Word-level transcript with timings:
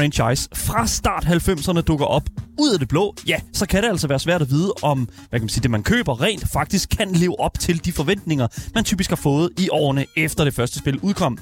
franchise 0.00 0.48
fra 0.54 0.86
start 0.86 1.24
90'erne 1.24 1.80
dukker 1.80 2.06
op 2.06 2.22
ud 2.58 2.72
af 2.72 2.78
det 2.78 2.88
blå, 2.88 3.14
ja, 3.26 3.40
så 3.52 3.66
kan 3.66 3.82
det 3.82 3.88
altså 3.88 4.08
være 4.08 4.18
svært 4.18 4.42
at 4.42 4.50
vide, 4.50 4.72
om 4.82 5.08
hvad 5.28 5.40
kan 5.40 5.42
man 5.42 5.48
sige, 5.48 5.62
det, 5.62 5.70
man 5.70 5.82
køber, 5.82 6.22
rent 6.22 6.44
faktisk 6.52 6.88
kan 6.98 7.12
leve 7.12 7.40
op 7.40 7.58
til 7.58 7.84
de 7.84 7.92
forventninger, 7.92 8.48
man 8.74 8.84
typisk 8.84 9.10
har 9.10 9.16
fået 9.16 9.50
i 9.58 9.68
årene 9.72 10.06
efter 10.16 10.44
det 10.44 10.54
første 10.54 10.78
spil 10.78 10.98
udkom. 10.98 11.38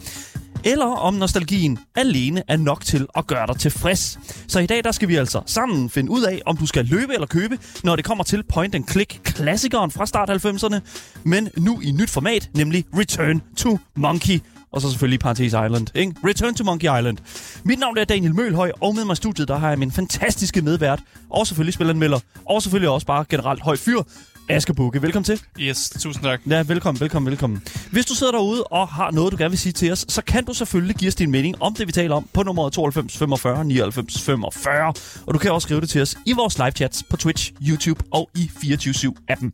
Eller 0.65 0.87
om 0.87 1.15
nostalgien 1.15 1.79
alene 1.97 2.43
er 2.49 2.57
nok 2.57 2.85
til 2.85 3.07
at 3.17 3.27
gøre 3.27 3.47
dig 3.47 3.57
tilfreds. 3.57 4.19
Så 4.49 4.59
i 4.59 4.67
dag 4.67 4.85
der 4.85 4.93
skal 4.93 5.09
vi 5.09 5.17
altså 5.17 5.43
sammen 5.47 5.91
finde 5.91 6.11
ud 6.11 6.23
af, 6.23 6.43
om 6.47 6.57
du 6.57 6.67
skal 6.67 6.85
løbe 6.85 7.15
eller 7.15 7.27
købe, 7.27 7.59
når 7.85 7.97
det 7.97 8.05
kommer 8.05 8.25
til 8.25 8.43
point 8.53 8.75
and 8.75 8.85
click 8.89 9.21
klassikeren 9.25 9.91
fra 9.91 10.07
start 10.07 10.31
90'erne, 10.31 10.81
men 11.25 11.49
nu 11.57 11.81
i 11.81 11.91
nyt 11.91 12.11
format, 12.11 12.51
nemlig 12.55 12.85
Return 12.95 13.43
to 13.57 13.79
Monkey 13.97 14.41
og 14.73 14.81
så 14.81 14.91
selvfølgelig 14.91 15.21
Parties 15.21 15.47
Island. 15.47 15.87
Ikke? 15.95 16.15
Return 16.25 16.55
to 16.55 16.65
Monkey 16.65 16.99
Island. 16.99 17.19
Mit 17.65 17.79
navn 17.79 17.99
er 17.99 18.05
Daniel 18.05 18.35
Mølhøj, 18.35 18.71
og 18.81 18.95
med 18.95 19.05
mig 19.05 19.13
i 19.13 19.17
studiet, 19.17 19.49
der 19.49 19.59
har 19.59 19.69
jeg 19.69 19.79
min 19.79 19.93
fantastiske 19.93 20.63
medvært, 20.63 21.01
og 21.31 21.47
selvfølgelig 21.47 21.75
spilleranmelder, 21.75 22.19
og 22.45 22.63
selvfølgelig 22.63 22.91
også 22.91 23.07
bare 23.07 23.25
generelt 23.29 23.63
høj 23.63 23.77
fyr, 23.77 24.03
Asger 24.51 24.75
Bukke, 24.75 25.03
velkommen 25.03 25.25
til. 25.25 25.41
Yes, 25.61 25.91
tusind 25.91 26.25
tak. 26.25 26.41
Ja, 26.51 26.63
velkommen, 26.67 27.01
velkommen, 27.01 27.31
velkommen. 27.31 27.63
Hvis 27.93 28.07
du 28.07 28.15
sidder 28.15 28.33
derude 28.33 28.65
og 28.65 28.89
har 28.89 29.11
noget, 29.11 29.33
du 29.33 29.37
gerne 29.37 29.51
vil 29.51 29.59
sige 29.59 29.73
til 29.73 29.93
os, 29.93 30.05
så 30.09 30.23
kan 30.23 30.45
du 30.45 30.55
selvfølgelig 30.55 30.97
give 30.97 31.09
os 31.09 31.15
din 31.15 31.31
mening 31.31 31.63
om 31.63 31.75
det, 31.75 31.87
vi 31.87 31.93
taler 31.93 32.15
om 32.15 32.29
på 32.33 32.43
nummeret 32.43 32.73
92 32.73 33.19
45 33.19 33.65
99 33.65 34.23
45. 34.23 34.93
Og 35.27 35.35
du 35.35 35.39
kan 35.39 35.53
også 35.53 35.67
skrive 35.67 35.81
det 35.81 35.89
til 35.91 36.03
os 36.03 36.17
i 36.27 36.33
vores 36.33 36.59
live 36.59 36.71
chats 36.71 37.03
på 37.03 37.17
Twitch, 37.17 37.53
YouTube 37.69 38.05
og 38.13 38.31
i 38.35 38.51
24-7-appen. 38.57 39.51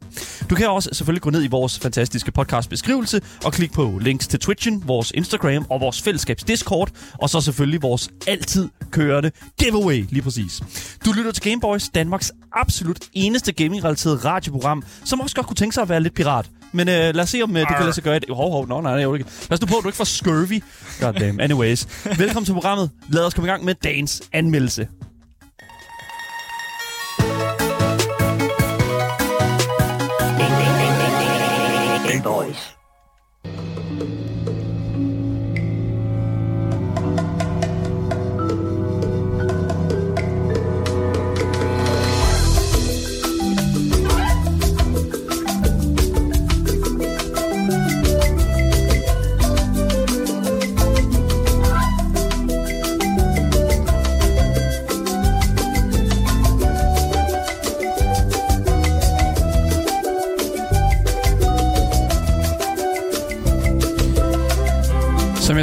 Du 0.50 0.54
kan 0.54 0.68
også 0.68 0.90
selvfølgelig 0.92 1.22
gå 1.22 1.30
ned 1.30 1.44
i 1.44 1.48
vores 1.48 1.78
fantastiske 1.78 2.32
podcast 2.32 2.70
beskrivelse 2.70 3.20
og 3.44 3.52
klikke 3.52 3.74
på 3.74 3.98
links 4.00 4.28
til 4.28 4.40
Twitchen, 4.40 4.82
vores 4.88 5.10
Instagram 5.10 5.66
og 5.70 5.80
vores 5.80 6.02
fællesskabs 6.02 6.44
Discord, 6.44 6.90
og 7.18 7.30
så 7.30 7.40
selvfølgelig 7.40 7.82
vores 7.82 8.08
altid 8.26 8.68
kørende 8.90 9.30
giveaway, 9.58 10.04
lige 10.10 10.22
præcis. 10.22 10.62
Du 11.04 11.12
lytter 11.12 11.32
til 11.32 11.42
Gameboys, 11.42 11.88
Danmarks 11.88 12.32
absolut 12.52 12.98
eneste 13.12 13.52
gaming-relateret 13.52 14.24
radioprogram, 14.24 14.83
som 15.04 15.20
også 15.20 15.36
godt 15.36 15.46
kunne 15.46 15.56
tænke 15.56 15.74
sig 15.74 15.82
at 15.82 15.88
være 15.88 16.00
lidt 16.00 16.14
pirat. 16.14 16.46
Men 16.72 16.88
øh, 16.88 16.94
lad 16.94 17.20
os 17.20 17.28
se, 17.28 17.42
om 17.42 17.56
øh, 17.56 17.60
det 17.60 17.68
kan 17.68 17.80
lade 17.80 17.92
sig 17.92 18.04
gøre. 18.04 18.20
Hov, 18.30 18.50
hov, 18.52 18.68
no, 18.68 18.80
nej, 18.80 19.04
nej, 19.04 19.14
ikke. 19.14 19.26
Pas 19.48 19.60
nu 19.60 19.66
på, 19.66 19.76
at 19.76 19.82
du 19.82 19.88
ikke 19.88 19.96
får 19.96 20.04
scurvy. 20.04 20.62
God 21.00 21.12
damn. 21.12 21.40
Anyways. 21.40 21.86
Velkommen 22.18 22.44
til 22.44 22.52
programmet. 22.52 22.90
Lad 23.08 23.26
os 23.26 23.34
komme 23.34 23.48
i 23.48 23.50
gang 23.50 23.64
med 23.64 23.74
dagens 23.74 24.22
anmeldelse. 24.32 24.88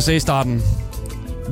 Jeg 0.02 0.06
sagde 0.06 0.18
i 0.18 0.20
starten, 0.20 0.64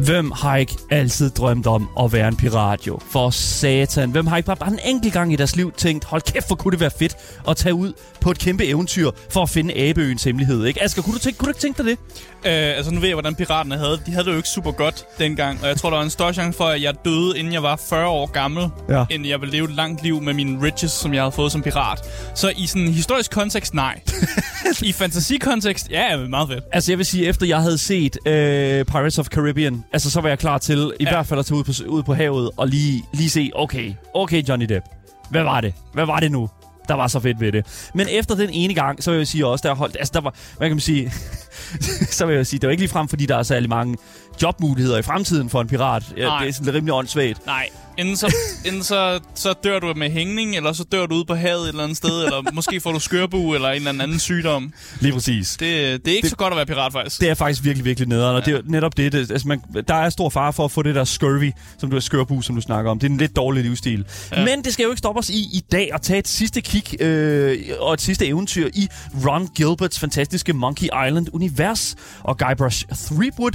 hvem 0.06 0.32
har 0.32 0.58
ikke 0.58 0.74
altid 0.92 1.30
drømt 1.30 1.68
om 1.68 1.90
at 2.00 2.14
være 2.14 2.28
en 2.28 2.36
pirat, 2.36 2.88
jo? 2.88 3.00
For 3.12 3.30
satan. 3.30 4.12
Hvem 4.12 4.28
har 4.28 4.38
ikke 4.38 4.48
bare, 4.48 4.56
bare 4.56 4.72
en 4.72 4.80
enkelt 4.86 5.14
gang 5.14 5.34
i 5.34 5.36
deres 5.36 5.56
liv 5.56 5.72
tænkt, 5.72 6.06
hold 6.06 6.22
kæft, 6.22 6.48
hvor 6.48 6.56
kunne 6.56 6.72
det 6.72 6.80
være 6.80 6.92
fedt 7.00 7.18
at 7.48 7.58
tage 7.58 7.74
ud 7.74 7.94
på 8.22 8.32
et 8.32 8.40
kæmpe 8.40 8.66
eventyr 8.66 9.12
for 9.30 9.42
at 9.44 9.50
finde 9.50 9.90
Abeøens 9.90 10.24
hemmelighed, 10.24 10.66
ikke? 10.66 10.84
Asger, 10.84 11.02
kunne 11.02 11.14
du, 11.14 11.20
tænke, 11.20 11.38
kunne 11.38 11.46
du 11.46 11.50
ikke 11.50 11.62
tænke 11.62 11.78
dig 11.78 11.86
det? 11.86 11.98
Øh, 12.46 12.78
altså, 12.78 12.92
nu 12.92 13.00
ved 13.00 13.08
jeg, 13.08 13.16
hvordan 13.16 13.36
piraterne 13.36 13.78
havde. 13.78 14.00
De 14.06 14.12
havde 14.12 14.26
det 14.26 14.32
jo 14.32 14.38
ikke 14.38 14.50
super 14.50 14.72
godt 14.72 15.06
dengang. 15.20 15.60
Og 15.62 15.68
jeg 15.68 15.78
tror, 15.78 15.90
der 15.90 15.98
var 15.98 16.04
en 16.04 16.10
større 16.10 16.34
chance 16.34 16.58
for, 16.58 16.66
at 16.66 16.82
jeg 16.82 16.94
døde, 17.06 17.40
inden 17.40 17.54
jeg 17.54 17.64
var 17.64 17.76
40 17.90 18.08
år 18.08 18.26
gammel. 18.26 18.70
Ja. 18.90 19.06
End 19.10 19.28
jeg 19.28 19.42
ville 19.42 19.52
leve 19.52 19.66
et 19.66 19.76
langt 19.76 20.04
liv 20.04 20.22
med 20.22 20.34
mine 20.34 20.62
riches, 20.62 20.92
som 20.92 21.14
jeg 21.14 21.22
havde 21.22 21.32
fået 21.32 21.52
som 21.52 21.62
pirat. 21.62 22.00
Så 22.36 22.54
i 22.58 22.66
sådan 22.66 22.82
en 22.82 22.94
historisk 22.94 23.32
kontekst, 23.32 23.74
nej. 23.74 24.00
I 24.82 24.92
fantasikontekst, 24.92 25.90
ja, 25.92 26.18
ja, 26.18 26.28
meget 26.28 26.50
fedt. 26.50 26.64
Altså, 26.72 26.92
jeg 26.92 26.98
vil 26.98 27.06
sige, 27.06 27.26
efter 27.26 27.46
jeg 27.46 27.62
havde 27.62 27.78
set 27.78 28.18
øh, 28.26 28.86
Pirates 28.86 29.20
of 29.20 29.28
Caribbean, 29.28 29.84
altså, 29.94 30.12
så 30.12 30.22
var 30.22 30.30
jeg 30.30 30.40
klar 30.40 30.58
til 30.58 30.92
i 31.00 31.04
Ja. 31.04 31.10
hvert 31.10 31.28
fald 31.28 31.40
at 31.40 31.46
tage 31.46 31.58
ud 31.58 31.64
på, 31.64 31.72
ud 31.88 32.04
på 32.04 32.14
havet 32.14 32.50
og 32.58 32.68
lige, 32.68 33.04
lige 33.14 33.30
se, 33.30 33.52
okay, 33.56 33.94
okay, 34.14 34.44
Johnny 34.50 34.66
Depp. 34.66 34.86
Hvad 35.30 35.44
var 35.44 35.62
det? 35.62 35.74
Hvad 35.94 36.06
var 36.06 36.20
det 36.20 36.32
nu? 36.32 36.50
Der 36.88 36.94
var 36.96 37.08
så 37.08 37.20
fedt 37.20 37.40
ved 37.40 37.52
det. 37.52 37.90
Men 37.94 38.08
efter 38.12 38.36
den 38.36 38.50
ene 38.50 38.74
gang, 38.74 39.04
så 39.04 39.12
vil 39.12 39.18
jeg 39.18 39.28
sige 39.28 39.48
også, 39.48 39.68
der 39.68 39.76
holdt, 39.76 39.96
altså 40.00 40.12
der 40.14 40.22
var, 40.22 40.36
hvad 40.58 40.68
kan 40.68 40.76
man 40.76 40.82
sige, 40.82 41.12
så 42.18 42.26
vil 42.26 42.36
jeg 42.36 42.48
sige, 42.48 42.60
det 42.60 42.68
var 42.68 42.72
ikke 42.72 42.82
lige 42.82 42.92
frem, 42.92 43.08
fordi 43.08 43.26
der 43.26 43.36
er 43.38 43.44
særlig 43.44 43.70
mange 43.70 43.98
jobmuligheder 44.42 44.98
i 44.98 45.02
fremtiden 45.02 45.50
for 45.50 45.62
en 45.62 45.68
pirat. 45.68 46.04
Ja, 46.18 46.26
Nej. 46.26 46.40
det 46.40 46.50
er 46.50 46.54
sådan 46.54 46.74
rimelig 46.74 46.94
åndssvagt. 46.94 47.46
Nej, 47.46 47.70
enten, 48.00 48.18
så, 48.18 48.36
enten 48.66 48.84
så, 48.84 49.20
så 49.36 49.54
dør 49.64 49.80
du 49.80 49.94
med 49.96 50.12
hængning, 50.12 50.56
eller 50.56 50.74
så 50.74 50.84
dør 50.84 51.06
du 51.06 51.16
ude 51.16 51.26
på 51.26 51.36
havet 51.36 51.62
et 51.62 51.68
eller 51.68 51.84
andet 51.84 51.98
sted, 51.98 52.24
eller 52.24 52.52
måske 52.54 52.80
får 52.80 52.92
du 52.92 53.00
skørbu 53.00 53.54
eller 53.54 53.70
en 53.70 53.88
eller 53.88 54.04
anden 54.04 54.20
sygdom. 54.20 54.74
Lige 55.00 55.14
præcis. 55.14 55.50
Det, 55.50 55.60
det 55.60 56.12
er 56.12 56.16
ikke 56.16 56.22
det, 56.22 56.30
så 56.30 56.36
godt 56.36 56.54
at 56.54 56.58
være 56.58 56.66
pirat, 56.66 56.92
faktisk. 56.92 57.22
Det 57.22 57.30
er 57.30 57.34
faktisk 57.34 57.64
virkelig, 57.64 57.86
virkelig 57.86 58.10
nederen, 58.10 58.36
og 58.36 58.48
ja. 58.48 58.52
det 58.52 58.60
er 58.60 58.62
netop 58.66 58.98
det. 58.98 59.12
det 59.12 59.32
altså 59.32 59.48
man, 59.48 59.62
der 59.88 59.96
er 59.96 60.10
stor 60.10 60.30
fare 60.30 60.54
for 60.54 60.66
at 60.66 60.72
få 60.72 60.84
det 60.84 60.96
der 60.96 61.04
scurvy, 61.04 61.52
som 61.78 61.90
du 61.90 61.96
er 61.96 62.00
skørbu, 62.00 62.42
som 62.42 62.56
du 62.56 62.62
snakker 62.62 62.92
om. 62.92 63.00
Det 63.00 63.08
er 63.08 63.12
en 63.12 63.18
lidt 63.18 63.36
dårlig 63.36 63.64
livsstil. 63.64 64.06
Ja. 64.32 64.46
Men 64.46 64.64
det 64.64 64.74
skal 64.74 64.84
jo 64.84 64.90
ikke 64.90 65.00
stoppe 65.00 65.20
os 65.20 65.30
i 65.30 65.40
i 65.54 65.64
dag 65.72 65.90
at 65.94 66.02
tage 66.02 66.20
et 66.20 66.28
sidste 66.28 66.62
kig 66.62 67.02
øh, 67.02 67.58
og 67.80 67.94
et 67.94 68.02
sidste 68.02 68.28
eventyr 68.28 68.70
i 68.74 68.88
Ron 69.26 69.48
Gilberts 69.56 70.00
fantastiske 70.00 70.54
Monkey 70.54 70.88
Island-univers. 71.08 71.96
Og 72.20 72.38
Guybrush 72.38 72.86
Threepwood, 73.06 73.52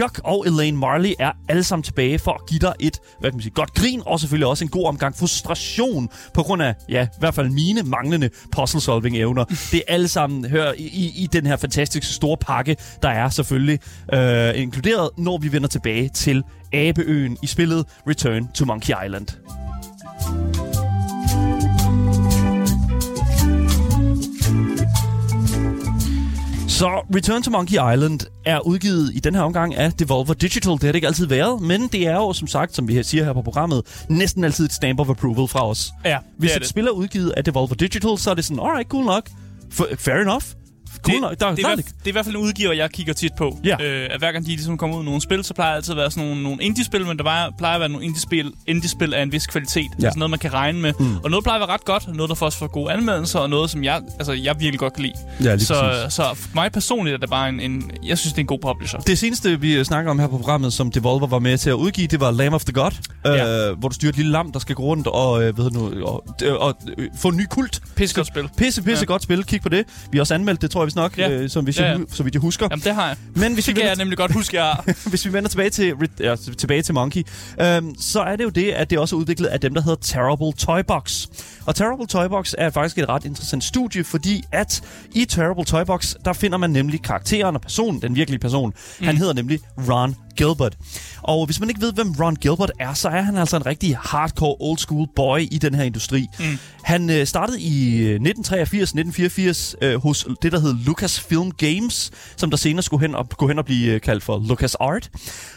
Chuck 0.00 0.20
og 0.24 0.46
Elaine 0.46 0.76
Marley 0.76 1.12
er 1.18 1.32
alle 1.48 1.64
sammen 1.64 1.82
tilbage 1.82 2.18
for 2.18 2.32
at 2.32 2.40
give 2.48 2.58
dig 2.58 2.72
et 2.80 2.98
hvad 3.20 3.30
kan 3.30 3.36
man 3.36 3.42
sige, 3.42 3.52
godt 3.52 3.74
grin, 3.74 4.02
og 4.06 4.20
selvfølgelig 4.20 4.46
også 4.46 4.64
en 4.64 4.70
god 4.70 4.86
omgang 4.86 5.16
frustration 5.16 6.08
på 6.34 6.42
grund 6.42 6.62
af, 6.62 6.74
ja, 6.88 7.04
i 7.04 7.18
hvert 7.18 7.34
fald 7.34 7.50
mine 7.50 7.82
manglende 7.82 8.30
puzzle-solving-evner. 8.56 9.44
Det 9.44 9.74
er 9.74 9.94
alle 9.94 10.08
sammen 10.08 10.44
hører 10.44 10.72
i, 10.72 10.82
i, 10.82 11.12
i 11.16 11.28
den 11.32 11.46
her 11.46 11.56
fantastiske 11.56 12.06
store 12.06 12.36
pakke, 12.36 12.76
der 13.02 13.08
er 13.08 13.28
selvfølgelig 13.28 13.78
øh, 14.14 14.62
inkluderet, 14.62 15.10
når 15.18 15.38
vi 15.38 15.52
vender 15.52 15.68
tilbage 15.68 16.08
til 16.08 16.42
Abeøen 16.72 17.36
i 17.42 17.46
spillet 17.46 17.86
Return 18.08 18.52
to 18.52 18.64
Monkey 18.64 18.94
Island. 19.06 19.59
Så 26.80 26.88
Return 27.16 27.42
to 27.42 27.50
Monkey 27.50 27.72
Island 27.72 28.20
er 28.44 28.60
udgivet 28.66 29.10
i 29.14 29.18
den 29.18 29.34
her 29.34 29.42
omgang 29.42 29.74
af 29.74 29.92
Devolver 29.92 30.34
Digital. 30.34 30.72
Det 30.72 30.82
har 30.82 30.88
det 30.88 30.94
ikke 30.94 31.06
altid 31.06 31.26
været, 31.26 31.60
men 31.62 31.88
det 31.88 32.06
er 32.06 32.14
jo 32.14 32.32
som 32.32 32.48
sagt, 32.48 32.74
som 32.74 32.88
vi 32.88 32.94
her 32.94 33.02
siger 33.02 33.24
her 33.24 33.32
på 33.32 33.42
programmet, 33.42 34.04
næsten 34.08 34.44
altid 34.44 34.64
et 34.64 34.72
stamp 34.72 35.00
of 35.00 35.08
approval 35.10 35.48
fra 35.48 35.68
os. 35.68 35.90
Ja, 36.04 36.18
Hvis 36.38 36.50
det 36.50 36.56
et 36.56 36.60
det. 36.62 36.68
spil 36.68 36.86
er 36.86 36.90
udgivet 36.90 37.30
af 37.30 37.44
Devolver 37.44 37.74
Digital, 37.74 38.18
så 38.18 38.30
er 38.30 38.34
det 38.34 38.44
sådan, 38.44 38.60
alright, 38.62 38.88
cool 38.88 39.04
nok. 39.04 39.28
F- 39.74 39.94
fair 39.96 40.14
enough. 40.14 40.42
Cool 41.02 41.14
det, 41.14 41.22
nok. 41.22 41.40
Der, 41.40 41.54
det, 41.54 41.64
er, 41.64 41.76
det 41.76 41.84
er 42.04 42.08
i 42.08 42.10
hvert 42.10 42.24
fald 42.24 42.36
en 42.36 42.42
udgiver, 42.42 42.72
jeg 42.72 42.90
kigger 42.90 43.12
tit 43.12 43.32
på. 43.38 43.58
Ja. 43.64 43.76
Øh, 43.82 44.08
at 44.10 44.18
hver 44.18 44.32
gang 44.32 44.44
de 44.44 44.50
ligesom 44.50 44.78
kommer 44.78 44.96
ud 44.96 45.02
med 45.02 45.04
nogle 45.04 45.20
spil, 45.20 45.44
så 45.44 45.54
plejer 45.54 45.70
det 45.70 45.76
altid 45.76 45.92
at 45.92 45.96
være 45.96 46.10
sådan 46.10 46.28
nogle, 46.28 46.42
nogle 46.42 46.62
indie-spil, 46.62 47.06
men 47.06 47.16
der 47.16 47.24
var, 47.24 47.52
plejer 47.58 47.74
at 47.74 47.80
være 47.80 47.88
nogle 47.88 48.04
indie-spil, 48.06 48.52
indie-spil 48.66 49.14
af 49.14 49.22
en 49.22 49.32
vis 49.32 49.46
kvalitet. 49.46 49.86
Ja. 50.00 50.04
Altså 50.06 50.18
noget, 50.18 50.30
man 50.30 50.38
kan 50.38 50.52
regne 50.54 50.80
med. 50.80 50.92
Mm. 51.00 51.16
Og 51.24 51.30
noget 51.30 51.44
plejer 51.44 51.60
at 51.62 51.68
være 51.68 51.74
ret 51.74 51.84
godt, 51.84 52.14
noget, 52.14 52.28
der 52.28 52.34
får 52.34 52.46
også 52.46 52.58
får 52.58 52.66
gode 52.66 52.92
anmeldelser, 52.92 53.38
og 53.38 53.50
noget, 53.50 53.70
som 53.70 53.84
jeg, 53.84 54.02
altså, 54.18 54.32
jeg 54.32 54.54
virkelig 54.60 54.78
godt 54.78 54.92
kan 54.92 55.02
lide. 55.02 55.14
Ja, 55.50 55.58
så, 55.58 55.74
præcis. 55.74 56.14
så 56.14 56.22
for 56.34 56.48
mig 56.54 56.72
personligt 56.72 57.14
er 57.14 57.18
det 57.18 57.30
bare 57.30 57.48
en, 57.48 57.60
en... 57.60 57.90
Jeg 58.06 58.18
synes, 58.18 58.32
det 58.32 58.38
er 58.38 58.42
en 58.42 58.46
god 58.46 58.58
publisher. 58.58 59.00
Det 59.00 59.18
seneste, 59.18 59.60
vi 59.60 59.84
snakker 59.84 60.10
om 60.10 60.18
her 60.18 60.26
på 60.26 60.36
programmet, 60.36 60.72
som 60.72 60.90
Devolver 60.90 61.26
var 61.26 61.38
med 61.38 61.58
til 61.58 61.70
at 61.70 61.74
udgive, 61.74 62.06
det 62.06 62.20
var 62.20 62.30
Lamb 62.30 62.54
of 62.54 62.64
the 62.64 62.72
God, 62.72 62.90
Ja. 63.24 63.68
øh, 63.70 63.78
hvor 63.78 63.88
du 63.88 63.94
styrer 63.94 64.10
et 64.10 64.16
lille 64.16 64.32
lam, 64.32 64.52
der 64.52 64.58
skal 64.58 64.74
gå 64.74 64.82
rundt 64.82 65.06
og, 65.06 65.42
øh, 65.42 65.58
ved 65.58 65.70
nu, 65.70 66.04
og, 66.04 66.24
øh, 66.44 66.54
og 66.54 66.74
øh, 66.98 67.08
få 67.16 67.28
en 67.28 67.36
ny 67.36 67.46
kult. 67.50 67.80
Pissegodt 67.96 68.26
spil. 68.28 68.48
Pisse, 68.56 68.82
pisse. 68.82 69.02
Ja. 69.02 69.06
godt 69.06 69.22
spil. 69.22 69.44
Kig 69.44 69.62
på 69.62 69.68
det. 69.68 69.84
Vi 70.12 70.18
har 70.18 70.22
også 70.22 70.34
anmeldt 70.34 70.62
det, 70.62 70.70
tror 70.70 70.79
jeg 70.82 70.86
vist 70.86 70.96
nok, 70.96 71.18
Ja. 71.18 71.30
øh, 71.30 71.50
som 71.50 71.64
hvis 71.64 71.78
Ja, 71.78 71.84
jeg, 71.84 71.92
ja. 71.92 71.98
hu- 71.98 72.06
så 72.12 72.22
vidt 72.22 72.34
jeg 72.34 72.40
husker. 72.40 72.68
Jamen, 72.70 72.82
det 72.84 72.94
har 72.94 73.06
jeg. 73.06 73.16
Men 73.34 73.54
hvis 73.54 73.66
vi, 73.68 73.72
Det 73.72 73.80
kan 73.80 73.88
jeg 73.88 73.96
nemlig 73.96 74.18
godt 74.18 74.32
huske, 74.32 74.56
jeg 74.56 74.64
har. 74.64 74.84
hvis 75.10 75.26
vi 75.26 75.32
vender 75.32 75.48
tilbage 75.48 75.70
til, 75.70 75.94
ja, 76.20 76.36
tilbage 76.58 76.82
til 76.82 76.94
Monkey, 76.94 77.22
øhm, 77.60 77.94
så 78.00 78.20
er 78.20 78.36
det 78.36 78.44
jo 78.44 78.48
det, 78.48 78.70
at 78.70 78.90
det 78.90 78.98
også 78.98 79.16
er 79.16 79.20
udviklet 79.20 79.46
af 79.48 79.60
dem, 79.60 79.74
der 79.74 79.82
hedder 79.82 79.98
Terrible 80.02 80.52
Toybox. 80.58 81.26
Og 81.66 81.74
Terrible 81.74 82.06
Toybox 82.06 82.52
er 82.58 82.70
faktisk 82.70 82.98
et 82.98 83.08
ret 83.08 83.24
interessant 83.24 83.64
studie, 83.64 84.04
fordi 84.04 84.42
at 84.52 84.82
i 85.14 85.24
Terrible 85.24 85.64
Toybox, 85.64 86.14
der 86.24 86.32
finder 86.32 86.58
man 86.58 86.70
nemlig 86.70 87.02
karakteren 87.02 87.54
og 87.56 87.60
personen, 87.62 88.02
den 88.02 88.14
virkelige 88.14 88.38
person. 88.40 88.72
Mm. 89.00 89.06
Han 89.06 89.16
hedder 89.16 89.32
nemlig 89.32 89.60
Ron 89.90 90.16
Gilbert. 90.40 90.76
Og 91.22 91.46
hvis 91.46 91.60
man 91.60 91.68
ikke 91.68 91.80
ved, 91.80 91.92
hvem 91.92 92.14
Ron 92.20 92.36
Gilbert 92.36 92.72
er, 92.80 92.94
så 92.94 93.08
er 93.08 93.20
han 93.20 93.36
altså 93.36 93.56
en 93.56 93.66
rigtig 93.66 93.96
hardcore 93.96 94.56
old 94.60 94.78
school 94.78 95.08
boy 95.16 95.40
i 95.50 95.58
den 95.58 95.74
her 95.74 95.82
industri. 95.82 96.26
Mm. 96.38 96.44
Han 96.82 97.10
øh, 97.10 97.26
startede 97.26 97.60
i 97.60 98.16
1983-1984 98.16 99.74
øh, 99.82 100.02
hos 100.02 100.26
det, 100.42 100.52
der 100.52 100.60
hed 100.60 100.74
Lucasfilm 100.86 101.50
Games, 101.50 102.10
som 102.36 102.50
der 102.50 102.56
senere 102.56 102.82
skulle 102.82 103.00
hen 103.00 103.14
og, 103.14 103.28
gå 103.28 103.48
hen 103.48 103.58
og 103.58 103.64
blive 103.64 103.94
øh, 103.94 104.00
kaldt 104.00 104.22
for 104.22 104.38
Lucas 104.48 104.74
Art. 104.74 105.10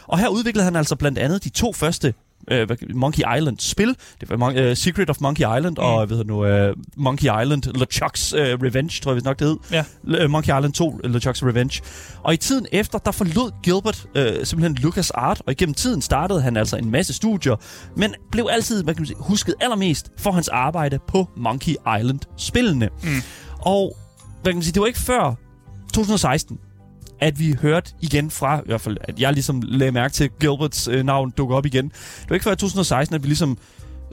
Og 0.07 0.19
her 0.19 0.27
udviklede 0.27 0.65
han 0.65 0.75
altså 0.75 0.95
blandt 0.95 1.18
andet 1.18 1.44
de 1.44 1.50
to 1.50 1.74
første 1.74 2.13
øh, 2.51 2.68
Monkey 2.95 3.24
Island 3.38 3.57
spil. 3.60 3.95
Det 4.22 4.30
var 4.30 4.38
Mon- 4.51 4.69
uh, 4.69 4.74
Secret 4.78 5.10
of 5.10 5.18
Monkey 5.22 5.44
Island 5.57 5.78
mm. 5.78 5.84
og 5.84 6.07
hedder 6.10 6.24
nu, 6.24 6.68
uh, 6.69 6.75
Monkey 6.98 7.24
Island 7.42 7.63
LeChuck's 7.68 8.36
uh, 8.36 8.63
Revenge, 8.63 9.01
tror 9.04 9.13
jeg 9.13 9.22
nok 9.25 9.40
det 9.40 9.48
hed. 9.48 9.57
Ja. 9.72 9.84
Le- 10.04 10.28
Monkey 10.28 10.57
Island 10.57 10.74
2 10.74 11.00
LeChuck's 11.04 11.45
Revenge. 11.48 11.81
Og 12.24 12.34
i 12.34 12.38
tiden 12.38 12.66
efter, 12.72 12.98
der 13.00 13.12
forlod 13.12 13.51
Gilbert 13.63 14.06
uh, 14.16 14.44
simpelthen 14.44 14.75
Lucas 14.84 15.12
Art, 15.12 15.42
og 15.45 15.51
igennem 15.51 15.74
tiden 15.74 16.01
startede 16.01 16.42
han 16.42 16.57
altså 16.57 16.78
en 16.78 16.92
masse 16.92 17.13
studier, 17.13 17.56
men 17.98 18.13
blev 18.31 18.48
altid 18.51 18.84
hvad 18.84 18.94
kan 18.94 19.01
man 19.01 19.07
sige, 19.07 19.18
husket 19.19 19.56
allermest 19.62 20.12
for 20.19 20.31
hans 20.31 20.48
arbejde 20.48 21.00
på 21.07 21.28
Monkey 21.38 21.75
Island-spillene. 22.00 22.90
Mm. 23.04 23.10
Og 23.60 23.98
hvad 24.42 24.51
kan 24.51 24.56
man 24.57 24.63
sige, 24.63 24.74
det 24.74 24.80
var 24.81 24.88
ikke 24.88 25.00
før 25.00 25.36
2016, 25.94 26.57
at 27.23 27.39
vi 27.39 27.55
hørte 27.61 27.91
igen 28.01 28.31
fra, 28.31 28.59
i 28.59 28.61
hvert 28.65 28.81
fald, 28.81 28.97
at 29.01 29.19
jeg 29.19 29.33
ligesom 29.33 29.61
lagde 29.65 29.91
mærke 29.91 30.13
til 30.13 30.29
Gilberts 30.39 30.87
øh, 30.87 31.03
navn 31.05 31.29
dukke 31.37 31.55
op 31.55 31.65
igen. 31.65 31.85
Det 31.85 32.29
var 32.29 32.33
ikke 32.33 32.43
før 32.43 32.51
i 32.51 32.55
2016, 32.55 33.15
at 33.15 33.23
vi 33.23 33.27
ligesom 33.27 33.57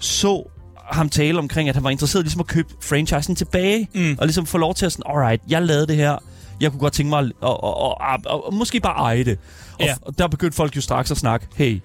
så 0.01 0.51
ham 0.93 1.09
tale 1.09 1.39
omkring, 1.39 1.69
at 1.69 1.75
han 1.75 1.85
var 1.85 1.91
interesseret 1.91 2.25
ligesom 2.25 2.41
at 2.41 2.47
købe 2.47 2.69
franchisen 2.83 3.35
tilbage, 3.37 3.89
mm. 3.95 4.17
og 4.19 4.27
ligesom 4.27 4.47
få 4.47 4.59
lov 4.59 4.75
til 4.75 4.87
at 4.87 4.93
sådan, 4.93 5.13
alright, 5.17 5.43
jeg 5.49 5.63
lavede 5.63 5.87
det 5.87 5.97
her, 5.97 6.17
jeg 6.61 6.71
kunne 6.71 6.81
godt 6.81 6.93
tænke 6.93 7.11
mig 7.11 7.19
at, 7.25 7.33
og, 7.41 7.65
og, 7.65 8.01
og, 8.01 8.19
og, 8.27 8.47
og 8.47 8.55
måske 8.55 8.81
bare 8.81 8.97
eje 8.97 9.25
det. 9.25 9.39
Og, 9.73 9.81
Ja. 9.85 9.95
og 10.03 10.19
der 10.19 10.29
begyndte 10.29 10.57
folk 10.57 10.77
jo 10.77 10.81
straks 10.81 11.11
at 11.11 11.17
snakke, 11.17 11.47
hey, 11.57 11.81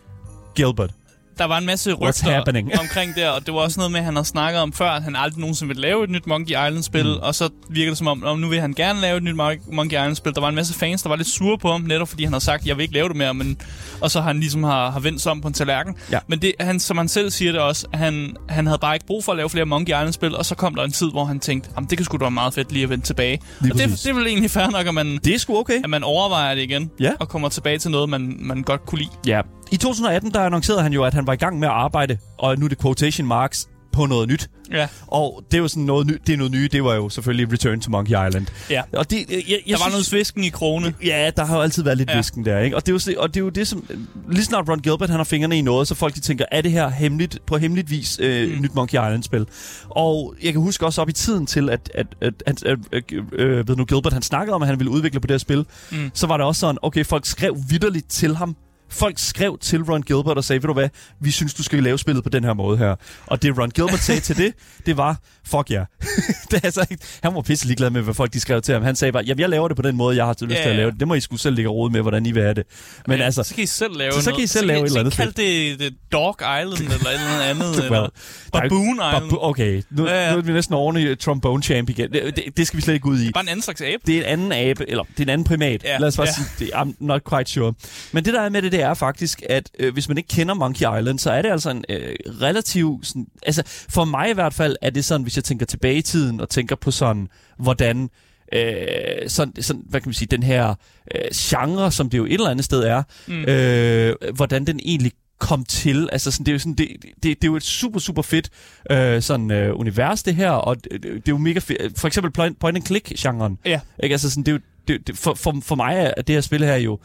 Gilbert, 0.56 0.92
Der 1.38 1.46
var 1.46 1.58
en 1.58 1.66
masse 1.66 1.94
rygter 1.94 2.44
omkring 2.84 3.16
det, 3.16 3.30
og 3.30 3.46
det 3.46 3.54
var 3.54 3.60
også 3.60 3.80
noget 3.80 3.92
med, 3.92 4.00
at 4.00 4.06
han 4.06 4.16
havde 4.16 4.28
snakket 4.28 4.62
om 4.62 4.74
før, 4.74 4.90
at 4.90 5.04
han 5.04 5.16
aldrig 5.16 5.40
nogensinde 5.40 5.68
ville 5.68 5.82
lave 5.82 6.04
et 6.04 6.10
nyt 6.10 6.28
Monkey 6.28 6.52
Island-spil, 6.52 7.06
mm. 7.06 7.20
og 7.22 7.36
så 7.36 7.50
virker 7.70 7.92
det 7.92 7.98
som 7.98 8.08
om, 8.08 8.24
om 8.24 8.40
nu 8.40 8.48
vil 8.50 8.62
han 8.62 8.74
gerne 8.74 9.02
lave 9.02 9.18
et 9.18 9.24
nyt 9.24 9.36
Mon- 9.42 9.76
Monkey 9.76 9.96
Island-spil. 9.98 10.36
Der 10.36 10.42
var 10.42 10.50
en 10.50 10.56
masse 10.56 10.74
fans, 10.74 11.02
der 11.04 11.10
var 11.10 11.16
lidt 11.16 11.28
sure 11.28 11.58
på 11.58 11.72
ham, 11.72 11.82
netop 11.82 12.08
fordi 12.10 12.24
han 12.24 12.34
havde 12.34 12.44
sagt, 12.44 12.66
jeg 12.66 12.78
vil 12.78 12.82
ikke 12.84 12.94
lave 12.94 13.08
det 13.10 13.16
mere, 13.18 13.34
men, 13.34 13.58
og 14.02 14.12
så 14.12 14.20
har 14.22 14.28
han 14.28 14.40
ligesom 14.40 14.64
har, 14.64 14.92
har 14.92 15.00
vendt 15.00 15.22
sig 15.22 15.32
om 15.32 15.42
på 15.42 15.48
en 15.48 15.54
tallerken. 15.54 15.96
Ja. 16.12 16.20
Men 16.28 16.40
det, 16.42 16.54
han, 16.60 16.80
som 16.80 16.98
han 16.98 17.08
selv 17.08 17.30
siger 17.32 17.52
det 17.52 17.62
også, 17.62 17.88
han, 17.94 18.36
han 18.50 18.66
havde 18.68 18.80
bare 18.80 18.96
ikke 18.96 19.06
brug 19.06 19.24
for 19.24 19.32
at 19.32 19.38
lave 19.38 19.50
flere 19.50 19.66
Monkey 19.66 19.94
Island-spil, 19.94 20.36
og 20.36 20.46
så 20.46 20.56
kom 20.56 20.76
der 20.76 20.84
en 20.84 20.92
tid, 20.92 21.12
hvor 21.12 21.26
han 21.26 21.40
tænkte, 21.40 21.70
jamen 21.76 21.90
det 21.90 21.98
kan 21.98 22.06
sgu 22.06 22.18
da 22.18 22.24
være 22.24 22.32
meget 22.32 22.54
fedt 22.54 22.72
lige 22.72 22.84
at 22.84 22.90
vende 22.90 23.06
tilbage. 23.06 23.40
Lige 23.62 23.74
og 23.74 23.78
det, 23.80 23.90
det 23.90 24.06
er 24.08 24.14
vel 24.14 24.28
egentlig 24.28 24.52
fair 24.52 24.68
nok, 24.70 24.88
at 24.88 24.94
man, 24.94 25.20
det 25.24 25.34
er 25.36 25.40
sgu 25.40 25.58
okay. 25.60 25.84
at 25.84 25.90
man 25.90 26.04
overvejer 26.04 26.56
det 26.56 26.62
igen, 26.62 26.92
Ja. 27.00 27.12
og 27.20 27.30
kommer 27.30 27.50
tilbage 27.50 27.78
til 27.78 27.92
noget, 27.92 28.10
man, 28.10 28.36
man 28.40 28.64
godt 28.64 28.86
kunne 28.86 29.00
lide. 29.00 29.10
Ja. 29.28 29.42
I 29.72 29.78
2018, 29.78 30.32
der 30.32 30.40
annoncerede 30.40 30.82
han 30.82 30.94
jo, 30.94 31.04
at 31.04 31.14
han 31.14 31.28
var 31.28 31.34
i 31.34 31.36
gang 31.36 31.60
med 31.60 31.68
at 31.68 31.74
arbejde, 31.74 32.18
og 32.38 32.60
nu 32.60 32.66
er 32.66 32.70
det 32.70 32.82
quotation 32.82 33.28
marks, 33.28 33.68
på 33.96 34.06
noget 34.06 34.28
nyt. 34.30 34.50
Ja. 34.72 34.88
Og 35.08 35.44
det 35.52 35.58
er 35.58 35.62
jo 35.62 35.68
sådan 35.68 35.84
noget, 35.84 36.08
ny, 36.08 36.18
det 36.28 36.34
er 36.34 36.38
noget 36.38 36.52
nye, 36.52 36.70
det 36.72 36.84
var 36.84 36.96
jo 36.96 37.10
selvfølgelig 37.10 37.54
Return 37.54 37.82
to 37.82 37.92
Monkey 37.92 38.28
Island. 38.28 38.48
Ja. 38.70 38.82
Og 38.94 39.12
det, 39.12 39.18
jeg, 39.30 39.44
jeg 39.48 39.60
Der 39.68 39.72
var 39.72 39.78
synes, 39.78 39.92
noget 39.92 40.06
svisken 40.06 40.44
i 40.44 40.50
krone. 40.50 40.94
Ja, 41.06 41.32
der 41.38 41.46
har 41.46 41.56
jo 41.56 41.62
altid 41.62 41.84
været 41.84 41.98
lidt 41.98 42.10
Ja. 42.10 42.18
visken 42.18 42.46
der, 42.46 42.60
ikke? 42.60 42.76
Og 42.76 42.86
det, 42.86 43.08
er 43.08 43.14
jo, 43.14 43.22
og 43.22 43.34
det 43.34 43.40
er 43.40 43.44
jo 43.44 43.50
det, 43.50 43.68
som... 43.68 43.90
Lige 44.30 44.44
snart 44.44 44.70
Ron 44.70 44.80
Gilbert, 44.80 45.10
han 45.10 45.20
har 45.20 45.24
fingrene 45.24 45.58
i 45.58 45.62
noget, 45.62 45.88
så 45.88 45.96
folk 45.96 46.16
de 46.16 46.20
tænker, 46.20 46.46
er 46.52 46.62
det 46.62 46.72
her 46.72 46.90
hemmeligt, 46.90 47.40
på 47.48 47.58
hemmeligt 47.58 47.90
vis 47.92 48.20
øh, 48.22 48.56
mm. 48.56 48.62
nyt 48.62 48.76
Monkey 48.76 48.98
Island-spil? 48.98 49.46
Og 49.90 50.36
jeg 50.44 50.54
kan 50.54 50.62
huske 50.62 50.86
også 50.86 51.02
op 51.02 51.10
i 51.10 51.14
tiden 51.14 51.46
til, 51.46 51.70
at, 51.70 51.92
at, 51.94 52.08
at, 52.22 52.34
at, 52.46 52.64
at 52.66 52.78
øh, 52.92 53.24
øh, 53.34 53.68
ved 53.68 53.76
nu, 53.76 53.86
Gilbert, 53.86 54.14
han 54.14 54.22
snakkede 54.22 54.56
om, 54.56 54.62
at 54.62 54.68
han 54.68 54.80
ville 54.80 54.92
udvikle 54.92 55.20
på 55.20 55.28
det 55.28 55.34
her 55.34 55.38
spil. 55.38 55.66
Mm. 55.92 56.12
Så 56.14 56.28
var 56.28 56.38
det 56.38 56.46
også 56.46 56.60
sådan, 56.60 56.78
okay, 56.82 57.06
folk 57.06 57.26
skrev 57.26 57.58
vidderligt 57.70 58.10
til 58.10 58.36
ham, 58.36 58.56
Folk 58.96 59.20
skrev 59.20 59.58
til 59.62 59.84
Ron 59.84 60.02
Gilbert 60.02 60.38
og 60.38 60.44
sagde, 60.44 60.62
ved 60.64 60.68
du 60.68 60.74
hvad, 60.74 60.90
vi 61.20 61.32
synes, 61.32 61.54
du 61.54 61.64
skal 61.64 61.84
lave 61.84 61.98
spillet 62.00 62.24
på 62.24 62.30
den 62.30 62.44
her 62.44 62.54
måde 62.54 62.78
her. 62.78 62.96
Og 63.26 63.42
det 63.42 63.58
Ron 63.58 63.70
Gilbert 63.70 64.00
sagde 64.00 64.22
til 64.22 64.38
det, 64.38 64.54
det 64.86 64.98
var, 64.98 65.18
fuck 65.48 65.70
ja. 65.70 65.76
Yeah. 65.76 65.86
det 66.52 66.58
er 66.58 66.60
altså 66.64 66.86
han 67.24 67.36
var 67.36 67.42
pisse 67.42 67.66
ligeglad 67.66 67.90
med, 67.90 68.02
hvad 68.02 68.14
folk 68.14 68.34
de 68.34 68.40
skrev 68.40 68.62
til 68.62 68.74
ham. 68.74 68.84
Han 68.84 68.96
sagde 68.96 69.12
bare, 69.12 69.24
jamen 69.24 69.40
jeg 69.40 69.50
laver 69.50 69.68
det 69.68 69.76
på 69.78 69.82
den 69.84 69.96
måde, 69.96 70.18
jeg 70.18 70.26
har 70.26 70.36
lyst 70.42 70.56
Ja, 70.56 70.62
til 70.64 70.70
at 70.70 70.76
lave 70.76 70.92
det. 70.92 71.00
Det 71.00 71.08
må 71.08 71.14
I 71.14 71.20
sgu 71.20 71.38
selv 71.38 71.56
ligge 71.56 71.70
og 71.70 71.76
rode 71.76 71.94
med, 71.94 72.02
hvordan 72.02 72.26
I 72.26 72.32
vil 72.32 72.42
have 72.44 72.54
det. 72.54 72.64
Men 73.08 73.18
Ja, 73.20 73.26
altså, 73.26 73.44
så 73.44 73.56
kan 73.56 73.64
I 73.64 73.68
selv 73.68 73.98
lave 73.98 74.12
så- 74.12 74.22
så 74.22 74.32
kan 74.32 74.44
I 74.44 74.48
selv 74.48 74.68
lave 74.68 74.80
et 74.80 74.86
eller 74.86 75.00
andet 75.00 75.14
Så 75.14 75.18
kan 75.24 75.28
det, 75.38 75.80
det 75.80 75.94
Dog 76.12 76.36
Island 76.42 76.94
eller 76.94 77.10
et 77.10 77.14
eller 77.14 77.46
andet. 77.46 77.76
well, 77.80 77.86
eller 77.86 78.10
der 78.54 78.60
er 78.60 78.62
Baboon 78.62 78.94
Island. 78.96 79.24
Babu- 79.32 79.38
okay, 79.46 79.82
nu, 79.92 80.08
Ja, 80.08 80.26
ja. 80.26 80.32
nu 80.32 80.38
er 80.38 80.42
vi 80.42 80.52
næsten 80.52 80.76
over 80.76 80.98
i 80.98 81.16
trombone 81.16 81.64
champ 81.64 81.90
igen. 81.90 82.12
Det, 82.14 82.36
det, 82.36 82.44
det, 82.58 82.68
skal 82.68 82.78
vi 82.78 82.82
slet 82.82 82.94
ikke 82.94 83.08
ud 83.08 83.20
i. 83.22 83.32
Bare 83.32 83.44
en 83.44 83.50
anden 83.50 83.62
slags 83.64 83.82
abe. 83.82 84.02
Det 84.08 84.16
er 84.16 84.20
en 84.20 84.26
anden 84.26 84.52
abe, 84.52 84.90
eller 84.90 85.04
det 85.04 85.20
er 85.20 85.24
en 85.24 85.30
anden 85.30 85.46
primat. 85.48 85.84
Ja, 85.84 85.98
Lad 85.98 86.08
os 86.08 86.18
bare 86.18 86.28
ja. 86.28 86.34
sige 86.34 86.66
det. 86.66 86.72
I'm 86.76 86.94
not 87.00 87.22
quite 87.30 87.52
sure. 87.52 87.74
Men 88.12 88.26
det 88.26 88.34
der 88.34 88.42
er 88.42 88.50
med 88.50 88.62
det, 88.62 88.72
det 88.72 88.82
er 88.86 88.94
faktisk, 88.94 89.42
at 89.50 89.70
øh, 89.80 89.94
hvis 89.94 90.08
man 90.08 90.18
ikke 90.18 90.28
kender 90.28 90.54
Monkey 90.54 91.00
Island, 91.00 91.20
så 91.20 91.32
er 91.32 91.42
det 91.42 91.52
altså 91.52 91.70
en 91.70 91.86
øh, 91.90 92.16
relativ... 92.42 93.00
Sådan, 93.04 93.28
altså, 93.44 93.64
for 93.66 94.06
mig 94.06 94.30
i 94.30 94.34
hvert 94.34 94.54
fald 94.54 94.76
er 94.82 94.90
det 94.90 95.06
sådan, 95.06 95.24
hvis 95.24 95.36
jeg 95.36 95.44
tænker 95.44 95.66
tilbage 95.66 95.96
i 95.96 96.02
tiden 96.02 96.42
og 96.42 96.50
tænker 96.50 96.76
på 96.76 96.92
sådan, 96.92 97.28
hvordan... 97.58 98.10
Øh, 98.54 99.30
sådan, 99.30 99.64
sådan, 99.64 99.84
hvad 99.90 100.02
kan 100.02 100.10
man 100.10 100.14
sige, 100.14 100.28
den 100.32 100.44
her 100.44 100.76
øh, 101.16 101.22
genre, 101.34 101.92
som 101.92 102.10
det 102.10 102.18
jo 102.18 102.26
et 102.26 102.34
eller 102.34 102.50
andet 102.50 102.66
sted 102.66 102.84
er, 102.84 103.04
mm. 103.28 103.44
øh, 103.44 104.16
hvordan 104.36 104.66
den 104.66 104.80
egentlig 104.84 105.12
kom 105.40 105.66
til. 105.66 106.10
Altså, 106.12 106.32
sådan, 106.32 106.46
det, 106.46 106.52
er 106.52 106.56
jo 106.56 106.60
sådan, 106.60 106.74
det, 106.74 106.88
det, 107.02 107.24
det 107.24 107.44
er 107.44 107.48
jo 107.48 107.56
et 107.56 107.64
super, 107.64 108.00
super 108.00 108.22
fedt 108.22 108.50
øh, 108.92 109.22
sådan, 109.22 109.52
øh, 109.52 109.80
univers, 109.80 110.24
det 110.24 110.36
her, 110.36 110.50
og 110.50 110.84
det, 110.84 111.04
det 111.04 111.16
er 111.16 111.22
jo 111.30 111.38
mega 111.38 111.60
fedt. 111.60 112.00
For 112.00 112.08
eksempel 112.08 112.32
point, 112.32 112.60
point 112.60 112.78
and 112.78 112.86
click-genren. 112.86 113.58
Ja. 113.66 113.80
Ikke? 114.04 114.14
Altså, 114.14 114.30
sådan, 114.30 114.44
det 114.44 114.52
er 114.52 114.54
jo, 114.54 114.60
det, 114.88 115.08
det, 115.08 115.18
for, 115.18 115.34
for, 115.34 115.56
for 115.64 115.76
mig 115.76 116.14
er 116.18 116.22
det 116.22 116.36
her 116.36 116.42
spil 116.42 116.64
her 116.64 116.76
jo 116.76 117.00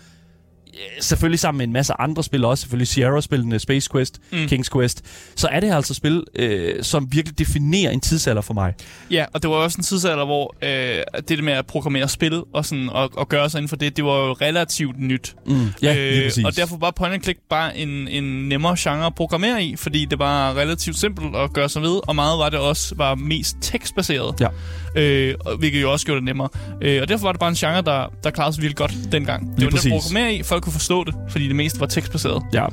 selvfølgelig 1.01 1.39
sammen 1.41 1.59
med 1.59 1.67
en 1.67 1.73
masse 1.73 1.93
andre 1.99 2.25
spil 2.25 2.45
også, 2.45 2.63
selvfølgelig 2.63 2.89
Sierra-spillene, 2.89 3.59
Space 3.59 3.89
Quest, 3.93 4.21
mm. 4.33 4.39
King's 4.45 4.69
Quest, 4.73 5.05
så 5.37 5.49
er 5.49 5.61
det 5.61 5.73
altså 5.73 5.95
spil, 5.95 6.25
øh, 6.37 6.83
som 6.83 7.09
virkelig 7.13 7.39
definerer 7.39 7.91
en 7.91 8.01
tidsalder 8.01 8.43
for 8.43 8.55
mig. 8.55 8.75
Ja, 9.11 9.25
og 9.33 9.43
det 9.43 9.51
var 9.51 9.57
også 9.57 9.79
en 9.79 9.85
tidsalder, 9.85 10.25
hvor 10.25 10.55
øh, 10.63 11.03
det 11.29 11.45
med 11.45 11.53
at 11.53 11.67
programmere 11.67 12.09
spil 12.09 12.43
og, 12.55 12.65
sådan, 12.65 12.89
og, 12.89 13.11
og 13.17 13.29
gøre 13.29 13.51
sig 13.51 13.59
inden 13.59 13.69
for 13.69 13.77
det, 13.77 13.97
det 13.97 14.05
var 14.05 14.17
jo 14.17 14.33
relativt 14.33 15.01
nyt. 15.01 15.35
Mm. 15.47 15.67
Ja, 15.83 15.95
præcis. 16.25 16.45
og 16.45 16.57
derfor 16.57 16.77
var 16.77 16.91
point 16.91 17.15
and 17.15 17.23
click 17.23 17.39
bare 17.51 17.79
en, 17.79 18.09
en 18.09 18.49
nemmere 18.49 18.77
genre 18.79 19.07
at 19.07 19.15
programmere 19.15 19.65
i, 19.65 19.77
fordi 19.77 20.05
det 20.05 20.19
var 20.19 20.57
relativt 20.57 20.99
simpelt 20.99 21.37
at 21.37 21.53
gøre 21.53 21.69
sig 21.69 21.83
ved, 21.83 22.01
og 22.09 22.15
meget 22.15 22.39
var 22.39 22.49
det 22.49 22.59
også 22.59 22.95
var 22.97 23.15
mest 23.15 23.57
tekstbaseret, 23.61 24.41
Ja. 24.41 24.49
øh, 25.03 25.35
hvilket 25.59 25.83
jo 25.83 25.93
også 25.93 26.07
gjorde 26.07 26.17
det 26.21 26.25
nemmere. 26.25 26.49
Øh, 26.83 27.03
og 27.03 27.09
derfor 27.09 27.27
var 27.27 27.33
det 27.33 27.39
bare 27.41 27.49
en 27.51 27.55
genre, 27.57 27.83
der, 27.83 28.13
der 28.25 28.31
klarede 28.31 28.55
sig 28.55 28.63
virkelig 28.63 28.77
godt 28.77 28.93
dengang. 29.13 29.51
Det 29.51 29.59
Lige 29.59 29.67
var 29.67 29.71
nemt 29.71 29.87
at 29.87 29.93
programmere 29.93 30.35
i, 30.35 30.43
folk 30.43 30.60
kunne 30.61 30.73
forstå 30.73 31.05
det, 31.05 31.15
fordi 31.31 31.49
det 31.49 31.57
meste 31.57 31.81
var 31.81 31.87
tekstbaseret. 31.87 32.43
Ja, 32.53 32.67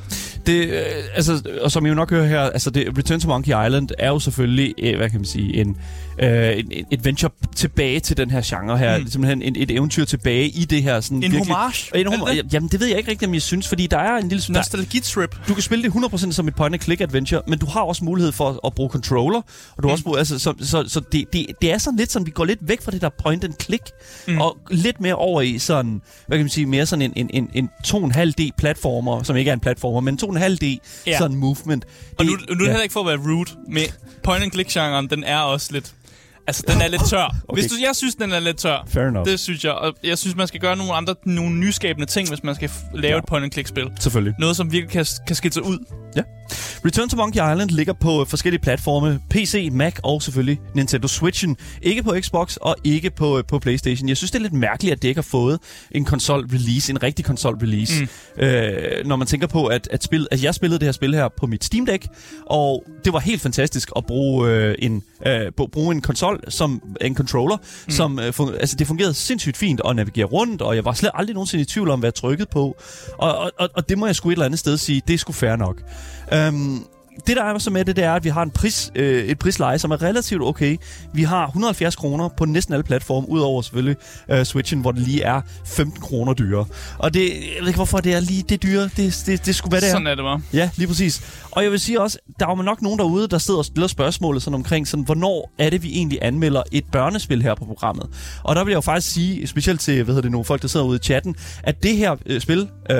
det, 0.45 0.67
øh, 0.67 0.81
altså, 1.15 1.41
og 1.61 1.71
som 1.71 1.85
I 1.85 1.89
jo 1.89 1.95
nok 1.95 2.09
hører 2.09 2.25
her, 2.27 2.41
altså 2.41 2.69
det, 2.69 2.97
Return 2.97 3.19
to 3.19 3.27
Monkey 3.27 3.65
Island 3.65 3.89
er 3.99 4.09
jo 4.09 4.19
selvfølgelig, 4.19 4.73
øh, 4.83 4.97
hvad 4.97 5.09
kan 5.09 5.19
man 5.19 5.25
sige, 5.25 5.61
en, 5.61 5.77
øh, 6.23 6.63
en 6.71 6.85
adventure 6.91 7.31
tilbage 7.55 7.99
til 7.99 8.17
den 8.17 8.31
her 8.31 8.41
genre 8.45 8.77
her. 8.77 8.97
Mm. 8.97 9.03
Mm. 9.03 9.09
Simpelthen 9.09 9.41
en, 9.41 9.55
et 9.55 9.71
eventyr 9.71 10.05
tilbage 10.05 10.47
i 10.49 10.65
det 10.65 10.83
her. 10.83 11.01
Sådan 11.01 11.17
En 11.17 11.21
virkelig, 11.21 11.45
homage? 11.47 11.91
En 11.95 12.05
det 12.05 12.19
homage. 12.19 12.43
det? 12.43 12.53
Jamen, 12.53 12.69
det 12.69 12.79
ved 12.79 12.87
jeg 12.87 12.97
ikke 12.97 13.11
rigtigt, 13.11 13.27
om 13.29 13.33
jeg 13.33 13.41
synes, 13.41 13.67
fordi 13.67 13.87
der 13.87 13.97
er 13.97 14.17
en 14.17 14.29
lille... 14.29 14.43
Nostalgitrip. 14.49 15.35
du 15.47 15.53
kan 15.53 15.63
spille 15.63 15.83
det 15.83 15.89
100% 15.91 16.31
som 16.31 16.47
et 16.47 16.55
point-and-click-adventure, 16.55 17.41
men 17.47 17.59
du 17.59 17.65
har 17.65 17.81
også 17.81 18.03
mulighed 18.05 18.31
for 18.31 18.65
at 18.67 18.73
bruge 18.75 18.89
controller, 18.89 19.41
og 19.77 19.83
du 19.83 19.87
har 19.87 19.91
også 19.93 20.03
brug, 20.03 20.17
altså, 20.17 20.39
så, 20.39 20.53
så, 20.61 20.83
så 20.87 21.01
det, 21.11 21.25
det, 21.33 21.45
det 21.61 21.71
er 21.71 21.77
sådan 21.77 21.97
lidt 21.97 22.11
sådan, 22.11 22.25
vi 22.25 22.31
går 22.31 22.45
lidt 22.45 22.59
væk 22.61 22.81
fra 22.81 22.91
det 22.91 23.01
der 23.01 23.09
point-and-click, 23.23 23.91
Mm. 24.27 24.33
mm. 24.33 24.41
og 24.41 24.57
lidt 24.71 25.01
mere 25.01 25.15
over 25.15 25.41
i 25.41 25.59
sådan, 25.59 26.01
hvad 26.27 26.37
kan 26.37 26.43
man 26.45 26.49
sige, 26.49 26.65
mere 26.65 26.85
sådan 26.85 27.01
en, 27.01 27.13
en, 27.15 27.29
en, 27.33 27.49
en 27.53 27.69
2,5D-platformer, 27.87 29.23
som 29.23 29.35
ikke 29.35 29.49
er 29.49 29.53
en 29.53 29.59
platformer, 29.59 29.99
men 29.99 30.19
2,5D 30.23 30.65
Ja. 30.65 30.77
ja. 31.11 31.17
sådan 31.17 31.37
movement. 31.37 31.85
Og 32.19 32.25
nu, 32.25 32.35
Det- 32.35 32.45
nu 32.49 32.53
er 32.53 32.57
det 32.57 32.67
heller 32.67 32.81
ikke 32.83 32.93
for 32.93 32.99
at 32.99 33.05
være 33.05 33.17
rude, 33.17 33.51
men 33.69 33.83
point-and-click-genren, 34.23 35.07
den 35.09 35.23
er 35.23 35.37
også 35.39 35.69
lidt... 35.73 35.91
Altså, 36.47 36.63
den 36.67 36.81
er 36.81 36.87
lidt 36.87 37.01
tør. 37.09 37.35
okay. 37.47 37.61
Hvis 37.61 37.71
du, 37.71 37.75
jeg 37.87 37.95
synes, 37.95 38.15
den 38.15 38.31
er 38.31 38.39
lidt 38.39 38.57
tør. 38.57 38.83
Fair 38.87 39.03
enough. 39.03 39.27
Det 39.29 39.39
synes 39.39 39.63
jeg. 39.63 39.71
Og 39.73 39.93
jeg 40.03 40.17
synes, 40.17 40.35
man 40.35 40.47
skal 40.47 40.59
gøre 40.59 40.75
nogle 40.75 40.93
andre, 40.93 41.15
nogle 41.25 41.55
nyskabende 41.55 42.05
ting, 42.07 42.29
hvis 42.29 42.43
man 42.43 42.55
skal 42.55 42.69
lave 42.95 43.13
Ja. 43.13 43.17
et 43.19 43.25
point-and-click-spil. 43.25 43.89
Selvfølgelig. 43.99 44.33
Noget, 44.39 44.55
som 44.55 44.71
virkelig 44.71 44.91
kan, 44.91 45.05
kan 45.27 45.35
skille 45.35 45.53
sig 45.53 45.63
ud. 45.63 45.77
Ja. 46.15 46.21
Return 46.85 47.09
to 47.09 47.17
Monkey 47.17 47.39
Island 47.39 47.69
ligger 47.69 47.93
på 47.93 48.25
forskellige 48.25 48.61
platforme. 48.61 49.19
PC, 49.29 49.69
Mac 49.71 49.95
og 50.03 50.21
selvfølgelig 50.21 50.59
Nintendo 50.75 51.07
Switchen. 51.07 51.57
Ikke 51.81 52.03
på 52.03 52.15
Xbox 52.21 52.55
og 52.55 52.75
ikke 52.83 53.09
på, 53.09 53.41
på 53.47 53.59
Playstation. 53.59 54.09
Jeg 54.09 54.17
synes, 54.17 54.31
det 54.31 54.37
er 54.39 54.41
lidt 54.43 54.53
mærkeligt, 54.53 54.91
at 54.93 55.01
det 55.01 55.07
ikke 55.07 55.17
har 55.17 55.27
fået 55.31 55.59
en 55.91 56.05
konsol-release, 56.05 56.89
en 56.91 57.03
rigtig 57.03 57.25
konsol-release. 57.25 58.01
Mm. 58.37 58.43
Øh, 58.43 59.05
når 59.05 59.15
man 59.15 59.27
tænker 59.27 59.47
på, 59.47 59.65
at, 59.65 59.87
at, 59.91 60.03
spil, 60.03 60.27
at 60.31 60.43
jeg 60.43 60.55
spillede 60.55 60.79
det 60.79 60.85
her 60.87 60.91
spil 60.91 61.13
her 61.15 61.29
på 61.37 61.47
mit 61.47 61.63
Steam 61.63 61.85
Deck, 61.85 62.07
og 62.45 62.83
det 63.05 63.13
var 63.13 63.19
helt 63.19 63.41
fantastisk 63.41 63.89
at 63.95 64.05
bruge 64.05 64.49
øh, 64.49 64.75
en, 64.79 65.03
øh, 65.27 65.51
bruge 65.71 65.95
en 65.95 66.01
konsol 66.01 66.36
som 66.49 66.81
en 67.01 67.15
controller, 67.15 67.57
mm. 67.57 67.91
som 67.91 68.19
øh, 68.19 68.33
fun- 68.39 68.55
altså 68.55 68.75
det 68.75 68.87
fungerede 68.87 69.13
sindssygt 69.13 69.57
fint 69.57 69.81
at 69.85 69.95
navigere 69.95 70.25
rundt, 70.25 70.61
og 70.61 70.75
jeg 70.75 70.85
var 70.85 70.93
slet 70.93 71.11
aldrig 71.13 71.33
nogensinde 71.33 71.61
i 71.61 71.65
tvivl 71.65 71.89
om, 71.89 71.99
hvad 71.99 72.07
jeg 72.07 72.13
trykkede 72.15 72.49
på. 72.51 72.75
Og, 73.17 73.37
og, 73.37 73.51
og, 73.59 73.69
og 73.73 73.89
det 73.89 73.97
må 73.97 74.05
jeg 74.05 74.15
sgu 74.15 74.29
et 74.29 74.33
eller 74.33 74.45
andet 74.45 74.59
sted 74.59 74.77
sige, 74.77 75.01
det 75.07 75.13
er 75.13 75.17
sgu 75.17 75.33
fair 75.33 75.55
nok. 75.55 75.81
Øhm, 76.33 76.83
det 77.27 77.37
der 77.37 77.43
er 77.43 77.57
så 77.57 77.69
med 77.69 77.85
det, 77.85 77.95
det 77.95 78.03
er, 78.03 78.13
at 78.13 78.23
vi 78.23 78.29
har 78.29 78.43
en 78.43 78.51
pris, 78.51 78.91
øh, 78.95 79.23
et 79.23 79.39
prisleje, 79.39 79.79
som 79.79 79.91
er 79.91 80.01
relativt 80.01 80.41
okay. 80.41 80.77
Vi 81.13 81.23
har 81.23 81.45
170 81.47 81.95
kroner 81.95 82.29
på 82.37 82.45
næsten 82.45 82.73
alle 82.73 82.83
platforme, 82.83 83.29
udover 83.29 83.61
selvfølgelig 83.61 83.95
øh, 84.29 84.43
Switchen, 84.43 84.81
hvor 84.81 84.91
det 84.91 85.01
lige 85.01 85.23
er 85.23 85.41
15 85.65 86.01
kroner 86.01 86.33
dyrere. 86.33 86.65
Og 86.97 87.13
det, 87.13 87.21
jeg 87.29 87.61
ved 87.61 87.67
ikke, 87.67 87.77
hvorfor 87.77 87.97
det 87.97 88.13
er 88.13 88.19
lige 88.19 88.43
det 88.49 88.63
dyre. 88.63 88.83
Det, 88.83 89.23
det, 89.25 89.45
det 89.45 89.55
skulle 89.55 89.71
være 89.71 89.81
det. 89.81 89.89
Sådan 89.89 90.07
er 90.07 90.15
det 90.15 90.23
bare. 90.23 90.41
Ja, 90.53 90.69
lige 90.75 90.87
præcis. 90.87 91.43
Og 91.51 91.63
jeg 91.63 91.71
vil 91.71 91.79
sige 91.79 92.01
også, 92.01 92.17
der 92.39 92.47
er 92.47 92.55
jo 92.57 92.61
nok 92.61 92.81
nogen 92.81 92.99
derude, 92.99 93.27
der 93.27 93.37
sidder 93.37 93.57
og 93.57 93.65
stiller 93.65 93.87
spørgsmålet 93.87 94.41
sådan 94.41 94.55
omkring, 94.55 94.87
sådan, 94.87 95.05
hvornår 95.05 95.51
er 95.59 95.69
det, 95.69 95.83
vi 95.83 95.91
egentlig 95.93 96.19
anmelder 96.21 96.63
et 96.71 96.83
børnespil 96.91 97.41
her 97.41 97.55
på 97.55 97.65
programmet? 97.65 98.09
Og 98.43 98.55
der 98.55 98.63
vil 98.63 98.71
jeg 98.71 98.75
jo 98.75 98.81
faktisk 98.81 99.13
sige, 99.13 99.47
specielt 99.47 99.79
til 99.79 100.03
hvad 100.03 100.05
hedder 100.05 100.21
det 100.21 100.31
nu, 100.31 100.43
folk, 100.43 100.61
der 100.61 100.67
sidder 100.67 100.85
ude 100.85 100.95
i 100.95 100.99
chatten, 101.03 101.35
at 101.63 101.83
det 101.83 101.97
her 101.97 102.15
øh, 102.25 102.41
spil, 102.41 102.69
øh, 102.91 102.97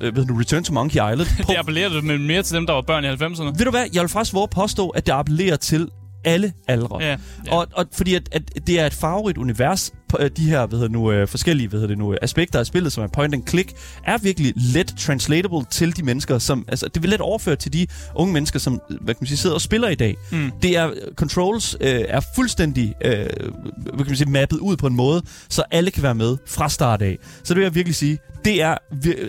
øh, 0.00 0.16
ved 0.16 0.26
du, 0.26 0.34
Return 0.34 0.64
to 0.64 0.72
Monkey 0.72 0.94
Island, 0.94 1.28
på, 1.46 1.52
Det 1.52 1.56
appellerer 1.58 2.02
med 2.02 2.18
mere 2.18 2.42
til 2.42 2.56
dem, 2.56 2.66
der 2.66 2.72
var 2.72 2.82
børn 2.82 3.04
i 3.04 3.08
90'erne. 3.08 3.47
Ved 3.56 3.64
du 3.64 3.70
hvad, 3.70 3.86
jeg 3.92 4.00
vil 4.02 4.08
faktisk 4.08 4.34
våge 4.34 4.48
påstå, 4.48 4.88
at 4.88 5.06
det 5.06 5.12
appellerer 5.12 5.56
til 5.56 5.88
alle 6.24 6.52
aldre. 6.68 7.02
Ja, 7.02 7.10
ja. 7.10 7.16
Og, 7.54 7.66
og 7.72 7.86
fordi 7.92 8.14
at, 8.14 8.28
at 8.32 8.66
det 8.66 8.80
er 8.80 8.86
et 8.86 8.94
farverigt 8.94 9.38
univers, 9.38 9.92
på, 10.08 10.16
øh, 10.20 10.30
de 10.36 10.50
her 10.50 10.66
hvad 10.66 10.78
hedder 10.78 10.92
nu, 10.92 11.12
øh, 11.12 11.28
forskellige 11.28 11.68
hvad 11.68 11.80
hedder 11.80 11.94
det 11.94 11.98
nu, 11.98 12.12
øh, 12.12 12.18
aspekter 12.22 12.58
af 12.58 12.66
spillet, 12.66 12.92
som 12.92 13.04
er 13.04 13.08
point 13.08 13.34
and 13.34 13.46
click, 13.48 13.72
er 14.04 14.18
virkelig 14.18 14.52
let 14.56 14.94
translatable 14.98 15.64
til 15.70 15.96
de 15.96 16.02
mennesker, 16.02 16.38
som, 16.38 16.64
altså 16.68 16.88
det 16.94 17.02
vil 17.02 17.10
let 17.10 17.20
overføre 17.20 17.56
til 17.56 17.72
de 17.72 17.86
unge 18.14 18.32
mennesker, 18.32 18.58
som 18.58 18.80
hvad 18.88 19.14
kan 19.14 19.20
man 19.20 19.26
sige, 19.26 19.38
sidder 19.38 19.54
og 19.54 19.60
spiller 19.60 19.88
i 19.88 19.94
dag. 19.94 20.16
Mm. 20.32 20.50
Det 20.62 20.76
er, 20.76 20.90
controls 21.14 21.76
øh, 21.80 22.04
er 22.08 22.20
fuldstændig 22.34 22.94
øh, 23.04 23.12
hvad 23.12 23.98
kan 23.98 24.06
man 24.06 24.16
sige, 24.16 24.30
mappet 24.30 24.58
ud 24.58 24.76
på 24.76 24.86
en 24.86 24.96
måde, 24.96 25.22
så 25.48 25.62
alle 25.70 25.90
kan 25.90 26.02
være 26.02 26.14
med 26.14 26.36
fra 26.46 26.68
start 26.68 27.02
af. 27.02 27.18
Så 27.44 27.54
det 27.54 27.56
vil 27.56 27.62
jeg 27.62 27.74
virkelig 27.74 27.94
sige, 27.94 28.18
det 28.48 28.62
er 28.62 28.76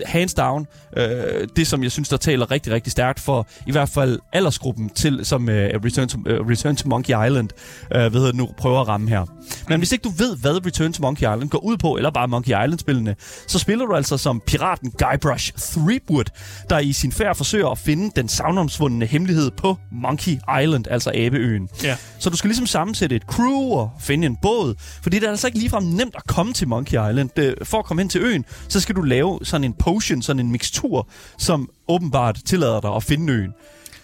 hands 0.06 0.34
down 0.34 0.66
øh, 0.96 1.48
det, 1.56 1.66
som 1.66 1.82
jeg 1.82 1.92
synes, 1.92 2.08
der 2.08 2.16
taler 2.16 2.50
rigtig, 2.50 2.72
rigtig 2.72 2.92
stærkt 2.92 3.20
for 3.20 3.48
i 3.66 3.72
hvert 3.72 3.88
fald 3.88 4.18
aldersgruppen 4.32 4.88
til, 4.88 5.20
som 5.24 5.48
øh, 5.48 5.80
Return, 5.84 6.08
to, 6.08 6.18
øh, 6.26 6.48
Return 6.48 6.76
to 6.76 6.88
Monkey 6.88 7.26
Island 7.26 7.48
øh, 7.94 8.00
hvad 8.00 8.10
hedder 8.10 8.26
det 8.26 8.34
nu, 8.34 8.48
prøver 8.58 8.80
at 8.80 8.88
ramme 8.88 9.08
her. 9.08 9.24
Men 9.68 9.80
hvis 9.80 9.92
ikke 9.92 10.02
du 10.02 10.08
ved, 10.08 10.36
hvad 10.36 10.66
Return 10.66 10.92
to 10.92 11.02
Monkey 11.02 11.20
Island 11.20 11.48
går 11.50 11.64
ud 11.64 11.76
på, 11.76 11.96
eller 11.96 12.10
bare 12.10 12.28
Monkey 12.28 12.50
Island-spillene, 12.50 13.16
så 13.46 13.58
spiller 13.58 13.86
du 13.86 13.94
altså 13.94 14.16
som 14.16 14.42
piraten 14.46 14.90
Guybrush 14.90 15.52
Threepwood, 15.56 16.24
der 16.70 16.78
i 16.78 16.92
sin 16.92 17.12
færd 17.12 17.36
forsøger 17.36 17.68
at 17.68 17.78
finde 17.78 18.12
den 18.16 18.28
savnomsvundne 18.28 19.06
hemmelighed 19.06 19.50
på 19.50 19.76
Monkey 19.92 20.32
Island, 20.62 20.84
altså 20.90 21.10
Abeøen. 21.14 21.68
Ja. 21.82 21.96
Så 22.18 22.30
du 22.30 22.36
skal 22.36 22.48
ligesom 22.48 22.66
sammensætte 22.66 23.16
et 23.16 23.22
crew 23.22 23.70
og 23.72 23.90
finde 24.00 24.26
en 24.26 24.36
båd, 24.42 24.74
fordi 25.02 25.18
det 25.18 25.26
er 25.26 25.30
altså 25.30 25.46
ikke 25.46 25.58
ligefrem 25.58 25.82
nemt 25.82 26.14
at 26.16 26.26
komme 26.26 26.52
til 26.52 26.68
Monkey 26.68 27.08
Island. 27.10 27.30
For 27.64 27.78
at 27.78 27.84
komme 27.84 28.02
hen 28.02 28.08
til 28.08 28.22
øen, 28.22 28.44
så 28.68 28.80
skal 28.80 28.94
du 28.94 29.02
lave 29.10 29.38
sådan 29.42 29.64
en 29.64 29.72
potion, 29.72 30.22
sådan 30.22 30.40
en 30.40 30.52
mixtur, 30.52 31.08
som 31.38 31.70
åbenbart 31.88 32.40
tillader 32.44 32.80
dig 32.80 32.94
at 32.94 33.02
finde 33.02 33.32
øen. 33.32 33.52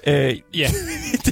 Øh, 0.07 0.37
Ja. 0.55 0.69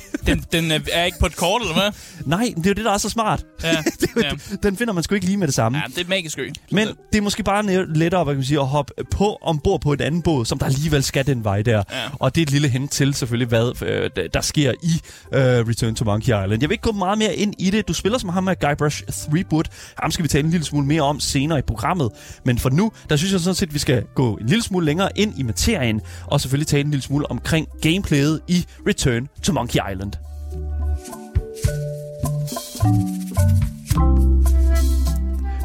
Den, 0.27 0.45
den 0.53 0.71
er, 0.93 1.05
ikke 1.05 1.19
på 1.21 1.27
et 1.27 1.37
kort, 1.37 1.63
eller 1.63 1.75
hvad? 1.75 1.91
nej, 2.27 2.53
det 2.57 2.67
er 2.67 2.71
jo 2.71 2.75
det, 2.75 2.85
der 2.85 2.93
er 2.93 2.99
så 2.99 3.09
smart. 3.09 3.45
Ja. 3.63 3.71
Det 4.01 4.09
ja. 4.23 4.31
Den 4.63 4.77
finder 4.77 4.93
man 4.95 5.03
sgu 5.03 5.15
ikke 5.15 5.27
lige 5.27 5.37
med 5.37 5.47
det 5.47 5.55
samme. 5.55 5.79
ja, 5.79 5.85
det 5.97 5.99
er 6.05 6.09
magisk 6.09 6.39
ø. 6.39 6.49
Men 6.73 6.89
det 7.13 7.19
er 7.19 7.23
måske 7.23 7.43
bare 7.43 7.87
lettere 7.95 8.25
hvad 8.25 8.35
kan 8.35 8.39
man 8.39 8.45
sige, 8.45 8.61
at 8.61 8.67
hoppe 8.67 8.93
på 9.11 9.39
ombord 9.43 9.81
på 9.81 9.93
et 9.93 10.01
andet 10.01 10.25
båd, 10.25 10.45
som 10.45 10.59
der 10.59 10.67
alligevel 10.67 11.03
skal 11.03 11.27
den 11.27 11.45
vej 11.45 11.63
der. 11.63 11.77
Ja. 11.93 12.03
Og 12.13 12.35
det 12.35 12.41
er 12.41 12.43
et 12.47 12.51
lille 12.51 12.69
hint 12.69 12.91
til 12.91 13.15
selvfølgelig, 13.15 13.49
hvad 13.49 13.83
øh, 13.83 14.11
der- 14.17 14.29
der 14.35 14.41
sker 14.41 14.73
i 14.83 14.93
øh, 15.35 15.41
Return 15.69 15.95
to 15.95 16.05
Monkey 16.05 16.27
Island. 16.29 16.51
Jeg 16.53 16.61
vil 16.61 16.71
ikke 16.73 16.83
gå 16.83 16.93
meget 16.93 17.19
mere 17.19 17.35
ind 17.35 17.55
i 17.59 17.71
det. 17.71 17.89
Du 17.89 17.93
spiller 17.95 18.19
som 18.19 18.29
ham 18.29 18.45
med 18.45 18.57
Guybrush 18.61 19.03
Threepwood. 19.11 19.65
Ham 19.99 20.11
skal 20.11 20.23
vi 20.23 20.29
tale 20.29 20.45
en 20.45 20.51
lille 20.51 20.65
smule 20.67 20.87
mere 20.87 21.03
om 21.03 21.21
senere 21.21 21.59
i 21.59 21.63
programmet. 21.63 22.11
Men 22.45 22.59
for 22.59 22.71
nu, 22.71 22.93
der 23.11 23.17
synes 23.17 23.33
jeg 23.33 23.41
sådan 23.41 23.55
set, 23.55 23.67
at 23.69 23.75
vi 23.75 23.79
skal 23.79 24.05
gå 24.15 24.35
en 24.37 24.47
lille 24.47 24.63
smule 24.63 24.87
længere 24.87 25.09
ind 25.19 25.39
i 25.39 25.43
materien, 25.43 26.01
og 26.27 26.41
selvfølgelig 26.41 26.67
tale 26.67 26.81
en 26.85 26.91
lille 26.91 27.03
smule 27.03 27.31
omkring 27.31 27.69
gameplayet 27.83 28.41
i 28.49 28.65
Return 28.89 29.29
to 29.43 29.53
Monkey 29.53 29.79
Island. 29.93 30.13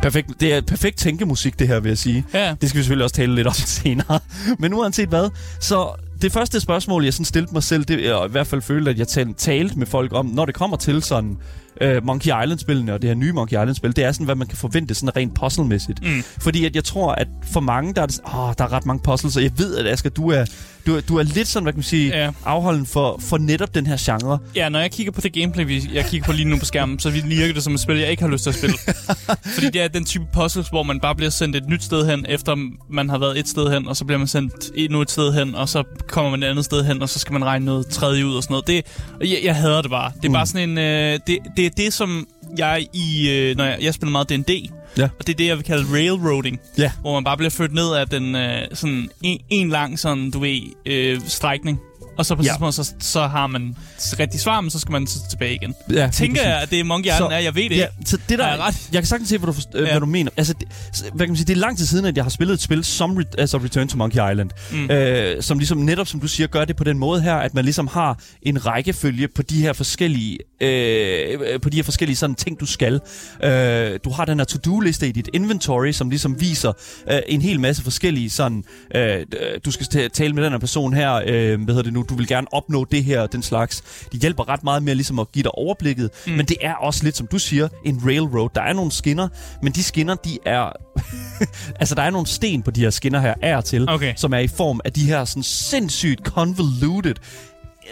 Perfekt. 0.01 0.29
Det 0.39 0.53
er 0.53 0.61
perfekt 0.61 0.97
tænkemusik, 0.97 1.59
det 1.59 1.67
her, 1.67 1.79
vil 1.79 1.89
jeg 1.89 1.97
sige. 1.97 2.25
Ja. 2.33 2.55
Det 2.61 2.69
skal 2.69 2.77
vi 2.77 2.83
selvfølgelig 2.83 3.03
også 3.03 3.15
tale 3.15 3.35
lidt 3.35 3.47
om 3.47 3.53
senere. 3.83 4.19
Men 4.59 4.73
uanset 4.73 5.09
hvad, 5.09 5.29
så 5.59 5.89
det 6.21 6.31
første 6.31 6.59
spørgsmål, 6.59 7.03
jeg 7.03 7.13
sådan 7.13 7.25
stillede 7.25 7.53
mig 7.53 7.63
selv, 7.63 7.83
det 7.85 8.07
er 8.07 8.25
i 8.25 8.29
hvert 8.29 8.47
fald 8.47 8.61
følte, 8.61 8.91
at 8.91 8.99
jeg 8.99 9.07
tal- 9.07 9.33
talte 9.33 9.79
med 9.79 9.87
folk 9.87 10.13
om, 10.13 10.25
når 10.25 10.45
det 10.45 10.55
kommer 10.55 10.77
til 10.77 11.03
sådan 11.03 11.37
uh, 11.85 12.05
Monkey 12.05 12.25
Island-spillene 12.43 12.93
og 12.93 13.01
det 13.01 13.09
her 13.09 13.15
nye 13.15 13.31
Monkey 13.33 13.53
Island-spil, 13.57 13.95
det 13.95 14.03
er 14.03 14.11
sådan, 14.11 14.25
hvad 14.25 14.35
man 14.35 14.47
kan 14.47 14.57
forvente 14.57 14.93
sådan 14.95 15.15
rent 15.15 15.39
puzzle-mæssigt. 15.39 15.99
Mm. 16.15 16.23
Fordi 16.41 16.65
at 16.65 16.75
jeg 16.75 16.83
tror, 16.83 17.11
at 17.11 17.27
for 17.51 17.59
mange, 17.59 17.93
der 17.93 18.01
er, 18.01 18.05
det, 18.05 18.19
åh, 18.25 18.53
der 18.57 18.63
er 18.63 18.71
ret 18.73 18.85
mange 18.85 19.01
puzzles, 19.03 19.37
og 19.37 19.43
jeg 19.43 19.51
ved, 19.57 19.77
at 19.77 19.87
Asger, 19.87 20.09
du 20.09 20.31
er, 20.31 20.45
du, 20.85 20.95
er- 20.95 21.01
du 21.01 21.17
er 21.17 21.23
lidt 21.23 21.47
sådan, 21.47 21.63
hvad 21.63 21.73
kan 21.73 21.77
man 21.77 21.83
sige, 21.83 22.17
Ja. 22.17 22.31
afholden 22.45 22.85
for, 22.85 23.19
for 23.29 23.37
netop 23.37 23.75
den 23.75 23.87
her 23.87 23.97
genre. 23.99 24.39
Ja, 24.55 24.69
når 24.69 24.79
jeg 24.79 24.91
kigger 24.91 25.11
på 25.11 25.21
det 25.21 25.33
gameplay, 25.33 25.65
vi- 25.65 25.89
jeg 25.93 26.05
kigger 26.05 26.25
på 26.25 26.31
lige 26.31 26.45
nu 26.49 26.57
på 26.57 26.65
skærmen, 26.65 26.99
så 26.99 27.09
virker 27.09 27.53
det 27.53 27.63
som 27.63 27.73
et 27.73 27.79
spil, 27.79 27.97
jeg 27.97 28.11
ikke 28.11 28.23
har 28.23 28.29
lyst 28.29 28.43
til 28.43 28.49
at 28.49 28.55
spille. 28.55 28.75
Fordi 29.55 29.69
det 29.69 29.81
er 29.81 29.87
den 29.87 30.05
type 30.05 30.25
puzzles, 30.33 30.67
hvor 30.69 30.83
man 30.83 30.99
bare 30.99 31.15
bliver 31.15 31.29
sendt 31.29 31.55
et 31.55 31.67
nyt 31.69 31.83
sted 31.83 32.05
hen, 32.09 32.25
efter 32.29 32.55
man 32.89 33.09
har 33.09 33.17
været 33.17 33.39
et 33.39 33.47
sted 33.47 33.73
hen, 33.73 33.87
og 33.87 33.95
så 33.95 34.05
bliver 34.05 34.17
man 34.19 34.27
sendt 34.27 34.53
endnu 34.75 35.01
et 35.01 35.11
sted 35.11 35.33
hen, 35.33 35.55
og 35.55 35.69
så 35.69 35.83
kommer 36.07 36.31
man 36.31 36.43
et 36.43 36.47
andet 36.47 36.65
sted 36.65 36.83
hen, 36.85 37.01
og 37.01 37.09
så 37.09 37.19
skal 37.19 37.33
man 37.33 37.45
regne 37.45 37.65
noget 37.65 37.87
tredje 37.87 38.25
ud 38.25 38.35
og 38.35 38.43
sådan 38.43 38.53
noget. 38.53 38.67
Det, 38.67 38.85
jeg, 39.29 39.39
jeg 39.43 39.55
hader 39.55 39.81
det 39.81 39.91
bare. 39.91 40.11
Det 40.17 40.25
er 40.25 40.29
Mm. 40.29 40.33
bare 40.33 40.45
sådan 40.45 40.69
en... 40.69 40.77
Øh, 40.77 41.19
det, 41.27 41.37
det 41.57 41.68
er 41.71 41.75
det, 41.83 41.93
som 41.93 42.27
jeg 42.57 42.87
i... 42.93 43.29
Øh, 43.29 43.57
når 43.57 43.63
jeg, 43.63 43.77
jeg 43.81 43.93
spiller 43.93 44.11
meget 44.11 44.29
D&D, 44.29 44.69
Ja. 44.97 45.03
og 45.19 45.27
det 45.27 45.33
er 45.33 45.37
det, 45.37 45.45
jeg 45.47 45.57
vil 45.57 45.65
kalde 45.65 45.85
railroading. 45.93 46.59
Ja. 46.77 46.91
Hvor 47.01 47.13
man 47.13 47.23
bare 47.23 47.37
bliver 47.37 47.49
ført 47.49 47.73
ned 47.73 47.93
af 47.93 48.07
den 48.07 48.35
øh, 48.35 48.61
sådan 48.73 49.09
en, 49.21 49.39
en 49.49 49.69
lang 49.69 49.99
sådan, 49.99 50.31
du 50.31 50.39
ved, 50.39 50.61
øh, 50.85 51.21
strækning. 51.27 51.79
Og 52.19 52.25
så 52.25 52.35
på 52.35 52.43
Ja. 52.43 52.49
tidspunkt, 52.49 52.75
så, 52.75 52.93
så 52.99 53.27
har 53.27 53.47
man 53.47 53.75
rigtig 54.19 54.39
svar, 54.39 54.61
men 54.61 54.71
så 54.71 54.79
skal 54.79 54.91
man 54.91 55.07
så 55.07 55.19
tilbage 55.29 55.55
igen. 55.55 55.75
Ja, 55.93 56.09
Tænker 56.13 56.41
jeg, 56.43 56.61
at 56.61 56.69
det 56.69 56.79
er 56.79 56.83
Monkey 56.83 57.09
Island 57.11 57.33
er, 57.33 57.37
jeg 57.37 57.55
ved 57.55 57.69
det 57.69 57.77
ja, 57.77 57.85
så 58.05 58.17
det 58.29 58.39
der, 58.39 58.45
Har 58.45 58.51
jeg 58.51 58.59
ret? 58.59 58.89
jeg 58.93 59.01
kan 59.01 59.07
sagtens 59.07 59.29
se, 59.29 59.37
hvad 59.37 59.47
du, 59.47 59.53
forst- 59.53 59.69
ja. 59.75 59.79
Hvad 59.91 59.99
du 59.99 60.05
mener. 60.05 60.31
Altså, 60.37 60.53
det, 60.53 60.67
hvad 61.13 61.25
kan 61.25 61.29
man 61.29 61.35
sige, 61.37 61.47
det 61.47 61.53
er 61.53 61.57
lang 61.59 61.77
tid 61.77 61.85
siden, 61.85 62.05
at 62.05 62.15
jeg 62.17 62.25
har 62.25 62.29
spillet 62.29 62.53
et 62.53 62.61
spil 62.61 62.83
som 62.83 63.17
re- 63.17 63.31
altså 63.37 63.57
Return 63.57 63.87
to 63.87 63.97
Monkey 63.97 64.31
Island. 64.31 64.49
Mm. 64.71 64.89
Øh, 64.91 65.43
som 65.43 65.57
ligesom 65.59 65.77
netop, 65.77 66.07
som 66.07 66.19
du 66.19 66.27
siger, 66.27 66.47
gør 66.47 66.65
det 66.65 66.75
på 66.75 66.83
den 66.83 66.97
måde 66.99 67.21
her, 67.21 67.35
at 67.35 67.53
man 67.53 67.63
ligesom 67.65 67.87
har 67.87 68.19
en 68.41 68.65
rækkefølge 68.65 69.27
på 69.27 69.41
de 69.41 69.61
her 69.61 69.73
forskellige, 69.73 70.37
øh, 70.61 71.59
på 71.61 71.69
de 71.69 71.75
her 71.77 71.83
forskellige 71.83 72.15
sådan 72.17 72.35
ting, 72.35 72.59
du 72.59 72.65
skal. 72.65 72.99
Øh, 73.43 73.99
du 74.03 74.09
har 74.09 74.25
den 74.25 74.39
her 74.39 74.45
to-do-liste 74.45 75.07
i 75.07 75.11
dit 75.11 75.29
inventory, 75.33 75.91
som 75.91 76.09
ligesom 76.09 76.41
viser 76.41 76.71
øh, 77.11 77.19
en 77.27 77.41
hel 77.41 77.59
masse 77.59 77.83
forskellige 77.83 78.29
sådan, 78.29 78.63
øh, 78.95 79.25
du 79.65 79.71
skal 79.71 79.85
ta- 79.85 80.07
tale 80.07 80.33
med 80.33 80.43
den 80.43 80.51
her 80.51 80.59
person 80.59 80.93
her, 80.93 81.13
øh, 81.25 81.61
hvad 81.63 81.73
hedder 81.75 81.81
det 81.83 81.93
nu, 81.93 82.05
du 82.09 82.15
vil 82.15 82.27
gerne 82.27 82.47
opnå 82.51 82.85
det 82.85 83.03
her, 83.03 83.27
den 83.27 83.43
slags. 83.43 83.83
De 84.11 84.17
hjælper 84.17 84.49
ret 84.49 84.63
meget 84.63 84.83
med 84.83 84.95
ligesom 84.95 85.19
at 85.19 85.31
give 85.31 85.43
dig 85.43 85.51
overblikket, 85.51 86.09
mm. 86.27 86.33
men 86.33 86.45
det 86.45 86.57
er 86.61 86.73
også 86.73 87.03
lidt, 87.03 87.17
som 87.17 87.27
du 87.27 87.39
siger, 87.39 87.67
en 87.85 88.01
railroad. 88.05 88.49
Der 88.55 88.61
er 88.61 88.73
nogle 88.73 88.91
skinner, 88.91 89.27
men 89.63 89.73
de 89.73 89.83
skinner, 89.83 90.15
de 90.15 90.37
er... 90.45 90.71
altså, 91.79 91.95
der 91.95 92.01
er 92.01 92.09
nogle 92.09 92.27
sten 92.27 92.61
på 92.61 92.71
de 92.71 92.81
her 92.81 92.89
skinner 92.89 93.19
her, 93.19 93.33
er 93.41 93.61
til, 93.61 93.89
Okay. 93.89 94.13
som 94.15 94.33
er 94.33 94.39
i 94.39 94.47
form 94.47 94.81
af 94.85 94.93
de 94.93 95.05
her 95.05 95.25
sådan 95.25 95.43
sindssygt 95.43 96.25
convoluted 96.25 97.15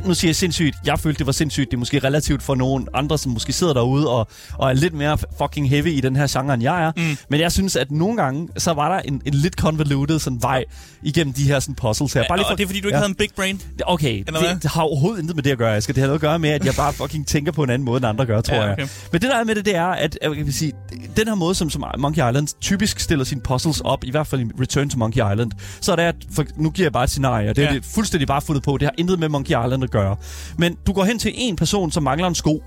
nu 0.05 0.13
siger 0.13 0.29
jeg 0.29 0.35
sindssygt. 0.35 0.75
Jeg 0.85 0.99
følte, 0.99 1.17
det 1.19 1.25
var 1.25 1.31
sindssygt. 1.31 1.71
Det 1.71 1.77
er 1.77 1.79
måske 1.79 1.99
relativt 1.99 2.43
for 2.43 2.55
nogen 2.55 2.87
andre, 2.93 3.17
som 3.17 3.31
måske 3.31 3.53
sidder 3.53 3.73
derude 3.73 4.09
og, 4.09 4.27
og 4.53 4.69
er 4.69 4.73
lidt 4.73 4.93
mere 4.93 5.17
fucking 5.37 5.69
heavy 5.69 5.87
i 5.87 6.01
den 6.01 6.15
her 6.15 6.27
genre, 6.31 6.53
end 6.53 6.63
jeg 6.63 6.83
er. 6.83 6.91
Mm. 6.97 7.17
Men 7.29 7.39
jeg 7.39 7.51
synes, 7.51 7.75
at 7.75 7.91
nogle 7.91 8.17
gange, 8.17 8.47
så 8.57 8.73
var 8.73 8.93
der 8.93 8.99
en, 8.99 9.21
en 9.25 9.33
lidt 9.33 9.53
convoluted 9.53 10.19
sådan 10.19 10.41
vej 10.41 10.63
igennem 11.03 11.33
de 11.33 11.43
her 11.43 11.59
sådan 11.59 11.75
puzzles 11.75 12.13
her. 12.13 12.21
Ja, 12.21 12.33
og 12.33 12.57
det 12.57 12.63
er 12.63 12.67
fordi, 12.67 12.79
du 12.79 12.87
ikke 12.87 12.89
ja. 12.89 12.95
havde 12.97 13.09
en 13.09 13.15
big 13.15 13.29
brain. 13.35 13.61
Okay, 13.85 14.23
det, 14.27 14.63
det 14.63 14.71
har 14.71 14.81
overhovedet 14.81 15.21
intet 15.21 15.35
med 15.35 15.43
det 15.43 15.51
at 15.51 15.57
gøre. 15.57 15.71
Jeg 15.71 15.83
skal 15.83 15.95
det 15.95 16.01
har 16.01 16.07
noget 16.07 16.17
at 16.17 16.21
gøre 16.21 16.39
med, 16.39 16.49
at 16.49 16.65
jeg 16.65 16.73
bare 16.77 16.93
fucking 16.93 17.27
tænker 17.27 17.51
på 17.51 17.63
en 17.63 17.69
anden 17.69 17.85
måde, 17.85 17.97
end 17.97 18.05
andre 18.05 18.25
gør, 18.25 18.41
tror 18.41 18.55
Ja, 18.55 18.61
jeg. 18.63 18.71
okay. 18.73 18.87
Men 19.11 19.21
det 19.21 19.29
der 19.29 19.35
er 19.37 19.43
med 19.43 19.55
det, 19.55 19.65
det 19.65 19.75
er, 19.75 19.85
at 19.87 20.17
jeg 20.21 20.35
kan 20.35 20.51
sige, 20.51 20.71
den 21.17 21.27
her 21.27 21.35
måde, 21.35 21.55
som, 21.55 21.69
som 21.69 21.83
Monkey 21.97 22.29
Island 22.29 22.47
typisk 22.61 22.99
stiller 22.99 23.25
sine 23.25 23.41
puzzles 23.41 23.81
op, 23.81 24.03
i 24.03 24.11
hvert 24.11 24.27
fald 24.27 24.41
i 24.41 24.45
Return 24.61 24.89
to 24.89 24.97
Monkey 24.97 25.31
Island, 25.33 25.51
så 25.81 25.91
er 25.91 25.95
det, 25.95 26.03
at, 26.03 26.15
for, 26.31 26.45
nu 26.55 26.69
giver 26.69 26.85
jeg 26.85 26.93
bare 26.93 27.03
et 27.03 27.09
scenarie, 27.09 27.49
og 27.49 27.55
det 27.55 27.63
er 27.63 27.67
Ja. 27.69 27.73
det 27.75 27.85
fuldstændig 27.85 28.27
bare 28.27 28.41
fundet 28.41 28.63
på, 28.63 28.77
det 28.77 28.85
har 28.85 28.93
intet 28.97 29.19
med 29.19 29.29
Monkey 29.29 29.49
Island 29.65 29.83
gøre. 29.87 30.15
Men 30.57 30.77
du 30.87 30.93
går 30.93 31.03
hen 31.03 31.19
til 31.19 31.31
en 31.35 31.55
person, 31.55 31.91
som 31.91 32.03
mangler 32.03 32.27
en 32.27 32.35
sko, 32.35 32.63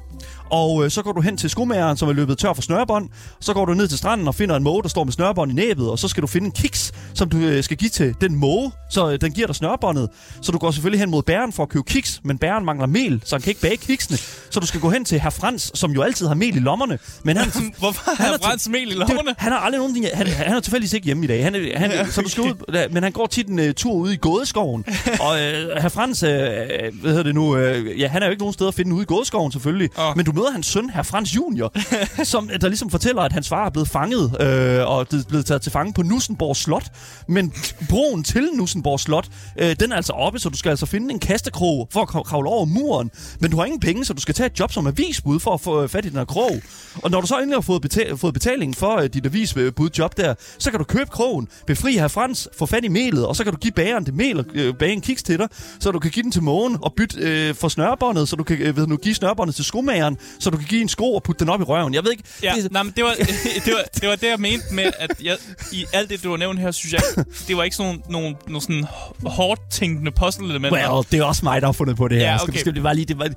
og 0.50 0.84
øh, 0.84 0.90
så 0.90 1.02
går 1.02 1.12
du 1.12 1.20
hen 1.20 1.36
til 1.36 1.50
skomageren, 1.50 1.96
som 1.96 2.08
er 2.08 2.12
løbet 2.12 2.38
tør 2.38 2.52
for 2.52 2.62
snørebånd. 2.62 3.08
Så 3.40 3.52
går 3.54 3.64
du 3.64 3.74
ned 3.74 3.88
til 3.88 3.98
stranden 3.98 4.28
og 4.28 4.34
finder 4.34 4.56
en 4.56 4.62
måge, 4.62 4.82
der 4.82 4.88
står 4.88 5.04
med 5.04 5.12
snørebånd 5.12 5.50
i 5.50 5.54
næbet. 5.54 5.90
Og 5.90 5.98
så 5.98 6.08
skal 6.08 6.22
du 6.22 6.26
finde 6.26 6.44
en 6.46 6.52
kiks, 6.52 6.92
som 7.14 7.28
du 7.28 7.36
øh, 7.38 7.64
skal 7.64 7.76
give 7.76 7.90
til 7.90 8.14
den 8.20 8.34
måge, 8.36 8.72
så 8.90 9.10
øh, 9.12 9.20
den 9.20 9.32
giver 9.32 9.46
dig 9.46 9.56
snørebåndet. 9.56 10.08
Så 10.42 10.52
du 10.52 10.58
går 10.58 10.70
selvfølgelig 10.70 11.00
hen 11.00 11.10
mod 11.10 11.22
bæren 11.22 11.52
for 11.52 11.62
at 11.62 11.68
købe 11.68 11.84
kiks, 11.86 12.20
men 12.24 12.38
bæren 12.38 12.64
mangler 12.64 12.86
mel, 12.86 13.20
så 13.24 13.34
han 13.36 13.42
kan 13.42 13.50
ikke 13.50 13.60
bage 13.60 13.76
kiksene. 13.76 14.18
Så 14.50 14.60
du 14.60 14.66
skal 14.66 14.80
gå 14.80 14.90
hen 14.90 15.04
til 15.04 15.20
herr 15.20 15.30
Frans, 15.30 15.70
som 15.74 15.90
jo 15.92 16.02
altid 16.02 16.26
har 16.26 16.34
mel 16.34 16.56
i 16.56 16.60
lommerne. 16.60 16.98
Men 17.24 17.36
han, 17.36 17.48
Hvorfor 17.78 18.10
har 18.16 18.26
er 18.32 18.36
til- 18.36 18.42
brændt 18.42 18.62
smel 18.62 18.86
i 18.86 18.90
det, 18.90 18.96
lommerne? 18.98 19.34
han 19.38 19.52
har 19.52 19.58
aldrig 19.58 19.78
nogen 19.78 20.04
han, 20.14 20.26
han 20.26 20.56
er 20.56 20.60
tilfældigvis 20.60 20.92
ikke 20.92 21.04
hjemme 21.04 21.24
i 21.24 21.26
dag. 21.26 21.44
Han, 21.44 21.54
er- 21.54 21.78
han, 21.78 21.90
ja, 21.90 22.06
Så 22.06 22.20
du 22.20 22.28
skal 22.28 22.42
ud, 22.42 22.88
men 22.92 23.02
han 23.02 23.12
går 23.12 23.26
tit 23.26 23.46
en 23.48 23.58
uh, 23.58 23.64
tur 23.76 23.92
ude 23.92 24.14
i 24.14 24.16
gådeskoven. 24.16 24.84
og 25.20 25.30
uh, 25.30 25.36
herr 25.82 25.88
Frans, 25.88 26.22
uh, 26.22 26.28
hvad 26.28 27.10
hedder 27.10 27.22
det 27.22 27.34
nu, 27.34 27.56
uh, 27.56 28.00
ja, 28.00 28.08
han 28.08 28.22
er 28.22 28.26
jo 28.26 28.30
ikke 28.30 28.42
nogen 28.42 28.52
steder 28.54 28.68
at 28.68 28.74
finde 28.74 28.94
ude 28.94 29.02
i 29.02 29.06
gådeskoven 29.06 29.52
selvfølgelig. 29.52 29.90
Åh. 29.98 30.09
Nå. 30.10 30.14
Men 30.16 30.24
du 30.26 30.32
møder 30.32 30.50
hans 30.50 30.66
søn, 30.66 30.90
herr 30.90 31.02
Frans 31.02 31.36
Junior, 31.36 31.72
som 32.24 32.50
der 32.60 32.68
ligesom 32.68 32.90
fortæller, 32.90 33.22
at 33.22 33.32
hans 33.32 33.48
far 33.48 33.66
er 33.66 33.70
blevet 33.70 33.88
fanget 33.88 34.36
øh, 34.40 34.86
og 34.88 35.00
er 35.00 35.24
blevet 35.28 35.46
taget 35.46 35.62
til 35.62 35.72
fange 35.72 35.92
på 35.92 36.02
Nussenborg 36.02 36.56
Slot. 36.56 36.84
Men 37.28 37.52
broen 37.88 38.24
til 38.24 38.48
Nussenborg 38.54 39.00
Slot, 39.00 39.28
øh, 39.58 39.76
den 39.80 39.92
er 39.92 39.96
altså 39.96 40.12
oppe, 40.12 40.38
så 40.38 40.48
du 40.48 40.58
skal 40.58 40.70
altså 40.70 40.86
finde 40.86 41.12
en 41.14 41.18
kastekrog 41.20 41.88
for 41.92 42.00
at 42.02 42.08
krav- 42.08 42.22
kravle 42.22 42.48
over 42.48 42.64
muren. 42.64 43.10
Men 43.40 43.50
du 43.50 43.56
har 43.56 43.64
ingen 43.64 43.80
penge, 43.80 44.04
så 44.04 44.12
du 44.12 44.20
skal 44.20 44.34
tage 44.34 44.46
et 44.46 44.60
job 44.60 44.72
som 44.72 44.86
avisbud 44.86 45.40
for 45.40 45.54
at 45.54 45.60
få 45.60 45.82
øh, 45.82 45.88
fat 45.88 46.04
i 46.04 46.08
den 46.08 46.16
her 46.18 46.24
krog. 46.24 46.52
Og 47.02 47.10
når 47.10 47.20
du 47.20 47.26
så 47.26 47.36
endelig 47.38 47.56
har 47.56 47.60
fået, 47.60 47.86
betal- 47.86 48.14
fået 48.16 48.34
betaling 48.34 48.76
for 48.76 48.96
øh, 48.96 49.08
dit 49.14 49.26
avisbudjob 49.26 50.16
der, 50.16 50.34
så 50.58 50.70
kan 50.70 50.78
du 50.78 50.84
købe 50.84 51.10
krogen, 51.10 51.48
befri 51.66 51.92
herr 51.92 52.08
Frans, 52.08 52.48
få 52.58 52.66
fat 52.66 52.84
i 52.84 52.88
melet, 52.88 53.26
og 53.26 53.36
så 53.36 53.44
kan 53.44 53.52
du 53.52 53.58
give 53.58 53.72
bageren 53.72 54.06
det 54.06 54.14
mel 54.14 54.38
og 54.38 54.44
øh, 54.54 54.74
bage 54.74 54.92
en 54.92 55.00
kiks 55.00 55.22
til 55.22 55.38
dig, 55.38 55.48
så 55.80 55.90
du 55.90 55.98
kan 55.98 56.10
give 56.10 56.22
den 56.22 56.32
til 56.32 56.42
mågen 56.42 56.76
og 56.82 56.92
bytte 56.96 57.16
øh, 57.20 57.54
for 57.54 57.68
snørbåndet, 57.68 58.28
så 58.28 58.36
du 58.36 58.44
kan 58.44 58.58
øh, 58.58 58.76
ved 58.76 58.86
du, 58.86 58.96
give 58.96 59.14
snørbåndet 59.14 59.54
til 59.56 59.64
skomageren, 59.64 59.99
så 60.38 60.50
du 60.50 60.56
kan 60.56 60.66
give 60.66 60.80
en 60.80 60.88
sko 60.88 61.14
og 61.14 61.22
putte 61.22 61.40
den 61.44 61.48
op 61.48 61.60
i 61.60 61.64
røven. 61.64 61.94
Jeg 61.94 62.04
ved 62.04 62.10
ikke... 62.10 62.24
Ja, 62.42 62.52
det, 62.62 62.72
nej, 62.72 62.82
men 62.82 62.92
det 62.96 63.04
var, 63.04 63.14
det, 63.64 63.72
var, 63.72 63.82
det 64.00 64.08
var 64.08 64.16
det, 64.16 64.26
jeg 64.28 64.38
mente 64.40 64.64
med, 64.72 64.84
at 64.98 65.10
jeg, 65.24 65.36
i 65.72 65.84
alt 65.92 66.10
det, 66.10 66.24
du 66.24 66.30
har 66.30 66.36
nævnt 66.36 66.60
her, 66.60 66.70
synes 66.70 66.92
jeg, 66.92 67.24
det 67.48 67.56
var 67.56 67.62
ikke 67.62 67.76
sådan 67.76 68.02
nogle, 68.08 68.22
nogle, 68.22 68.36
nogle 68.46 68.60
sådan 68.62 68.84
hårdt 69.30 69.60
tænkende 69.70 70.10
puzzle-elementer. 70.10 70.72
well, 70.92 71.06
det 71.12 71.18
er 71.20 71.24
også 71.24 71.44
mig, 71.44 71.60
der 71.60 71.66
har 71.68 71.72
fundet 71.72 71.96
på 71.96 72.08
det 72.08 72.18
her. 72.18 72.24
Ja, 72.26 72.42
okay. 72.42 72.58
skal 72.58 72.74
det 72.74 72.82
bare 72.82 72.94
lige... 72.94 73.04
Det 73.06 73.18
var, 73.18 73.28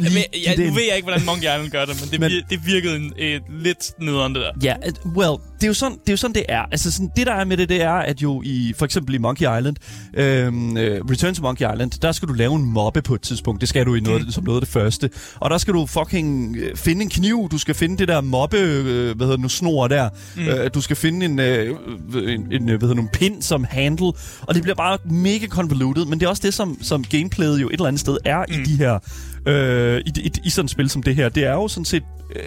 men, 0.14 0.24
ja, 0.46 0.54
nu 0.68 0.74
ved 0.74 0.82
jeg 0.82 0.96
ikke, 0.96 1.06
hvordan 1.06 1.24
Monkey 1.24 1.42
Island 1.42 1.70
gør 1.70 1.84
det, 1.84 2.00
men 2.00 2.10
det, 2.10 2.20
Men- 2.20 2.42
det 2.50 2.66
virkede 2.66 2.96
en, 2.96 3.12
et, 3.16 3.42
lidt 3.50 3.90
nederen, 3.98 4.34
det 4.34 4.42
der. 4.42 4.50
Ja, 4.62 4.74
at- 4.82 5.00
well, 5.16 5.36
det 5.62 5.66
er 5.66 5.70
jo 5.70 5.74
sådan, 5.74 5.98
det 5.98 6.08
er, 6.08 6.12
jo 6.12 6.16
sådan, 6.16 6.34
det 6.34 6.44
er. 6.48 6.62
Altså, 6.62 6.90
sådan, 6.90 7.10
det 7.16 7.26
der 7.26 7.32
er 7.32 7.44
med 7.44 7.56
det, 7.56 7.68
det 7.68 7.82
er, 7.82 7.92
at 7.92 8.22
jo 8.22 8.42
i, 8.44 8.74
for 8.78 8.84
eksempel 8.84 9.14
i 9.14 9.18
Monkey 9.18 9.58
Island, 9.58 9.76
øhm, 10.14 10.76
øh, 10.76 11.00
Return 11.10 11.34
to 11.34 11.42
Monkey 11.42 11.72
Island, 11.72 11.90
der 11.90 12.12
skal 12.12 12.28
du 12.28 12.32
lave 12.32 12.54
en 12.54 12.64
mobbe 12.64 13.02
på 13.02 13.14
et 13.14 13.20
tidspunkt. 13.20 13.60
Det 13.60 13.68
skal 13.68 13.86
du 13.86 13.94
i 13.94 14.00
noget, 14.00 14.24
mm. 14.24 14.30
som 14.30 14.44
noget 14.44 14.56
af 14.56 14.60
det 14.60 14.72
første. 14.72 15.10
Og 15.36 15.50
der 15.50 15.58
skal 15.58 15.74
du 15.74 15.86
fucking 15.86 16.56
øh, 16.56 16.76
finde 16.76 17.02
en 17.02 17.10
kniv, 17.10 17.48
du 17.50 17.58
skal 17.58 17.74
finde 17.74 17.98
det 17.98 18.08
der 18.08 18.20
mobbe, 18.20 18.56
øh, 18.56 19.16
hvad 19.16 19.26
hedder 19.26 19.30
det 19.30 19.40
nu, 19.40 19.48
snor 19.48 19.88
der. 19.88 20.08
Mm. 20.36 20.48
Øh, 20.48 20.70
du 20.74 20.80
skal 20.80 20.96
finde 20.96 21.26
en, 21.26 21.38
øh, 21.38 21.76
en, 22.14 22.52
en, 22.52 22.62
hvad 22.62 22.70
hedder 22.70 22.86
det, 22.86 22.96
nu, 22.96 23.02
en 23.02 23.08
pin 23.12 23.42
som 23.42 23.64
handle. 23.70 24.06
Og 24.40 24.54
det 24.54 24.62
bliver 24.62 24.76
bare 24.76 24.98
mega 25.04 25.46
convoluted, 25.46 26.04
men 26.04 26.20
det 26.20 26.26
er 26.26 26.30
også 26.30 26.42
det, 26.44 26.54
som, 26.54 26.78
som 26.82 27.04
gameplayet 27.04 27.60
jo 27.60 27.66
et 27.66 27.72
eller 27.72 27.86
andet 27.86 28.00
sted 28.00 28.16
er 28.24 28.44
mm. 28.48 28.54
i 28.54 28.64
de 28.64 28.76
her, 28.76 28.98
øh, 29.46 30.00
i, 30.06 30.12
i, 30.16 30.32
i 30.44 30.50
sådan 30.50 30.64
et 30.64 30.70
spil 30.70 30.90
som 30.90 31.02
det 31.02 31.16
her. 31.16 31.28
Det 31.28 31.44
er 31.44 31.52
jo 31.52 31.68
sådan 31.68 31.84
set, 31.84 32.02
øh, 32.36 32.42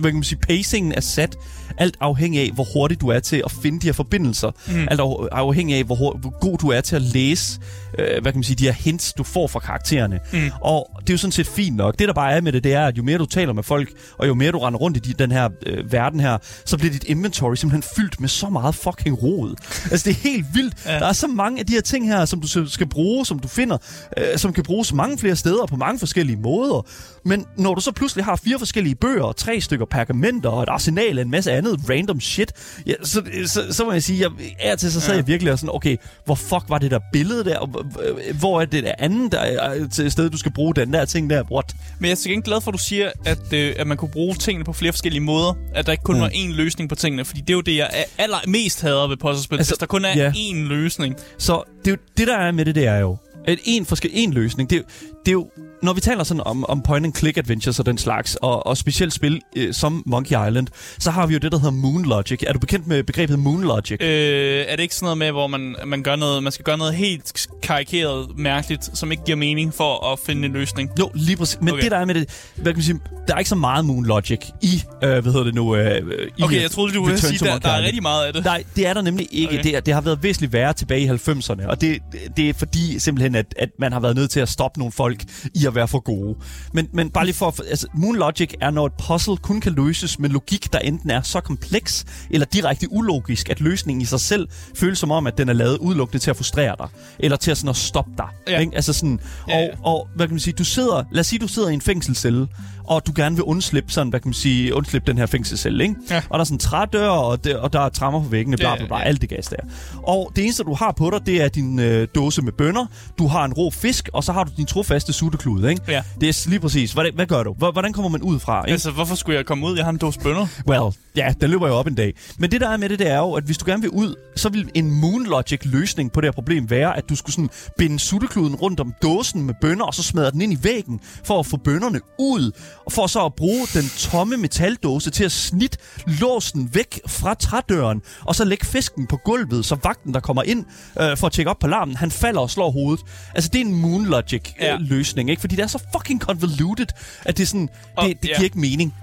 hvad 0.00 0.10
kan 0.10 0.14
man 0.14 0.24
sige, 0.24 0.38
pacingen 0.38 0.92
er 0.92 1.00
sat 1.00 1.36
alt 1.78 1.96
afhængig 2.00 2.40
af, 2.40 2.50
hvor 2.54 2.66
hurtigt 2.74 3.00
du 3.00 3.08
er 3.08 3.20
til 3.20 3.42
at 3.44 3.52
finde 3.62 3.80
de 3.80 3.86
her 3.86 3.92
forbindelser. 3.92 4.50
Mm. 4.68 4.88
Alt 4.90 5.00
af- 5.00 5.28
afhængig 5.32 5.76
af, 5.76 5.84
hvor, 5.84 5.94
hur- 5.94 6.16
hvor 6.20 6.38
god 6.40 6.58
du 6.58 6.68
er 6.68 6.80
til 6.80 6.96
at 6.96 7.02
læse, 7.02 7.60
øh, 7.98 8.06
hvad 8.22 8.32
kan 8.32 8.34
man 8.38 8.42
sige, 8.44 8.56
de 8.56 8.64
her 8.64 8.72
hints, 8.72 9.12
du 9.12 9.24
får 9.24 9.46
fra 9.46 9.60
karaktererne. 9.60 10.20
Mm. 10.32 10.50
Og 10.60 10.90
det 11.00 11.10
er 11.10 11.14
jo 11.14 11.18
sådan 11.18 11.32
set 11.32 11.46
fint 11.46 11.76
nok. 11.76 11.98
Det, 11.98 12.08
der 12.08 12.14
bare 12.14 12.32
er 12.32 12.40
med 12.40 12.52
det, 12.52 12.64
det 12.64 12.72
er, 12.74 12.86
at 12.86 12.98
jo 12.98 13.02
mere 13.02 13.18
du 13.18 13.26
taler 13.26 13.52
med 13.52 13.62
folk, 13.62 13.88
og 14.18 14.28
jo 14.28 14.34
mere 14.34 14.52
du 14.52 14.58
render 14.58 14.78
rundt 14.80 14.96
i 14.96 15.00
de, 15.00 15.12
den 15.12 15.32
her 15.32 15.48
øh, 15.66 15.92
verden 15.92 16.20
her, 16.20 16.38
så 16.64 16.76
bliver 16.78 16.92
dit 16.92 17.04
inventory 17.04 17.54
simpelthen 17.54 17.82
fyldt 17.96 18.20
med 18.20 18.28
så 18.28 18.48
meget 18.48 18.74
fucking 18.74 19.22
rod. 19.22 19.54
altså, 19.90 20.08
det 20.10 20.16
er 20.16 20.28
helt 20.28 20.46
vildt. 20.54 20.74
Ja. 20.86 20.98
Der 20.98 21.06
er 21.06 21.12
så 21.12 21.26
mange 21.26 21.60
af 21.60 21.66
de 21.66 21.72
her 21.72 21.80
ting 21.80 22.08
her, 22.08 22.24
som 22.24 22.40
du 22.40 22.68
skal 22.68 22.86
bruge, 22.88 23.26
som 23.26 23.38
du 23.38 23.48
finder, 23.48 23.76
øh, 24.16 24.24
som 24.38 24.52
kan 24.52 24.64
bruges 24.64 24.92
mange 24.92 25.18
flere 25.18 25.36
steder 25.36 25.66
på 25.66 25.76
mange 25.76 25.98
forskellige 25.98 26.36
måder. 26.36 26.86
Men 27.24 27.44
når 27.56 27.74
du 27.74 27.80
så 27.80 27.92
pludselig 27.92 28.24
har 28.24 28.36
fire 28.36 28.58
forskellige 28.58 28.94
bøger, 28.94 29.32
tre 29.32 29.60
stykker 29.60 29.73
pergamenter 29.90 30.50
og 30.50 30.62
et 30.62 30.68
arsenal 30.68 31.18
af 31.18 31.22
en 31.22 31.30
masse 31.30 31.52
andet 31.52 31.80
random 31.90 32.20
shit, 32.20 32.52
ja, 32.86 32.92
så, 33.02 33.22
så, 33.46 33.62
så 33.70 33.84
må 33.84 33.92
jeg 33.92 34.02
sige, 34.02 34.20
jeg, 34.20 34.30
er 34.60 34.76
til 34.76 34.92
så 34.92 35.00
sad 35.00 35.10
ja. 35.10 35.16
jeg 35.16 35.26
virkelig 35.26 35.52
og 35.52 35.58
sådan, 35.58 35.74
okay, 35.74 35.96
hvor 36.24 36.34
fuck 36.34 36.64
var 36.68 36.78
det 36.78 36.90
der 36.90 36.98
billede 37.12 37.44
der? 37.44 37.58
Og, 37.58 37.84
øh, 38.02 38.38
Hvor 38.38 38.60
er 38.60 38.64
det 38.64 38.84
der 38.84 38.92
andet 38.98 39.32
der 39.32 39.38
er 39.38 39.88
til 39.88 40.10
sted, 40.12 40.30
du 40.30 40.38
skal 40.38 40.52
bruge 40.52 40.74
den 40.74 40.92
der 40.92 41.04
ting 41.04 41.30
der? 41.30 41.42
What? 41.52 41.76
Men 41.98 42.04
jeg 42.04 42.10
er 42.10 42.16
til 42.16 42.30
gengæld 42.30 42.44
glad 42.44 42.60
for, 42.60 42.70
at 42.70 42.72
du 42.72 42.78
siger, 42.78 43.10
at, 43.24 43.52
øh, 43.52 43.74
at 43.78 43.86
man 43.86 43.96
kunne 43.96 44.10
bruge 44.10 44.34
tingene 44.34 44.64
på 44.64 44.72
flere 44.72 44.92
forskellige 44.92 45.22
måder. 45.22 45.54
At 45.74 45.86
der 45.86 45.92
ikke 45.92 46.04
kun 46.04 46.14
mm. 46.14 46.20
var 46.20 46.28
én 46.28 46.52
løsning 46.52 46.88
på 46.88 46.94
tingene. 46.94 47.24
Fordi 47.24 47.40
det 47.40 47.50
er 47.50 47.54
jo 47.54 47.60
det, 47.60 47.76
jeg 47.76 47.90
er 47.92 48.04
allermest 48.18 48.82
hader 48.82 49.08
ved 49.08 49.16
puzzlespil. 49.16 49.58
Altså, 49.58 49.72
Hvis 49.72 49.78
der 49.78 49.86
kun 49.86 50.04
er 50.04 50.16
ja. 50.16 50.30
én 50.30 50.56
løsning. 50.68 51.16
Så 51.38 51.62
det, 51.84 51.92
er 51.92 51.96
det 52.16 52.26
der 52.26 52.36
er 52.36 52.52
med 52.52 52.64
det, 52.64 52.74
det 52.74 52.86
er 52.86 52.98
jo, 52.98 53.16
at 53.44 53.58
en, 53.64 53.86
forskel, 53.86 54.10
en 54.14 54.32
løsning, 54.32 54.70
det, 54.70 54.82
det 55.24 55.28
er 55.28 55.32
jo, 55.32 55.50
når 55.84 55.92
vi 55.92 56.00
taler 56.00 56.24
sådan 56.24 56.42
om, 56.46 56.64
om 56.68 56.82
point-and-click 56.82 57.38
adventures 57.38 57.78
og 57.78 57.86
den 57.86 57.98
slags, 57.98 58.36
og, 58.42 58.66
og 58.66 58.76
specielt 58.76 59.12
spil 59.12 59.40
øh, 59.56 59.74
som 59.74 60.02
Monkey 60.06 60.48
Island, 60.48 60.66
så 60.98 61.10
har 61.10 61.26
vi 61.26 61.32
jo 61.32 61.38
det, 61.38 61.52
der 61.52 61.58
hedder 61.58 61.70
Moon 61.70 62.04
Logic. 62.04 62.42
Er 62.46 62.52
du 62.52 62.58
bekendt 62.58 62.86
med 62.86 63.02
begrebet 63.02 63.38
Moon 63.38 63.62
Logic? 63.62 63.96
Øh, 64.00 64.64
er 64.68 64.76
det 64.76 64.82
ikke 64.82 64.94
sådan 64.94 65.06
noget 65.06 65.18
med, 65.18 65.30
hvor 65.30 65.46
man, 65.46 65.76
man, 65.86 66.02
gør 66.02 66.16
noget, 66.16 66.42
man 66.42 66.52
skal 66.52 66.64
gøre 66.64 66.78
noget 66.78 66.94
helt 66.94 67.46
karikeret 67.62 68.38
mærkeligt, 68.38 68.98
som 68.98 69.12
ikke 69.12 69.24
giver 69.24 69.36
mening 69.36 69.74
for 69.74 70.12
at 70.12 70.18
finde 70.18 70.46
en 70.46 70.52
løsning? 70.52 70.90
Jo, 70.98 71.10
lige 71.14 71.36
præcis. 71.36 71.60
Men 71.60 71.72
okay. 71.72 71.82
Det 71.82 71.90
der 71.90 71.98
er 71.98 72.04
med 72.04 72.14
det, 72.14 72.50
hvad 72.54 72.72
kan 72.72 72.76
man 72.76 72.82
sige, 72.82 73.00
der 73.28 73.34
er 73.34 73.38
ikke 73.38 73.48
så 73.48 73.54
meget 73.54 73.84
Moon 73.84 74.06
Logic 74.06 74.40
i, 74.62 74.82
øh, 75.02 75.10
hvad 75.10 75.22
hedder 75.22 75.44
det 75.44 75.54
nu, 75.54 75.76
øh, 75.76 76.28
i 76.38 76.42
Okay, 76.42 76.62
jeg 76.62 76.70
troede, 76.70 76.94
du 76.94 77.04
ville 77.04 77.20
sige, 77.20 77.44
der, 77.44 77.58
der 77.58 77.68
er 77.68 77.82
rigtig 77.82 78.02
meget 78.02 78.26
af 78.26 78.32
det. 78.32 78.44
Nej, 78.44 78.64
det 78.76 78.86
er 78.86 78.94
der 78.94 79.02
nemlig 79.02 79.28
ikke. 79.32 79.58
Okay. 79.58 79.74
Det, 79.74 79.86
det 79.86 79.94
har 79.94 80.00
været 80.00 80.22
væsentligt 80.22 80.52
værre 80.52 80.72
tilbage 80.72 81.00
i 81.00 81.08
90'erne, 81.08 81.66
og 81.66 81.80
det, 81.80 81.98
det 82.36 82.48
er 82.48 82.54
fordi 82.54 82.98
simpelthen, 82.98 83.34
at, 83.34 83.46
at 83.58 83.68
man 83.78 83.92
har 83.92 84.00
været 84.00 84.16
nødt 84.16 84.30
til 84.30 84.40
at 84.40 84.48
stoppe 84.48 84.78
nogle 84.78 84.92
folk 84.92 85.22
i 85.54 85.66
at 85.66 85.73
være 85.74 85.88
for 85.88 85.98
gode. 86.00 86.36
Men, 86.72 86.88
men 86.92 87.10
bare 87.10 87.24
lige 87.24 87.34
for 87.34 87.48
at... 87.48 87.60
Altså, 87.70 87.86
Moon 87.94 88.16
Logic 88.16 88.54
er, 88.60 88.70
når 88.70 88.86
et 88.86 88.92
puzzle 89.08 89.36
kun 89.36 89.60
kan 89.60 89.72
løses 89.72 90.18
med 90.18 90.30
logik, 90.30 90.72
der 90.72 90.78
enten 90.78 91.10
er 91.10 91.22
så 91.22 91.40
kompleks 91.40 92.04
eller 92.30 92.46
direkte 92.46 92.92
ulogisk, 92.92 93.50
at 93.50 93.60
løsningen 93.60 94.02
i 94.02 94.04
sig 94.04 94.20
selv 94.20 94.48
føles 94.74 94.98
som 94.98 95.10
om, 95.10 95.26
at 95.26 95.38
den 95.38 95.48
er 95.48 95.52
lavet 95.52 95.78
udelukkende 95.78 96.22
til 96.22 96.30
at 96.30 96.36
frustrere 96.36 96.76
dig. 96.78 96.88
Eller 97.18 97.36
til 97.36 97.50
at, 97.50 97.56
sådan 97.56 97.68
at 97.70 97.76
stoppe 97.76 98.12
dig. 98.18 98.26
Ja. 98.48 98.60
Ikke? 98.60 98.72
Altså 98.74 98.92
sådan, 98.92 99.20
Ja, 99.48 99.54
og, 99.56 99.62
ja. 99.62 99.68
og 99.82 100.08
hvad 100.16 100.26
kan 100.26 100.34
man 100.34 100.40
sige, 100.40 100.54
du 100.58 100.64
sidder, 100.64 101.04
lad 101.12 101.20
os 101.20 101.26
sige, 101.26 101.38
du 101.38 101.48
sidder 101.48 101.68
i 101.68 101.74
en 101.74 101.80
fængselscelle, 101.80 102.48
og 102.84 103.06
du 103.06 103.12
gerne 103.16 103.36
vil 103.36 103.42
undslippe 103.42 103.92
sådan, 103.92 104.08
hvad 104.10 104.20
kan 104.20 104.28
man 104.28 104.34
sige, 104.34 104.74
undslippe 104.74 105.10
den 105.10 105.18
her 105.18 105.26
fængselscelle, 105.26 105.84
ikke? 105.84 105.94
Ja. 106.10 106.16
Og 106.30 106.34
der 106.38 106.40
er 106.40 106.44
sådan 106.44 106.58
trædør, 106.58 107.08
og, 107.08 107.44
det, 107.44 107.56
og 107.56 107.72
der 107.72 107.80
er 107.80 107.88
trammer 107.88 108.22
på 108.22 108.28
væggene, 108.28 108.56
bla 108.56 108.76
bla 108.76 108.86
bla, 108.86 108.96
ja. 108.98 109.02
alt 109.04 109.20
det 109.20 109.28
gas 109.28 109.46
der. 109.46 109.56
Og 110.02 110.32
det 110.36 110.44
eneste, 110.44 110.62
du 110.62 110.74
har 110.74 110.92
på 110.92 111.10
dig, 111.10 111.26
det 111.26 111.42
er 111.42 111.48
din 111.48 111.78
øh, 111.78 112.08
dåse 112.14 112.42
med 112.42 112.52
bønner, 112.52 112.86
du 113.18 113.26
har 113.26 113.44
en 113.44 113.52
rå 113.52 113.70
fisk, 113.70 114.08
og 114.12 114.24
så 114.24 114.32
har 114.32 114.44
du 114.44 114.50
din 114.56 114.66
trofaste 114.66 115.12
sutteklude, 115.12 115.70
ikke? 115.70 115.82
Ja. 115.88 116.02
Det 116.20 116.28
er 116.28 116.48
lige 116.50 116.60
præcis. 116.60 116.92
Hvordan, 116.92 117.14
hvad 117.14 117.26
gør 117.26 117.42
du? 117.42 117.52
Hvor- 117.52 117.72
Hvordan 117.72 117.92
kommer 117.92 118.08
man 118.08 118.22
ud 118.22 118.40
fra, 118.40 118.64
ikke? 118.64 118.72
Altså, 118.72 118.90
hvorfor 118.90 119.14
skulle 119.14 119.36
jeg 119.36 119.46
komme 119.46 119.66
ud? 119.66 119.76
Jeg 119.76 119.84
har 119.84 119.90
en 119.92 119.98
dåse 119.98 120.20
bønner. 120.20 120.46
Well, 120.68 120.94
ja, 121.16 121.34
den 121.40 121.50
løber 121.50 121.68
jo 121.68 121.74
op 121.74 121.86
en 121.86 121.94
dag. 121.94 122.14
Men 122.38 122.50
det 122.50 122.60
der 122.60 122.68
er 122.68 122.76
med 122.76 122.88
det, 122.88 122.98
det 122.98 123.10
er 123.10 123.18
jo, 123.18 123.32
at 123.32 123.44
hvis 123.44 123.58
du 123.58 123.64
gerne 123.66 123.82
vil 123.82 123.90
ud, 123.90 124.14
så 124.36 124.48
vil 124.48 124.70
en 124.74 124.90
Moon 124.90 125.26
Logic 125.26 125.60
løsning 125.64 126.12
på 126.12 126.20
det 126.20 126.26
her 126.26 126.32
problem 126.32 126.70
være, 126.70 126.96
at 126.96 127.08
du 127.08 127.16
skulle 127.16 127.34
sådan 127.34 127.50
binde 127.78 127.98
suttekluden 127.98 128.54
rundt 128.54 128.80
om 128.80 128.94
dåsen 129.02 129.42
med 129.42 129.54
bønner, 129.60 129.84
og 129.84 129.94
så 129.94 130.02
smadre 130.02 130.30
den 130.30 130.40
ind 130.40 130.52
i 130.52 130.58
væggen, 130.62 131.00
for 131.24 131.38
at 131.40 131.46
få 131.46 131.56
bønnerne 131.56 132.00
ud, 132.18 132.50
og 132.86 132.92
for 132.92 133.06
så 133.06 133.24
at 133.24 133.34
bruge 133.34 133.66
den 133.74 133.84
tomme 133.98 134.36
metaldåse 134.36 135.10
til 135.10 135.24
at 135.24 135.32
snit 135.32 135.76
låsen 136.06 136.70
væk 136.74 137.00
fra 137.08 137.34
trædøren, 137.34 138.02
og 138.24 138.34
så 138.34 138.44
lægge 138.44 138.66
fisken 138.66 139.06
på 139.06 139.16
gulvet, 139.24 139.64
så 139.64 139.76
vagten, 139.82 140.14
der 140.14 140.20
kommer 140.20 140.42
ind 140.42 140.64
øh, 141.00 141.16
for 141.16 141.26
at 141.26 141.32
tjekke 141.32 141.50
op 141.50 141.58
på 141.58 141.66
larmen, 141.66 141.96
han 141.96 142.10
falder 142.10 142.40
og 142.40 142.50
slår 142.50 142.70
hovedet. 142.70 143.04
Altså, 143.34 143.50
det 143.52 143.60
er 143.60 143.64
en 143.64 143.74
Moon 143.74 144.06
Logic 144.06 144.42
øh, 144.58 144.64
Ja. 144.64 144.76
løsning, 144.80 145.30
ikke? 145.30 145.40
Fordi 145.40 145.56
det 145.56 145.62
er 145.62 145.66
så 145.66 145.82
fucking 145.96 146.20
convoluted, 146.20 146.86
at 147.24 147.36
det 147.36 147.42
er 147.42 147.46
sådan, 147.46 147.68
Og- 147.96 148.08
det, 148.08 148.22
det 148.22 148.28
ja. 148.28 148.34
giver 148.34 148.44
ikke 148.44 148.58
mening. 148.60 148.94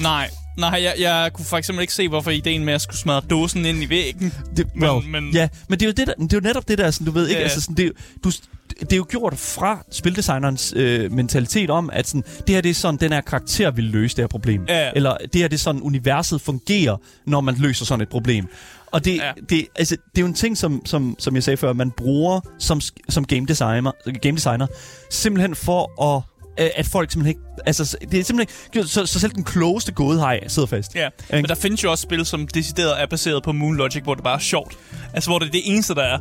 Nej, 0.00 0.30
nej, 0.58 0.80
jeg, 0.82 0.94
jeg 0.98 1.30
kunne 1.34 1.44
for 1.44 1.56
eksempel 1.56 1.80
ikke 1.82 1.92
se, 1.94 2.08
hvorfor 2.08 2.30
ideen 2.30 2.64
med 2.64 2.74
at 2.74 2.80
skulle 2.82 2.98
smadre 2.98 3.20
dåsen 3.30 3.64
ind 3.64 3.82
i 3.82 3.88
væggen. 3.88 4.32
Det, 4.56 4.66
Men- 4.74 4.88
well, 4.90 5.08
men- 5.08 5.30
ja, 5.32 5.48
men 5.68 5.78
det 5.80 5.84
er 5.86 5.88
jo, 5.88 5.92
det, 5.92 6.06
der, 6.06 6.12
det 6.14 6.32
er 6.32 6.36
jo 6.36 6.40
netop 6.40 6.68
det 6.68 6.78
der, 6.78 6.90
sådan, 6.90 7.04
du 7.06 7.10
ved 7.10 7.28
ikke, 7.28 7.38
Ja, 7.38 7.42
altså 7.42 7.60
sådan, 7.60 7.76
det, 7.76 7.86
er 7.86 7.90
du, 8.24 8.30
det 8.80 8.92
er 8.92 8.96
jo 8.96 9.06
gjort 9.08 9.38
fra 9.38 9.84
spildesignerens 9.92 10.72
øh, 10.76 11.12
mentalitet 11.12 11.70
om, 11.70 11.90
at 11.92 12.08
sådan, 12.08 12.24
det 12.46 12.54
her 12.54 12.60
det 12.60 12.70
er 12.70 12.74
sådan, 12.74 13.00
den 13.00 13.12
her 13.12 13.20
karakter 13.20 13.70
vil 13.70 13.84
løse 13.84 14.16
det 14.16 14.22
her 14.22 14.28
problem. 14.28 14.64
Ja. 14.68 14.90
Eller 14.96 15.16
det 15.32 15.34
her 15.40 15.48
det 15.48 15.56
er 15.56 15.58
sådan, 15.58 15.82
universet 15.82 16.40
fungerer, 16.40 16.96
når 17.26 17.40
man 17.40 17.54
løser 17.58 17.84
sådan 17.84 18.00
et 18.02 18.08
problem. 18.08 18.48
Og 18.86 19.04
det, 19.04 19.16
ja. 19.16 19.32
Det, 19.50 19.66
altså, 19.76 19.96
det 19.96 20.18
er 20.18 20.20
jo 20.20 20.26
en 20.26 20.34
ting, 20.34 20.58
som, 20.58 20.82
som, 20.86 21.16
som 21.18 21.34
jeg 21.34 21.42
sagde 21.42 21.56
før, 21.56 21.72
man 21.72 21.90
bruger 21.90 22.40
som, 22.58 22.80
som 23.08 23.24
game, 23.24 23.46
designer, 23.46 23.92
game 24.22 24.36
designer, 24.36 24.66
simpelthen 25.10 25.54
for 25.54 26.02
at 26.16 26.22
at 26.76 26.86
folk 26.86 27.10
simpelthen 27.12 27.28
ikke... 27.30 27.40
Altså, 27.66 27.96
det 28.10 28.20
er 28.20 28.24
simpelthen 28.24 28.56
ikke... 28.74 28.88
Så, 28.88 29.06
så 29.06 29.20
selv 29.20 29.32
den 29.32 29.44
klogeste 29.44 29.92
gådehaj 29.92 30.48
sidder 30.48 30.66
fast. 30.68 30.94
Ja, 30.94 31.08
men 31.30 31.44
der 31.44 31.54
findes 31.54 31.84
jo 31.84 31.90
også 31.90 32.02
spil, 32.02 32.26
som 32.26 32.46
decideret 32.48 33.02
er 33.02 33.06
baseret 33.06 33.42
på 33.42 33.52
Moon 33.52 33.76
Logic, 33.76 34.02
hvor 34.02 34.14
det 34.14 34.24
bare 34.24 34.34
er 34.34 34.38
sjovt. 34.40 34.76
Altså, 35.14 35.30
hvor 35.30 35.38
det 35.38 35.46
er 35.46 35.52
det 35.52 35.60
eneste, 35.64 35.94
der 35.94 36.02
er. 36.02 36.18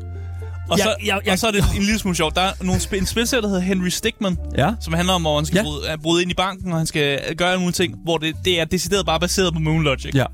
Og, 0.69 0.77
Ja, 0.77 0.83
så, 0.83 0.95
ja, 1.05 1.17
ja. 1.25 1.31
og 1.31 1.39
så 1.39 1.47
er 1.47 1.51
det 1.51 1.63
en 1.77 1.83
lille 1.83 1.99
smule 1.99 2.15
sjovt. 2.15 2.35
Der 2.35 2.41
er 2.41 2.51
nogle 2.61 2.81
spil, 2.81 2.99
en 2.99 3.05
spilserie, 3.05 3.41
der 3.41 3.47
hedder 3.47 3.61
Henry 3.61 3.87
Stickman, 3.87 4.37
Ja. 4.57 4.71
som 4.81 4.93
handler 4.93 5.13
om, 5.13 5.21
hvor 5.21 5.35
han 5.35 5.45
skal 5.45 5.57
Ja. 5.57 5.63
bryde, 5.63 5.97
bryde 6.03 6.21
ind 6.21 6.31
i 6.31 6.33
banken, 6.33 6.71
og 6.71 6.77
han 6.77 6.87
skal 6.87 7.35
gøre 7.35 7.49
alle 7.49 7.59
mulige 7.59 7.73
ting, 7.73 7.95
hvor 8.03 8.17
det, 8.17 8.35
det 8.45 8.59
er 8.59 8.65
decideret 8.65 9.05
bare 9.05 9.19
baseret 9.19 9.53
på 9.53 9.59
Moon 9.59 9.83
Logic. 9.83 10.15
Ja. 10.15 10.25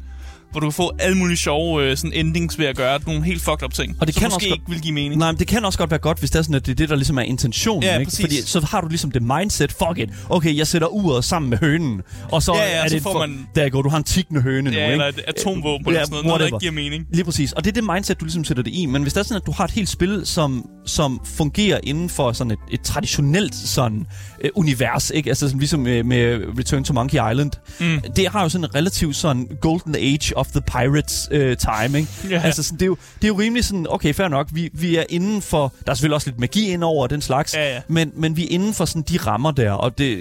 Hvor 0.53 0.59
du 0.59 0.65
kan 0.67 0.73
få 0.73 0.91
alle 0.99 1.17
mulige 1.17 1.37
sjove 1.37 1.83
øh, 1.83 1.97
sådan 1.97 2.13
endings 2.13 2.59
ved 2.59 2.65
at 2.65 2.77
gøre 2.77 2.99
nogle 3.07 3.23
helt 3.23 3.41
fucked 3.41 3.63
up 3.63 3.73
ting, 3.73 3.95
Og 4.01 4.07
det 4.07 4.15
som 4.15 4.19
kan 4.21 4.27
måske 4.27 4.35
også 4.35 4.49
godt- 4.49 4.59
ikke 4.59 4.69
vil 4.71 4.81
give 4.81 4.93
mening. 4.93 5.15
Nej, 5.19 5.31
men 5.31 5.39
det 5.39 5.47
kan 5.47 5.65
også 5.65 5.79
godt 5.79 5.89
være 5.91 5.99
godt, 5.99 6.19
hvis 6.19 6.31
det 6.31 6.39
er 6.39 6.43
sådan, 6.43 6.55
at 6.55 6.65
det 6.65 6.71
er 6.71 6.75
det, 6.75 6.89
der 6.89 6.95
ligesom 6.95 7.17
er 7.17 7.21
intentionen. 7.21 7.83
Ja, 7.83 7.97
ikke? 7.97 8.09
præcis. 8.09 8.21
Fordi 8.21 8.41
så 8.41 8.65
har 8.65 8.81
du 8.81 8.87
ligesom 8.87 9.11
det 9.11 9.21
mindset, 9.21 9.71
fuck 9.71 9.97
it, 9.99 10.09
okay, 10.29 10.57
jeg 10.57 10.67
sætter 10.67 10.87
uret 10.87 11.25
sammen 11.25 11.49
med 11.49 11.57
hønen, 11.57 12.01
og 12.31 12.43
så 12.43 12.53
Ja, 12.55 12.61
ja, 12.63 12.83
er 12.83 12.87
så 12.87 12.95
det 12.95 13.03
får 13.03 13.19
man- 13.19 13.47
der 13.55 13.69
går, 13.69 13.81
du 13.81 13.89
har 13.89 13.97
en 13.97 14.03
tiggende 14.03 14.41
høne 14.41 14.71
nu, 14.71 14.77
Ja, 14.77 14.83
ikke? 14.83 14.91
eller 14.91 15.05
et 15.07 15.21
atomvåben 15.27 15.87
eller 15.87 15.99
sådan 16.01 16.11
noget, 16.11 16.25
noget, 16.25 16.39
der 16.39 16.45
ikke 16.45 16.59
giver 16.59 16.71
mening. 16.71 17.05
Lige 17.13 17.23
præcis. 17.25 17.51
Og 17.53 17.63
det 17.63 17.69
er 17.77 17.81
det 17.81 17.83
mindset, 17.93 18.19
du 18.19 18.25
ligesom 18.25 18.43
sætter 18.43 18.63
det 18.63 18.73
i. 18.73 18.85
Men 18.85 19.01
hvis 19.01 19.13
det 19.13 19.19
er 19.19 19.23
sådan, 19.23 19.37
at 19.41 19.45
du 19.45 19.51
har 19.51 19.63
et 19.65 19.71
helt 19.71 19.89
spil, 19.89 20.21
som, 20.25 20.69
som 20.85 21.21
fungerer 21.25 21.79
inden 21.83 22.09
for 22.09 22.31
sådan 22.31 22.51
et, 22.51 22.59
et 22.71 22.81
traditionelt 22.81 23.55
sådan, 23.55 24.05
øh, 24.43 24.49
univers, 24.55 25.09
ikke? 25.15 25.29
Altså 25.29 25.47
sådan, 25.47 25.59
ligesom 25.59 25.79
med, 25.79 26.03
med 26.03 26.39
Return 26.59 26.83
to 26.83 26.93
Monkey 26.93 27.17
Island. 27.31 27.51
Mm. 27.79 28.01
Det 28.15 28.27
har 28.27 28.43
jo 28.43 28.49
sådan 28.49 28.65
en 28.65 28.75
relativt 28.75 29.15
sådan 29.15 29.47
golden 29.61 29.95
age 29.95 30.37
of 30.45 30.51
the 30.51 30.61
pirates 30.61 31.27
øh, 31.31 31.57
time, 31.57 31.97
ikke? 31.99 32.09
Ja. 32.29 32.41
Altså 32.45 32.63
sådan, 32.63 32.77
det, 32.79 32.85
er 32.85 32.87
jo, 32.87 32.97
det 33.15 33.23
er 33.23 33.27
jo 33.27 33.39
rimelig 33.39 33.65
sådan, 33.65 33.85
okay, 33.89 34.13
fair 34.13 34.27
nok, 34.27 34.47
vi, 34.51 34.69
vi 34.73 34.95
er 34.97 35.03
inden 35.09 35.41
for, 35.41 35.73
der 35.85 35.91
er 35.91 35.95
selvfølgelig 35.95 36.15
også 36.15 36.27
lidt 36.29 36.39
magi 36.39 36.67
ind 36.69 36.83
over 36.83 37.07
den 37.07 37.21
slags, 37.21 37.53
Ja, 37.55 37.73
ja. 37.73 37.81
Men, 37.87 38.11
men 38.15 38.37
vi 38.37 38.43
er 38.43 38.47
inden 38.49 38.73
for 38.73 38.85
sådan 38.85 39.01
de 39.01 39.17
rammer 39.17 39.51
der, 39.51 39.71
og 39.71 39.97
det, 39.97 40.17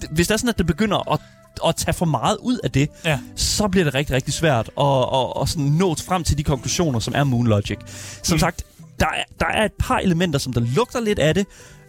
det, 0.00 0.08
hvis 0.10 0.26
det 0.26 0.34
er 0.34 0.38
sådan, 0.38 0.48
at 0.48 0.58
det 0.58 0.66
begynder 0.66 1.12
at 1.12 1.20
at 1.66 1.76
tage 1.76 1.94
for 1.94 2.06
meget 2.06 2.36
ud 2.40 2.58
af 2.64 2.70
det, 2.70 2.88
Ja. 3.04 3.18
så 3.36 3.68
bliver 3.68 3.84
det 3.84 3.94
rigtig, 3.94 4.16
rigtig 4.16 4.34
svært 4.34 4.70
at, 4.80 4.86
at, 5.14 5.42
at 5.42 5.48
sådan 5.48 5.64
nå 5.64 5.94
frem 5.94 6.24
til 6.24 6.38
de 6.38 6.42
konklusioner, 6.44 6.98
som 6.98 7.14
er 7.16 7.24
Moon 7.24 7.46
Logic. 7.46 7.78
Som 8.22 8.34
Mm. 8.34 8.38
sagt, 8.38 8.62
der 9.00 9.06
er, 9.06 9.22
der 9.40 9.46
er 9.46 9.64
et 9.64 9.72
par 9.78 9.98
elementer, 9.98 10.38
som 10.38 10.52
der 10.52 10.60
lugter 10.60 11.00
lidt 11.00 11.18
af 11.18 11.34
det, 11.34 11.46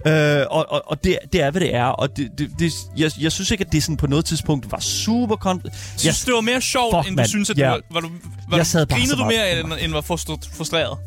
øh, 0.07 0.45
og, 0.49 0.65
og, 0.69 0.81
og 0.85 1.03
det, 1.03 1.17
det 1.33 1.41
er, 1.41 1.51
hvad 1.51 1.61
det 1.61 1.75
er. 1.75 1.85
Og 1.85 2.17
det, 2.17 2.29
det, 2.37 2.49
det, 2.59 2.71
jeg, 2.97 3.11
jeg 3.21 3.31
synes 3.31 3.51
ikke, 3.51 3.65
at 3.65 3.71
det 3.71 3.83
sådan 3.83 3.97
på 3.97 4.07
noget 4.07 4.25
tidspunkt 4.25 4.71
var 4.71 4.79
super... 4.79 5.35
Kon- 5.45 5.61
Jeg 5.65 5.99
synes, 5.99 6.25
det 6.25 6.33
var 6.33 6.41
mere 6.41 6.61
sjovt, 6.61 6.95
Fuck, 6.97 7.09
end 7.09 7.17
du 7.17 7.29
synes, 7.29 7.49
at 7.49 7.57
Ja. 7.57 7.63
du 7.65 7.69
var, 7.71 7.81
var 7.91 7.99
du, 7.99 8.09
var 8.49 8.57
Jeg 8.57 8.67
sad 8.67 8.85
grinede 8.87 9.15
du 9.17 9.25
mere, 9.25 9.59
end, 9.59 9.71
end 9.81 9.91
var 9.91 10.01
frustr- 10.01 10.57
frustreret? 10.57 10.97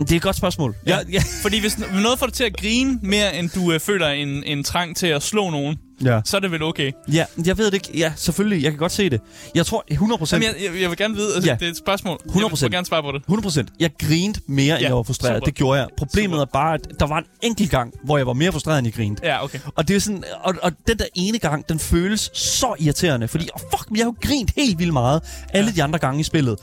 det 0.00 0.12
er 0.12 0.16
et 0.16 0.22
godt 0.22 0.36
spørgsmål. 0.36 0.74
Ja. 0.86 0.98
Ja, 1.12 1.22
Fordi 1.42 1.60
hvis 1.60 1.78
noget 1.78 2.18
får 2.18 2.26
dig 2.26 2.34
til 2.34 2.44
at 2.44 2.56
grine 2.56 2.98
mere, 3.02 3.36
end 3.36 3.50
du 3.50 3.72
øh, 3.72 3.80
føler 3.80 4.08
en, 4.08 4.44
en 4.44 4.64
trang 4.64 4.96
til 4.96 5.06
at 5.06 5.22
slå 5.22 5.50
nogen, 5.50 5.76
ja. 6.04 6.20
så 6.24 6.36
er 6.36 6.40
det 6.40 6.50
vel 6.50 6.62
okay. 6.62 6.92
ja, 7.12 7.24
jeg 7.44 7.58
ved 7.58 7.66
det 7.66 7.74
ikke. 7.74 7.98
Ja, 7.98 8.12
selvfølgelig. 8.16 8.62
Jeg 8.62 8.72
kan 8.72 8.78
godt 8.78 8.92
se 8.92 9.10
det. 9.10 9.20
Jeg 9.54 9.66
tror 9.66 9.84
100 9.88 10.18
procent... 10.18 10.44
Jeg, 10.44 10.54
jeg, 10.64 10.80
jeg 10.80 10.90
vil 10.90 10.98
gerne 10.98 11.14
vide, 11.14 11.34
altså, 11.34 11.50
Ja. 11.50 11.56
det 11.60 11.66
er 11.66 11.70
et 11.70 11.76
spørgsmål. 11.76 12.18
100%. 12.28 12.40
Jeg 12.40 12.50
vil 12.62 12.70
gerne 12.70 12.86
svare 12.86 13.02
på 13.02 13.12
det. 13.12 13.22
100 13.22 13.66
Jeg 13.80 13.90
grinte 13.98 14.40
mere, 14.46 14.74
end 14.74 14.80
Ja, 14.82 14.86
jeg 14.88 14.96
var 14.96 15.02
frustreret. 15.02 15.36
super. 15.36 15.44
Det 15.44 15.54
gjorde 15.54 15.80
jeg. 15.80 15.88
Problemet 15.98 16.34
Super. 16.34 16.40
er 16.40 16.44
bare, 16.44 16.74
at 16.74 17.00
der 17.00 17.06
var 17.06 17.18
en 17.18 17.24
enkelt 17.42 17.70
gang, 17.70 17.94
hvor 18.04 18.16
jeg 18.16 18.26
var 18.26 18.32
mere 18.32 18.52
frustreret, 18.52 18.78
end 18.78 18.86
jeg 18.86 18.94
grinte. 18.94 19.26
Ja, 19.26 19.44
okay. 19.44 19.58
Og 19.74 19.88
det 19.88 19.96
er 19.96 20.00
sådan, 20.00 20.24
og, 20.42 20.54
og 20.62 20.72
den 20.86 20.98
der 20.98 21.06
ene 21.14 21.38
gang, 21.38 21.68
den 21.68 21.78
føles 21.78 22.30
så 22.34 22.74
irriterende, 22.78 23.28
fordi 23.28 23.48
oh, 23.54 23.60
fuck, 23.60 23.90
jeg 23.90 23.98
har 23.98 24.04
jo 24.04 24.14
grint 24.22 24.52
helt 24.56 24.78
vildt 24.78 24.92
meget 24.92 25.22
alle 25.52 25.72
de 25.74 25.82
andre 25.82 25.98
gange 25.98 26.20
i 26.20 26.22
spillet. 26.22 26.56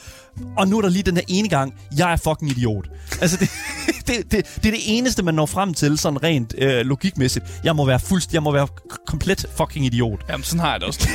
Og 0.57 0.67
nu 0.67 0.77
er 0.77 0.81
der 0.81 0.89
lige 0.89 1.03
den 1.03 1.15
der 1.15 1.21
ene 1.27 1.49
gang, 1.49 1.73
jeg 1.97 2.11
er 2.11 2.17
fucking 2.17 2.51
idiot. 2.51 2.85
Altså, 3.21 3.37
det, 3.37 3.49
det, 4.07 4.17
det, 4.31 4.31
det 4.31 4.65
er 4.65 4.71
det 4.71 4.79
eneste, 4.85 5.23
man 5.23 5.33
når 5.33 5.45
frem 5.45 5.73
til, 5.73 5.97
sådan 5.97 6.23
rent 6.23 6.53
øh, 6.57 6.85
logikmæssigt. 6.85 7.45
Jeg 7.63 7.75
må 7.75 7.85
være 7.85 7.99
fuldst, 7.99 8.33
jeg 8.33 8.43
må 8.43 8.51
være 8.51 8.67
komplet 9.07 9.45
fucking 9.57 9.85
idiot. 9.85 10.21
Jamen, 10.29 10.43
sådan 10.43 10.59
har 10.59 10.71
jeg 10.71 10.79
det 10.79 10.87
også. 10.87 10.99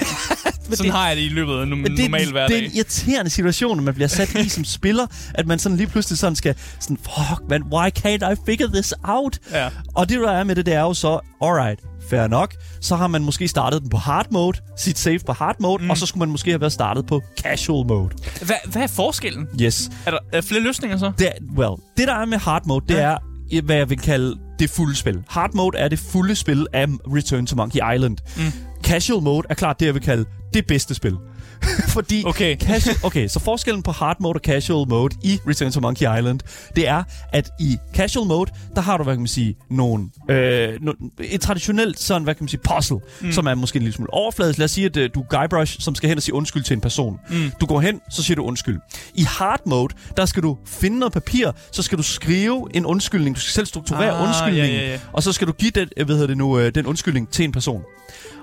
sådan 0.70 0.84
det- 0.84 0.92
har 0.92 1.08
jeg 1.08 1.16
det 1.16 1.22
i 1.22 1.28
løbet 1.28 1.52
af 1.58 1.62
en 1.62 1.68
Men 1.68 1.84
det, 1.84 1.98
normal 1.98 2.20
det 2.20 2.30
hverdag. 2.32 2.58
er 2.58 2.64
en 2.64 2.70
irriterende 2.74 3.30
situation, 3.30 3.84
man 3.84 3.94
bliver 3.94 4.08
sat 4.08 4.34
i 4.34 4.48
som 4.48 4.64
spiller, 4.64 5.06
at 5.34 5.46
man 5.46 5.58
sådan 5.58 5.76
lige 5.78 5.86
pludselig 5.86 6.18
sådan 6.18 6.36
skal, 6.36 6.54
sådan, 6.80 6.96
fuck 6.96 7.40
man, 7.50 7.62
why 7.72 7.88
can't 7.98 8.32
I 8.32 8.36
figure 8.46 8.70
this 8.72 8.94
out? 9.04 9.38
Ja. 9.52 9.68
Og 9.94 10.08
det, 10.08 10.20
der 10.20 10.30
er 10.32 10.44
med 10.44 10.54
det, 10.56 10.66
det 10.66 10.74
er 10.74 10.80
jo 10.80 10.94
så, 10.94 11.20
alright, 11.42 11.80
fair 12.10 12.26
nok, 12.26 12.54
så 12.80 12.96
har 12.96 13.06
man 13.06 13.24
måske 13.24 13.48
startet 13.48 13.82
den 13.82 13.90
på 13.90 13.96
hard 13.96 14.26
mode, 14.30 14.58
sit 14.76 14.98
save 14.98 15.18
på 15.26 15.32
hard 15.32 15.56
mode, 15.60 15.84
mm. 15.84 15.90
og 15.90 15.96
så 15.96 16.06
skulle 16.06 16.18
man 16.20 16.28
måske 16.30 16.50
have 16.50 16.60
været 16.60 16.72
startet 16.72 17.06
på 17.06 17.22
casual 17.40 17.86
mode. 17.86 18.08
Hvad, 18.42 18.56
hvad 18.72 18.82
er 18.82 18.86
forskellen? 18.86 19.48
Yes. 19.62 19.90
Er 20.06 20.10
der 20.10 20.18
er 20.32 20.40
flere 20.40 20.62
løsninger 20.62 20.96
så? 20.98 21.12
Det, 21.18 21.28
well, 21.56 21.72
det 21.96 22.08
der 22.08 22.14
er 22.14 22.24
med 22.26 22.38
hard 22.38 22.66
mode, 22.66 22.84
det 22.88 22.94
Ja. 22.94 23.16
er, 23.52 23.62
hvad 23.62 23.76
jeg 23.76 23.90
vil 23.90 23.98
kalde 23.98 24.36
det 24.58 24.70
fulde 24.70 24.96
spil. 24.96 25.22
Hard 25.28 25.54
mode 25.54 25.78
er 25.78 25.88
det 25.88 25.98
fulde 25.98 26.34
spil 26.34 26.66
af 26.72 26.86
Return 26.88 27.46
to 27.46 27.56
Monkey 27.56 27.94
Island. 27.94 28.16
Mm. 28.36 28.42
Casual 28.82 29.22
mode 29.22 29.46
er 29.50 29.54
klart 29.54 29.80
det, 29.80 29.86
jeg 29.86 29.94
vil 29.94 30.02
kalde 30.02 30.24
det 30.54 30.66
bedste 30.66 30.94
spil. 30.94 31.16
Fordi 31.88 32.22
Okay. 32.26 32.56
casual, 32.56 32.96
okay, 33.02 33.28
så 33.28 33.40
forskellen 33.40 33.82
på 33.82 33.92
hard 33.92 34.16
mode 34.20 34.34
og 34.34 34.40
casual 34.40 34.88
mode 34.88 35.14
i 35.24 35.38
Return 35.48 35.72
to 35.72 35.80
Monkey 35.80 36.18
Island, 36.18 36.40
det 36.76 36.88
er, 36.88 37.02
at 37.32 37.50
i 37.60 37.76
casual 37.94 38.26
mode, 38.26 38.50
der 38.74 38.80
har 38.80 38.96
du, 38.96 39.04
hvad 39.04 39.14
kan 39.14 39.20
man 39.20 39.28
sige, 39.28 39.56
nogle, 39.70 40.08
øh, 40.30 40.72
no, 40.80 40.92
et 41.20 41.40
traditionelt 41.40 42.00
sådan, 42.00 42.22
hvad 42.22 42.34
kan 42.34 42.44
man 42.44 42.48
sige, 42.48 42.60
puzzle, 42.74 42.98
mm. 43.20 43.32
som 43.32 43.46
er 43.46 43.54
måske 43.54 43.76
en 43.76 43.82
lille 43.82 43.94
smule 43.94 44.14
overfladisk. 44.14 44.58
Lad 44.58 44.64
os 44.64 44.70
sige, 44.70 44.86
at 44.86 44.96
øh, 44.96 45.10
du 45.14 45.20
er 45.20 45.24
Guybrush, 45.40 45.80
som 45.80 45.94
skal 45.94 46.08
hen 46.08 46.18
og 46.18 46.22
sige 46.22 46.34
undskyld 46.34 46.62
til 46.62 46.74
en 46.74 46.80
person. 46.80 47.18
Mm. 47.30 47.52
Du 47.60 47.66
går 47.66 47.80
hen, 47.80 48.00
så 48.10 48.22
siger 48.22 48.36
du 48.36 48.42
undskyld. 48.44 48.78
I 49.14 49.22
hard 49.22 49.60
mode, 49.66 49.94
der 50.16 50.26
skal 50.26 50.42
du 50.42 50.56
finde 50.66 50.98
noget 50.98 51.12
papir, 51.12 51.50
så 51.72 51.82
skal 51.82 51.98
du 51.98 52.02
skrive 52.02 52.68
en 52.74 52.86
undskyldning. 52.86 53.36
Du 53.36 53.40
skal 53.40 53.52
selv 53.52 53.66
strukturere 53.66 54.10
Ah, 54.18 54.22
undskyldningen, 54.28 54.80
ja, 54.80 54.86
ja, 54.86 54.92
ja. 54.92 54.98
og 55.12 55.22
så 55.22 55.32
skal 55.32 55.46
du 55.46 55.52
give 55.52 55.70
den, 55.70 55.88
øh, 55.96 56.06
hvad 56.06 56.14
hedder 56.14 56.26
det 56.28 56.36
nu, 56.36 56.58
øh, 56.58 56.74
den 56.74 56.86
undskyldning 56.86 57.28
til 57.30 57.44
en 57.44 57.52
person. 57.52 57.82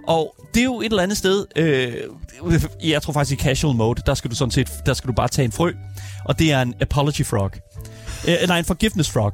Og 0.08 0.36
det 0.54 0.60
er 0.60 0.64
jo 0.64 0.80
et 0.82 0.86
eller 0.86 1.04
andet 1.04 1.18
sted, 1.18 1.46
øh, 1.56 1.94
jeg 2.84 3.02
tror 3.06 3.14
faktisk 3.14 3.40
i 3.40 3.44
casual 3.44 3.76
mode, 3.76 4.02
der 4.06 4.14
skal 4.14 4.32
du 4.32 4.36
sådan 4.36 4.52
set, 4.52 4.70
der 4.86 4.94
skal 4.94 5.08
du 5.08 5.14
bare 5.14 5.28
tage 5.28 5.46
en 5.46 5.52
frø, 5.52 5.72
og 6.26 6.40
det 6.40 6.52
er 6.52 6.62
en 6.62 6.74
apology 6.82 7.26
frog. 7.26 7.52
Øh, 8.28 8.36
nej, 8.48 8.60
en 8.60 8.66
forgiveness 8.66 9.12
frog. 9.12 9.34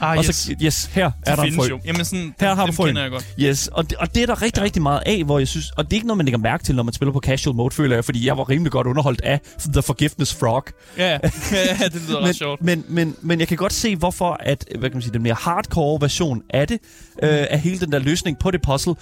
Ah, 0.00 0.18
og 0.18 0.24
yes. 0.24 0.36
så, 0.36 0.54
yes, 0.62 0.84
her 0.84 1.10
er 1.26 1.34
De 1.34 1.40
der 1.40 1.46
en 1.46 1.54
frø. 1.54 1.66
jo. 1.68 1.80
Jamen 1.84 2.04
sådan, 2.04 2.34
Her 2.40 2.48
dem, 2.48 2.58
har 2.58 2.66
du 2.66 2.72
frøen. 2.72 2.96
jeg 2.96 3.10
godt. 3.10 3.34
Yes, 3.40 3.68
og 3.68 3.90
det, 3.90 3.98
og 3.98 4.14
det 4.14 4.22
er 4.22 4.26
der 4.26 4.42
rigtig, 4.42 4.62
rigtig 4.62 4.82
meget 4.82 5.02
af, 5.06 5.24
hvor 5.24 5.38
jeg 5.38 5.48
synes... 5.48 5.70
Og 5.70 5.84
det 5.84 5.92
er 5.92 5.96
ikke 5.96 6.06
noget, 6.06 6.16
man 6.16 6.26
lægger 6.26 6.38
mærke 6.38 6.64
til, 6.64 6.74
når 6.74 6.82
man 6.82 6.94
spiller 6.94 7.12
på 7.12 7.20
casual 7.20 7.56
mode, 7.56 7.74
føler 7.74 7.96
jeg, 7.96 8.04
fordi 8.04 8.26
jeg 8.26 8.38
var 8.38 8.48
rimelig 8.48 8.72
godt 8.72 8.86
underholdt 8.86 9.20
af 9.20 9.40
The 9.72 9.82
Forgiveness 9.82 10.34
Frog. 10.34 10.64
Ja, 10.98 11.10
ja. 11.10 11.18
ja 11.80 11.88
det 11.88 12.02
lyder 12.08 12.20
men, 12.20 12.28
ret 12.28 12.36
sjovt. 12.36 12.62
Men, 12.62 12.84
men, 12.88 13.16
men 13.22 13.40
jeg 13.40 13.48
kan 13.48 13.56
godt 13.56 13.72
se, 13.72 13.96
hvorfor 13.96 14.36
at, 14.40 14.64
hvad 14.78 14.90
kan 14.90 14.96
man 14.96 15.02
sige, 15.02 15.12
den 15.12 15.22
mere 15.22 15.36
hardcore 15.40 16.00
version 16.00 16.42
af 16.50 16.68
det, 16.68 16.78
øh, 17.22 17.46
af 17.50 17.60
hele 17.60 17.80
den 17.80 17.92
der 17.92 17.98
løsning 17.98 18.38
på 18.38 18.50
det 18.50 18.62
puzzle, 18.62 18.94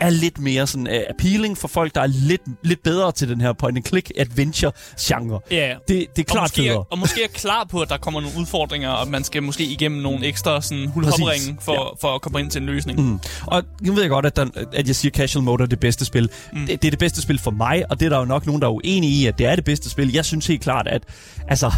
er 0.00 0.10
lidt 0.10 0.38
mere 0.38 0.66
sådan 0.66 0.86
uh, 0.86 0.94
appealing 1.10 1.58
for 1.58 1.68
folk, 1.68 1.94
der 1.94 2.00
er 2.00 2.06
lidt, 2.06 2.42
lidt 2.62 2.82
bedre 2.82 3.12
til 3.12 3.28
den 3.28 3.40
her 3.40 3.52
point-and-click 3.52 4.10
adventure-genre. 4.18 5.40
Ja, 5.50 5.74
Det, 5.88 5.88
det 5.88 5.98
er 5.98 6.06
og 6.18 6.26
klart 6.26 6.42
måske, 6.42 6.56
federe. 6.62 6.74
er, 6.74 6.86
og 6.90 6.98
måske 6.98 7.24
er 7.24 7.28
klar 7.28 7.64
på, 7.70 7.80
at 7.80 7.88
der 7.88 7.96
kommer 7.96 8.20
nogle 8.20 8.38
udfordringer, 8.38 8.90
og 8.90 9.08
man 9.08 9.24
skal 9.24 9.42
måske 9.42 9.64
igennem 9.64 10.02
nogle 10.02 10.26
ekstra 10.26 10.62
sådan, 10.62 10.88
hulhopringe 10.88 11.56
for, 11.60 11.72
Ja. 11.72 12.08
for 12.08 12.14
at 12.14 12.20
komme 12.20 12.40
ind 12.40 12.50
til 12.50 12.60
en 12.60 12.66
løsning. 12.66 13.00
Mm. 13.00 13.20
Og 13.46 13.62
nu 13.80 13.92
ved 13.92 14.02
jeg 14.02 14.10
godt, 14.10 14.26
at, 14.26 14.36
der, 14.36 14.46
at 14.72 14.86
jeg 14.86 14.96
siger 14.96 15.12
casual 15.12 15.42
mode 15.44 15.62
er 15.62 15.66
det 15.66 15.80
bedste 15.80 16.04
spil. 16.04 16.28
Mm. 16.52 16.58
Det, 16.66 16.82
det 16.82 16.88
er 16.88 16.90
det 16.90 16.98
bedste 16.98 17.22
spil 17.22 17.38
for 17.38 17.50
mig, 17.50 17.84
og 17.90 18.00
det 18.00 18.06
er 18.06 18.10
der 18.10 18.18
jo 18.18 18.24
nok 18.24 18.46
nogen, 18.46 18.62
der 18.62 18.68
er 18.68 18.72
uenige 18.72 19.12
i, 19.22 19.26
at 19.26 19.38
det 19.38 19.46
er 19.46 19.56
det 19.56 19.64
bedste 19.64 19.90
spil. 19.90 20.12
Jeg 20.12 20.24
synes 20.24 20.46
helt 20.46 20.62
klart, 20.62 20.86
at... 20.88 21.02
Altså, 21.48 21.72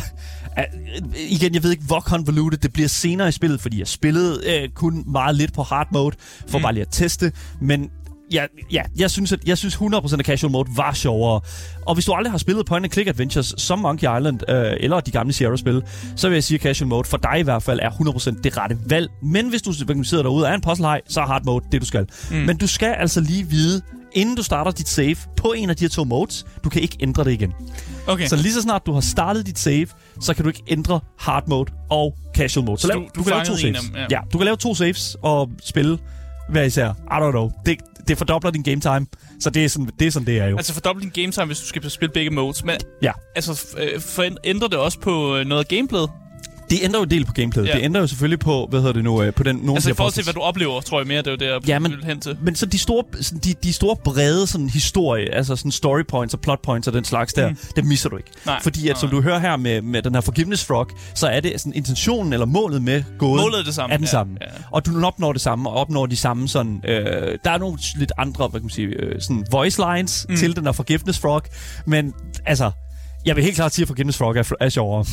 igen, 1.30 1.54
jeg 1.54 1.62
ved 1.62 1.70
ikke, 1.70 1.84
hvor 1.84 2.00
convoluted 2.00 2.58
det 2.58 2.72
bliver 2.72 2.88
senere 2.88 3.28
i 3.28 3.32
spillet, 3.32 3.60
fordi 3.60 3.78
jeg 3.78 3.88
spillede 3.88 4.40
øh, 4.46 4.68
kun 4.68 5.04
meget 5.06 5.36
lidt 5.36 5.52
på 5.52 5.62
hard 5.62 5.88
mode, 5.92 6.16
for 6.48 6.58
mm. 6.58 6.62
bare 6.62 6.72
lige 6.72 6.82
at 6.82 6.88
teste, 6.90 7.32
men 7.60 7.90
ja, 8.32 8.44
ja, 8.72 8.82
jeg 8.98 9.10
synes, 9.10 9.32
at 9.32 9.40
jeg 9.46 9.58
synes 9.58 9.76
100% 9.76 10.18
af 10.18 10.24
casual 10.24 10.50
mode 10.50 10.68
var 10.76 10.92
sjovere. 10.92 11.40
Og 11.86 11.94
hvis 11.94 12.04
du 12.04 12.12
aldrig 12.12 12.30
har 12.30 12.38
spillet 12.38 12.66
point 12.66 12.84
and 12.84 12.92
click 12.92 13.08
adventures 13.08 13.54
som 13.58 13.78
Monkey 13.78 14.16
Island 14.18 14.50
øh, 14.50 14.72
eller 14.80 15.00
de 15.00 15.10
gamle 15.10 15.32
Sierra-spil, 15.32 15.82
så 16.16 16.28
vil 16.28 16.36
jeg 16.36 16.44
sige, 16.44 16.56
at 16.56 16.62
casual 16.62 16.88
mode 16.88 17.08
for 17.08 17.16
dig 17.16 17.38
i 17.38 17.42
hvert 17.42 17.62
fald 17.62 17.80
er 17.82 17.90
100% 17.90 18.42
det 18.42 18.56
rette 18.56 18.78
valg. 18.86 19.10
Men 19.22 19.48
hvis 19.48 19.62
du 19.62 19.72
sidder 19.72 20.22
derude 20.22 20.44
og 20.44 20.50
er 20.50 20.54
en 20.54 20.60
puzzle 20.60 20.86
så 21.08 21.20
er 21.20 21.26
hard 21.26 21.44
mode 21.44 21.64
det, 21.72 21.80
du 21.80 21.86
skal. 21.86 22.06
Mm. 22.30 22.36
Men 22.36 22.56
du 22.56 22.66
skal 22.66 22.94
altså 22.98 23.20
lige 23.20 23.48
vide, 23.48 23.82
inden 24.16 24.36
du 24.36 24.42
starter 24.42 24.70
dit 24.70 24.88
save 24.88 25.16
på 25.36 25.52
en 25.52 25.70
af 25.70 25.76
de 25.76 25.84
her 25.84 25.88
to 25.88 26.04
modes, 26.04 26.46
du 26.64 26.68
kan 26.68 26.82
ikke 26.82 26.96
ændre 27.00 27.24
det 27.24 27.32
igen. 27.32 27.52
Okay. 28.06 28.26
Så 28.26 28.36
lige 28.36 28.52
så 28.52 28.62
snart 28.62 28.82
du 28.86 28.92
har 28.92 29.00
startet 29.00 29.46
dit 29.46 29.58
save, 29.58 29.86
så 30.20 30.34
kan 30.34 30.42
du 30.42 30.48
ikke 30.48 30.62
ændre 30.68 31.00
hard 31.18 31.48
mode 31.48 31.72
og 31.90 32.16
casual 32.36 32.66
mode. 32.66 32.78
Så, 32.78 32.82
Så 32.82 32.88
lav, 32.88 32.96
du- 32.98 33.04
du, 33.04 33.10
du 33.16 33.22
kan 33.22 33.32
lave 33.32 33.44
to 33.44 33.56
saves. 33.56 33.80
dem, 33.80 33.94
ja. 33.96 34.06
ja, 34.10 34.18
du 34.32 34.38
kan 34.38 34.44
lave 34.44 34.56
to 34.56 34.74
saves 34.74 35.16
og 35.22 35.50
spille 35.64 35.98
hver 36.50 36.62
især. 36.62 36.90
I 36.90 36.94
don't 37.28 37.30
know. 37.30 37.50
Det, 37.66 37.76
det 38.08 38.18
fordobler 38.18 38.50
din 38.50 38.62
game 38.62 38.80
time. 38.80 39.06
Så 39.40 39.50
det 39.50 39.64
er 39.64 39.68
sådan, 39.68 39.88
det 39.98 40.06
er, 40.06 40.10
sådan, 40.10 40.26
det 40.26 40.38
er 40.38 40.46
jo. 40.46 40.56
Altså 40.56 40.72
fordoble 40.74 41.02
din 41.02 41.10
game 41.22 41.32
time, 41.32 41.46
hvis 41.46 41.58
du 41.60 41.66
skal 41.66 41.90
spille 41.90 42.12
begge 42.12 42.30
modes. 42.30 42.64
Men 42.64 42.76
Ja. 43.02 43.12
altså, 43.36 43.66
øh, 43.78 44.00
for, 44.00 44.24
ændrer 44.44 44.68
det 44.68 44.78
også 44.78 45.00
på 45.00 45.36
øh, 45.36 45.46
noget 45.46 45.64
af 45.64 45.68
gameplayet? 45.68 46.10
Det 46.70 46.78
ændrer 46.82 47.00
jo 47.00 47.04
en 47.04 47.10
del 47.10 47.24
på 47.24 47.32
gameplayet. 47.32 47.68
Ja. 47.68 47.74
Det 47.74 47.82
ændrer 47.84 48.00
jo 48.00 48.06
selvfølgelig 48.06 48.38
på, 48.38 48.66
hvad 48.70 48.80
hedder 48.80 48.92
det 48.92 49.04
nu, 49.04 49.22
øh, 49.22 49.32
på 49.34 49.42
den, 49.42 49.56
nogle 49.56 49.72
Altså 49.72 49.90
i 49.90 49.94
forhold 49.94 50.12
til, 50.12 50.24
hvad 50.24 50.34
du 50.34 50.40
oplever, 50.40 50.80
tror 50.80 51.00
jeg 51.00 51.06
mere, 51.06 51.18
det 51.18 51.26
er 51.26 51.30
jo 51.30 51.36
det, 51.36 51.46
jeg 51.46 51.68
Ja, 51.68 51.78
men- 51.78 51.90
vil 51.90 52.04
hen 52.04 52.20
til. 52.20 52.36
Men 52.42 52.54
så 52.56 52.66
de 52.66 52.78
store, 52.78 53.04
sådan 53.20 53.38
de, 53.44 53.54
de 53.62 53.72
store 53.72 53.96
brede 54.04 54.46
sådan 54.46 54.68
historie, 54.70 55.34
altså 55.34 55.56
sådan 55.56 55.72
story 55.72 56.02
points 56.08 56.34
og 56.34 56.40
plot 56.40 56.62
points 56.62 56.88
og 56.88 56.94
den 56.94 57.04
slags 57.04 57.32
der, 57.32 57.48
mm. 57.48 57.56
det 57.76 57.84
misser 57.84 58.08
du 58.08 58.16
ikke. 58.16 58.30
Nej. 58.46 58.62
Fordi 58.62 58.88
at, 58.88 58.94
Nej, 58.94 59.00
som 59.00 59.08
du 59.10 59.20
hører 59.22 59.38
her 59.38 59.56
med, 59.56 59.82
med 59.82 60.02
den 60.02 60.14
her 60.14 60.20
Forgiveness 60.20 60.64
Frog, 60.64 60.88
så 61.14 61.26
er 61.26 61.40
det 61.40 61.52
sådan 61.60 61.72
intentionen 61.74 62.32
eller 62.32 62.46
målet 62.46 62.82
med 62.82 63.02
gåden 63.18 63.36
Målet 63.36 63.58
er 63.60 63.64
det 63.64 63.74
samme, 63.74 63.92
Er 63.92 63.96
den 63.96 64.04
ja, 64.04 64.10
samme. 64.10 64.36
ja. 64.40 64.46
Og 64.70 64.86
du 64.86 65.04
opnår 65.06 65.32
det 65.32 65.40
samme, 65.40 65.70
og 65.70 65.76
opnår 65.76 66.06
de 66.06 66.16
samme 66.16 66.48
sådan... 66.48 66.80
Øh, 66.88 66.94
der 67.44 67.50
er 67.50 67.58
nogle 67.58 67.78
lidt 67.98 68.12
andre, 68.18 68.48
hvad 68.48 68.60
kan 68.60 68.64
man 68.64 68.70
sige, 68.70 68.86
øh, 68.88 69.20
sådan 69.20 69.44
voice 69.50 69.82
lines 69.94 70.26
mm. 70.28 70.36
til 70.36 70.56
den 70.56 70.64
her 70.64 70.72
Forgiveness 70.72 71.18
Frog, 71.18 71.42
men 71.86 72.12
altså... 72.46 72.70
Jeg 73.26 73.36
vil 73.36 73.44
helt 73.44 73.56
klart 73.56 73.74
sige, 73.74 73.82
at 73.82 73.88
Forgiveness 73.88 74.18
Frog 74.18 74.36
er, 74.36 74.52
er 74.60 74.68
sjovere. 74.68 75.04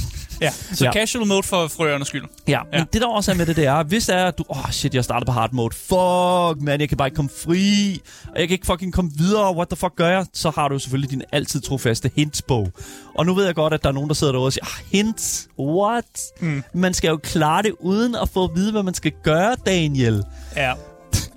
Ja, 0.42 0.50
så 0.52 0.86
Ja. 0.86 0.92
casual 0.94 1.28
mode 1.28 1.44
for 1.44 1.68
frøernes 1.68 2.08
skyld. 2.08 2.24
Ja, 2.48 2.60
men 2.72 2.80
Ja. 2.80 2.86
det 2.94 3.02
der 3.02 3.08
også 3.08 3.32
er 3.32 3.36
med 3.36 3.46
det, 3.46 3.56
det 3.56 3.66
er, 3.66 3.84
hvis 3.84 4.06
det 4.06 4.16
er, 4.16 4.32
du, 4.32 4.44
åh 4.50 4.66
oh, 4.66 4.72
shit, 4.72 4.96
jeg 4.96 5.04
starter 5.04 5.26
på 5.26 5.32
hard 5.32 5.54
mode, 5.54 5.76
fuck 5.76 6.62
man, 6.62 6.80
jeg 6.80 6.90
kan 6.90 6.98
bare 6.98 7.08
ikke 7.08 7.16
komme 7.16 7.32
fri, 7.46 8.02
og 8.34 8.40
jeg 8.40 8.48
kan 8.48 8.54
ikke 8.56 8.66
fucking 8.66 8.94
komme 8.94 9.12
videre, 9.18 9.56
what 9.56 9.68
the 9.70 9.76
fuck 9.76 9.96
gør 9.96 10.08
jeg? 10.10 10.26
Så 10.34 10.50
har 10.56 10.68
du 10.68 10.80
selvfølgelig 10.80 11.12
din 11.12 11.22
altid 11.32 11.62
trofaste 11.62 12.12
hintsbog. 12.16 12.72
Og 13.16 13.26
nu 13.26 13.34
ved 13.34 13.46
jeg 13.46 13.56
godt, 13.56 13.74
at 13.74 13.84
der 13.84 13.90
er 13.90 13.94
nogen, 13.94 14.10
der 14.10 14.16
sidder 14.16 14.34
derude 14.34 14.48
og 14.48 14.54
siger, 14.54 14.66
ah, 14.66 14.86
hints, 14.92 15.48
what? 15.60 16.06
Mm. 16.42 16.64
Man 16.74 16.94
skal 16.94 17.08
jo 17.10 17.18
klare 17.24 17.64
det 17.64 17.72
uden 17.80 18.16
at 18.16 18.30
få 18.30 18.44
at 18.44 18.50
vide, 18.56 18.72
hvad 18.72 18.84
man 18.84 18.94
skal 18.94 19.12
gøre, 19.24 19.56
Daniel. 19.66 20.24
Ja, 20.56 20.74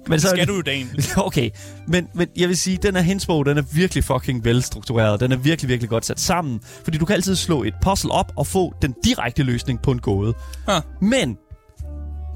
Men 0.09 0.21
så, 0.21 0.29
skal 0.29 0.49
du 0.49 0.55
jo 0.55 0.63
dagen. 0.63 0.91
Okay, 1.17 1.51
men, 1.89 2.09
men 2.15 2.29
jeg 2.37 2.49
vil 2.49 2.57
sige, 2.57 2.79
den 2.83 2.95
her 2.95 3.03
hintsbog, 3.03 3.47
den 3.47 3.59
er 3.59 3.63
virkelig 3.73 4.05
fucking 4.05 4.45
velstruktureret. 4.45 5.21
Den 5.21 5.33
er 5.33 5.37
virkelig, 5.37 5.69
virkelig 5.69 5.91
godt 5.91 6.07
sat 6.07 6.21
sammen. 6.21 6.61
Fordi 6.85 6.99
du 6.99 7.05
kan 7.05 7.15
altid 7.15 7.37
slå 7.37 7.63
et 7.63 7.75
puzzle 7.83 8.11
op 8.11 8.33
og 8.37 8.47
få 8.47 8.75
den 8.83 8.95
direkte 9.05 9.43
løsning 9.43 9.83
på 9.83 9.91
en 9.91 9.99
gåde. 9.99 10.35
Huh. 10.69 11.09
Men 11.09 11.37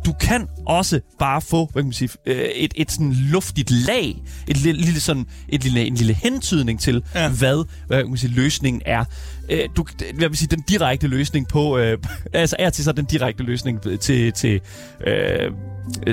du 0.07 0.13
kan 0.13 0.49
også 0.67 1.01
bare 1.19 1.41
få 1.41 1.69
hvad 1.73 1.83
kan 1.83 1.87
man 1.87 1.93
sige, 1.93 2.11
øh, 2.27 2.37
et, 2.37 2.75
et 2.77 2.93
sådan 2.93 3.13
luftigt 3.13 3.71
lag, 3.71 4.23
et 4.49 4.57
lille, 4.57 4.83
lille 4.83 5.01
sådan, 5.01 5.27
et 5.49 5.65
lille, 5.65 5.85
en 5.85 5.95
lille 5.95 6.15
hentydning 6.15 6.81
til, 6.81 7.03
ja. 7.15 7.23
Ja. 7.23 7.31
hvad, 7.31 7.65
hvad 7.87 7.99
kan 7.99 8.09
man 8.09 8.19
sige, 8.19 8.35
løsningen 8.35 8.83
er. 8.87 9.05
Øh, 9.51 9.69
du, 9.77 9.85
jeg 10.21 10.31
vil 10.31 10.39
sige, 10.39 10.49
den 10.49 10.65
direkte 10.69 11.07
løsning 11.07 11.49
på, 11.49 11.79
øh, 11.79 11.99
altså 12.33 12.57
er 12.59 12.71
til 12.71 12.85
så 12.85 12.93
den 12.93 13.05
direkte 13.05 13.43
løsning 13.43 14.01
til, 14.01 14.33
til, 14.33 14.61
øh, 15.07 15.51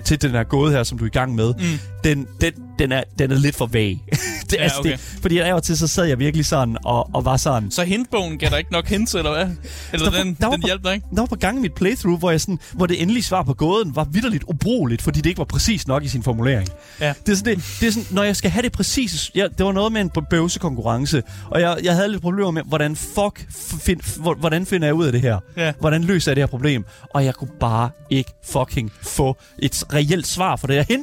til 0.05 0.21
den 0.21 0.31
her 0.31 0.43
gåde 0.43 0.71
her, 0.71 0.83
som 0.83 0.97
du 0.97 1.03
er 1.03 1.07
i 1.07 1.11
gang 1.11 1.35
med, 1.35 1.53
mm. 1.53 1.79
den, 2.03 2.27
den, 2.41 2.53
den, 2.79 2.91
er, 2.91 3.03
den 3.19 3.31
er 3.31 3.35
lidt 3.35 3.55
for 3.55 3.65
vag. 3.65 3.99
det, 4.49 4.53
Ja, 4.53 4.63
altså, 4.63 4.79
okay. 4.79 4.91
det, 4.91 4.99
fordi 5.21 5.37
af 5.37 5.53
og 5.53 5.63
til, 5.63 5.77
så 5.77 5.87
sad 5.87 6.05
jeg 6.05 6.19
virkelig 6.19 6.45
sådan 6.45 6.77
og, 6.85 7.09
og 7.15 7.25
var 7.25 7.37
sådan, 7.37 7.71
Så 7.71 7.83
hintbogen 7.83 8.37
gav 8.37 8.49
der 8.49 8.57
ikke 8.57 8.71
nok 8.71 8.87
hints, 8.87 9.15
eller 9.15 9.31
hvad? 9.33 9.47
Eller 9.93 10.09
Der 10.09 10.23
den, 10.23 10.37
der 10.41 10.49
den 10.51 10.63
hjalp 10.63 10.83
dig 10.83 10.93
ikke? 10.93 11.07
der 11.15 11.21
var 11.21 11.25
på 11.25 11.35
gang 11.35 11.57
i 11.57 11.61
mit 11.61 11.73
playthrough, 11.73 12.19
hvor, 12.19 12.31
jeg 12.31 12.41
sådan, 12.41 12.59
hvor 12.73 12.85
det 12.85 13.01
endelige 13.01 13.23
svar 13.23 13.43
på 13.43 13.53
gåden 13.53 13.95
var 13.95 14.03
vidderligt 14.03 14.43
ubrugeligt, 14.47 15.01
fordi 15.01 15.21
det 15.21 15.29
ikke 15.29 15.37
var 15.39 15.45
præcis 15.45 15.87
nok 15.87 16.03
i 16.03 16.07
sin 16.07 16.23
formulering. 16.23 16.69
Ja. 17.01 17.13
Det 17.25 17.31
er 17.31 17.35
sådan, 17.35 17.55
det, 17.55 17.63
det 17.79 17.87
er 17.87 17.91
sådan 17.91 18.07
når 18.11 18.23
jeg 18.23 18.35
skal 18.35 18.51
have 18.51 18.63
det 18.63 18.71
præcise... 18.71 19.31
Ja, 19.35 19.47
det 19.57 19.65
var 19.65 19.71
noget 19.71 19.91
med 19.91 20.01
en 20.01 20.11
bøvsekonkurrence, 20.29 21.23
og 21.49 21.61
jeg, 21.61 21.77
jeg 21.83 21.95
havde 21.95 22.09
lidt 22.11 22.21
problemer 22.21 22.51
med, 22.51 22.61
hvordan 22.65 22.95
fuck 22.95 23.45
find, 23.81 24.21
hvor- 24.21 24.35
hvordan 24.35 24.65
finder 24.65 24.87
jeg 24.87 24.93
ud 24.95 25.05
af 25.05 25.11
det 25.11 25.21
her? 25.21 25.39
Ja. 25.57 25.73
Hvordan 25.79 26.03
løser 26.03 26.31
jeg 26.31 26.35
det 26.35 26.41
her 26.41 26.47
problem? 26.47 26.85
Og 27.13 27.25
jeg 27.25 27.35
kunne 27.35 27.51
bare 27.59 27.89
ikke 28.09 28.31
fucking 28.45 28.91
få 29.01 29.37
et 29.59 29.83
reelt 29.93 30.27
svar 30.27 30.55
for 30.55 30.67
det 30.67 30.75
her 30.89 30.97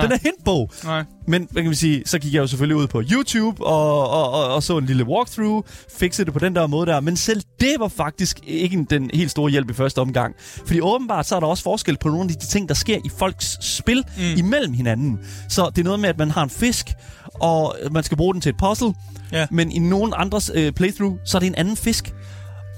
hint. 0.00 0.10
Den 0.10 0.12
er 0.12 0.22
hintbog. 0.22 0.70
Nej. 0.84 1.04
Men 1.28 1.48
hvad 1.50 1.62
kan 1.62 1.70
vi 1.70 1.76
sige, 1.76 2.02
så 2.06 2.18
gik 2.18 2.34
jeg 2.34 2.40
jo 2.40 2.46
selvfølgelig 2.46 2.76
ud 2.76 2.86
på 2.86 3.02
YouTube 3.12 3.66
og, 3.66 4.10
og, 4.10 4.30
og, 4.30 4.54
og 4.54 4.62
så 4.62 4.78
en 4.78 4.86
lille 4.86 5.04
walkthrough, 5.04 5.62
fikset 5.98 6.26
det 6.26 6.32
på 6.32 6.38
den 6.38 6.54
der 6.56 6.66
måde 6.66 6.86
der. 6.86 7.00
Men 7.00 7.16
selv 7.16 7.42
det 7.60 7.68
var 7.78 7.88
faktisk 7.88 8.40
ikke 8.46 8.76
en- 8.76 8.84
den 8.84 9.10
helt 9.14 9.30
store 9.30 9.50
hjælp 9.50 9.70
i 9.70 9.74
første 9.74 9.98
omgang. 10.00 10.34
Fordi 10.66 10.80
åbenbart 10.80 11.26
så 11.26 11.36
er 11.36 11.40
der 11.40 11.46
også 11.46 11.62
forskel 11.62 11.96
på 12.00 12.08
nogle 12.08 12.22
af 12.22 12.28
de 12.28 12.46
ting, 12.46 12.68
der 12.68 12.74
sker 12.74 12.96
i 13.04 13.10
folks 13.18 13.58
spil 13.60 14.04
mm. 14.16 14.22
imellem 14.36 14.72
hinanden. 14.72 15.18
Så 15.48 15.70
det 15.70 15.78
er 15.80 15.84
noget 15.84 16.00
med, 16.00 16.08
at 16.08 16.18
man 16.18 16.30
har 16.30 16.42
en 16.42 16.50
fisk, 16.50 16.86
og 17.34 17.76
man 17.90 18.02
skal 18.04 18.16
bruge 18.16 18.34
den 18.34 18.40
til 18.40 18.50
et 18.50 18.56
puzzle. 18.58 18.94
Ja. 19.32 19.46
Men 19.50 19.72
i 19.72 19.78
nogen 19.78 20.12
andres 20.16 20.50
øh, 20.54 20.72
playthrough, 20.72 21.14
så 21.24 21.38
er 21.38 21.40
det 21.40 21.46
en 21.46 21.54
anden 21.54 21.76
fisk. 21.76 22.14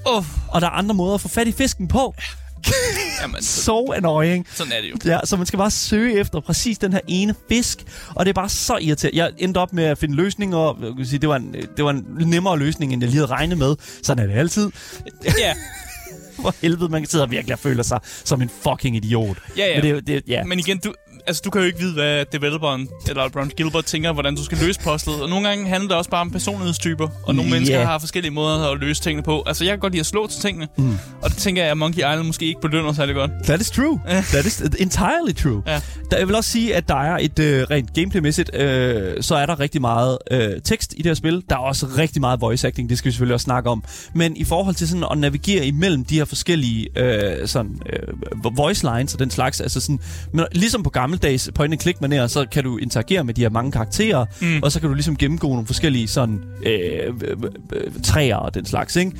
Oh, 0.07 0.25
Og 0.49 0.61
der 0.61 0.67
er 0.67 0.71
andre 0.71 0.95
måder 0.95 1.15
at 1.15 1.21
få 1.21 1.29
fat 1.29 1.47
i 1.49 1.53
fisken 1.53 1.89
på. 1.89 2.15
jamen, 3.23 3.43
så, 3.43 3.63
So 3.63 3.93
annoying. 3.93 4.47
sådan 4.55 4.73
er 4.73 4.81
det 4.81 4.91
jo. 4.91 5.11
Ja, 5.13 5.19
så 5.25 5.37
man 5.37 5.47
skal 5.47 5.57
bare 5.57 5.71
søge 5.71 6.21
efter 6.21 6.41
præcis 6.41 6.79
den 6.79 6.93
her 6.93 7.01
ene 7.09 7.35
fisk, 7.49 7.85
og 8.15 8.25
det 8.25 8.31
er 8.31 8.35
bare 8.35 8.49
så 8.49 8.77
irriterende. 8.81 9.19
Jeg 9.19 9.33
endte 9.39 9.59
op 9.59 9.73
med 9.73 9.85
at 9.85 9.99
finde 9.99 10.15
løsninger, 10.15 10.57
og 10.57 10.77
jeg 10.83 10.93
kan 10.97 11.07
sige, 11.07 11.19
det, 11.19 11.29
var 11.29 11.37
en, 11.37 11.55
det 11.77 11.85
var 11.85 11.91
en 11.91 12.07
nemmere 12.27 12.59
løsning, 12.59 12.93
end 12.93 13.03
jeg 13.03 13.11
lige 13.11 13.19
havde 13.19 13.31
regnet 13.31 13.59
med. 13.59 13.77
Sådan 14.03 14.25
er 14.25 14.33
det 14.33 14.39
altid. 14.39 14.71
Ja, 15.25 15.55
For 16.43 16.55
helvede, 16.63 16.89
man 16.89 17.07
sidder 17.07 17.27
virkelig 17.27 17.53
og 17.53 17.59
føler 17.59 17.83
sig 17.83 18.01
som 18.25 18.43
en 18.43 18.51
fucking 18.63 18.97
idiot. 18.97 19.37
Ja, 19.57 19.67
ja. 19.67 19.83
Men 19.83 19.95
det, 19.95 20.07
det, 20.07 20.23
ja. 20.29 20.45
men 20.45 20.59
igen, 20.59 20.79
du, 20.79 20.95
altså, 21.29 21.43
du 21.45 21.51
kan 21.51 21.61
jo 21.61 21.67
ikke 21.67 21.79
vide, 21.79 21.93
hvad 21.95 22.25
developeren, 22.33 22.89
eller 23.09 23.23
Ron 23.37 23.49
Gilbert, 23.57 23.85
tænker, 23.85 24.13
hvordan 24.13 24.35
du 24.37 24.45
skal 24.45 24.59
løse 24.59 24.81
puzzlet. 24.81 25.23
Og 25.23 25.29
nogle 25.29 25.49
gange 25.49 25.69
handler 25.69 25.89
det 25.89 25.97
også 25.97 26.11
bare 26.11 26.21
om 26.21 26.31
personlighedstyper, 26.31 27.09
og 27.27 27.35
nogle 27.35 27.51
Ja. 27.51 27.55
mennesker 27.57 27.87
har 27.87 27.99
forskellige 27.99 28.33
måder 28.33 28.71
at 28.73 28.81
løse 28.81 29.03
tingene 29.03 29.23
på. 29.23 29.43
Altså, 29.47 29.65
jeg 29.65 29.73
kan 29.73 29.79
godt 29.79 29.93
lide 29.93 30.01
at 30.01 30.07
slå 30.07 30.27
til 30.27 30.41
tingene, 30.41 30.69
mm. 30.79 30.99
og 31.23 31.31
det 31.31 31.39
tænker 31.39 31.63
jeg, 31.63 31.71
at 31.71 31.77
Monkey 31.79 31.99
Island 31.99 32.23
måske 32.23 32.47
ikke 32.47 32.61
belønner 32.61 32.93
særlig 32.93 33.15
godt. 33.15 33.31
That 33.45 33.61
is 33.61 33.71
true. 33.71 34.01
That 34.07 34.47
is 34.47 34.61
entirely 34.79 35.35
true. 35.43 35.63
Ja. 35.67 35.81
Der, 36.11 36.19
jeg 36.19 36.29
vil 36.29 36.37
også 36.37 36.51
sige, 36.51 36.75
at 36.77 36.89
der 36.89 36.95
er 36.97 37.19
et 37.21 37.39
øh, 37.39 37.67
rent 37.71 37.95
gameplaymæssigt, 37.95 38.55
øh, 38.55 39.23
så 39.23 39.35
er 39.35 39.47
der 39.47 39.61
rigtig 39.61 39.81
meget 39.81 40.19
øh, 40.31 40.51
tekst 40.65 40.93
i 40.97 40.97
det 40.97 41.07
her 41.07 41.15
spil. 41.15 41.43
Der 41.51 41.55
er 41.57 41.61
også 41.61 41.87
rigtig 41.99 42.21
meget 42.21 42.41
voice 42.41 42.67
acting, 42.67 42.89
det 42.91 42.99
skal 42.99 43.07
vi 43.07 43.13
selvfølgelig 43.13 43.35
også 43.35 43.45
snakke 43.45 43.71
om. 43.71 43.85
Men 44.15 44.37
i 44.37 44.45
forhold 44.45 44.75
til 44.75 44.89
sådan 44.89 45.05
at 45.13 45.19
navigere 45.19 45.67
imellem 45.67 46.05
de 46.05 46.15
her 46.15 46.25
forskellige 46.25 46.89
øh, 46.99 47.49
sådan, 47.49 47.79
øh, 47.93 48.57
voice 48.57 48.87
lines 48.97 49.15
og 49.15 49.21
den 49.21 49.31
slags, 49.31 49.61
altså 49.61 49.81
sådan, 49.81 50.01
men 50.33 50.45
ligesom 50.53 50.83
på 50.83 50.91
gammeldags 51.19 51.51
point 51.55 51.73
and 51.75 51.81
click 51.81 51.99
manér, 52.03 52.27
så 52.27 52.47
kan 52.53 52.65
du 52.65 52.77
interagere 52.77 53.25
med 53.25 53.35
de 53.35 53.41
her 53.41 53.49
mange 53.51 53.73
karakterer, 53.73 54.25
mm. 54.43 54.61
og 54.63 54.73
så 54.73 54.81
kan 54.81 54.89
du 54.89 54.95
ligesom 54.95 55.17
gennemgå 55.17 55.49
nogle 55.49 55.67
forskellige 55.67 56.09
sådan 56.09 56.41
øh, 56.67 57.15
øh, 57.23 57.37
øh, 57.73 57.93
træer 58.03 58.37
og 58.37 58.55
den 58.55 58.67
slags, 58.67 58.97
ikke? 58.97 59.13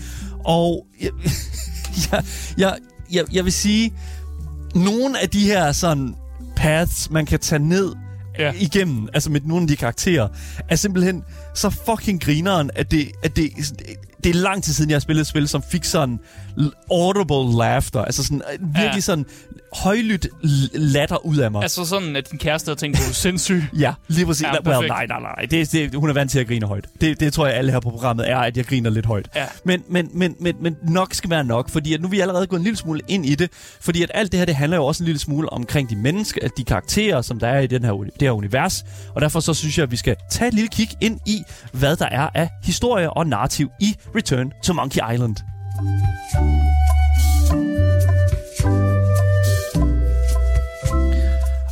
Og 0.45 0.87
jeg, 1.03 1.11
jeg, 2.13 2.25
jeg, 2.59 2.75
jeg, 3.13 3.25
jeg 3.33 3.45
vil 3.45 3.53
sige, 3.53 3.93
nogle 4.75 5.23
af 5.23 5.29
de 5.29 5.41
her 5.41 5.73
sådan 5.73 6.15
paths, 6.57 7.11
man 7.11 7.27
kan 7.27 7.39
tage 7.39 7.59
ned 7.69 7.93
Ja. 8.39 8.53
igennem, 8.61 9.09
altså 9.15 9.31
med 9.31 9.41
nogle 9.45 9.63
af 9.63 9.69
de 9.69 9.77
karakterer, 9.77 10.29
er 10.69 10.77
simpelthen 10.77 11.23
så 11.55 11.71
fucking 11.71 12.23
grineren, 12.23 12.71
at 12.75 12.91
det, 12.91 13.09
at 13.23 13.37
det, 13.37 13.51
det 14.25 14.31
er 14.31 14.35
lang 14.41 14.63
tid 14.65 14.73
siden, 14.73 14.91
jeg 14.91 14.95
har 14.95 15.01
spillet 15.01 15.21
et 15.21 15.27
spil, 15.27 15.49
som 15.49 15.63
fik 15.71 15.85
sådan 15.85 16.19
audible 16.91 17.57
laughter, 17.59 18.05
altså 18.05 18.23
sådan 18.23 18.43
øh, 18.53 18.67
virkelig 18.75 18.95
Ja. 18.95 19.01
sådan 19.01 19.27
højlydt 19.73 20.27
latter 20.75 21.27
ud 21.27 21.37
af 21.37 21.51
mig. 21.51 21.63
Altså 21.63 21.85
sådan, 21.85 22.17
at 22.17 22.31
din 22.31 22.39
kæreste 22.39 22.69
har 22.69 22.75
tænkt, 22.77 22.99
du 22.99 23.03
er 23.03 23.13
sindssyg. 23.13 23.65
Ja, 23.79 23.93
lige 24.09 24.27
præcis. 24.27 24.43
Ja, 24.43 24.71
well, 24.71 24.89
nej, 24.89 25.07
nej, 25.07 25.21
nej. 25.21 25.47
Det, 25.51 25.73
det, 25.73 25.95
hun 25.95 26.11
er 26.11 26.15
vant 26.15 26.31
til 26.31 26.39
at 26.39 26.47
grine 26.47 26.67
højt. 26.67 26.87
Det, 27.01 27.21
det 27.21 27.33
tror 27.33 27.47
jeg, 27.47 27.57
alle 27.57 27.73
her 27.73 27.81
på 27.81 27.91
programmet 27.91 28.31
er, 28.31 28.39
at 28.39 28.57
jeg 28.57 28.65
griner 28.65 28.91
lidt 28.91 29.07
højt. 29.07 29.29
Ja. 29.37 29.45
Men, 29.65 29.83
men, 29.89 30.11
men, 30.13 30.37
men, 30.41 30.57
men 30.61 30.77
nok 30.83 31.15
skal 31.15 31.31
være 31.31 31.45
nok, 31.45 31.71
fordi 31.71 31.95
at 31.95 32.01
nu 32.01 32.07
er 32.07 32.11
vi 32.11 32.21
allerede 32.21 32.47
gået 32.47 32.59
en 32.61 32.65
lille 32.65 32.77
smule 32.77 33.01
ind 33.09 33.27
i 33.27 33.35
det. 33.35 33.51
Fordi 33.81 34.03
at 34.03 34.11
alt 34.15 34.33
det 34.33 34.39
her, 34.39 34.45
det 34.45 34.55
handler 34.55 34.77
jo 34.77 34.85
også 34.85 35.03
en 35.03 35.07
lille 35.07 35.19
smule 35.19 35.53
omkring 35.53 35.91
de 35.91 35.97
mennesker, 35.97 36.49
de 36.49 36.65
karakterer, 36.65 37.23
som 37.23 37.39
der 37.39 37.49
er 37.49 37.61
i 37.61 37.67
den 37.67 37.85
her, 37.85 37.93
det 37.93 38.23
her 38.23 38.31
univers. 38.31 38.85
Og 39.15 39.21
derfor 39.21 39.41
så 39.41 39.55
synes 39.55 39.79
jeg, 39.79 39.83
at 39.83 39.91
vi 39.91 39.97
skal 39.97 40.17
tage 40.31 40.49
et 40.49 40.55
lille 40.55 40.69
kig 40.69 40.89
ind 41.01 41.21
i, 41.27 41.43
hvad 41.73 41.97
der 41.97 42.07
er 42.07 42.29
af 42.35 42.49
historie 42.65 43.11
og 43.11 43.27
narrativ 43.27 43.71
i 43.81 43.95
Return 44.17 44.53
to 44.65 44.73
Monkey 44.73 45.01
Island. 45.15 45.37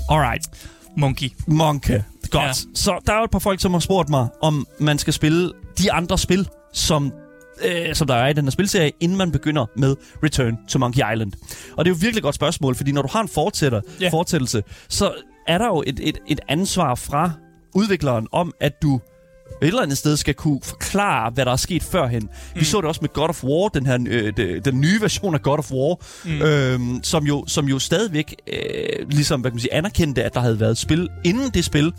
Alright. 0.09 0.49
Monkey. 0.97 1.31
Monkey. 1.47 2.01
Godt. 2.31 2.45
Ja. 2.45 2.53
Så 2.75 3.01
der 3.07 3.13
er 3.13 3.19
jo 3.19 3.25
et 3.25 3.31
par 3.31 3.39
folk, 3.39 3.61
som 3.61 3.73
har 3.73 3.81
spurgt 3.81 4.09
mig, 4.09 4.29
om 4.43 4.67
man 4.81 4.99
skal 4.99 5.13
spille 5.13 5.53
de 5.79 5.93
andre 5.93 6.19
spil, 6.19 6.49
som, 6.73 7.13
øh, 7.65 7.95
som 7.95 8.07
der 8.07 8.15
er 8.15 8.29
i 8.29 8.33
den 8.33 8.45
her 8.45 8.51
spilserie, 8.51 8.91
inden 9.01 9.19
man 9.19 9.33
begynder 9.33 9.67
med 9.77 9.97
Return 10.25 10.59
to 10.69 10.79
Monkey 10.79 11.03
Island. 11.13 11.33
Og 11.77 11.85
det 11.85 11.91
er 11.91 11.95
jo 11.95 11.97
et 11.97 12.03
virkelig 12.03 12.23
godt 12.23 12.35
spørgsmål, 12.35 12.75
fordi 12.75 12.93
når 12.93 13.03
du 13.03 13.09
har 13.13 13.21
en 13.21 13.29
fortsætter, 13.29 13.81
yeah. 14.03 14.11
fortsættelse, 14.11 14.63
så 14.89 15.13
er 15.47 15.59
der 15.59 15.67
jo 15.67 15.83
et, 15.87 16.01
et, 16.03 16.19
et 16.27 16.41
ansvar 16.49 16.95
fra 16.95 17.31
udvikleren 17.75 18.27
om, 18.33 18.53
at 18.61 18.83
du 18.83 19.01
et 19.63 19.67
eller 19.69 19.83
andet 19.83 19.99
sted 19.99 20.17
skal 20.17 20.35
kunne 20.35 20.61
forklare, 20.63 21.31
hvad 21.31 21.45
der 21.45 21.53
er 21.53 21.57
sket 21.57 21.83
førhen. 21.83 22.23
Mm. 22.23 22.61
Vi 22.61 22.65
så 22.65 22.81
det 22.81 22.85
også 22.85 23.01
med 23.03 23.13
God 23.13 23.29
of 23.29 23.45
War, 23.45 23.69
den 23.69 23.87
her 23.87 23.99
øh, 24.09 24.33
de, 24.37 24.61
den 24.61 24.81
nye 24.81 25.01
version 25.01 25.35
af 25.35 25.43
God 25.43 25.59
of 25.59 25.73
War, 25.73 25.97
mm. 26.25 26.43
øhm, 26.43 27.01
som, 27.03 27.25
jo, 27.25 27.45
som 27.47 27.69
jo 27.69 27.79
stadigvæk 27.79 28.35
øh, 28.47 29.11
ligesom, 29.11 29.41
hvad 29.41 29.51
kan 29.51 29.55
man 29.55 29.61
sige, 29.61 29.75
anerkendte, 29.75 30.25
at 30.25 30.35
der 30.35 30.41
havde 30.41 30.61
været 30.61 30.79
spil 30.79 31.09
inden 31.25 31.51
det 31.51 31.65
spil, 31.65 31.93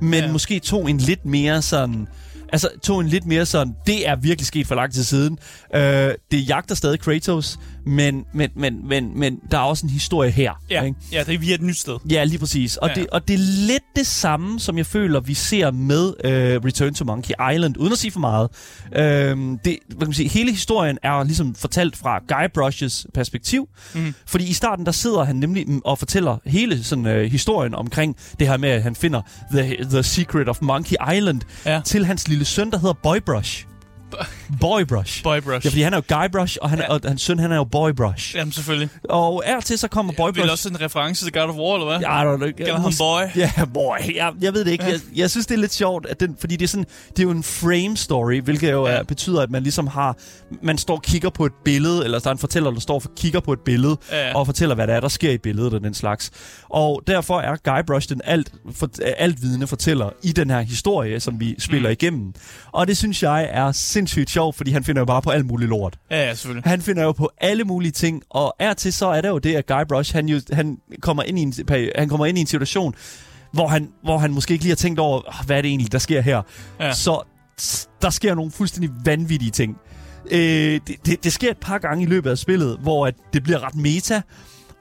men 0.00 0.24
ja. 0.24 0.32
måske 0.32 0.58
tog 0.58 0.90
en 0.90 0.98
lidt 0.98 1.26
mere 1.26 1.62
sådan... 1.62 2.08
Altså, 2.52 2.68
tog 2.82 3.00
en 3.00 3.08
lidt 3.08 3.26
mere 3.26 3.46
sådan, 3.46 3.74
det 3.86 4.08
er 4.08 4.16
virkelig 4.16 4.46
sket 4.46 4.66
for 4.66 4.74
lang 4.74 4.92
tid 4.92 5.04
siden. 5.04 5.38
Øh, 5.74 6.10
det 6.30 6.48
jagter 6.48 6.74
stadig 6.74 7.00
Kratos, 7.00 7.58
men, 7.86 8.24
men, 8.34 8.50
men, 8.56 8.88
men, 8.88 9.18
men 9.18 9.40
der 9.50 9.58
er 9.58 9.62
også 9.62 9.86
en 9.86 9.90
historie 9.90 10.30
her. 10.30 10.52
Ja, 10.70 10.82
ikke? 10.82 10.96
ja 11.12 11.24
det 11.26 11.34
er 11.34 11.38
via 11.38 11.54
et 11.54 11.62
nyt 11.62 11.76
sted. 11.76 11.98
Ja, 12.10 12.24
lige 12.24 12.38
præcis. 12.38 12.76
Og, 12.76 12.88
Ja. 12.88 12.94
det, 12.94 13.06
og 13.10 13.28
det 13.28 13.34
er 13.34 13.38
lidt 13.66 13.82
det 13.96 14.06
samme, 14.06 14.60
som 14.60 14.78
jeg 14.78 14.86
føler, 14.86 15.20
vi 15.20 15.34
ser 15.34 15.70
med 15.70 16.14
øh, 16.24 16.60
Return 16.64 16.94
to 16.94 17.04
Monkey 17.04 17.34
Island, 17.54 17.76
uden 17.78 17.92
at 17.92 17.98
sige 17.98 18.10
for 18.10 18.20
meget. 18.20 18.48
Øh, 18.96 19.02
det, 19.64 19.78
hvad 19.88 19.98
kan 19.98 20.06
man 20.08 20.12
sige, 20.12 20.28
hele 20.28 20.50
historien 20.50 20.98
er 21.02 21.24
ligesom 21.24 21.54
fortalt 21.54 21.96
fra 21.96 22.18
Guybrush's 22.32 23.04
perspektiv, 23.14 23.68
mm. 23.94 24.14
fordi 24.26 24.44
i 24.48 24.52
starten 24.52 24.86
der 24.86 24.92
sidder 24.92 25.24
han 25.24 25.36
nemlig 25.36 25.66
og 25.84 25.98
fortæller 25.98 26.36
hele 26.46 26.84
sådan, 26.84 27.06
øh, 27.06 27.30
historien 27.32 27.74
omkring 27.74 28.16
det 28.38 28.48
her 28.48 28.56
med, 28.56 28.68
at 28.68 28.82
han 28.82 28.94
finder 28.94 29.20
The, 29.52 29.76
the 29.90 30.02
Secret 30.02 30.48
of 30.48 30.58
Monkey 30.62 30.96
Island 31.16 31.40
Ja. 31.66 31.80
til 31.84 32.06
hans 32.06 32.28
lille 32.28 32.44
søn, 32.44 32.70
der 32.70 32.78
hedder 32.78 32.94
Boybrush. 33.02 33.66
Boybrush. 34.60 35.22
Boybrush. 35.22 35.66
Ja, 35.66 35.70
fordi 35.70 35.82
han 35.82 35.92
er 35.94 35.96
jo 36.08 36.16
Guybrush, 36.16 36.56
og, 36.62 36.70
han, 36.70 36.78
Ja. 36.78 36.92
og 36.94 37.00
hans 37.04 37.22
søn, 37.22 37.38
han 37.38 37.52
er 37.52 37.56
jo 37.56 37.64
Boybrush. 37.64 38.34
Ja. 38.34 38.38
Jamen, 38.38 38.52
selvfølgelig. 38.52 38.88
Og 39.08 39.42
er 39.46 39.60
til 39.60 39.78
så 39.78 39.88
kommer 39.88 40.12
Boybrush... 40.16 40.50
også 40.52 40.68
en 40.68 40.80
reference 40.80 41.24
til 41.24 41.32
God 41.32 41.42
of 41.42 41.54
War, 41.54 41.74
eller 41.74 41.86
hvad? 41.86 42.00
Ja, 42.00 42.32
don't 42.34 42.36
know. 42.36 42.48
Kalder 42.58 42.80
ham 42.80 42.92
boy. 42.98 43.20
Ja, 43.36 43.50
boy. 43.74 43.96
Jeg, 44.16 44.32
jeg 44.40 44.54
ved 44.54 44.64
det 44.64 44.70
ikke. 44.70 44.84
Jeg, 44.84 45.00
jeg 45.16 45.30
synes, 45.30 45.46
det 45.46 45.54
er 45.54 45.58
lidt 45.58 45.72
sjovt, 45.74 46.06
at 46.06 46.20
den, 46.20 46.36
fordi 46.40 46.56
det 46.56 46.64
er, 46.64 46.68
sådan, 46.68 46.86
det 47.08 47.18
er 47.18 47.22
jo 47.22 47.30
en 47.30 47.42
frame 47.42 47.96
story, 47.96 48.40
hvilket 48.40 48.70
jo 48.72 48.86
Ja. 48.86 48.92
er, 48.92 49.02
betyder, 49.02 49.42
at 49.42 49.50
man 49.50 49.62
ligesom 49.62 49.86
har... 49.86 50.16
Man 50.62 50.78
står 50.78 50.94
og 50.96 51.02
kigger 51.02 51.30
på 51.30 51.46
et 51.46 51.52
billede, 51.64 52.04
eller 52.04 52.18
der 52.18 52.28
er 52.28 52.32
en 52.32 52.38
fortæller, 52.38 52.70
der 52.70 52.80
står 52.80 52.94
og 52.94 53.02
kigger 53.16 53.40
på 53.40 53.52
et 53.52 53.60
billede, 53.60 53.96
Ja, 54.12 54.34
og 54.36 54.46
fortæller, 54.46 54.74
hvad 54.74 54.86
der 54.86 54.94
er, 54.94 55.00
der 55.00 55.08
sker 55.08 55.30
i 55.30 55.38
billedet 55.38 55.74
og 55.74 55.80
den 55.80 55.94
slags. 55.94 56.30
Og 56.70 57.02
derfor 57.06 57.40
er 57.40 57.56
Guybrush 57.64 58.08
den 58.08 58.20
alt, 58.24 58.52
for, 58.72 58.88
altvidende 59.16 59.66
fortæller 59.66 60.10
i 60.22 60.32
den 60.32 60.50
her 60.50 60.60
historie, 60.60 61.20
som 61.20 61.40
vi 61.40 61.54
spiller 61.58 61.88
mm. 61.88 61.92
igennem. 61.92 62.32
Og 62.72 62.86
det 62.86 62.96
synes 62.96 63.22
jeg 63.22 63.48
er 63.52 63.72
sindssygt 63.72 64.03
sjovt, 64.30 64.56
fordi 64.56 64.70
han 64.70 64.84
finder 64.84 65.00
jo 65.00 65.06
bare 65.06 65.22
på 65.22 65.30
alt 65.30 65.46
muligt 65.46 65.68
lort. 65.68 65.98
Ja, 66.10 66.26
ja, 66.26 66.34
selvfølgelig. 66.34 66.70
Han 66.70 66.82
finder 66.82 67.02
jo 67.02 67.12
på 67.12 67.30
alle 67.40 67.64
mulige 67.64 67.92
ting, 67.92 68.22
og 68.30 68.56
er 68.58 68.72
til 68.74 68.92
så 68.92 69.06
er 69.06 69.20
der 69.20 69.28
jo 69.28 69.38
det, 69.38 69.54
at 69.56 69.66
Guybrush, 69.66 70.14
han, 70.14 70.28
jo, 70.28 70.40
han, 70.52 70.78
kommer 71.02 71.22
ind 71.22 71.38
i 71.38 71.42
en, 71.42 71.54
han 71.96 72.08
kommer 72.08 72.26
ind 72.26 72.38
i 72.38 72.40
en 72.40 72.46
situation, 72.46 72.94
hvor 73.52 73.68
han, 73.68 73.88
hvor 74.02 74.18
han 74.18 74.32
måske 74.32 74.52
ikke 74.52 74.64
lige 74.64 74.70
har 74.70 74.76
tænkt 74.76 75.00
over, 75.00 75.40
"Ah, 75.40 75.46
hvad 75.46 75.56
er 75.56 75.62
det 75.62 75.68
egentlig, 75.68 75.92
der 75.92 75.98
sker 75.98 76.20
her. 76.20 76.42
Ja. 76.80 76.92
Så 76.92 77.22
der 78.02 78.10
sker 78.10 78.34
nogle 78.34 78.50
fuldstændig 78.50 78.90
vanvittige 79.04 79.50
ting. 79.50 79.76
Øh, 80.30 80.80
det, 80.86 81.06
det, 81.06 81.24
det 81.24 81.32
sker 81.32 81.50
et 81.50 81.58
par 81.58 81.78
gange 81.78 82.02
i 82.02 82.06
løbet 82.06 82.30
af 82.30 82.38
spillet, 82.38 82.78
hvor 82.82 83.06
at 83.06 83.14
det 83.32 83.42
bliver 83.42 83.66
ret 83.66 83.74
meta, 83.74 84.22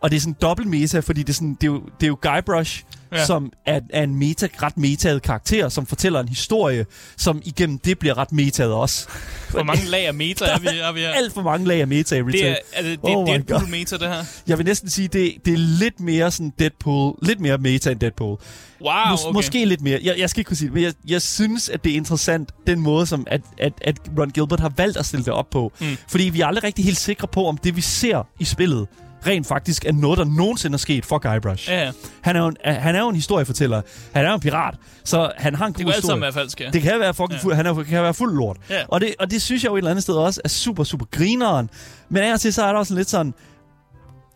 og 0.04 0.12
det 0.12 0.18
er 0.18 0.22
sådan 0.22 0.36
dobbelt 0.42 0.68
meta, 0.70 1.00
fordi 1.00 1.22
det 1.22 1.30
er, 1.30 1.34
sådan, 1.34 1.58
det 1.62 1.64
er, 1.64 1.72
jo, 1.72 1.82
det 2.00 2.04
er 2.04 2.08
jo 2.08 2.18
Guybrush, 2.22 2.84
Ja. 3.14 3.26
som 3.26 3.52
er, 3.66 3.80
er 3.90 4.04
en 4.04 4.16
meta, 4.16 4.48
ret 4.64 4.78
metaet 4.78 5.22
karakter, 5.22 5.70
som 5.70 5.86
fortæller 5.86 6.20
en 6.20 6.28
historie, 6.30 6.86
som 7.18 7.42
igennem 7.46 7.78
det 7.80 8.00
bliver 8.00 8.18
ret 8.18 8.32
metaet 8.32 8.72
også. 8.74 9.08
Hvor 9.52 9.64
mange 9.64 9.86
lag 9.86 10.08
af 10.08 10.14
meta 10.14 10.46
er 10.46 10.60
vi, 10.60 10.68
er 10.80 10.92
vi 10.92 11.00
her? 11.00 11.10
Alt 11.10 11.34
for 11.34 11.42
mange 11.42 11.68
lag 11.68 11.82
af 11.82 11.88
meta 11.88 12.16
i 12.16 12.18
Det 12.20 12.28
retail. 12.28 12.46
er, 12.52 12.56
er 12.74 12.82
det, 12.82 12.92
det, 12.92 13.00
Oh 13.16 13.28
Deadpool 13.28 13.60
God. 13.60 13.70
meta, 13.70 13.98
det 13.98 14.08
her. 14.08 14.24
Jeg 14.48 14.58
vil 14.58 14.66
næsten 14.66 14.90
sige, 14.90 15.08
det, 15.08 15.34
det 15.46 15.54
er 15.54 15.58
lidt 15.58 16.00
mere 16.00 16.32
sådan 16.32 16.54
Deadpool, 16.60 17.16
lidt 17.22 17.40
mere 17.40 17.58
meta 17.58 17.92
end 17.92 18.00
Deadpool. 18.00 18.38
Wow, 18.82 18.92
Mås- 18.94 19.26
okay. 19.28 19.34
Måske 19.34 19.66
lidt 19.66 19.82
mere. 19.82 20.00
Jeg, 20.04 20.16
jeg 20.18 20.30
skal 20.30 20.40
ikke 20.40 20.48
kunne 20.48 20.58
sige 20.58 20.68
det, 20.68 20.74
men 20.74 20.84
jeg, 20.84 20.94
jeg 21.08 21.22
synes, 21.22 21.70
at 21.70 21.84
det 21.84 21.92
er 21.92 21.96
interessant, 21.96 22.50
den 22.68 22.80
måde, 22.80 23.06
som 23.06 23.28
at, 23.30 23.42
at, 23.58 23.74
at 23.82 23.98
Ron 24.20 24.30
Gilbert 24.30 24.60
har 24.60 24.74
valgt 24.78 24.98
at 24.98 25.06
stille 25.06 25.26
det 25.26 25.34
op 25.34 25.50
på. 25.50 25.72
Mm. 25.80 25.98
Fordi 26.08 26.24
vi 26.24 26.42
er 26.42 26.46
aldrig 26.46 26.64
rigtig 26.64 26.86
helt 26.86 26.98
sikre 26.98 27.28
på, 27.28 27.48
om 27.48 27.58
det, 27.58 27.76
vi 27.76 27.82
ser 27.82 28.28
i 28.40 28.46
spillet, 28.46 28.88
rent 29.28 29.48
faktisk 29.48 29.86
er 29.86 29.92
noget, 29.92 30.18
der 30.18 30.26
nogensinde 30.26 30.76
er 30.76 30.78
sket 30.78 31.06
for 31.06 31.18
Guybrush. 31.18 31.70
Ja, 31.70 31.84
ja. 31.84 31.92
Han, 32.22 32.36
er 32.36 32.40
jo 32.40 32.48
en, 32.48 32.56
han 32.66 32.96
er 32.96 33.00
jo 33.00 33.10
en 33.10 33.16
historiefortæller. 33.16 33.82
Han 34.14 34.26
er 34.26 34.30
jo 34.30 34.36
en 34.36 34.42
pirat, 34.42 34.76
så 35.04 35.32
han 35.38 35.56
har 35.56 35.66
en 35.66 35.74
god 35.74 35.86
Det 35.86 35.96
historie. 35.96 36.02
sammen 36.02 36.22
være 36.22 36.34
falsk, 36.34 36.62
ja. 36.62 36.70
Det 36.74 36.82
kan 36.82 37.00
være 37.00 37.14
fucking 37.14 37.32
ja. 37.32 37.44
fuld, 37.44 37.54
han 37.56 37.66
er, 37.66 37.84
kan 37.84 38.04
være 38.04 38.14
fuld 38.14 38.36
lort. 38.38 38.58
Ja. 38.70 38.84
Og, 38.88 39.02
det, 39.02 39.16
og 39.20 39.32
det 39.32 39.42
synes 39.42 39.64
jeg 39.64 39.70
jo 39.70 39.76
et 39.76 39.80
eller 39.80 39.92
andet 39.92 40.04
sted 40.04 40.16
også 40.16 40.42
er 40.44 40.50
super, 40.50 40.84
super 40.84 41.06
grineren. 41.12 41.70
Men 42.10 42.24
af 42.24 42.34
og 42.34 42.42
til, 42.42 42.54
så 42.54 42.64
er 42.64 42.72
der 42.72 42.80
også 42.80 42.96
lidt 42.96 43.10
sådan, 43.10 43.34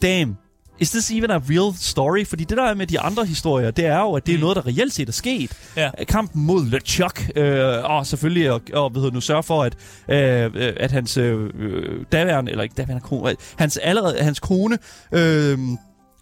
damn, 0.01 0.37
is 0.79 0.91
this 0.91 1.11
even 1.11 1.31
a 1.31 1.37
real 1.49 1.73
story? 1.79 2.25
Fordi 2.25 2.43
det 2.43 2.57
der 2.57 2.63
er 2.63 2.73
med 2.73 2.87
de 2.87 2.99
andre 2.99 3.25
historier, 3.25 3.71
det 3.71 3.85
er 3.85 3.99
jo, 3.99 4.13
at 4.13 4.25
det 4.25 4.33
er 4.33 4.37
Mm. 4.37 4.41
noget, 4.41 4.55
der 4.55 4.67
reelt 4.67 4.93
set 4.93 5.07
er 5.07 5.13
sket. 5.13 5.51
Ja. 5.77 5.89
Kampen 6.07 6.41
mod 6.41 6.65
LeChuck, 6.65 7.31
øh, 7.35 7.83
og 7.83 8.05
selvfølgelig, 8.07 8.51
og, 8.51 8.61
og 8.73 8.89
hvad 8.89 9.01
hedder 9.01 9.13
nu, 9.13 9.21
sørge 9.21 9.43
for, 9.43 9.63
at, 9.63 9.75
øh, 10.09 10.51
øh, 10.55 10.73
at 10.77 10.91
hans 10.91 11.17
øh, 11.17 11.49
øh, 11.59 12.05
daværende, 12.11 12.51
eller 12.51 12.63
ikke 12.63 12.75
daværende 12.77 13.03
kone, 13.07 13.35
hans, 13.55 13.77
allerede, 13.77 14.19
hans 14.23 14.39
kone, 14.39 14.77
øh, 15.11 15.59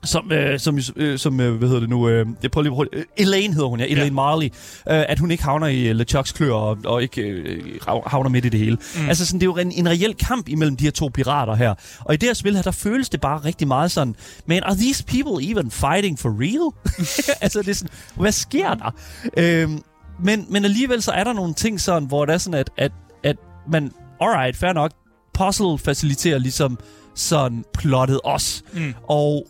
som, 0.06 0.32
øh, 0.32 0.60
som, 0.60 0.80
øh, 0.96 1.20
som 1.20 1.40
øh, 1.40 1.56
hvad 1.58 1.68
hedder 1.68 1.80
det 1.82 1.90
nu, 1.90 2.10
øh, 2.10 2.26
jeg 2.44 2.52
prøver 2.52 2.64
lige, 2.64 2.74
hurtigt- 2.74 2.96
øh, 3.00 3.04
Elaine 3.18 3.54
hedder 3.54 3.70
hun, 3.70 3.80
ja, 3.80 3.86
Elaine 3.86 4.06
Ja. 4.06 4.12
Marley, 4.12 4.46
øh, 4.46 4.52
at 4.86 5.20
hun 5.20 5.32
ikke 5.32 5.44
havner 5.44 5.68
i 5.68 5.88
øh, 5.88 5.96
LeChucks 5.96 6.32
klør 6.32 6.52
og, 6.54 6.78
og 6.86 7.02
ikke 7.02 7.22
øh, 7.22 7.80
havner 8.08 8.30
midt 8.30 8.46
i 8.46 8.50
det 8.50 8.60
hele. 8.60 8.78
Mm. 8.96 9.08
Altså 9.10 9.26
sådan, 9.26 9.40
det 9.40 9.46
er 9.46 9.50
jo 9.52 9.58
en, 9.58 9.72
en 9.72 9.90
reel 9.90 10.14
kamp 10.16 10.50
imellem 10.50 10.78
de 10.78 10.84
her 10.84 10.92
to 10.92 11.10
pirater 11.14 11.56
her. 11.56 11.74
Og 12.00 12.14
i 12.14 12.18
det 12.18 12.30
her 12.30 12.34
spil 12.34 12.56
her, 12.56 12.62
der 12.62 12.72
føles 12.72 13.10
det 13.10 13.22
bare 13.22 13.38
rigtig 13.38 13.68
meget 13.68 13.92
sådan, 13.92 14.16
man, 14.46 14.64
are 14.64 14.76
these 14.76 15.04
people 15.06 15.50
even 15.52 15.72
fighting 15.72 16.20
for 16.20 16.30
real? 16.40 16.74
altså 17.44 17.60
det 17.60 17.68
er 17.68 17.74
sådan, 17.74 17.94
hvad 18.16 18.32
sker 18.32 18.74
der? 18.74 18.92
Øhm, 19.38 19.80
men, 20.24 20.46
men 20.50 20.66
alligevel 20.66 21.02
så 21.02 21.12
er 21.12 21.24
der 21.24 21.34
nogle 21.34 21.54
ting 21.54 21.82
sådan, 21.82 22.08
hvor 22.08 22.26
det 22.26 22.34
er 22.34 22.38
sådan, 22.38 22.60
at, 22.60 22.70
at, 22.78 22.92
at 23.24 23.36
man, 23.72 23.92
alright, 24.22 24.58
fair 24.58 24.74
nok, 24.74 24.92
puzzle 25.34 25.78
faciliterer 25.80 26.38
ligesom 26.38 26.78
sådan 27.16 27.64
plottet 27.74 28.20
os. 28.24 28.64
Mm. 28.74 28.94
Og 29.10 29.48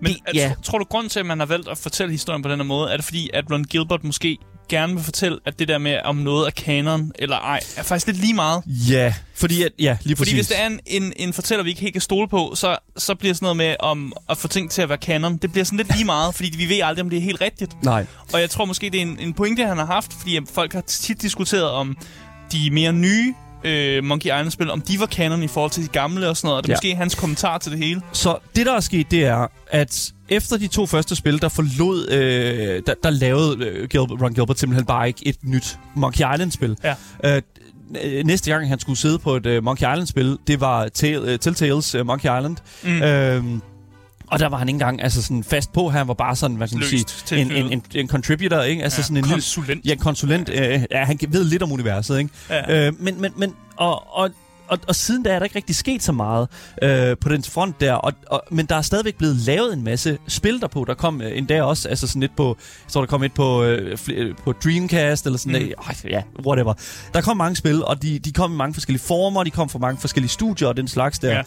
Men 0.00 0.12
Det- 0.12 0.20
ja. 0.34 0.52
tror 0.62 0.78
du, 0.78 0.84
grund 0.84 1.08
til, 1.10 1.20
at 1.20 1.26
man 1.26 1.38
har 1.38 1.46
valgt 1.46 1.68
at 1.68 1.78
fortælle 1.78 2.12
historien 2.12 2.42
på 2.42 2.48
den 2.48 2.58
her 2.58 2.64
måde, 2.64 2.90
er 2.92 2.96
det 2.96 3.04
fordi, 3.04 3.30
at 3.34 3.44
Ron 3.50 3.64
Gilbert 3.64 4.04
måske 4.04 4.38
gerne 4.68 4.94
vil 4.94 5.04
fortælle, 5.04 5.38
at 5.46 5.58
det 5.58 5.68
der 5.68 5.78
med, 5.78 5.98
om 6.04 6.16
noget 6.16 6.46
er 6.46 6.50
kanon 6.50 7.12
eller 7.18 7.36
ej, 7.36 7.60
er 7.76 7.82
faktisk 7.82 8.06
lidt 8.06 8.18
lige 8.18 8.34
meget. 8.34 8.62
ja, 8.66 9.14
fordi 9.34 9.62
at, 9.62 9.72
ja, 9.78 9.96
lige 10.02 10.16
Fordi 10.16 10.30
præcis. 10.30 10.34
hvis 10.34 10.46
det 10.48 10.60
er 10.60 10.66
en, 10.66 10.80
en, 10.86 11.12
en 11.16 11.32
fortæller, 11.32 11.62
vi 11.64 11.70
ikke 11.70 11.80
helt 11.82 11.92
kan 11.94 12.00
stole 12.00 12.28
på, 12.28 12.52
så, 12.56 12.76
så 12.96 13.14
bliver 13.14 13.34
sådan 13.34 13.44
noget 13.44 13.56
med 13.56 13.76
om 13.80 14.12
at 14.28 14.38
få 14.38 14.48
ting 14.48 14.70
til 14.70 14.82
at 14.82 14.88
være 14.88 14.98
kanon, 14.98 15.36
det 15.36 15.52
bliver 15.52 15.64
sådan 15.64 15.76
lidt 15.76 15.92
lige 15.94 16.04
meget, 16.04 16.34
fordi 16.34 16.52
vi 16.56 16.68
ved 16.68 16.80
aldrig, 16.82 17.02
om 17.04 17.10
det 17.10 17.16
er 17.16 17.22
helt 17.22 17.40
rigtigt. 17.40 17.82
Nej. 17.84 18.06
Og 18.32 18.40
jeg 18.40 18.50
tror 18.50 18.64
måske, 18.64 18.90
det 18.90 18.98
er 18.98 19.02
en, 19.02 19.18
en 19.20 19.34
pointe, 19.34 19.66
han 19.66 19.78
har 19.78 19.86
haft, 19.86 20.12
fordi 20.20 20.38
folk 20.54 20.72
har 20.72 20.80
tit 20.80 21.22
diskuteret 21.22 21.70
om 21.70 21.96
de 22.52 22.70
mere 22.70 22.92
nye 22.92 23.34
øh, 23.64 24.04
Monkey 24.04 24.26
Island-spil, 24.26 24.70
om 24.70 24.80
de 24.80 25.00
var 25.00 25.06
kanon 25.06 25.42
i 25.42 25.48
forhold 25.48 25.70
til 25.70 25.82
de 25.82 25.88
gamle 25.88 26.28
og 26.28 26.36
sådan 26.36 26.46
noget. 26.48 26.56
Og 26.56 26.62
det 26.62 26.68
er 26.68 26.72
Ja. 26.72 26.76
måske 26.76 26.94
hans 26.96 27.14
kommentar 27.14 27.58
til 27.58 27.72
det 27.72 27.78
hele. 27.78 28.02
Så 28.12 28.36
det, 28.56 28.66
der 28.66 28.72
er 28.76 28.80
sket, 28.80 29.10
det 29.10 29.24
er, 29.24 29.46
at 29.70 30.12
efter 30.28 30.56
de 30.56 30.66
to 30.66 30.86
første 30.86 31.16
spil, 31.16 31.40
der 31.42 31.48
forlod, 31.48 32.08
øh, 32.10 32.82
der, 32.86 32.94
der 33.02 33.10
lavede 33.10 33.64
øh, 33.66 33.88
Gilbert, 33.88 34.22
Ron 34.22 34.34
Gilbert 34.34 34.58
simpelthen 34.58 34.86
bare 34.86 35.06
ikke 35.08 35.20
et 35.28 35.36
nyt 35.44 35.78
Monkey 35.96 36.24
Island-spil. 36.34 36.76
Ja. 36.84 36.94
Øh, 37.36 37.42
øh, 38.04 38.24
næste 38.26 38.50
gang, 38.50 38.68
han 38.68 38.80
skulle 38.80 38.98
sidde 38.98 39.18
på 39.18 39.36
et 39.36 39.46
øh, 39.46 39.64
Monkey 39.64 39.86
Island-spil, 39.92 40.38
det 40.46 40.60
var 40.60 40.88
Tale, 40.88 41.32
uh, 41.32 41.38
Telltales 41.38 41.94
uh, 41.94 42.06
Monkey 42.06 42.28
Island. 42.38 42.56
Mm. 42.84 43.02
Øhm, 43.02 43.62
og 44.32 44.38
der 44.38 44.48
var 44.48 44.58
han 44.58 44.68
ikke 44.68 44.74
engang 44.74 45.02
altså 45.02 45.22
sådan 45.22 45.44
fast 45.44 45.72
på. 45.72 45.88
Han 45.88 46.08
var 46.08 46.14
bare 46.14 46.36
sådan, 46.36 46.56
hvad 46.56 46.68
kan 46.68 46.78
man 46.78 46.88
sige, 46.88 47.40
en, 47.40 47.52
en, 47.52 47.72
en, 47.72 47.82
en 47.94 48.08
contributor, 48.08 48.60
ikke? 48.62 48.82
Altså 48.82 48.98
Ja, 48.98 49.02
sådan 49.02 49.16
en 49.16 49.22
lille, 49.22 49.34
konsulent. 49.34 49.84
Ja, 49.86 49.94
konsulent. 49.94 50.48
Øh, 50.48 50.82
ja, 50.90 51.04
han 51.04 51.18
ved 51.28 51.44
lidt 51.44 51.62
om 51.62 51.72
universet, 51.72 52.18
ikke? 52.18 52.30
Ja. 52.50 52.86
Øh, 52.86 52.92
men, 53.00 53.20
men, 53.20 53.32
men, 53.36 53.54
og, 53.76 54.16
og, 54.16 54.30
og, 54.68 54.78
og 54.88 54.94
siden 54.94 55.22
da 55.22 55.30
er 55.30 55.38
der 55.38 55.44
ikke 55.44 55.56
rigtig 55.56 55.76
sket 55.76 56.02
så 56.02 56.12
meget 56.12 56.48
øh, 56.82 57.16
på 57.20 57.28
den 57.28 57.44
front 57.44 57.80
der. 57.80 57.92
Og, 57.92 58.12
og, 58.26 58.42
men 58.50 58.66
der 58.66 58.76
er 58.76 58.82
stadigvæk 58.82 59.14
blevet 59.16 59.36
lavet 59.36 59.72
en 59.72 59.84
masse 59.84 60.18
spil 60.28 60.60
derpå. 60.60 60.84
Der 60.88 60.94
kom 60.94 61.22
øh, 61.22 61.38
endda 61.38 61.62
også, 61.62 61.88
altså 61.88 62.06
sådan 62.06 62.20
lidt 62.20 62.36
på, 62.36 62.56
jeg 62.86 62.92
tror 62.92 63.00
der 63.00 63.06
kom 63.08 63.22
et 63.22 63.32
på, 63.32 63.62
øh, 63.62 63.98
fl- 64.00 64.12
øh, 64.12 64.34
på 64.44 64.52
Dreamcast, 64.52 65.26
eller 65.26 65.38
sådan 65.38 65.62
Mm. 65.62 65.68
mm. 66.02 66.08
ja, 66.10 66.22
whatever. 66.46 66.74
Der 67.14 67.20
kom 67.20 67.36
mange 67.36 67.56
spil, 67.56 67.84
og 67.84 68.02
de, 68.02 68.18
de 68.18 68.32
kom 68.32 68.52
i 68.52 68.56
mange 68.56 68.74
forskellige 68.74 69.02
former, 69.02 69.44
de 69.44 69.50
kom 69.50 69.68
fra 69.68 69.78
mange 69.78 70.00
forskellige 70.00 70.30
studier 70.30 70.68
og 70.68 70.76
den 70.76 70.88
slags 70.88 71.18
der. 71.18 71.32
Ja. 71.36 71.42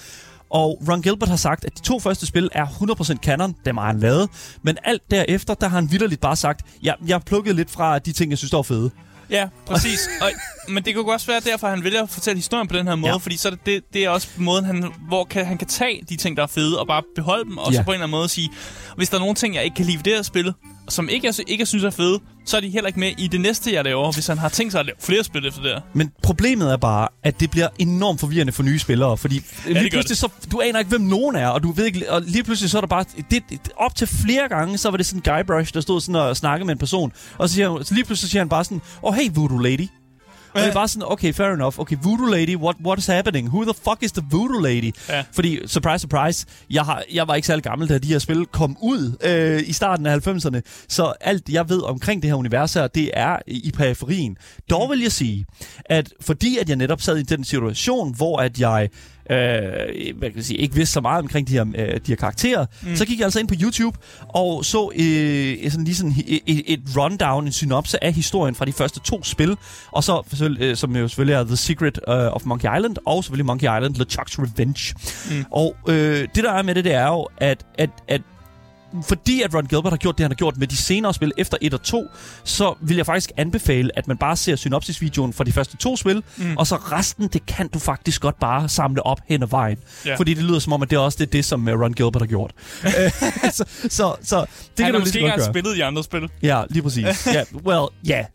Og 0.50 0.82
Ron 0.90 1.02
Gilbert 1.02 1.30
har 1.30 1.36
sagt, 1.36 1.66
at 1.66 1.78
de 1.78 1.82
to 1.82 2.00
første 2.00 2.26
spil 2.26 2.50
er 2.52 2.66
100% 2.66 3.16
canon, 3.16 3.56
dem 3.66 3.78
har 3.78 3.88
han 3.88 4.00
lavet. 4.00 4.30
Men 4.62 4.78
alt 4.84 5.12
derefter, 5.12 5.54
der 5.54 5.68
har 5.68 5.78
han 5.78 5.92
vidderligt 5.92 6.22
bare 6.22 6.36
sagt, 6.36 6.62
ja, 6.84 6.94
jeg 7.08 7.14
har 7.14 7.24
plukket 7.26 7.56
lidt 7.56 7.72
fra 7.72 8.00
de 8.00 8.12
ting, 8.12 8.30
jeg 8.32 8.38
synes, 8.38 8.52
der 8.52 8.58
var 8.58 8.64
fede. 8.64 8.92
Ja, 9.30 9.48
præcis. 9.66 10.10
og, 10.22 10.32
men 10.70 10.86
det 10.86 10.96
jo 10.96 11.08
også 11.08 11.28
være 11.28 11.40
derfor, 11.40 11.68
han 11.68 11.84
vælger 11.84 12.04
at 12.04 12.10
fortælle 12.10 12.38
historien 12.38 12.68
på 12.68 12.76
den 12.78 12.88
her 12.88 12.96
måde, 12.96 13.12
ja. 13.12 13.18
Fordi 13.18 13.38
så 13.38 13.48
er 13.48 13.56
det, 13.66 13.84
det, 13.94 14.06
er 14.06 14.10
også 14.10 14.28
måden, 14.38 14.66
han, 14.66 14.86
hvor 15.08 15.24
kan, 15.24 15.46
han 15.46 15.58
kan 15.58 15.68
tage 15.68 16.02
de 16.10 16.16
ting, 16.16 16.38
der 16.38 16.44
er 16.44 16.48
fede, 16.48 16.80
og 16.80 16.88
bare 16.88 17.04
beholde 17.16 17.44
dem, 17.44 17.58
og 17.58 17.72
ja. 17.72 17.78
så 17.78 17.84
på 17.84 17.92
en 17.92 17.94
eller 17.94 18.04
anden 18.04 18.18
måde 18.18 18.30
sige, 18.30 18.50
hvis 18.98 19.10
der 19.10 19.16
er 19.16 19.20
nogle 19.20 19.36
ting, 19.36 19.56
jeg 19.56 19.64
ikke 19.64 19.76
kan 19.76 19.86
lide 19.86 19.98
ved 19.98 20.04
det 20.04 20.14
her 20.14 20.22
spil, 20.22 20.54
som 20.90 21.10
ikke, 21.10 21.28
jeg, 21.28 21.50
ikke 21.50 21.62
jeg 21.62 21.68
synes 21.68 21.84
er 21.84 21.90
fede, 21.90 22.20
så 22.46 22.58
er 22.58 22.62
de 22.62 22.70
heller 22.70 22.88
ikke 22.88 23.00
med 23.00 23.12
i 23.18 23.28
det 23.28 23.42
næste, 23.42 23.74
jeg 23.74 23.84
laver, 23.84 24.12
hvis 24.12 24.28
han 24.28 24.38
har 24.38 24.50
tænkt 24.50 24.72
sig 24.72 24.80
at 24.80 24.86
lave 24.86 24.96
flere 25.00 25.24
spil 25.24 25.48
efter 25.48 25.62
det 25.62 25.72
her. 25.72 25.82
Men 25.94 26.12
problemet 26.24 26.72
er 26.72 26.78
bare, 26.78 27.08
at 27.24 27.40
det 27.40 27.52
bliver 27.52 27.68
enormt 27.80 28.20
forvirrende 28.20 28.54
for 28.54 28.64
nye 28.64 28.80
spillere, 28.80 29.18
fordi 29.18 29.42
ja, 29.68 29.72
lige 29.72 29.90
pludselig 29.92 30.18
så, 30.18 30.30
du 30.52 30.62
aner 30.62 30.80
ikke, 30.80 30.90
hvem 30.90 31.02
nogen 31.02 31.36
er, 31.36 31.48
og 31.48 31.64
du 31.64 31.72
ved 31.72 31.86
ikke, 31.86 32.12
og 32.12 32.22
lige 32.22 32.44
pludselig 32.44 32.70
så 32.70 32.78
er 32.78 32.82
der 32.82 32.88
bare, 32.88 33.06
det, 33.32 33.44
det, 33.50 33.60
op 33.78 33.96
til 33.96 34.08
flere 34.08 34.50
gange, 34.50 34.78
så 34.78 34.90
var 34.90 34.98
det 34.98 35.06
sådan 35.06 35.22
en 35.26 35.34
guybrush, 35.36 35.74
der 35.74 35.82
stod 35.82 36.02
sådan 36.02 36.16
og 36.16 36.38
snakkede 36.38 36.66
med 36.66 36.74
en 36.74 36.80
person, 36.80 37.12
og 37.38 37.50
så, 37.50 37.56
siger, 37.56 37.84
så 37.84 37.94
lige 37.94 38.06
pludselig 38.06 38.32
siger 38.32 38.42
han 38.42 38.50
bare 38.50 38.64
sådan, 38.64 38.82
oh 39.02 39.16
hey 39.16 39.30
voodoo 39.34 39.58
lady. 39.58 39.88
Og 40.56 40.62
det 40.62 40.70
er 40.70 40.74
bare 40.74 40.88
sådan, 40.88 41.08
okay, 41.12 41.34
fair 41.34 41.48
enough. 41.48 41.80
Okay, 41.80 41.98
Voodoo 42.02 42.26
Lady, 42.26 42.56
what, 42.56 42.76
what 42.86 43.00
is 43.00 43.08
happening? 43.08 43.48
Who 43.48 43.64
the 43.64 43.74
fuck 43.74 43.98
is 44.04 44.12
the 44.12 44.24
Voodoo 44.32 44.60
Lady? 44.60 44.92
Ja. 45.10 45.24
Fordi, 45.32 45.68
surprise, 45.68 46.00
surprise, 46.00 46.46
jeg, 46.70 46.84
har, 46.84 47.04
jeg 47.14 47.28
var 47.28 47.36
ikke 47.36 47.48
særlig 47.48 47.64
gammel, 47.64 47.90
da 47.90 47.98
de 47.98 48.08
her 48.08 48.20
spil 48.20 48.46
kom 48.46 48.78
ud 48.82 49.18
øh, 49.24 49.70
i 49.70 49.74
starten 49.74 50.06
af 50.06 50.28
90'erne. 50.28 50.62
Så 50.90 51.14
alt, 51.22 51.50
jeg 51.50 51.70
ved 51.70 51.82
omkring 51.84 52.22
det 52.22 52.30
her 52.30 52.36
univers 52.36 52.74
her, 52.74 52.88
det 52.88 53.10
er 53.14 53.38
i 53.48 53.72
periferien. 53.78 54.38
Dog 54.70 54.90
vil 54.90 55.02
jeg 55.02 55.12
sige, 55.12 55.46
at 55.86 56.14
fordi 56.22 56.58
at 56.58 56.70
jeg 56.70 56.76
netop 56.78 57.02
sad 57.02 57.18
i 57.18 57.24
den 57.24 57.44
situation, 57.44 58.16
hvor 58.16 58.38
at 58.38 58.60
jeg 58.60 58.90
øh, 59.30 60.18
hvad 60.18 60.30
kan 60.30 60.36
jeg 60.36 60.46
sige, 60.46 60.58
ikke 60.58 60.76
vidste 60.76 60.94
så 60.94 61.02
meget 61.02 61.20
omkring 61.20 61.48
de 61.48 61.54
her, 61.54 61.66
øh, 61.76 61.88
de 61.88 62.00
her 62.08 62.16
karakterer, 62.16 62.66
mm. 62.84 62.96
så 62.96 63.06
gik 63.06 63.20
jeg 63.20 63.26
altså 63.26 63.40
ind 63.40 63.48
på 63.48 63.56
YouTube 63.62 63.98
og 64.30 64.66
så 64.66 64.92
øh, 64.96 65.72
sådan 65.72 65.86
lige 65.86 65.96
sådan 65.96 66.14
et, 66.28 66.64
et, 66.68 66.80
rundown, 66.98 67.46
en 67.46 67.52
synopse 67.52 68.04
af 68.04 68.14
historien 68.14 68.56
fra 68.56 68.66
de 68.66 68.74
første 68.74 69.00
to 69.00 69.24
spil, 69.24 69.58
og 69.92 70.04
så 70.04 70.24
øh, 70.60 70.76
som 70.76 70.96
jo 70.96 71.08
selvfølgelig 71.08 71.34
er 71.34 71.44
The 71.44 71.56
Secret 71.56 72.00
uh, 72.08 72.14
of 72.14 72.46
Monkey 72.46 72.76
Island, 72.78 72.98
og 73.06 73.24
selvfølgelig 73.24 73.46
Monkey 73.46 73.66
Island, 73.66 73.96
LeChuck's 73.96 74.42
Revenge. 74.42 74.96
Mm. 75.32 75.46
Og 75.52 75.76
øh, 75.88 76.28
det 76.36 76.44
der 76.44 76.52
er 76.52 76.62
med 76.62 76.76
det, 76.76 76.84
det 76.84 76.94
er 76.94 77.08
jo, 77.08 77.28
at, 77.38 77.66
at, 77.78 77.90
at 78.08 78.22
fordi 79.04 79.42
at 79.42 79.56
Ron 79.56 79.66
Gilbert 79.66 79.92
har 79.92 79.98
gjort 79.98 80.18
det, 80.18 80.24
han 80.24 80.32
har 80.32 80.36
gjort 80.36 80.58
med 80.58 80.68
de 80.68 80.78
senere 80.78 81.14
spil 81.14 81.32
efter 81.38 81.58
1 81.62 81.74
og 81.74 81.82
2, 81.82 82.08
så 82.44 82.76
vil 82.82 82.98
jeg 82.98 83.06
faktisk 83.06 83.32
anbefale, 83.38 83.90
at 83.98 84.08
man 84.08 84.18
bare 84.18 84.36
ser 84.36 84.56
synopsisvideoen 84.56 85.34
for 85.34 85.44
de 85.44 85.52
første 85.52 85.78
to 85.78 85.96
spil, 85.96 86.24
mm. 86.38 86.58
og 86.58 86.68
så 86.68 86.76
resten, 86.76 87.28
det 87.28 87.46
kan 87.46 87.68
du 87.68 87.80
faktisk 87.80 88.22
godt 88.22 88.40
bare 88.40 88.70
samle 88.70 89.06
op 89.06 89.20
hen 89.28 89.44
ad 89.44 89.48
vejen. 89.48 89.78
Ja. 90.06 90.16
Fordi 90.16 90.34
det 90.34 90.44
lyder 90.44 90.60
som 90.60 90.74
om, 90.74 90.82
at 90.82 90.90
det 90.90 90.96
er 90.96 91.00
også 91.00 91.18
det, 91.20 91.34
det 91.34 91.46
som 91.46 91.68
øh, 91.68 91.82
Ron 91.82 91.94
Gilbert 91.94 92.22
har 92.22 92.28
gjort. 92.28 92.54
Så, 93.52 93.64
så, 93.90 94.16
så 94.22 94.36
det 94.40 94.40
Han 94.40 94.48
kan 94.78 94.86
har 94.86 94.92
du 94.92 95.00
måske 95.00 95.18
ikke 95.18 95.28
engang 95.30 95.54
spillet 95.54 95.78
de 95.78 95.84
andre 95.84 96.04
spil. 96.04 96.30
Ja, 96.42 96.64
lige 96.70 96.84
præcis. 96.84 97.06
Ja, 97.34 97.44
well, 97.66 97.88
ja. 98.08 98.14
Yeah. 98.14 98.26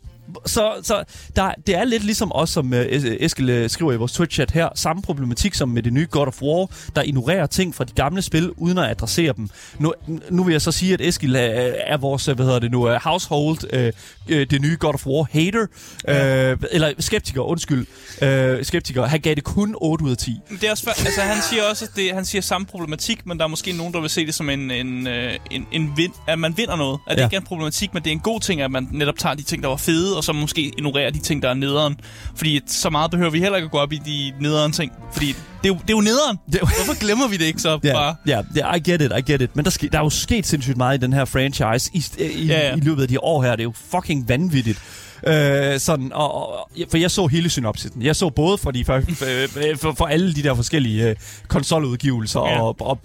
Så, 0.45 0.73
så 0.83 1.03
der, 1.35 1.51
det 1.67 1.75
er 1.75 1.83
lidt 1.83 2.03
ligesom 2.03 2.31
os, 2.35 2.49
som 2.49 2.73
uh, 2.73 2.79
Eskild 2.79 3.63
uh, 3.63 3.69
skriver 3.69 3.93
i 3.93 3.95
vores 3.95 4.19
Twitch-chat 4.19 4.53
her, 4.53 4.69
samme 4.75 5.01
problematik 5.01 5.53
som 5.53 5.69
med 5.69 5.83
det 5.83 5.93
nye 5.93 6.07
God 6.11 6.27
of 6.27 6.41
War, 6.41 6.67
der 6.95 7.01
ignorerer 7.01 7.45
ting 7.45 7.75
fra 7.75 7.83
de 7.83 7.91
gamle 7.95 8.21
spil, 8.21 8.51
uden 8.57 8.77
at 8.77 8.89
adressere 8.89 9.33
dem. 9.37 9.49
Nu, 9.79 9.93
nu 10.29 10.43
vil 10.43 10.51
jeg 10.51 10.61
så 10.61 10.71
sige, 10.71 10.93
at 10.93 11.01
Eskild 11.01 11.35
er, 11.35 11.39
er 11.87 11.97
vores, 11.97 12.27
øh, 12.27 12.35
hvad 12.35 12.45
hedder 12.45 12.59
det 12.59 12.71
nu, 12.71 12.89
uh, 12.89 12.95
household, 13.03 13.57
uh, 13.73 14.35
uh, 14.35 14.41
det 14.41 14.61
nye 14.61 14.77
God 14.79 14.93
of 14.93 15.05
War 15.07 15.27
hater, 15.31 15.65
ja. 16.07 16.51
uh, 16.53 16.59
eller 16.71 16.91
skeptiker, 16.99 17.41
undskyld, 17.41 17.85
uh, 18.21 18.65
skeptiker. 18.65 19.05
Han 19.05 19.19
gav 19.19 19.35
det 19.35 19.43
kun 19.43 19.75
8 19.81 20.05
ud 20.05 20.11
af 20.11 20.17
10. 20.17 20.39
Det 20.51 20.63
er 20.63 20.71
også, 20.71 20.83
for, 20.83 20.91
altså, 21.05 21.21
han 21.21 21.41
siger 21.49 21.63
også, 21.69 21.85
at 21.85 21.91
det, 21.95 22.13
han 22.13 22.25
siger 22.25 22.41
samme 22.41 22.67
problematik, 22.67 23.25
men 23.25 23.37
der 23.37 23.43
er 23.43 23.47
måske 23.47 23.71
nogen, 23.71 23.93
der 23.93 24.01
vil 24.01 24.09
se 24.09 24.25
det 24.25 24.35
som 24.35 24.49
en, 24.49 24.71
en, 24.71 25.07
øh, 25.07 25.33
en, 25.51 25.67
en 25.71 25.93
vind, 25.97 26.13
at 26.27 26.39
man 26.39 26.57
vinder 26.57 26.75
noget. 26.75 26.99
At 27.07 27.11
det 27.17 27.21
Ja. 27.21 27.25
ikke 27.25 27.35
er 27.35 27.39
en 27.39 27.45
problematik, 27.45 27.93
men 27.93 28.03
det 28.03 28.09
er 28.09 28.11
en 28.11 28.19
god 28.19 28.39
ting, 28.39 28.61
at 28.61 28.71
man 28.71 28.87
netop 28.91 29.17
tager 29.17 29.35
de 29.35 29.43
ting, 29.43 29.63
der 29.63 29.69
var 29.69 29.75
fede, 29.77 30.17
og 30.21 30.25
så 30.25 30.33
måske 30.33 30.61
ignorerer 30.61 31.09
de 31.11 31.19
ting, 31.19 31.41
der 31.41 31.49
er 31.49 31.53
nederen. 31.53 31.95
Fordi 32.35 32.59
så 32.67 32.89
meget 32.89 33.11
behøver 33.11 33.29
vi 33.31 33.39
heller 33.39 33.55
ikke 33.55 33.65
at 33.65 33.71
gå 33.71 33.77
op 33.77 33.93
i 33.93 33.99
de 34.05 34.33
nederen 34.39 34.71
ting. 34.71 34.91
Fordi 35.13 35.27
det 35.27 35.35
er 35.63 35.67
jo, 35.67 35.73
det 35.73 35.89
er 35.89 35.93
jo 35.93 36.01
nederen. 36.01 36.37
Hvorfor 36.47 36.99
glemmer 36.99 37.27
vi 37.27 37.37
det 37.37 37.45
ikke 37.45 37.59
så 37.61 37.79
Ja, 37.83 37.93
bare? 37.93 38.15
ja, 38.27 38.41
ja, 38.55 38.73
I 38.73 38.79
get 38.79 39.01
it, 39.01 39.11
I 39.17 39.31
get 39.31 39.41
it. 39.41 39.55
Men 39.55 39.65
der, 39.65 39.71
ske, 39.71 39.89
der 39.91 39.97
er 39.99 40.03
jo 40.03 40.09
sket 40.09 40.47
sindssygt 40.47 40.77
meget 40.77 40.97
i 40.97 41.01
den 41.01 41.13
her 41.13 41.25
franchise 41.25 41.91
i, 41.93 42.03
i, 42.19 42.45
ja. 42.45 42.67
ja. 42.67 42.75
i 42.75 42.79
løbet 42.79 43.01
af 43.01 43.07
de 43.07 43.19
år 43.23 43.43
her. 43.43 43.51
Det 43.51 43.59
er 43.59 43.63
jo 43.63 43.73
fucking 43.91 44.29
vanvittigt. 44.29 44.79
Øh, 45.27 45.79
sådan, 45.79 46.13
og, 46.13 46.49
og, 46.51 46.69
for 46.89 46.97
jeg 46.97 47.11
så 47.11 47.27
hele 47.27 47.49
synopsisen. 47.49 48.01
Jeg 48.01 48.15
så 48.15 48.29
både 48.29 48.57
for, 48.57 48.71
de, 48.71 48.85
for, 48.85 48.93
øh, 48.95 49.77
for, 49.77 49.93
for 49.97 50.05
alle 50.05 50.33
de 50.35 50.43
der 50.43 50.55
forskellige 50.55 51.09
øh, 51.09 51.15
konsoludgivelser 51.47 52.39
Ja. 52.39 52.61
og, 52.61 52.75
og 52.79 52.99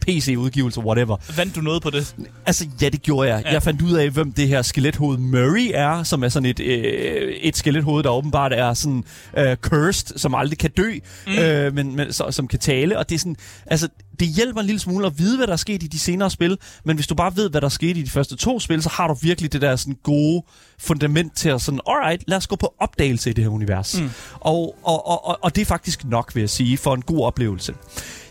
PC-udgivelser, 0.00 0.80
whatever. 0.80 1.16
Vandt 1.36 1.56
du 1.56 1.60
noget 1.60 1.82
på 1.82 1.90
det? 1.90 2.14
Altså, 2.46 2.66
ja, 2.82 2.88
det 2.88 3.02
gjorde 3.02 3.28
jeg. 3.34 3.42
Ja. 3.44 3.52
Jeg 3.52 3.62
fandt 3.62 3.82
ud 3.82 3.92
af, 3.92 4.10
hvem 4.10 4.32
det 4.32 4.48
her 4.48 4.62
skelethoved 4.62 5.18
Murray 5.18 5.70
er, 5.74 6.02
som 6.02 6.24
er 6.24 6.28
sådan 6.28 6.46
et, 6.48 6.60
øh, 6.60 7.32
et 7.32 7.56
skelethoved, 7.56 8.02
der 8.02 8.10
åbenbart 8.10 8.52
er 8.52 8.74
sådan 8.74 9.04
øh, 9.38 9.56
cursed, 9.56 10.18
som 10.18 10.34
aldrig 10.34 10.58
kan 10.58 10.70
dø, 10.70 10.92
mm. 11.26 11.38
øh, 11.38 11.74
men, 11.74 11.96
men 11.96 12.12
så, 12.12 12.30
som 12.30 12.48
kan 12.48 12.58
tale. 12.58 12.98
Og 12.98 13.08
det 13.08 13.14
er 13.14 13.18
sådan, 13.18 13.36
altså, 13.66 13.88
det 14.20 14.28
hjælper 14.28 14.60
en 14.60 14.66
lille 14.66 14.78
smule 14.80 15.06
at 15.06 15.18
vide, 15.18 15.36
hvad 15.36 15.46
der 15.46 15.52
er 15.52 15.56
sket 15.56 15.82
i 15.82 15.86
de 15.86 15.98
senere 15.98 16.30
spil, 16.30 16.58
men 16.84 16.96
hvis 16.96 17.06
du 17.06 17.14
bare 17.14 17.36
ved, 17.36 17.50
hvad 17.50 17.60
der 17.60 17.68
skete 17.68 18.00
i 18.00 18.02
de 18.02 18.10
første 18.10 18.36
to 18.36 18.60
spil, 18.60 18.82
så 18.82 18.88
har 18.88 19.08
du 19.08 19.14
virkelig 19.22 19.52
det 19.52 19.60
der 19.62 19.76
sådan 19.76 19.96
gode 20.02 20.42
fundament 20.78 21.36
til 21.36 21.48
at 21.48 21.60
sådan, 21.62 21.80
alright, 21.88 22.24
lad 22.26 22.36
os 22.36 22.46
gå 22.46 22.56
på 22.56 22.74
opdagelse 22.80 23.30
i 23.30 23.32
det 23.32 23.44
her 23.44 23.50
univers. 23.50 24.00
Mm. 24.00 24.10
Og, 24.34 24.76
og, 24.82 25.06
og, 25.06 25.26
og, 25.26 25.38
og 25.42 25.54
det 25.56 25.62
er 25.62 25.66
faktisk 25.66 26.04
nok, 26.04 26.34
vil 26.34 26.40
jeg 26.40 26.50
sige, 26.50 26.76
for 26.78 26.94
en 26.94 27.02
god 27.02 27.24
oplevelse. 27.24 27.74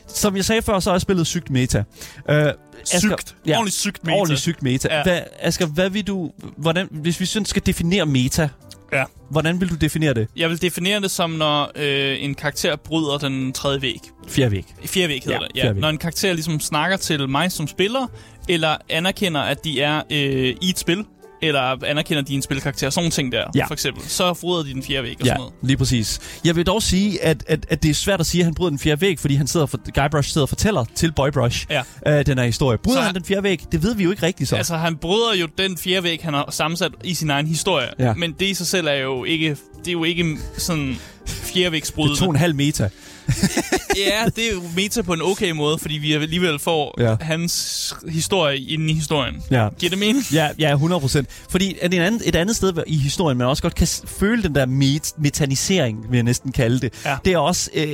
Som 0.08 0.36
jeg 0.36 0.46
sagde 0.46 0.62
før, 0.62 0.80
så 0.80 0.92
er 0.92 0.98
spillet 1.00 1.28
sygt 1.28 1.50
meta. 1.50 1.84
Øh, 2.30 2.46
Asger- 2.46 3.00
Sygt. 3.00 3.36
Ordentligt 3.50 3.76
sygt 3.76 4.04
meta. 4.04 4.16
Ordentligt 4.18 4.42
sygt 4.42 4.64
meta. 4.64 4.88
Ja. 4.92 4.98
Ja. 4.98 5.04
Hvad, 5.04 5.22
Asger, 5.40 5.66
hvad 5.66 5.90
vil 5.90 6.08
du, 6.08 6.32
hvordan, 6.58 6.88
hvis 6.92 7.20
vi 7.20 7.26
sådan 7.26 7.46
skal 7.46 7.62
definere 7.66 8.06
meta, 8.06 8.50
Ja. 8.94 9.04
hvordan 9.30 9.62
vil 9.62 9.70
du 9.70 9.76
definere 9.76 10.14
det? 10.14 10.28
Jeg 10.36 10.50
vil 10.50 10.62
definere 10.62 11.02
det 11.02 11.12
som, 11.12 11.30
når 11.30 11.72
øh, 11.76 12.24
en 12.24 12.36
karakter 12.36 12.76
bryder 12.76 13.18
den 13.18 13.54
tredje 13.54 13.82
væg. 13.82 14.00
Fjerde 14.28 14.52
væg. 14.52 14.66
Fjerde 14.86 15.08
væg 15.10 15.22
hedder 15.24 15.39
Ja, 15.41 15.48
det. 15.48 15.64
Ja. 15.68 15.72
væg. 15.72 15.82
Når 15.82 15.89
en 15.89 15.98
karakter 15.98 16.34
ligesom 16.34 16.60
snakker 16.60 16.98
til 16.98 17.30
mig 17.30 17.52
som 17.52 17.68
spiller, 17.68 18.08
eller 18.50 18.76
anerkender, 18.89 19.41
at 19.41 19.64
de 19.64 19.82
er 19.82 20.02
øh, 20.12 20.56
i 20.62 20.70
et 20.70 20.80
spil, 20.80 21.06
eller 21.44 21.84
anerkender, 21.86 22.24
er 22.24 22.36
en 22.36 22.41
spilkarakter, 22.41 22.89
sådan 22.89 23.12
ting 23.12 23.32
der, 23.32 23.44
Ja. 23.56 23.66
for 23.66 23.74
eksempel. 23.74 24.04
Så 24.08 24.34
bryder 24.41 24.64
de 24.64 24.74
den 24.74 24.84
fjerde 24.84 25.04
væg 25.04 25.16
og 25.20 25.26
Ja, 25.26 25.26
sådan 25.26 25.38
noget. 25.38 25.54
lige 25.62 25.78
præcis. 25.78 26.20
Jeg 26.46 26.56
vil 26.56 26.66
dog 26.66 26.84
sige, 26.84 27.24
at, 27.24 27.44
at, 27.48 27.66
at 27.70 27.84
det 27.84 27.89
er 27.89 27.94
svært 27.94 28.20
at 28.20 28.26
sige, 28.26 28.41
at 28.41 28.46
han 28.46 28.56
bryder 28.56 28.70
den 28.70 28.80
fjerde 28.80 29.02
væg, 29.02 29.20
fordi 29.20 29.36
han 29.36 29.48
sidder 29.48 29.66
for, 29.66 29.80
Guybrush 30.02 30.30
sidder 30.30 30.46
og 30.46 30.50
fortæller 30.50 30.86
til 30.96 31.12
Boybrush 31.12 31.66
Ja. 31.70 31.82
øh, 32.08 32.26
den 32.26 32.38
her 32.38 32.46
historie. 32.46 32.78
Bryder 32.78 32.96
Så 32.98 33.02
han 33.02 33.06
han- 33.08 33.16
den 33.16 33.26
fjerde 33.26 33.44
væg? 33.44 33.62
Det 33.72 33.84
ved 33.84 33.96
vi 33.96 34.04
jo 34.04 34.12
ikke 34.12 34.24
rigtigt 34.24 34.50
så. 34.50 34.56
Altså, 34.56 34.78
han 34.78 34.96
bryder 34.98 35.36
jo 35.41 35.48
den 35.58 35.78
fjerde 35.78 36.04
væg, 36.04 36.20
han 36.24 36.34
har 36.34 36.48
sammensat 36.52 36.91
i 37.04 37.14
sin 37.14 37.30
egen 37.30 37.48
historie. 37.48 37.88
Ja. 38.00 38.14
Men 38.14 38.32
det 38.39 38.46
i 38.46 38.54
sig 38.54 38.68
selv 38.68 38.88
er 38.88 38.94
jo 38.94 39.24
ikke, 39.24 39.50
det 39.80 39.88
er 39.88 39.91
jo 39.91 40.04
ikke 40.04 40.38
sådan 40.58 40.88
det 40.88 40.98
er 41.26 41.46
fjerdevægsbrydende. 41.54 42.16
to 42.20 42.26
og 42.26 42.30
en 42.32 42.36
halv 42.36 42.56
meta. 42.56 42.89
Ja, 43.97 44.26
det 44.36 44.47
er 44.49 44.53
jo 44.53 44.61
meta 44.76 45.01
på 45.01 45.13
en 45.13 45.21
okay 45.21 45.51
måde, 45.51 45.78
fordi 45.78 45.93
vi 45.95 46.13
alligevel 46.13 46.59
får 46.59 47.01
Ja. 47.01 47.15
hans 47.21 47.93
historie 48.09 48.59
inde 48.59 48.91
i 48.91 48.93
historien. 48.93 49.36
Ja. 49.51 49.67
Giver 49.80 49.89
det 49.89 49.99
mening? 49.99 50.26
Ja, 50.34 50.49
ja, 50.59 50.71
100 50.71 50.99
procent. 50.99 51.30
Fordi 51.49 51.76
at 51.82 51.93
en 51.93 52.01
anden, 52.01 52.21
et 52.26 52.36
andet 52.36 52.55
sted 52.55 52.74
i 52.88 52.97
historien, 52.97 53.38
man 53.38 53.47
også 53.47 53.63
godt 53.63 53.76
kan 53.76 53.88
føle 54.07 54.43
den 54.43 54.55
der 54.55 54.65
met, 54.65 55.13
metanisering, 55.17 55.97
vil 56.09 56.17
jeg 56.17 56.24
næsten 56.24 56.51
kalde 56.51 56.80
det, 56.80 56.93
Ja. 57.05 57.15
det 57.26 57.34
er 57.34 57.38
også 57.38 57.69
øh, 57.74 57.86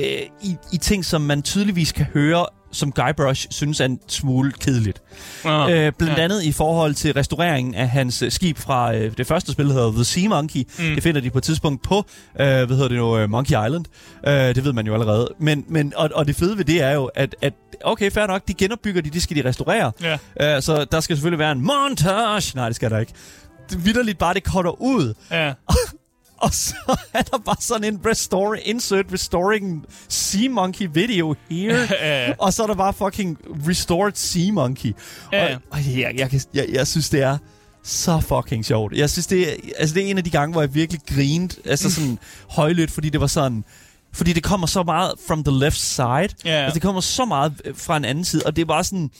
i, 0.42 0.54
i 0.72 0.76
ting, 0.76 1.04
som 1.04 1.20
man 1.20 1.42
tydeligvis 1.42 1.92
kan 1.92 2.06
høre, 2.14 2.46
som 2.72 2.92
Guybrush 2.92 3.46
synes 3.50 3.80
er 3.80 3.84
en 3.84 3.98
smule 4.08 4.52
kedeligt. 4.52 5.02
Uh, 5.44 5.50
Øh, 5.70 5.92
blandt 5.98 6.18
ja. 6.18 6.24
andet 6.24 6.42
i 6.42 6.52
forhold 6.52 6.94
til 6.94 7.12
restaureringen 7.12 7.74
af 7.74 7.88
hans 7.88 8.22
øh, 8.22 8.32
skib 8.32 8.58
fra 8.58 8.94
øh, 8.94 9.12
det 9.16 9.26
første 9.26 9.52
spil, 9.52 9.66
der 9.66 9.72
hedder 9.72 9.92
The 9.92 10.04
Sea 10.04 10.28
Monkey. 10.28 10.60
Mm. 10.78 10.94
Det 10.94 11.02
finder 11.02 11.20
de 11.20 11.30
på 11.30 11.38
et 11.38 11.44
tidspunkt 11.44 11.82
på, 11.82 11.96
øh, 12.40 12.46
hvad 12.46 12.66
hedder 12.66 12.88
det 12.88 12.96
nu, 12.96 13.18
øh, 13.18 13.30
Monkey 13.30 13.50
Island. 13.66 13.84
Øh, 14.26 14.32
det 14.34 14.64
ved 14.64 14.72
man 14.72 14.86
jo 14.86 14.92
allerede. 14.94 15.34
Men, 15.38 15.64
men, 15.68 15.92
og, 15.96 16.10
og 16.14 16.26
det 16.26 16.36
fede 16.36 16.58
ved 16.58 16.64
det 16.64 16.82
er 16.82 16.90
jo, 16.92 17.04
at, 17.14 17.36
at 17.42 17.52
okay, 17.84 18.10
fair 18.10 18.26
nok, 18.26 18.48
de 18.48 18.54
genopbygger 18.54 19.02
de, 19.02 19.10
det 19.10 19.22
skal 19.22 19.36
de 19.36 19.48
restaurere. 19.48 19.92
Ja. 20.02 20.56
Øh, 20.56 20.62
så 20.62 20.84
der 20.92 21.00
skal 21.00 21.16
selvfølgelig 21.16 21.38
være 21.38 21.52
en 21.52 21.66
montage. 21.66 22.52
Nej, 22.54 22.66
det 22.66 22.76
skal 22.76 22.90
der 22.90 22.98
ikke. 22.98 23.12
Det 23.70 23.84
vidderligt 23.84 24.18
bare, 24.18 24.34
det 24.34 24.42
cutter 24.44 24.80
ud. 24.82 25.14
Ja. 25.30 25.52
Og 26.46 26.54
så 26.54 26.74
er 27.14 27.22
der 27.22 27.38
bare 27.38 27.56
sådan 27.60 27.94
en 27.94 28.00
restore, 28.06 28.60
insert 28.60 29.06
restoring 29.12 29.84
Sea 30.08 30.48
Monkey 30.50 30.88
video 30.92 31.34
here. 31.50 32.34
Og 32.44 32.52
så 32.52 32.62
er 32.62 32.66
der 32.66 32.74
bare 32.74 32.92
fucking 32.92 33.38
restored 33.68 34.12
Sea 34.14 34.52
Monkey. 34.52 34.92
Ja. 35.32 35.54
Og, 35.54 35.60
og 35.70 35.78
jeg, 35.98 36.12
jeg, 36.16 36.30
kan- 36.30 36.40
jeg, 36.54 36.66
jeg 36.72 36.86
synes, 36.86 37.10
det 37.10 37.22
er 37.22 37.38
så 37.82 38.20
fucking 38.20 38.64
sjovt. 38.66 38.92
Jeg 38.96 39.10
synes, 39.10 39.26
det 39.26 39.48
er, 39.48 39.54
altså, 39.78 39.94
det 39.94 40.02
er 40.06 40.10
en 40.10 40.18
af 40.18 40.24
de 40.24 40.30
gange, 40.30 40.52
hvor 40.52 40.60
jeg 40.62 40.74
virkelig 40.74 41.00
grinede, 41.14 41.54
altså 41.64 41.90
sådan 41.90 42.18
højlydt, 42.50 42.90
fordi 42.90 43.08
det 43.08 43.20
var 43.20 43.26
sådan... 43.26 43.64
Fordi 44.12 44.32
det 44.32 44.42
kommer 44.42 44.66
så 44.66 44.82
meget 44.82 45.12
from 45.26 45.44
the 45.44 45.58
left 45.58 45.78
side. 45.80 46.04
Ja. 46.04 46.50
Altså, 46.50 46.74
det 46.74 46.82
kommer 46.82 47.00
så 47.00 47.24
meget 47.24 47.52
øh, 47.64 47.74
fra 47.76 47.96
en 47.96 48.04
anden 48.04 48.24
side, 48.24 48.42
og 48.46 48.56
det 48.56 48.62
er 48.62 48.66
bare 48.66 48.84
sådan... 48.84 49.10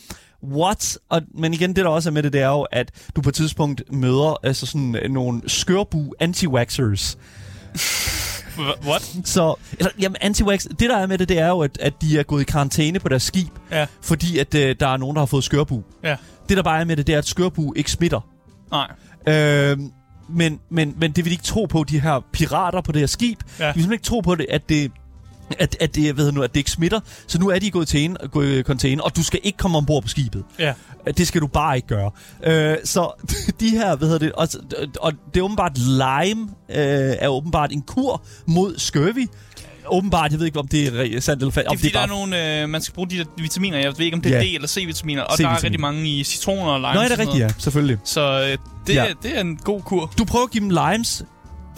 What? 0.45 0.99
Og, 1.09 1.23
men 1.35 1.55
igen, 1.55 1.69
det 1.77 1.85
der 1.85 1.91
også 1.91 2.09
er 2.09 2.13
med 2.13 2.23
det, 2.23 2.33
det 2.33 2.41
er 2.41 2.49
jo, 2.49 2.63
at 2.63 2.91
du 3.17 3.21
på 3.21 3.29
et 3.29 3.35
tidspunkt 3.35 3.83
møder 3.93 4.37
altså 4.43 4.67
sådan 4.67 4.97
øh, 5.03 5.11
nogle 5.11 5.43
skørbu 5.47 6.15
anti-waxers. 6.23 7.17
What? 8.87 9.17
Så, 9.25 9.55
eller, 9.79 9.91
jamen, 10.01 10.17
anti-wax, 10.25 10.67
det 10.69 10.91
der 10.91 10.97
er 10.97 11.07
med 11.07 11.19
det, 11.19 11.29
det 11.29 11.39
er 11.39 11.49
jo, 11.49 11.61
at, 11.61 11.79
at 11.81 11.95
de 12.03 12.19
er 12.19 12.23
gået 12.23 12.41
i 12.41 12.45
karantæne 12.45 12.99
på 12.99 13.09
deres 13.09 13.23
skib, 13.23 13.49
Ja. 13.71 13.87
fordi 14.03 14.39
at 14.39 14.55
øh, 14.55 14.77
der 14.81 14.87
er 14.89 14.97
nogen, 14.97 15.15
der 15.17 15.21
har 15.21 15.27
fået 15.27 15.45
skørbu. 15.45 15.83
Ja. 16.05 16.17
Det 16.49 16.57
der 16.57 16.63
bare 16.63 16.81
er 16.81 16.85
med 16.85 16.97
det, 16.97 17.07
det 17.07 17.15
er, 17.15 17.19
at 17.19 17.27
skørbu 17.27 17.73
ikke 17.77 17.91
smitter. 17.91 18.21
Nej. 18.71 18.91
Øh, 19.35 19.79
men, 20.29 20.61
men, 20.71 20.95
men 20.99 21.13
det 21.13 21.25
vil 21.25 21.31
de 21.31 21.35
ikke 21.35 21.45
tro 21.45 21.65
på, 21.65 21.85
de 21.89 22.01
her 22.01 22.21
pirater 22.33 22.81
på 22.81 22.93
det 22.93 23.01
her 23.01 23.07
skib. 23.07 23.39
Ja. 23.59 23.65
De 23.69 23.75
vil 23.75 23.83
simpelthen 23.83 23.93
ikke 23.93 24.05
tro 24.05 24.21
på 24.21 24.35
det, 24.35 24.47
at 24.51 24.69
det 24.69 24.93
at, 25.59 25.77
at, 25.81 25.95
det, 25.95 26.17
ved 26.17 26.33
nu, 26.33 26.43
at 26.43 26.51
det 26.55 26.61
ikke 26.61 26.71
smitter. 26.71 27.01
Så 27.27 27.39
nu 27.39 27.49
er 27.49 27.59
de 27.59 27.71
gået 27.71 27.89
til 27.89 28.05
en, 28.05 28.17
gået 28.33 28.67
container, 28.67 29.03
og 29.03 29.17
du 29.17 29.25
skal 29.25 29.41
ikke 29.43 29.57
komme 29.59 29.79
ombord 29.79 30.03
på 30.03 30.09
skibet. 30.09 30.45
Ja. 30.59 30.73
Det 31.17 31.27
skal 31.27 31.41
du 31.41 31.47
bare 31.47 31.77
ikke 31.77 31.89
gøre. 31.89 32.11
Øh, 32.45 32.77
så 32.85 33.25
de 33.61 33.71
her, 33.71 33.97
hvad 33.97 34.09
hedder 34.09 34.19
det, 34.27 34.33
og, 34.33 34.49
og 35.01 35.13
det 35.35 35.41
er 35.41 35.45
åbenbart 35.45 35.79
lime, 35.79 36.49
øh, 36.71 37.17
er 37.19 37.29
åbenbart 37.29 37.73
en 37.73 37.83
kur 37.83 38.23
mod 38.47 38.79
scurvy. 38.79 39.29
Åbenbart, 39.93 40.31
jeg 40.31 40.39
ved 40.39 40.47
ikke, 40.47 40.59
om 40.59 40.69
det 40.69 41.15
er 41.17 41.21
sandt 41.21 41.43
eller 41.43 41.53
falsk. 41.53 41.71
Det 41.71 41.75
er 41.75 41.79
fordi, 41.79 41.93
der 41.93 42.01
er 42.01 42.07
nogle, 42.07 42.63
øh, 42.63 42.69
man 42.69 42.81
skal 42.83 42.95
bruge 42.95 43.09
de 43.11 43.19
der 43.19 43.25
vitaminer. 43.39 43.79
Jeg 43.79 43.93
ved 43.99 44.05
ikke, 44.05 44.15
om 44.17 44.21
det 44.23 44.33
er 44.33 44.37
Ja. 44.41 44.45
D- 44.45 44.55
eller 44.55 44.69
C-vitaminer. 44.69 45.23
Og 45.23 45.39
der 45.39 45.49
er 45.49 45.65
rigtig 45.65 45.81
mange 45.81 46.09
i 46.09 46.25
citroner 46.25 46.73
og 46.73 46.81
lime. 46.81 46.95
Nå, 46.95 47.01
er 47.01 47.03
det 47.03 47.11
sådan 47.11 47.27
rigtigt, 47.29 47.43
ja, 47.45 47.49
selvfølgelig. 47.59 47.99
Så 48.05 48.21
øh, 48.43 48.59
det, 48.87 48.95
Ja. 48.95 49.05
ja. 49.05 49.13
det 49.23 49.37
er 49.37 49.41
en 49.41 49.57
god 49.57 49.81
kur. 49.81 50.13
Du 50.19 50.25
prøver 50.25 50.45
at 50.45 50.51
give 50.51 50.61
dem 50.65 50.71
limes. 50.71 51.23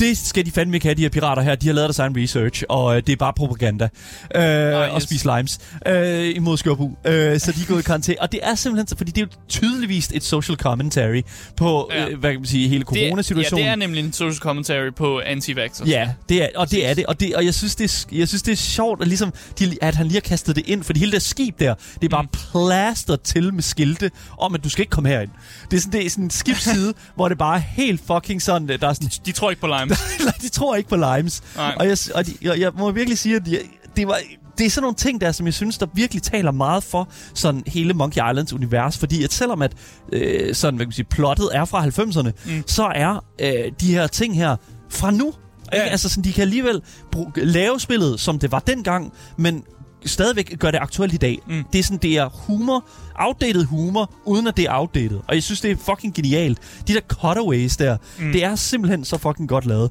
Det 0.03 0.19
skal 0.19 0.47
de 0.47 0.51
fandme 0.51 0.77
ikke 0.77 0.87
have, 0.87 0.95
de 0.95 1.03
her 1.03 1.09
pirater 1.09 1.43
her. 1.43 1.55
De 1.55 1.67
har 1.67 1.75
lavet 1.75 1.87
deres 1.89 1.99
egen 1.99 2.17
research, 2.23 2.63
og 2.69 2.97
øh, 2.97 3.03
det 3.07 3.13
er 3.13 3.17
bare 3.17 3.33
propaganda. 3.37 3.89
Øh, 4.35 4.43
yes. 4.43 4.91
Og 4.93 5.03
spise 5.03 5.37
limes 5.37 5.59
øh, 5.87 6.37
imod 6.37 6.57
skørbu. 6.57 6.97
Øh, 7.07 7.41
så 7.41 7.53
de 7.53 7.61
er 7.63 7.67
gået 7.69 7.81
i 7.81 7.83
karantæne. 7.83 8.21
Og 8.23 8.33
det 8.33 8.41
er 8.43 8.55
simpelthen, 8.55 8.87
så- 8.89 8.97
fordi 8.97 9.11
det 9.11 9.23
er 9.23 9.27
jo 9.27 9.41
tydeligvis 9.49 10.11
et 10.15 10.25
social 10.25 10.59
commentary 10.59 11.21
på, 11.57 11.91
Ja. 11.95 12.09
øh, 12.09 12.19
hvad 12.21 12.31
kan 12.31 12.41
man 12.41 12.47
sige, 12.47 12.69
hele 12.69 12.85
Det, 12.91 12.97
ja, 12.97 13.07
coronasituationen. 13.09 13.65
det 13.65 13.71
er 13.73 13.77
nemlig 13.77 14.05
en 14.05 14.13
social 14.13 14.39
commentary 14.41 14.91
på 14.97 15.21
anti-vaxxers. 15.21 15.89
Ja, 15.89 16.11
det 16.29 16.43
er, 16.43 16.49
og 16.57 16.71
det 16.71 16.89
er 16.89 16.95
det. 16.95 17.07
Og, 17.07 17.21
det, 17.21 17.35
og 17.37 17.45
jeg, 17.45 17.55
synes, 17.55 17.77
det 17.77 18.07
er, 18.13 18.17
jeg 18.19 18.29
synes, 18.29 18.43
det 18.43 18.53
er 18.53 18.57
sjovt, 18.57 19.03
at, 19.03 19.09
ligesom, 19.09 19.33
de, 19.59 19.77
at 19.83 19.95
han 19.95 20.07
lige 20.07 20.17
har 20.17 20.21
kastet 20.21 20.57
det 20.57 20.67
ind. 20.67 20.83
Fordi 20.83 21.01
hele 21.01 21.13
det 21.13 21.23
skib 21.23 21.61
der, 21.61 21.75
det 21.95 22.05
er 22.05 22.09
bare 22.09 22.23
mm. 22.23 22.29
plaster 22.53 23.17
til 23.17 23.55
med 23.55 23.63
skilte 23.63 24.11
om, 24.39 24.55
at 24.55 24.65
du 24.65 24.69
skal 24.69 24.83
ikke 24.83 24.91
komme 24.91 25.09
herind. 25.09 25.31
Det 25.71 25.77
er 25.77 25.81
sådan, 25.81 25.93
det 26.01 26.07
er 26.07 26.11
sådan 26.11 26.25
en 26.25 26.31
skibsside, 26.31 26.95
hvor 27.17 27.29
det 27.29 27.39
bare 27.39 27.57
er 27.57 27.63
helt 27.63 28.01
fucking 28.07 28.43
sådan, 28.43 28.69
der 28.69 28.89
er 28.89 28.93
sådan, 28.93 29.09
De 29.27 29.33
tror 29.33 29.51
ikke 29.51 29.61
på 29.61 29.67
lime. 29.67 29.92
Nej, 30.25 30.35
de 30.41 30.49
tror 30.49 30.77
ikke 30.77 30.89
på 30.89 30.97
limes. 30.97 31.43
Nej. 31.57 31.77
Og, 31.81 31.89
jeg, 31.89 31.99
og, 32.15 32.27
de, 32.27 32.51
og 32.51 32.61
jeg 32.61 32.73
må 32.79 32.91
virkelig 32.91 33.19
sige, 33.19 33.37
at 33.37 33.47
de, 33.47 33.59
det 33.97 34.07
var, 34.07 34.19
det 34.59 34.67
er 34.67 34.71
sådan 34.71 34.83
nogle 34.83 34.97
ting 34.97 35.21
der, 35.21 35.33
som 35.33 35.47
jeg 35.47 35.55
synes, 35.55 35.79
der 35.79 35.87
virkelig 35.95 36.23
taler 36.23 36.51
meget 36.51 36.85
for 36.85 37.09
sådan 37.35 37.63
hele 37.67 37.95
Monkey 37.95 38.31
Islands 38.31 38.53
univers, 38.53 38.99
fordi 38.99 39.25
at 39.25 39.33
selvom 39.33 39.63
at 39.63 39.73
øh, 40.13 40.55
sådan, 40.55 40.77
hvad 40.77 40.85
kan 40.85 40.89
man 40.89 40.93
sige, 40.93 41.07
plottet 41.11 41.49
er 41.53 41.65
fra 41.65 41.87
90'erne, 41.87 42.31
mm. 42.45 42.63
så 42.67 42.93
er 42.95 43.25
øh, 43.41 43.73
de 43.81 43.95
her 43.95 44.07
ting 44.07 44.37
her 44.37 44.57
fra 44.91 45.11
nu. 45.11 45.33
Ja. 45.73 45.79
Ja. 45.79 45.85
Altså 45.85 46.09
sådan, 46.09 46.25
de 46.25 46.33
kan 46.33 46.43
alligevel 46.43 46.83
bruge, 47.13 47.33
lave 47.37 47.81
spillet, 47.81 48.21
som 48.21 48.39
det 48.39 48.53
var 48.53 48.59
dengang, 48.59 49.13
men 49.37 49.65
stadigvæk 50.07 50.59
gør 50.59 50.71
det 50.71 50.79
aktuelt 50.79 51.15
i 51.15 51.17
dag. 51.17 51.39
Mm. 51.49 51.65
Det 51.73 51.79
er 51.79 51.83
sådan, 51.83 51.99
det 51.99 52.19
er 52.19 52.29
humor, 52.29 52.85
outdated 53.15 53.65
humor, 53.65 54.13
uden 54.25 54.47
at 54.47 54.57
det 54.57 54.65
er 54.65 54.79
outdated. 54.79 55.21
Og 55.29 55.35
jeg 55.35 55.43
synes, 55.43 55.61
det 55.61 55.71
er 55.71 55.77
fucking 55.77 56.15
genialt. 56.15 56.59
De 56.89 56.95
der 56.95 57.01
cutaways 57.01 57.77
der, 57.77 57.97
mm. 58.19 58.33
det 58.33 58.45
er 58.45 58.55
simpelthen 58.57 59.05
så 59.05 59.19
fucking 59.19 59.49
godt 59.49 59.67
lavet. 59.67 59.91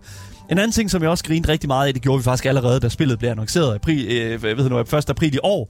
En 0.51 0.57
anden 0.57 0.72
ting, 0.72 0.91
som 0.91 1.01
jeg 1.01 1.09
også 1.09 1.24
grinede 1.24 1.51
rigtig 1.51 1.68
meget 1.68 1.88
af, 1.88 1.93
det 1.93 2.01
gjorde 2.01 2.20
vi 2.20 2.24
faktisk 2.24 2.45
allerede, 2.45 2.80
da 2.80 2.89
spillet 2.89 3.20
blev 3.20 3.30
annonceret 3.30 3.74
i 3.74 3.76
april, 3.76 4.07
øh, 4.12 4.39
hvad 4.39 4.55
ved 4.55 4.70
nu, 4.70 4.80
1. 4.80 5.09
april 5.09 5.36
i 5.36 5.39
år. 5.43 5.70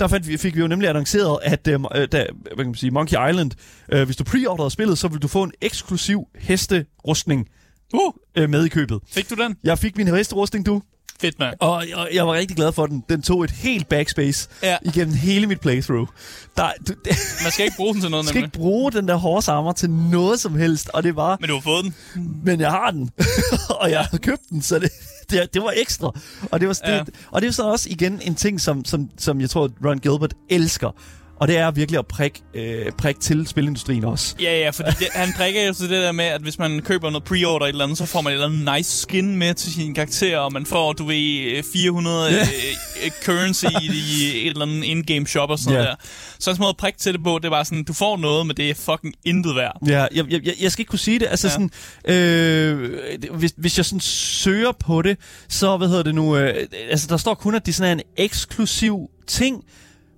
Der 0.00 0.08
fandt 0.08 0.28
vi, 0.28 0.36
fik 0.36 0.56
vi 0.56 0.60
jo 0.60 0.66
nemlig 0.66 0.88
annonceret, 0.88 1.38
at 1.42 1.68
øh, 1.68 1.80
da, 2.12 2.26
hvad 2.42 2.56
kan 2.56 2.66
man 2.66 2.74
sige, 2.74 2.90
Monkey 2.90 3.16
Island, 3.30 3.50
øh, 3.92 4.04
hvis 4.04 4.16
du 4.16 4.24
preorderede 4.24 4.70
spillet, 4.70 4.98
så 4.98 5.08
vil 5.08 5.22
du 5.22 5.28
få 5.28 5.42
en 5.42 5.52
eksklusiv 5.60 6.24
hesterustning 6.34 7.46
Uh, 7.94 8.12
øh, 8.36 8.50
med 8.50 8.64
i 8.64 8.68
købet. 8.68 9.00
fik 9.12 9.30
du 9.30 9.34
den? 9.34 9.56
Jeg 9.64 9.78
fik 9.78 9.96
min 9.96 10.06
hesterustning, 10.08 10.66
du. 10.66 10.82
Fedt, 11.20 11.38
mand. 11.38 11.54
Og, 11.60 11.84
og 11.94 12.08
jeg 12.14 12.26
var 12.26 12.32
rigtig 12.32 12.56
glad 12.56 12.72
for 12.72 12.86
den. 12.86 13.04
Den 13.08 13.22
tog 13.22 13.44
et 13.44 13.50
helt 13.50 13.88
backspace 13.88 14.48
Ja. 14.62 14.76
igennem 14.82 15.14
hele 15.14 15.46
mit 15.46 15.60
playthrough. 15.60 16.08
Der, 16.56 16.70
du, 16.88 16.94
Man 17.42 17.52
skal 17.52 17.64
ikke 17.64 17.76
bruge 17.76 17.92
den 17.94 18.00
til 18.02 18.10
noget, 18.10 18.26
skal 18.26 18.34
nemlig. 18.34 18.46
ikke 18.46 18.58
bruge 18.58 18.92
den 18.92 19.08
der 19.08 19.14
horse 19.14 19.52
armor 19.52 19.72
til 19.72 19.90
noget 19.90 20.40
som 20.40 20.54
helst. 20.54 20.88
Og 20.94 21.02
det 21.02 21.16
var, 21.16 21.36
Men 21.40 21.48
du 21.48 21.54
har 21.54 21.62
fået 21.62 21.84
den. 21.84 21.94
men 22.44 22.60
jeg 22.60 22.70
har 22.70 22.90
den. 22.90 23.10
og 23.80 23.90
jeg 23.90 24.00
har 24.00 24.18
købt 24.18 24.42
den, 24.50 24.62
så 24.62 24.78
det, 24.78 24.90
det, 25.30 25.54
det 25.54 25.62
var 25.62 25.72
ekstra. 25.76 26.12
Og 26.50 26.60
det 26.60 26.68
var, 26.68 26.78
Ja. 26.86 26.98
det, 26.98 27.14
og 27.30 27.42
det 27.42 27.48
er 27.48 27.52
så 27.52 27.62
også 27.70 27.88
igen 27.90 28.20
en 28.22 28.34
ting, 28.34 28.60
som, 28.60 28.84
som, 28.84 29.10
som 29.18 29.40
jeg 29.40 29.50
tror, 29.50 29.70
Ron 29.84 29.98
Gilbert 29.98 30.34
elsker. 30.50 30.90
Og 31.40 31.48
det 31.48 31.56
er 31.58 31.70
virkelig 31.70 31.98
at 31.98 32.06
prikke 32.06 32.40
øh, 32.54 32.92
prik 32.98 33.20
til 33.20 33.46
spilindustrien 33.46 34.04
også. 34.04 34.34
Ja, 34.40 34.58
ja, 34.58 34.70
fordi 34.70 34.90
det, 34.98 35.08
han 35.12 35.32
prikker 35.36 35.66
jo 35.66 35.72
til 35.74 35.90
det 35.90 36.02
der 36.02 36.12
med, 36.12 36.24
at 36.24 36.40
hvis 36.42 36.58
man 36.58 36.80
køber 36.80 37.10
noget 37.10 37.24
pre-order 37.24 37.64
et 37.64 37.68
eller 37.68 37.84
andet, 37.84 37.98
så 37.98 38.06
får 38.06 38.20
man 38.20 38.30
et 38.32 38.34
eller 38.34 38.46
andet 38.46 38.76
nice 38.76 38.98
skin 39.00 39.36
med 39.36 39.54
til 39.54 39.72
sin 39.72 39.94
karakter, 39.94 40.38
og 40.38 40.52
man 40.52 40.66
får, 40.66 40.92
du 40.92 41.04
ved, 41.06 41.62
400 41.72 42.26
Ja. 42.30 42.36
yeah. 42.36 42.46
øh, 43.04 43.10
currency 43.24 43.64
i, 43.64 43.86
i 43.86 44.46
et 44.46 44.50
eller 44.50 44.62
andet 44.62 44.84
in-game 44.84 45.26
shop 45.26 45.50
og 45.50 45.58
sådan 45.58 45.74
yeah. 45.74 45.86
der. 45.86 45.94
Så 46.38 46.50
en 46.50 46.56
måde 46.60 46.68
at 46.70 46.76
prikke 46.76 46.98
til 46.98 47.12
det 47.12 47.24
på, 47.24 47.38
det 47.42 47.50
var 47.50 47.62
sådan, 47.62 47.84
du 47.84 47.92
får 47.92 48.16
noget, 48.16 48.46
men 48.46 48.56
det 48.56 48.70
er 48.70 48.74
fucking 48.74 49.14
intet 49.24 49.56
værd. 49.56 49.78
Ja, 49.86 50.06
jeg, 50.14 50.30
jeg, 50.30 50.46
jeg- 50.46 50.54
jeg 50.60 50.72
skal 50.72 50.80
ikke 50.82 50.90
kunne 50.90 50.98
sige 50.98 51.18
det. 51.18 51.26
Altså 51.30 51.46
Ja. 51.48 51.52
sådan, 51.52 51.70
øh, 52.04 52.90
hvis, 53.34 53.52
hvis 53.56 53.76
jeg 53.78 53.84
sådan 53.84 54.00
søger 54.00 54.72
på 54.80 55.02
det, 55.02 55.16
så, 55.48 55.76
hvad 55.76 55.88
hedder 55.88 56.02
det 56.02 56.14
nu, 56.14 56.36
øh, 56.36 56.66
altså 56.90 57.06
der 57.10 57.16
står 57.16 57.34
kun, 57.34 57.54
at 57.54 57.66
det 57.66 57.74
sådan 57.74 57.88
er 57.88 57.92
en 57.92 58.24
eksklusiv 58.24 58.98
ting, 59.26 59.64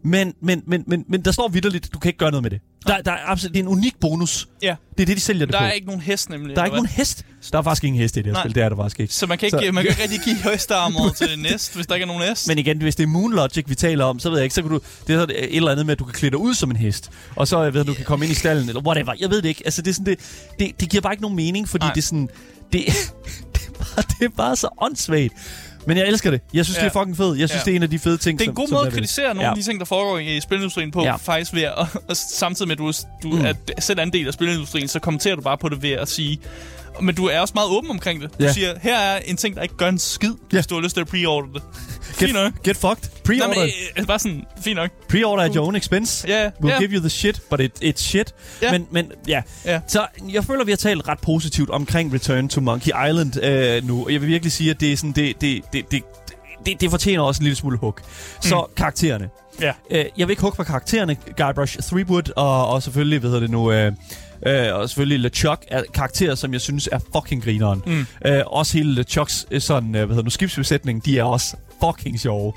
men, 0.05 0.35
men, 0.43 0.63
men, 0.67 0.85
men, 0.87 1.05
men 1.09 1.21
der 1.25 1.33
står 1.33 1.49
vidderligt, 1.49 1.93
du 1.95 1.99
kan 1.99 2.09
ikke 2.09 2.19
gøre 2.19 2.31
noget 2.31 2.43
med 2.43 2.51
det. 2.51 2.61
Der, 2.87 3.01
der 3.03 3.13
er 3.13 3.17
absolut, 3.27 3.55
det 3.55 3.61
er 3.61 3.65
en 3.65 3.69
unik 3.69 4.01
bonus. 4.01 4.49
Ja. 4.63 4.75
Det 4.99 5.03
er 5.03 5.07
det, 5.07 5.17
de 5.17 5.21
sælger 5.21 5.47
det 5.47 5.53
Der 5.53 5.59
på. 5.59 5.65
er 5.65 5.71
ikke 5.71 5.87
nogen 5.87 6.01
hest, 6.03 6.31
nemlig. 6.31 6.57
der 6.57 6.63
er 6.63 6.67
ikke 6.67 6.77
nogen 6.77 6.89
hest. 6.91 7.25
Der 7.53 7.59
er 7.59 7.63
faktisk 7.63 7.85
ingen 7.85 8.03
hest 8.03 8.17
i 8.17 8.19
det 8.19 8.27
her 8.27 8.33
Nej. 8.33 8.43
spil, 8.43 8.55
det 8.55 8.63
er 8.63 8.69
der 8.69 8.77
faktisk 8.77 9.01
ikke. 9.01 9.15
Så 9.15 9.27
man 9.27 9.39
kan 9.39 9.47
ikke, 9.47 9.59
Så- 9.59 9.67
så... 9.67 9.73
man 9.73 9.85
kan 9.85 9.91
ikke 9.91 10.03
rigtig 10.03 10.21
give 10.21 10.37
hestearmor 10.53 11.09
til 11.09 11.29
det 11.29 11.39
næste, 11.39 11.75
hvis 11.75 11.87
der 11.87 11.95
ikke 11.95 12.03
er 12.03 12.07
nogen 12.07 12.23
hest. 12.23 12.49
Men 12.49 12.59
igen, 12.59 12.79
hvis 12.83 12.97
det 12.97 13.03
er 13.03 13.07
Moon 13.07 13.33
Logic, 13.35 13.65
vi 13.69 13.75
taler 13.75 14.05
om, 14.05 14.19
så 14.19 14.31
ved 14.31 14.39
jeg 14.39 14.45
ikke, 14.45 14.55
så 14.55 14.63
kan 14.63 14.71
du, 14.71 14.81
det 15.07 15.15
er 15.15 15.19
sådan 15.21 15.37
et 15.39 15.57
eller 15.57 15.71
andet 15.71 15.87
med, 15.87 15.93
at 15.93 15.99
du 15.99 16.05
kan 16.05 16.15
klæde 16.15 16.31
dig 16.31 16.39
ud 16.39 16.55
som 16.55 16.71
en 16.71 16.77
hest, 16.77 17.11
og 17.37 17.49
så 17.49 17.63
jeg 17.63 17.75
ved, 17.75 17.81
at 17.81 17.87
du 17.87 17.95
kan 17.95 18.05
komme 18.05 18.25
ind 18.25 18.33
i 18.33 18.35
stallen, 18.37 18.69
eller 18.69 18.83
whatever. 18.83 19.15
Jeg 19.21 19.31
ved 19.31 19.43
det 19.43 19.49
ikke. 19.49 19.63
Altså, 19.65 19.83
det, 19.83 19.91
er 19.91 19.95
sådan, 19.95 20.07
det, 20.07 20.19
det, 20.59 20.81
det 20.81 20.91
giver 20.91 21.01
bare 21.01 21.13
ikke 21.13 21.23
nogen 21.23 21.37
mening, 21.37 21.69
fordi 21.69 21.85
Nej. 21.85 21.93
det 21.95 22.01
er 22.01 22.07
sådan, 22.07 22.29
det, 22.73 22.85
det, 23.55 23.63
er 23.69 23.73
bare, 23.79 24.05
det 24.19 24.25
er 24.25 24.29
bare 24.37 24.57
så 24.57 24.69
åndssvagt. 24.81 25.33
Men 25.87 25.97
jeg 25.97 26.09
elsker 26.09 26.31
det. 26.31 26.41
Jeg 26.55 26.65
synes, 26.65 26.79
Ja. 26.79 26.85
det 26.85 26.89
er 26.89 26.93
fucking 27.01 27.17
fedt. 27.17 27.39
Jeg 27.39 27.49
synes, 27.49 27.61
Ja. 27.61 27.65
det 27.65 27.73
er 27.73 27.77
en 27.77 27.83
af 27.83 27.91
de 27.91 27.99
fede 27.99 28.17
ting, 28.19 28.39
Det 28.39 28.45
er 28.47 28.49
en 28.51 28.55
god 28.55 28.69
som 28.69 28.75
måde 28.75 28.83
er 28.85 28.87
at 28.87 28.93
kritisere 28.93 29.27
nogle 29.29 29.43
Ja. 29.43 29.51
af 29.51 29.57
de 29.57 29.63
ting, 29.63 29.79
der 29.81 29.85
foregår 29.87 30.19
i 30.19 30.41
spilindustrien 30.41 30.91
på, 30.91 31.03
Ja. 31.03 31.17
faktisk 31.17 31.55
ved 31.55 31.63
at, 31.63 31.73
og, 32.09 32.17
samtidig 32.17 32.69
med, 32.69 32.73
at 32.75 32.79
du, 32.79 32.93
du 33.23 33.37
Mm. 33.37 33.45
at 33.45 33.57
selv 33.85 33.99
er 33.99 34.03
en 34.03 34.13
del 34.13 34.27
af 34.27 34.33
spilindustrien, 34.35 34.89
så 34.89 34.99
kommenterer 35.01 35.37
du 35.37 35.43
bare 35.43 35.59
på 35.59 35.69
det 35.69 35.83
ved 35.83 35.91
at 35.91 36.09
sige, 36.09 36.39
men 37.01 37.15
du 37.15 37.27
er 37.27 37.41
også 37.41 37.53
meget 37.55 37.69
åben 37.71 37.91
omkring 37.91 38.23
det. 38.23 38.31
Du 38.39 38.45
Ja. 38.45 38.53
siger, 38.53 38.75
her 38.83 38.99
er 38.99 39.19
en 39.25 39.37
ting, 39.37 39.57
der 39.57 39.63
ikke 39.63 39.77
gør 39.77 39.89
en 39.89 39.99
skid, 39.99 40.29
Ja. 40.31 40.57
hvis 40.57 40.67
du 40.67 40.75
har 40.75 40.83
lyst 40.83 40.95
til 40.95 41.01
at 41.01 41.09
pre-order 41.09 41.53
det. 41.53 41.63
Fint 42.03 42.33
nok. 42.35 42.53
Get, 42.53 42.63
get 42.63 42.77
fucked. 42.77 43.11
Nej, 43.39 43.47
men, 43.47 43.55
Pre-order, 43.57 43.69
øh, 43.99 44.07
bare 44.07 44.19
sådan, 44.19 44.45
fint 44.65 44.77
nok. 44.77 44.91
pre-order 45.13 45.43
at 45.43 45.55
your 45.55 45.67
own 45.67 45.77
expense. 45.77 46.29
Ja, 46.29 46.49
We'll 46.49 46.69
ja. 46.69 46.79
give 46.79 46.91
you 46.91 47.01
the 47.01 47.11
shit, 47.11 47.41
but 47.51 47.61
it, 47.61 47.73
it's 47.85 48.01
shit. 48.03 48.35
Ja. 48.63 48.73
Men, 48.73 48.87
men 48.91 49.13
ja. 49.29 49.43
Ja. 49.65 49.81
Så 49.89 50.07
jeg 50.33 50.45
føler, 50.45 50.65
vi 50.65 50.71
har 50.73 50.77
talt 50.77 51.09
ret 51.09 51.19
positivt 51.19 51.71
omkring 51.71 52.15
Return 52.15 52.49
to 52.49 52.61
Monkey 52.61 52.91
Island 53.09 53.43
øh, 53.45 53.87
nu. 53.87 54.05
Og 54.05 54.13
jeg 54.13 54.21
vil 54.21 54.29
virkelig 54.29 54.53
sige, 54.53 54.71
at 54.71 54.81
det 54.81 54.93
er 54.93 54.97
sådan, 54.97 55.13
det, 55.13 55.41
det, 55.41 55.63
det, 55.73 55.91
det, 55.91 56.03
det, 56.67 56.81
det 56.81 56.91
fortjener 56.91 57.23
også 57.23 57.39
en 57.41 57.45
lille 57.45 57.57
smule 57.57 57.79
hug. 57.79 57.99
Så 58.41 58.61
mm. 58.69 58.75
karaktererne. 58.77 59.29
Ja. 59.61 59.73
Øh, 59.91 60.05
jeg 60.19 60.29
vil 60.29 60.33
ikke 60.33 60.43
hugge 60.43 60.57
på 60.57 60.65
karaktererne. 60.65 61.17
Guybrush 61.37 61.79
Threepwood 61.83 62.33
og, 62.37 62.69
og 62.69 62.83
selvfølgelig, 62.83 63.19
hvad 63.19 63.31
hedder 63.31 63.41
det 63.41 63.51
nu... 63.51 63.73
Øh, 63.73 63.93
Øh, 64.47 64.75
og 64.75 64.89
selvfølgelig 64.89 65.21
LeChuck 65.21 65.65
er 65.69 65.83
karakterer, 65.95 66.35
som 66.35 66.53
jeg 66.53 66.61
synes 66.61 66.89
er 66.93 66.99
fucking 67.13 67.45
grineren. 67.45 67.83
Mm. 67.87 68.07
Øh, 68.27 68.43
også 68.47 68.79
hele 68.79 68.95
LeChucks 68.95 69.47
øh, 69.51 69.61
sådan, 69.61 69.89
øh, 69.89 70.05
hvad 70.05 70.09
hedder 70.09 70.23
nu, 70.23 70.31
skibsbesætning, 70.31 71.05
de 71.05 71.19
er 71.19 71.25
også 71.25 71.57
fucking 71.85 72.21
sjove. 72.21 72.53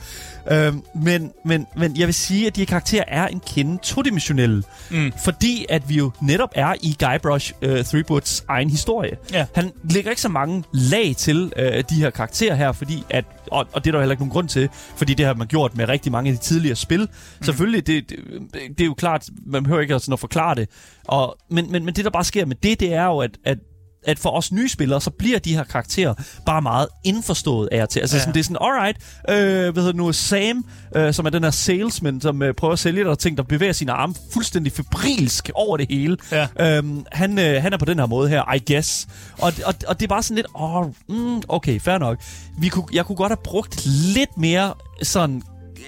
Øh, 0.51 0.73
men, 0.95 1.31
men, 1.45 1.67
men 1.77 1.97
jeg 1.97 2.07
vil 2.07 2.13
sige, 2.13 2.47
at 2.47 2.55
de 2.55 2.61
her 2.61 2.65
karakterer 2.65 3.03
er 3.07 3.27
en 3.27 3.41
kende 3.47 3.77
todimensionelle. 3.83 4.63
Mm. 4.91 5.11
Fordi 5.23 5.65
at 5.69 5.89
vi 5.89 5.95
jo 5.95 6.11
netop 6.21 6.49
er 6.55 6.73
i 6.81 6.95
Guybrush 6.99 7.53
øh, 7.61 7.85
Threepwoods 7.85 8.45
egen 8.47 8.69
historie. 8.69 9.17
Ja. 9.33 9.45
Han 9.55 9.71
lægger 9.89 10.09
ikke 10.09 10.21
så 10.21 10.29
mange 10.29 10.63
lag 10.73 11.15
til 11.17 11.53
øh, 11.57 11.83
de 11.89 11.95
her 11.95 12.09
karakterer 12.09 12.55
her, 12.55 12.71
fordi 12.71 13.03
at, 13.09 13.25
og, 13.51 13.67
og 13.71 13.83
det 13.83 13.89
er 13.89 13.91
der 13.91 13.99
heller 13.99 14.13
ikke 14.13 14.23
nogen 14.23 14.31
grund 14.31 14.49
til, 14.49 14.69
fordi 14.95 15.13
det 15.13 15.25
har 15.25 15.33
man 15.33 15.47
gjort 15.47 15.77
med 15.77 15.89
rigtig 15.89 16.11
mange 16.11 16.31
af 16.31 16.37
de 16.37 16.43
tidligere 16.43 16.75
spil. 16.75 17.01
Mm. 17.01 17.43
Selvfølgelig, 17.43 17.87
det, 17.87 18.09
det, 18.09 18.19
det 18.53 18.81
er 18.81 18.85
jo 18.85 18.93
klart, 18.93 19.29
man 19.45 19.63
behøver 19.63 19.81
ikke 19.81 19.99
sådan 19.99 20.13
at 20.13 20.19
forklare 20.19 20.55
det. 20.55 20.69
Og, 21.03 21.37
men, 21.49 21.71
men, 21.71 21.85
men 21.85 21.95
det, 21.95 22.05
der 22.05 22.11
bare 22.11 22.23
sker 22.23 22.45
med 22.45 22.55
det, 22.55 22.79
det 22.79 22.93
er 22.93 23.05
jo, 23.05 23.17
at, 23.19 23.37
at 23.45 23.57
at 24.05 24.19
for 24.19 24.29
os 24.29 24.51
nye 24.51 24.69
spillere, 24.69 25.01
så 25.01 25.09
bliver 25.09 25.39
de 25.39 25.55
her 25.55 25.63
karakterer 25.63 26.13
bare 26.45 26.61
meget 26.61 26.87
indforstået 27.03 27.69
af 27.71 27.87
til. 27.87 27.99
Altså 27.99 28.15
Ja. 28.15 28.19
sådan, 28.21 28.33
det 28.33 28.39
er 28.39 28.43
sådan, 28.43 28.57
alright, 28.61 28.97
øh, 29.29 29.35
hvad 29.73 29.83
hedder 29.83 29.91
det 29.91 29.95
nu, 29.95 30.11
Sam, 30.13 30.65
øh, 30.95 31.13
som 31.13 31.25
er 31.25 31.29
den 31.29 31.43
her 31.43 31.51
salesman, 31.51 32.21
som 32.21 32.41
øh, 32.41 32.53
prøver 32.53 32.73
at 32.73 32.79
sælge 32.79 33.03
dig 33.03 33.17
ting, 33.17 33.37
der 33.37 33.43
bevæger 33.43 33.73
sine 33.73 33.91
arme 33.91 34.15
fuldstændig 34.33 34.71
febrilsk 34.73 35.49
over 35.55 35.77
det 35.77 35.85
hele. 35.89 36.17
Ja. 36.31 36.47
Øhm, 36.77 37.05
han, 37.11 37.39
øh, 37.39 37.61
han 37.61 37.73
er 37.73 37.77
på 37.77 37.85
den 37.85 37.99
her 37.99 38.05
måde 38.05 38.29
her, 38.29 38.53
I 38.53 38.73
guess. 38.73 39.07
Og, 39.37 39.53
og, 39.65 39.73
og 39.87 39.99
det 39.99 40.05
er 40.05 40.07
bare 40.07 40.23
sådan 40.23 40.35
lidt, 40.35 40.47
åh, 40.55 40.85
mm, 41.09 41.41
okay, 41.47 41.79
fair 41.79 41.97
nok. 41.97 42.17
Vi 42.59 42.69
kunne, 42.69 42.85
jeg 42.93 43.05
kunne 43.05 43.15
godt 43.15 43.29
have 43.31 43.43
brugt 43.43 43.85
lidt 44.15 44.37
mere 44.37 44.73
sådan, 45.03 45.41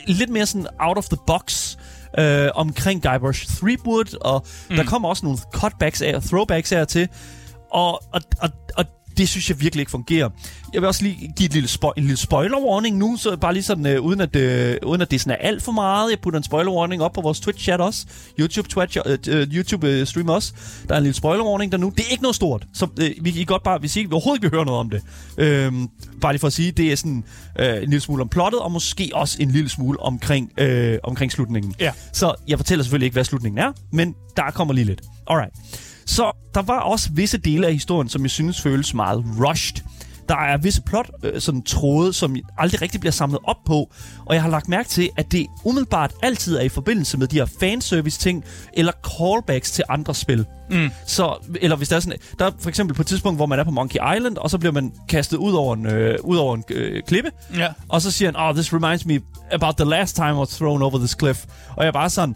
lidt 0.08 0.30
mere 0.30 0.46
sådan 0.46 0.68
out 0.80 0.98
of 0.98 1.06
the 1.06 1.18
box, 1.28 1.76
øh, 2.20 2.50
omkring 2.56 3.04
Guybrush 3.04 3.48
Threepwood, 3.58 4.18
og 4.22 4.46
mm. 4.70 4.76
der 4.76 4.84
kommer 4.84 5.10
også 5.10 5.26
nogle 5.26 5.40
cutbacks 5.54 6.02
af, 6.02 6.22
throwbacks 6.24 6.72
af 6.72 6.88
til, 6.88 7.08
og, 7.72 8.04
og, 8.14 8.22
og, 8.42 8.50
og 8.78 8.86
det 9.18 9.30
synes 9.30 9.50
jeg 9.50 9.62
virkelig 9.62 9.82
ikke 9.82 9.92
fungerer. 9.92 10.30
Jeg 10.74 10.82
vil 10.82 10.88
også 10.88 11.04
lige 11.04 11.34
give 11.38 11.46
et 11.46 11.54
lille 11.54 11.70
spo- 11.70 11.92
en 11.98 12.04
lille 12.04 12.18
spoiler 12.18 12.58
warning 12.58 12.98
nu, 12.98 13.18
så 13.20 13.38
bare 13.38 13.54
lige 13.54 13.64
sådan, 13.64 13.86
øh, 13.86 14.02
uden, 14.02 14.22
at, 14.22 14.36
øh, 14.36 14.78
uden 14.86 15.02
at 15.02 15.12
det 15.12 15.22
sådan 15.22 15.38
er 15.42 15.48
alt 15.48 15.64
for 15.64 15.72
meget. 15.72 16.10
Jeg 16.12 16.20
putter 16.20 16.38
en 16.38 16.44
spoiler 16.44 16.72
warning 16.72 17.02
op 17.02 17.14
på 17.14 17.22
vores 17.22 17.40
Twitch-chat 17.40 17.78
også. 17.82 18.06
YouTube, 18.40 18.70
Twitch, 18.70 18.98
øh, 19.06 19.18
øh, 19.28 19.48
YouTube 19.48 19.88
øh, 19.88 20.08
stream 20.08 20.30
også. 20.30 20.54
Der 20.88 20.94
er 20.94 20.98
en 20.98 21.04
lille 21.04 21.16
spoiler 21.16 21.44
warning 21.46 21.72
der 21.72 21.78
nu. 21.78 21.90
Det 21.98 22.06
er 22.06 22.12
ikke 22.12 22.24
noget 22.24 22.36
stort, 22.36 22.66
så 22.74 22.88
øh, 23.02 23.12
vi 23.22 23.32
kan 23.32 23.46
godt 23.46 23.64
bare, 23.64 23.80
hvis 23.80 23.96
I 23.96 24.00
ikke, 24.00 24.14
overhovedet 24.14 24.38
ikke 24.44 24.52
vil 24.52 24.58
høre 24.58 24.66
noget 24.66 24.80
om 24.80 24.90
det. 24.90 25.02
Øh, 25.38 25.74
bare 26.22 26.34
lige 26.34 26.40
for 26.40 26.48
at 26.48 26.54
sige, 26.54 26.72
det 26.72 26.92
er 26.92 26.96
sådan 26.96 27.24
øh, 27.60 27.76
en 27.76 27.80
lille 27.90 28.00
smule 28.00 28.22
om 28.22 28.30
plottet, 28.30 28.62
og 28.62 28.72
måske 28.72 29.12
også 29.14 29.38
en 29.42 29.52
lille 29.52 29.70
smule 29.70 30.00
omkring, 30.00 30.52
øh, 30.58 30.98
omkring 31.04 31.32
slutningen. 31.32 31.76
Ja. 31.80 31.92
Så 32.14 32.34
jeg 32.48 32.60
fortæller 32.60 32.84
selvfølgelig 32.84 33.06
ikke, 33.06 33.16
hvad 33.16 33.24
slutningen 33.24 33.58
er, 33.58 33.72
men 33.92 34.16
der 34.38 34.52
kommer 34.52 34.74
lige 34.74 34.86
lidt. 34.86 35.02
Alright. 35.28 35.54
Så 36.08 36.32
der 36.54 36.62
var 36.62 36.80
også 36.80 37.10
visse 37.14 37.38
dele 37.38 37.68
af 37.68 37.74
historien, 37.74 38.10
som 38.10 38.22
jeg 38.24 38.32
synes 38.32 38.62
føles 38.62 38.94
meget 38.94 39.24
rushed. 39.40 39.84
Der 40.30 40.36
er 40.36 40.58
visse 40.58 40.82
plot, 40.82 41.10
øh, 41.24 41.42
sådan 41.42 41.62
tråde, 41.62 42.14
som 42.14 42.36
aldrig 42.58 42.82
rigtig 42.82 43.00
bliver 43.00 43.12
samlet 43.12 43.40
op 43.44 43.56
på, 43.66 43.92
og 44.26 44.36
jeg 44.36 44.42
har 44.44 44.50
lagt 44.50 44.68
mærke 44.70 44.90
til, 44.90 45.10
at 45.18 45.32
det 45.32 45.46
umiddelbart 45.66 46.14
altid 46.24 46.58
er 46.58 46.62
i 46.62 46.70
forbindelse 46.70 47.18
med 47.18 47.28
de 47.28 47.36
her 47.36 47.46
fanservice-ting, 47.60 48.44
eller 48.74 48.92
callbacks 49.18 49.72
til 49.72 49.84
andre 49.90 50.16
spil. 50.16 50.46
Mm. 50.72 50.90
Så, 51.06 51.50
eller 51.62 51.78
hvis 51.78 51.90
der 51.90 51.96
er 51.96 52.00
sådan, 52.00 52.20
der 52.40 52.46
er 52.46 52.52
for 52.60 52.70
eksempel 52.70 52.96
på 52.96 53.02
et 53.02 53.08
tidspunkt, 53.08 53.38
hvor 53.40 53.46
man 53.46 53.60
er 53.60 53.64
på 53.64 53.72
Monkey 53.72 54.00
Island, 54.18 54.38
og 54.38 54.50
så 54.50 54.58
bliver 54.58 54.74
man 54.74 54.92
kastet 55.10 55.38
ud 55.38 55.54
over 55.54 55.76
en, 55.76 55.86
øh, 55.86 56.18
ud 56.24 56.38
over 56.38 56.56
en 56.56 56.64
øh, 56.70 57.04
klippe, 57.08 57.32
Ja. 57.56 57.68
og 57.90 58.02
så 58.02 58.12
siger 58.12 58.32
han, 58.32 58.36
oh, 58.50 58.54
this 58.56 58.74
reminds 58.74 59.06
me 59.06 59.20
about 59.52 59.76
the 59.76 59.86
last 59.90 60.16
time 60.16 60.30
I 60.30 60.34
was 60.34 60.50
thrown 60.50 60.82
over 60.82 60.98
this 60.98 61.16
cliff. 61.20 61.46
Og 61.70 61.84
jeg 61.84 61.88
er 61.88 61.92
bare 61.94 62.10
sådan, 62.10 62.36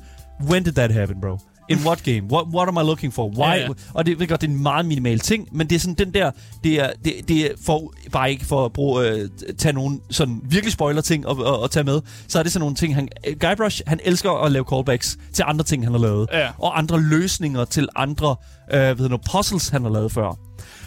when 0.50 0.64
did 0.64 0.74
that 0.74 0.92
happen, 0.94 1.22
bro? 1.22 1.38
In 1.72 1.88
what 1.88 2.04
game? 2.04 2.22
What, 2.32 2.46
what 2.54 2.68
am 2.68 2.78
I 2.78 2.82
looking 2.82 3.14
for? 3.14 3.30
Why? 3.30 3.46
Ja, 3.46 3.62
Ja. 3.62 3.68
Og 3.94 4.06
det, 4.06 4.20
ved 4.20 4.28
godt, 4.28 4.42
det 4.42 4.48
er 4.48 4.52
en 4.52 4.64
meget 4.64 4.86
minimal 4.86 5.20
ting, 5.20 5.48
men 5.52 5.70
det 5.70 5.76
er 5.76 5.80
sådan 5.80 5.96
den 5.96 6.14
der, 6.14 6.32
det 6.64 6.74
er, 6.82 6.90
det, 7.06 7.14
det 7.28 7.46
er 7.46 7.50
for, 7.66 7.94
bare 8.12 8.32
ikke 8.32 8.46
for 8.46 8.66
at 8.66 8.74
bruge, 8.74 9.08
øh, 9.10 9.30
tage 9.58 9.74
nogle 9.74 10.00
sådan 10.10 10.42
virkelig 10.44 10.74
spoiler 10.74 11.02
ting 11.02 11.28
og, 11.28 11.38
og, 11.38 11.60
og 11.60 11.72
tage 11.72 11.84
med, 11.84 12.02
så 12.28 12.40
er 12.40 12.44
det 12.44 12.52
sådan 12.52 12.62
nogle 12.62 12.76
ting, 12.76 12.96
han, 12.96 13.10
Guybrush, 13.40 13.82
han 13.88 14.00
elsker 14.04 14.32
at 14.32 14.52
lave 14.52 14.66
callbacks 14.74 15.18
til 15.34 15.44
andre 15.48 15.66
ting, 15.66 15.84
han 15.84 15.94
har 15.94 16.00
lavet. 16.00 16.30
Ja. 16.34 16.50
Og 16.58 16.78
andre 16.78 17.02
løsninger 17.02 17.66
til 17.66 17.88
andre, 17.96 18.36
øh, 18.74 18.80
hedder 18.80 19.08
nu, 19.10 19.18
puzzles, 19.32 19.70
han 19.70 19.84
har 19.84 19.90
lavet 19.90 20.12
før. 20.12 20.38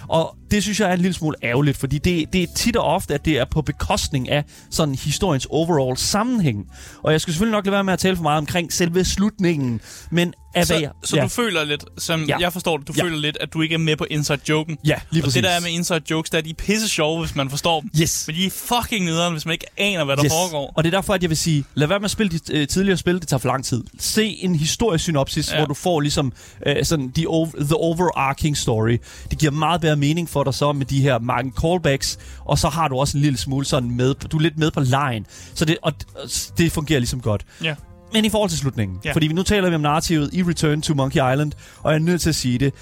Og 0.08 0.36
det 0.54 0.58
det 0.58 0.62
synes 0.62 0.80
jeg 0.80 0.88
er 0.88 0.92
en 0.94 1.00
lille 1.00 1.14
smule 1.14 1.36
ærgerligt, 1.42 1.76
fordi 1.76 1.98
det, 1.98 2.32
det 2.32 2.42
er 2.42 2.46
tit 2.54 2.76
og 2.76 2.84
ofte, 2.84 3.14
at 3.14 3.24
det 3.24 3.38
er 3.38 3.44
på 3.44 3.62
bekostning 3.62 4.28
af 4.30 4.44
sådan 4.70 4.94
historiens 4.94 5.46
overall 5.50 5.96
sammenhæng. 5.96 6.66
Og 7.02 7.12
jeg 7.12 7.20
skal 7.20 7.32
selvfølgelig 7.34 7.52
nok 7.56 7.66
lade 7.66 7.72
være 7.72 7.84
med 7.84 7.92
at 7.92 7.98
tale 7.98 8.16
for 8.16 8.22
meget 8.22 8.38
omkring 8.38 8.72
selve 8.72 9.04
slutningen, 9.04 9.80
men 10.10 10.34
af 10.54 10.58
hvad 10.58 10.66
Så, 10.66 10.74
jeg... 10.80 10.90
så 11.04 11.16
du 11.16 11.28
føler 11.28 11.64
lidt, 11.64 11.84
som 11.98 12.20
Ja. 12.20 12.26
ja. 12.28 12.38
jeg 12.40 12.52
forstår 12.52 12.76
det, 12.76 12.88
du 12.88 12.92
Ja. 12.96 13.02
ja. 13.02 13.08
føler 13.08 13.18
lidt, 13.20 13.38
at 13.40 13.52
du 13.54 13.60
ikke 13.62 13.74
er 13.74 13.78
med 13.78 13.96
på 13.96 14.06
inside-joken. 14.10 14.78
Ja, 14.86 14.94
lige 15.10 15.22
Og 15.22 15.24
præcis. 15.24 15.34
det 15.34 15.44
der 15.44 15.50
er 15.50 15.60
med 15.60 15.70
inside-jokes, 15.70 16.30
der 16.32 16.38
er 16.38 16.42
de 16.42 16.50
er 16.50 16.54
pisse 16.54 16.88
sjove, 16.88 17.20
hvis 17.20 17.34
man 17.36 17.50
forstår 17.50 17.80
dem. 17.80 17.90
Yes. 18.00 18.24
Men 18.26 18.36
de 18.36 18.46
er 18.46 18.50
fucking 18.50 19.04
nederen, 19.04 19.32
hvis 19.32 19.46
man 19.46 19.52
ikke 19.52 19.66
aner, 19.76 20.04
hvad 20.04 20.16
der 20.16 20.22
foregår. 20.28 20.72
Og 20.76 20.84
det 20.84 20.94
er 20.94 20.96
derfor, 20.96 21.14
at 21.14 21.22
jeg 21.22 21.30
vil 21.30 21.36
sige, 21.38 21.64
lad 21.74 21.86
være 21.88 21.98
med 22.00 22.04
at 22.04 22.10
spille 22.10 22.38
de 22.38 22.52
øh, 22.52 22.68
tidligere 22.68 22.96
spil, 22.96 23.20
det 23.20 23.28
tager 23.28 23.38
for 23.38 23.48
lang 23.48 23.64
tid. 23.64 23.84
Se 23.98 24.24
en 24.26 24.54
historisk 24.54 25.04
synopsis, 25.04 25.50
ja. 25.50 25.54
Ja. 25.54 25.60
hvor 25.60 25.66
du 25.66 25.74
får 25.74 26.00
ligesom 26.00 26.32
øh, 26.66 26.84
sådan 26.84 27.12
the, 27.12 27.28
over, 27.28 27.48
the 27.60 27.76
overarching 27.76 28.56
story. 28.56 28.98
Det 29.30 29.38
giver 29.38 29.52
meget 29.52 29.80
bedre 29.80 29.96
mening 29.96 30.28
for 30.30 30.43
dig 30.44 30.54
så 30.54 30.72
med 30.72 30.86
de 30.86 31.00
her 31.00 31.18
mange 31.18 31.52
callbacks, 31.60 32.18
og 32.44 32.58
så 32.58 32.68
har 32.68 32.88
du 32.88 32.96
også 32.96 33.16
en 33.16 33.22
lille 33.22 33.38
smule 33.38 33.66
sådan 33.66 33.90
med, 33.90 34.14
du 34.14 34.36
er 34.36 34.42
lidt 34.42 34.58
med 34.58 34.70
på 34.70 34.80
lejen. 34.80 35.26
Så 35.54 35.64
det, 35.64 35.76
og, 35.82 35.92
det 36.58 36.72
fungerer 36.72 36.98
ligesom 36.98 37.20
godt. 37.20 37.46
Ja. 37.62 37.74
Men 38.12 38.24
i 38.24 38.28
forhold 38.28 38.50
til 38.50 38.58
slutningen, 38.58 38.98
ja. 39.04 39.12
Fordi 39.12 39.26
vi 39.26 39.34
nu 39.34 39.42
taler 39.42 39.68
vi 39.68 39.74
om 39.74 39.80
narrativet 39.80 40.34
i 40.34 40.42
Return 40.42 40.82
to 40.82 40.94
Monkey 40.94 41.32
Island, 41.32 41.52
og 41.82 41.92
jeg 41.92 41.98
er 41.98 42.02
nødt 42.02 42.20
til 42.20 42.28
at 42.28 42.34
sige 42.34 42.58
det. 42.58 42.72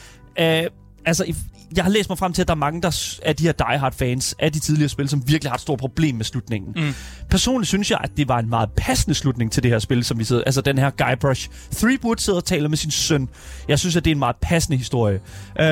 Uh, 0.41 0.71
altså, 1.07 1.35
jeg 1.77 1.85
har 1.85 1.91
læst 1.91 2.09
mig 2.09 2.19
frem 2.19 2.33
til, 2.33 2.43
at 2.43 2.49
der 2.49 2.55
er 2.55 2.59
mange 2.59 2.83
der 2.83 3.19
af 3.23 3.37
de 3.37 3.45
her 3.45 3.53
diehard-fans 3.53 4.35
af 4.39 4.53
de 4.53 4.59
tidligere 4.59 4.89
spil, 4.89 5.09
som 5.09 5.23
virkelig 5.29 5.51
har 5.51 5.55
et 5.55 5.61
stort 5.61 5.79
problem 5.79 6.15
med 6.15 6.25
slutningen. 6.25 6.73
Mm. 6.77 6.95
Personligt 7.31 7.69
synes 7.69 7.91
jeg, 7.91 7.99
at 8.05 8.11
det 8.17 8.29
var 8.29 8.39
en 8.39 8.49
meget 8.49 8.69
passende 8.77 9.15
slutning 9.15 9.53
til 9.53 9.63
det 9.63 9.71
her 9.71 9.79
spil, 9.79 10.05
som 10.05 10.19
vi 10.19 10.25
sidder... 10.25 10.43
Altså 10.47 10.61
den 10.61 10.79
her 10.79 10.91
Guybrush 10.91 11.51
Threepwood 11.77 12.17
sidder 12.19 12.39
og 12.39 12.45
taler 12.45 12.69
med 12.69 12.77
sin 12.77 12.91
søn. 12.91 13.29
Jeg 13.69 13.79
synes, 13.79 13.97
at 13.97 14.05
det 14.05 14.11
er 14.11 14.15
en 14.15 14.19
meget 14.19 14.37
passende 14.43 14.77
historie. 14.77 15.21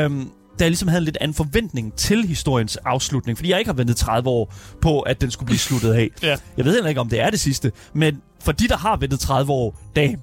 Um, 0.06 0.32
da 0.60 0.64
jeg 0.64 0.70
ligesom 0.70 0.88
havde 0.88 1.00
en 1.00 1.04
lidt 1.04 1.18
anden 1.20 1.34
forventning 1.34 1.94
til 1.94 2.26
historiens 2.26 2.76
afslutning, 2.76 3.38
fordi 3.38 3.50
jeg 3.50 3.58
ikke 3.58 3.68
har 3.68 3.76
ventet 3.76 3.96
30 3.96 4.28
år 4.28 4.54
på, 4.80 5.00
at 5.00 5.20
den 5.20 5.30
skulle 5.30 5.46
blive 5.46 5.58
sluttet 5.58 5.92
af. 5.92 6.10
Ja. 6.22 6.36
Jeg 6.56 6.64
ved 6.64 6.74
heller 6.74 6.88
ikke, 6.88 7.00
om 7.00 7.08
det 7.08 7.20
er 7.20 7.30
det 7.30 7.40
sidste, 7.40 7.72
men 7.94 8.22
for 8.40 8.52
de, 8.52 8.68
der 8.68 8.76
har 8.76 8.96
ventet 8.96 9.20
30 9.20 9.52
år, 9.52 9.80
damn, 9.96 10.22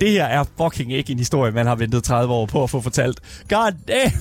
det 0.00 0.10
her 0.10 0.24
er 0.24 0.44
fucking 0.62 0.92
ikke 0.92 1.12
en 1.12 1.18
historie, 1.18 1.52
man 1.52 1.66
har 1.66 1.74
ventet 1.74 2.04
30 2.04 2.34
år 2.34 2.46
på 2.46 2.62
at 2.62 2.70
få 2.70 2.80
fortalt. 2.80 3.20
God 3.48 3.72
damn! 3.88 4.12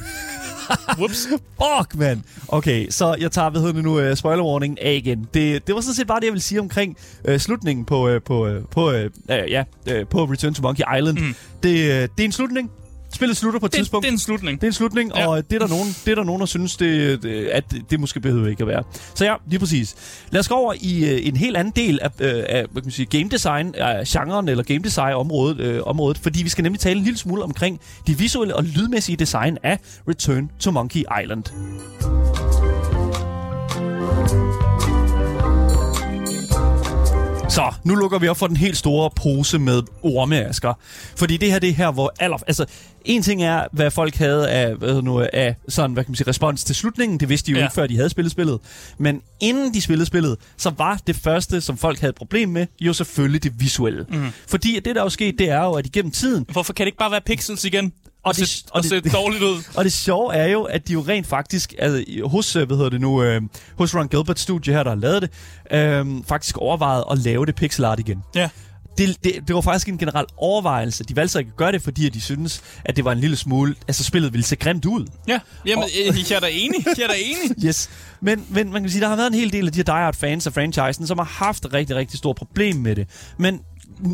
Whoops. 0.97 1.27
Fuck, 1.27 1.95
man. 1.95 2.23
Okay, 2.47 2.89
så 2.89 3.15
jeg 3.19 3.31
tager, 3.31 3.49
hvad 3.49 3.61
hedder 3.61 3.73
det 3.73 3.83
nu, 3.83 4.09
uh, 4.09 4.15
spoiler 4.15 4.43
warning 4.43 4.81
af 4.81 4.93
igen. 4.93 5.27
Det, 5.33 5.67
det 5.67 5.75
var 5.75 5.81
sådan 5.81 5.95
set 5.95 6.07
bare 6.07 6.19
det, 6.19 6.25
jeg 6.25 6.33
ville 6.33 6.43
sige 6.43 6.59
omkring 6.59 6.97
uh, 7.29 7.37
slutningen 7.37 7.85
på, 7.85 8.09
uh, 8.09 8.21
på, 8.25 8.47
uh, 8.47 8.63
på, 8.71 8.89
uh, 8.89 8.95
uh, 8.95 9.05
ja, 9.29 9.63
uh, 9.91 10.07
på 10.09 10.23
Return 10.23 10.53
to 10.53 10.61
Monkey 10.61 10.83
Island. 10.97 11.19
Mm. 11.19 11.35
Det, 11.63 11.73
uh, 11.73 12.15
det 12.17 12.19
er 12.19 12.25
en 12.25 12.31
slutning. 12.31 12.71
Spillet 13.17 13.37
slutter 13.37 13.59
på 13.59 13.65
et 13.65 13.71
Det, 13.71 13.77
tidspunkt. 13.77 14.03
det 14.03 14.09
er 14.09 14.13
en 14.13 14.19
slutning. 14.19 14.61
Det 14.61 14.67
er 14.67 14.69
en 14.69 14.73
slutning, 14.73 15.11
ja. 15.15 15.27
Og 15.27 15.49
det 15.49 15.55
er, 15.55 15.59
der 15.59 15.67
nogen, 15.67 15.87
det 16.05 16.11
er 16.11 16.15
der 16.15 16.23
nogen, 16.23 16.39
der 16.39 16.45
synes, 16.45 16.75
det, 16.77 17.23
det, 17.23 17.45
at 17.45 17.71
det, 17.71 17.81
det 17.91 17.99
måske 17.99 18.19
behøver 18.19 18.47
ikke 18.47 18.61
at 18.61 18.67
være. 18.67 18.83
Så 19.15 19.25
ja, 19.25 19.35
lige 19.47 19.59
præcis. 19.59 19.95
Lad 20.31 20.39
os 20.39 20.47
gå 20.47 20.55
over 20.55 20.73
i 20.81 21.05
øh, 21.13 21.27
en 21.27 21.37
helt 21.37 21.57
anden 21.57 21.73
del 21.75 21.99
af, 22.01 22.09
øh, 22.19 22.43
af 22.49 22.65
hvad 22.71 22.81
kan 22.81 22.85
man 22.85 22.91
sige, 22.91 23.05
game 23.05 23.29
design, 23.29 23.75
af 23.77 24.05
genren 24.07 24.49
eller 24.49 24.63
game 24.63 24.79
design 24.79 25.13
området, 25.13 25.59
øh, 25.59 25.81
området, 25.85 26.17
fordi 26.17 26.43
vi 26.43 26.49
skal 26.49 26.63
nemlig 26.63 26.79
tale 26.79 26.97
en 26.97 27.03
lille 27.03 27.17
smule 27.17 27.43
omkring 27.43 27.79
de 28.07 28.17
visuelle 28.17 28.55
og 28.55 28.63
lydmæssige 28.63 29.15
design 29.15 29.57
af 29.63 29.79
Return 30.09 30.49
to 30.59 30.71
Monkey 30.71 31.03
Island. 31.23 31.43
Så, 37.57 37.73
nu 37.83 37.95
lukker 37.95 38.19
vi 38.19 38.27
op 38.27 38.37
for 38.37 38.47
den 38.47 38.57
helt 38.57 38.77
store 38.77 39.09
pose 39.15 39.59
med 39.59 39.81
ormeasker. 40.03 40.73
Fordi 41.15 41.37
det 41.37 41.51
her, 41.51 41.59
det 41.59 41.69
er 41.69 41.73
her, 41.73 41.91
hvor 41.91 42.13
aller... 42.19 42.37
Altså, 42.47 42.65
en 43.05 43.21
ting 43.21 43.43
er, 43.43 43.63
hvad 43.71 43.91
folk 43.91 44.15
havde 44.15 44.49
af, 44.49 44.75
hvad 44.75 45.01
nu, 45.01 45.25
af 45.33 45.55
sådan, 45.67 45.93
hvad 45.93 46.03
kan 46.03 46.11
man 46.11 46.15
sige, 46.15 46.27
respons 46.27 46.63
til 46.63 46.75
slutningen. 46.75 47.19
Det 47.19 47.29
vidste 47.29 47.47
de 47.47 47.51
jo. 47.51 47.57
Ja. 47.57 47.63
ikke, 47.63 47.73
før 47.75 47.87
de 47.87 47.95
havde 47.95 48.09
spillet 48.09 48.31
spillet. 48.31 48.59
Men 48.97 49.21
inden 49.39 49.73
de 49.73 49.81
spillede 49.81 50.05
spillet, 50.05 50.37
så 50.57 50.69
var 50.77 50.99
det 51.07 51.15
første, 51.15 51.61
som 51.61 51.77
folk 51.77 51.99
havde 51.99 52.09
et 52.09 52.15
problem 52.15 52.49
med, 52.49 52.67
jo 52.79 52.93
selvfølgelig 52.93 53.43
det 53.43 53.53
visuelle. 53.59 54.05
Mm. 54.09 54.27
Fordi 54.47 54.79
det, 54.85 54.95
der 54.95 55.01
er 55.01 55.05
jo 55.05 55.09
sket, 55.09 55.35
det 55.39 55.49
er 55.49 55.63
jo, 55.63 55.73
at 55.73 55.85
igennem 55.85 56.11
tiden, 56.11 56.45
Hvorfor 56.51 56.73
kan 56.73 56.83
det 56.83 56.87
ikke 56.87 56.97
bare 56.97 57.11
være 57.11 57.21
pixels 57.21 57.65
igen? 57.65 57.93
Og, 58.27 58.35
det- 58.35 58.49
se, 58.49 58.63
og 58.71 58.75
og, 58.77 58.83
det- 58.83 58.89
se 58.89 59.09
dårligt 59.09 59.43
ud. 59.43 59.63
Og 59.77 59.83
det 59.83 59.93
sjove 59.93 60.33
er 60.35 60.47
jo, 60.47 60.63
at 60.63 60.87
de 60.87 60.93
jo 60.93 61.05
rent 61.07 61.27
faktisk, 61.27 61.73
altså 61.79 62.03
hos, 62.27 62.55
øh, 62.55 62.67
hvad 62.67 62.77
hedder 62.77 62.89
det 62.89 63.01
nu, 63.01 63.23
øh, 63.23 63.41
hos 63.77 63.95
Ron 63.95 64.07
Gilbert 64.07 64.39
Studio 64.39 64.73
her, 64.73 64.83
der 64.83 64.91
har 64.91 64.97
lavet 64.97 65.21
det, 65.21 65.29
øh, 65.71 66.05
faktisk 66.27 66.57
overvejet 66.57 67.03
at 67.11 67.17
lave 67.17 67.45
det 67.45 67.55
pixel 67.55 67.85
art 67.85 67.99
igen. 67.99 68.23
Ja. 68.35 68.49
Det, 68.97 69.23
det, 69.23 69.33
det 69.47 69.55
var 69.55 69.61
faktisk 69.61 69.87
en 69.87 69.97
generel 69.97 70.25
overvejelse. 70.37 71.03
De 71.03 71.15
valgte 71.15 71.31
så 71.31 71.39
ikke 71.39 71.49
at 71.49 71.55
gøre 71.57 71.71
det, 71.71 71.81
fordi 71.81 72.07
at 72.07 72.13
de 72.13 72.21
synes, 72.21 72.61
at 72.85 72.95
det 72.95 73.05
var 73.05 73.11
en 73.11 73.19
lille 73.19 73.35
smule, 73.35 73.75
altså 73.87 74.03
spillet 74.03 74.33
ville 74.33 74.43
se 74.45 74.55
grimt 74.55 74.85
ud. 74.85 75.05
Ja, 75.27 75.39
jamen, 75.65 75.83
øh, 76.09 76.31
jeg 76.31 76.35
er 76.35 76.39
da 76.39 76.47
enig. 76.51 76.85
Jeg 76.97 77.03
er 77.03 77.07
da 77.07 77.13
enig. 77.17 77.63
Yes. 77.67 77.89
Men, 78.21 78.45
men 78.49 78.71
man 78.71 78.81
kan 78.81 78.91
sige, 78.91 79.01
der 79.01 79.07
har 79.07 79.15
været 79.15 79.27
en 79.27 79.33
hel 79.39 79.51
del 79.53 79.65
af 79.65 79.71
de 79.71 79.77
her 79.79 79.83
diehard 79.83 80.15
fans 80.15 80.47
af 80.47 80.53
franchisen, 80.53 81.07
som 81.07 81.17
har 81.17 81.25
haft 81.25 81.65
rigtig, 81.73 81.95
rigtig 81.95 82.17
stort 82.19 82.35
problem 82.35 82.75
med 82.75 82.95
det. 82.95 83.07
Men 83.37 83.59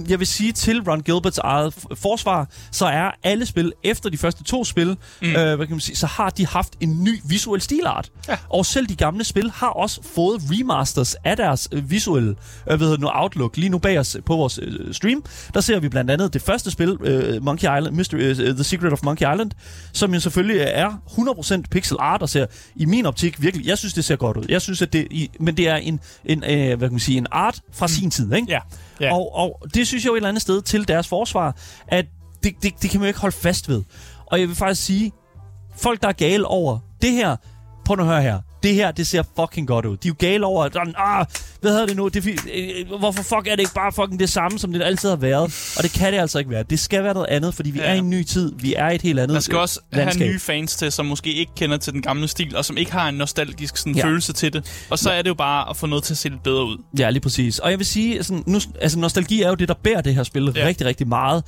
jeg 0.09 0.19
vil 0.19 0.27
sige 0.27 0.51
til 0.51 0.81
Ron 0.81 1.01
Gilberts 1.01 1.37
eget 1.37 1.73
forsvar, 1.95 2.49
så 2.71 2.85
er 2.85 3.11
alle 3.23 3.45
spil, 3.45 3.73
efter 3.83 4.09
de 4.09 4.17
første 4.17 4.43
to 4.43 4.63
spil, 4.63 4.97
mm. 5.21 5.27
øh, 5.27 5.55
hvad 5.55 5.67
kan 5.67 5.75
man 5.75 5.79
sige, 5.79 5.95
så 5.95 6.07
har 6.07 6.29
de 6.29 6.47
haft 6.47 6.73
en 6.79 7.03
ny 7.03 7.19
visuel 7.25 7.61
stilart. 7.61 8.11
Ja. 8.27 8.37
Og 8.49 8.65
selv 8.65 8.87
de 8.87 8.95
gamle 8.95 9.23
spil 9.23 9.51
har 9.51 9.67
også 9.67 10.03
fået 10.15 10.41
remasters 10.51 11.15
af 11.23 11.37
deres 11.37 11.69
øh, 11.71 11.91
visuelle 11.91 12.35
øh, 12.71 12.79
hedder 12.79 12.91
det 12.91 13.01
nu, 13.01 13.09
outlook. 13.13 13.57
Lige 13.57 13.69
nu 13.69 13.77
bag 13.77 13.99
os 13.99 14.17
på 14.25 14.35
vores 14.35 14.59
øh, 14.61 14.93
stream, 14.93 15.23
der 15.53 15.61
ser 15.61 15.79
vi 15.79 15.89
blandt 15.89 16.11
andet 16.11 16.33
det 16.33 16.41
første 16.41 16.71
spil, 16.71 16.97
øh, 17.01 17.43
Monkey 17.43 17.77
Island, 17.77 17.95
Mystery, 17.95 18.19
øh, 18.19 18.35
The 18.35 18.63
Secret 18.63 18.93
of 18.93 19.03
Monkey 19.03 19.33
Island, 19.33 19.51
som 19.93 20.13
jo 20.13 20.19
selvfølgelig 20.19 20.61
er 20.69 20.91
100% 21.61 21.61
pixel 21.71 21.97
art, 21.99 22.21
og 22.21 22.29
ser 22.29 22.45
i 22.75 22.85
min 22.85 23.05
optik 23.05 23.41
virkelig, 23.41 23.67
jeg 23.67 23.77
synes, 23.77 23.93
det 23.93 24.05
ser 24.05 24.15
godt 24.15 24.37
ud. 24.37 24.45
Jeg 24.49 24.61
synes, 24.61 24.81
at 24.81 24.93
det, 24.93 25.07
i, 25.11 25.29
men 25.39 25.57
det 25.57 25.67
er 25.67 25.75
en, 25.75 25.99
en 26.25 26.43
øh, 26.43 26.77
hvad 26.77 26.77
kan 26.77 26.91
man 26.91 26.99
sige, 26.99 27.17
en 27.17 27.27
art 27.31 27.59
fra 27.73 27.85
mm. 27.85 27.89
sin 27.89 28.11
tid, 28.11 28.33
ikke? 28.33 28.47
Ja 28.49 28.59
ja. 28.99 29.13
Og, 29.13 29.35
og 29.35 29.61
det 29.73 29.87
synes 29.87 30.03
jeg 30.03 30.09
jo 30.09 30.13
et 30.13 30.17
eller 30.17 30.29
andet 30.29 30.41
sted 30.41 30.61
til 30.61 30.87
deres 30.87 31.07
forsvar, 31.07 31.55
at 31.87 32.05
det, 32.43 32.55
det, 32.63 32.73
det 32.81 32.89
kan 32.89 32.99
man 32.99 33.05
jo 33.05 33.07
ikke 33.07 33.19
holde 33.19 33.35
fast 33.35 33.69
ved. 33.69 33.83
Og 34.25 34.39
jeg 34.39 34.47
vil 34.47 34.55
faktisk 34.55 34.85
sige, 34.85 35.11
folk 35.75 36.01
der 36.01 36.07
er 36.07 36.13
gale 36.13 36.47
over 36.47 36.79
det 37.01 37.11
her, 37.11 37.35
prøv 37.85 37.95
nu 37.95 38.03
at 38.03 38.09
høre 38.09 38.21
her, 38.21 38.39
det 38.63 38.73
her, 38.75 38.91
det 38.91 39.07
ser 39.07 39.23
fucking 39.39 39.67
godt 39.67 39.85
ud. 39.85 39.97
De 39.97 40.07
er 40.07 40.09
jo 40.09 40.15
gale 40.19 40.45
over, 40.45 40.63
at 40.65 40.77
ah, 40.97 41.25
hvad 41.61 41.71
hedder 41.71 41.85
det 41.85 41.95
nu? 41.97 42.07
Det 42.07 42.23
fi- 42.25 42.49
øh, 42.91 42.99
hvorfor 42.99 43.23
fuck 43.23 43.47
er 43.47 43.51
det 43.51 43.59
ikke 43.59 43.73
bare 43.73 43.91
fucking 43.91 44.19
det 44.19 44.29
samme, 44.29 44.59
som 44.59 44.73
det 44.73 44.81
altid 44.83 45.09
har 45.09 45.15
været? 45.15 45.73
Og 45.77 45.83
det 45.83 45.91
kan 45.91 46.13
det 46.13 46.19
altså 46.19 46.39
ikke 46.39 46.51
være. 46.51 46.63
Det 46.63 46.79
skal 46.79 47.03
være 47.03 47.13
noget 47.13 47.27
andet, 47.27 47.53
fordi 47.55 47.71
vi 47.71 47.79
Ja. 47.79 47.85
er 47.85 47.93
i 47.93 47.97
en 47.97 48.09
ny 48.09 48.23
tid. 48.23 48.51
Vi 48.59 48.73
er 48.77 48.89
i 48.89 48.95
et 48.95 49.01
helt 49.01 49.19
andet 49.19 49.33
Man 49.33 49.41
skal 49.41 49.57
også 49.57 49.79
øh, 49.93 49.97
landskab. 49.97 50.21
have 50.21 50.31
nye 50.33 50.39
fans 50.39 50.75
til, 50.75 50.91
som 50.91 51.05
måske 51.05 51.33
ikke 51.33 51.51
kender 51.57 51.77
til 51.77 51.93
den 51.93 52.01
gamle 52.01 52.27
stil, 52.27 52.55
og 52.55 52.65
som 52.65 52.77
ikke 52.77 52.91
har 52.91 53.09
en 53.09 53.15
nostalgisk 53.15 53.77
sådan, 53.77 53.93
Ja. 53.95 53.99
ja. 53.99 54.05
følelse 54.05 54.33
til 54.33 54.53
det. 54.53 54.85
Og 54.89 54.99
så 54.99 55.09
er 55.11 55.21
det 55.21 55.29
jo 55.29 55.33
bare 55.35 55.69
at 55.69 55.77
få 55.77 55.85
noget 55.87 56.03
til 56.03 56.13
at 56.13 56.17
se 56.17 56.29
lidt 56.29 56.43
bedre 56.43 56.65
ud. 56.65 56.77
Ja, 56.99 57.09
lige 57.09 57.21
præcis. 57.21 57.59
Og 57.59 57.69
jeg 57.71 57.79
vil 57.79 57.85
sige, 57.85 58.23
sådan, 58.23 58.43
nu, 58.47 58.59
altså 58.81 58.99
nostalgi 58.99 59.41
er 59.41 59.49
jo 59.49 59.55
det, 59.55 59.67
der 59.67 59.73
bærer 59.83 60.01
det 60.01 60.15
her 60.15 60.23
spil 60.23 60.51
ja. 60.55 60.61
Ja. 60.61 60.67
rigtig, 60.67 60.87
rigtig 60.87 61.07
meget. 61.07 61.43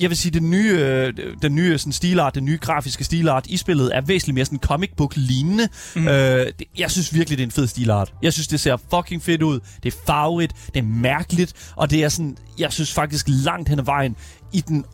Jeg 0.00 0.10
vil 0.10 0.16
sige, 0.16 0.32
den 0.32 0.50
nye, 0.50 0.70
øh, 0.70 1.12
den 1.42 1.54
nye 1.54 1.78
sådan, 1.78 1.92
stilart, 1.92 2.34
den 2.34 2.44
nye 2.44 2.58
grafiske 2.60 3.04
stilart 3.04 3.46
i 3.46 3.56
spillet 3.56 3.96
er 3.96 4.00
væsentligt 4.00 4.34
mere 4.34 4.44
sådan 4.44 4.58
comic 4.58 4.90
book 4.96 5.12
lignende. 5.16 5.68
Mm. 5.96 6.08
Øh, 6.08 6.46
det, 6.58 6.66
jeg 6.78 6.90
synes 6.90 7.14
virkelig, 7.14 7.38
det 7.38 7.44
er 7.44 7.46
en 7.46 7.50
fed 7.52 7.66
stilart. 7.66 8.14
Jeg 8.22 8.32
synes, 8.32 8.48
det 8.48 8.60
ser 8.60 8.76
fucking 8.94 9.22
fedt 9.22 9.42
ud. 9.42 9.60
Det 9.82 9.94
er 9.94 9.98
farverigt, 10.06 10.52
det 10.74 10.80
er 10.80 10.86
mærkeligt, 10.86 11.72
og 11.76 11.90
det 11.90 12.04
er 12.04 12.08
sådan, 12.08 12.36
jeg 12.58 12.72
synes 12.72 12.92
faktisk 12.92 13.26
langt 13.28 13.68
hen 13.68 13.78
ad 13.78 13.84
vejen, 13.84 14.16
i 14.52 14.60
den, 14.60 14.84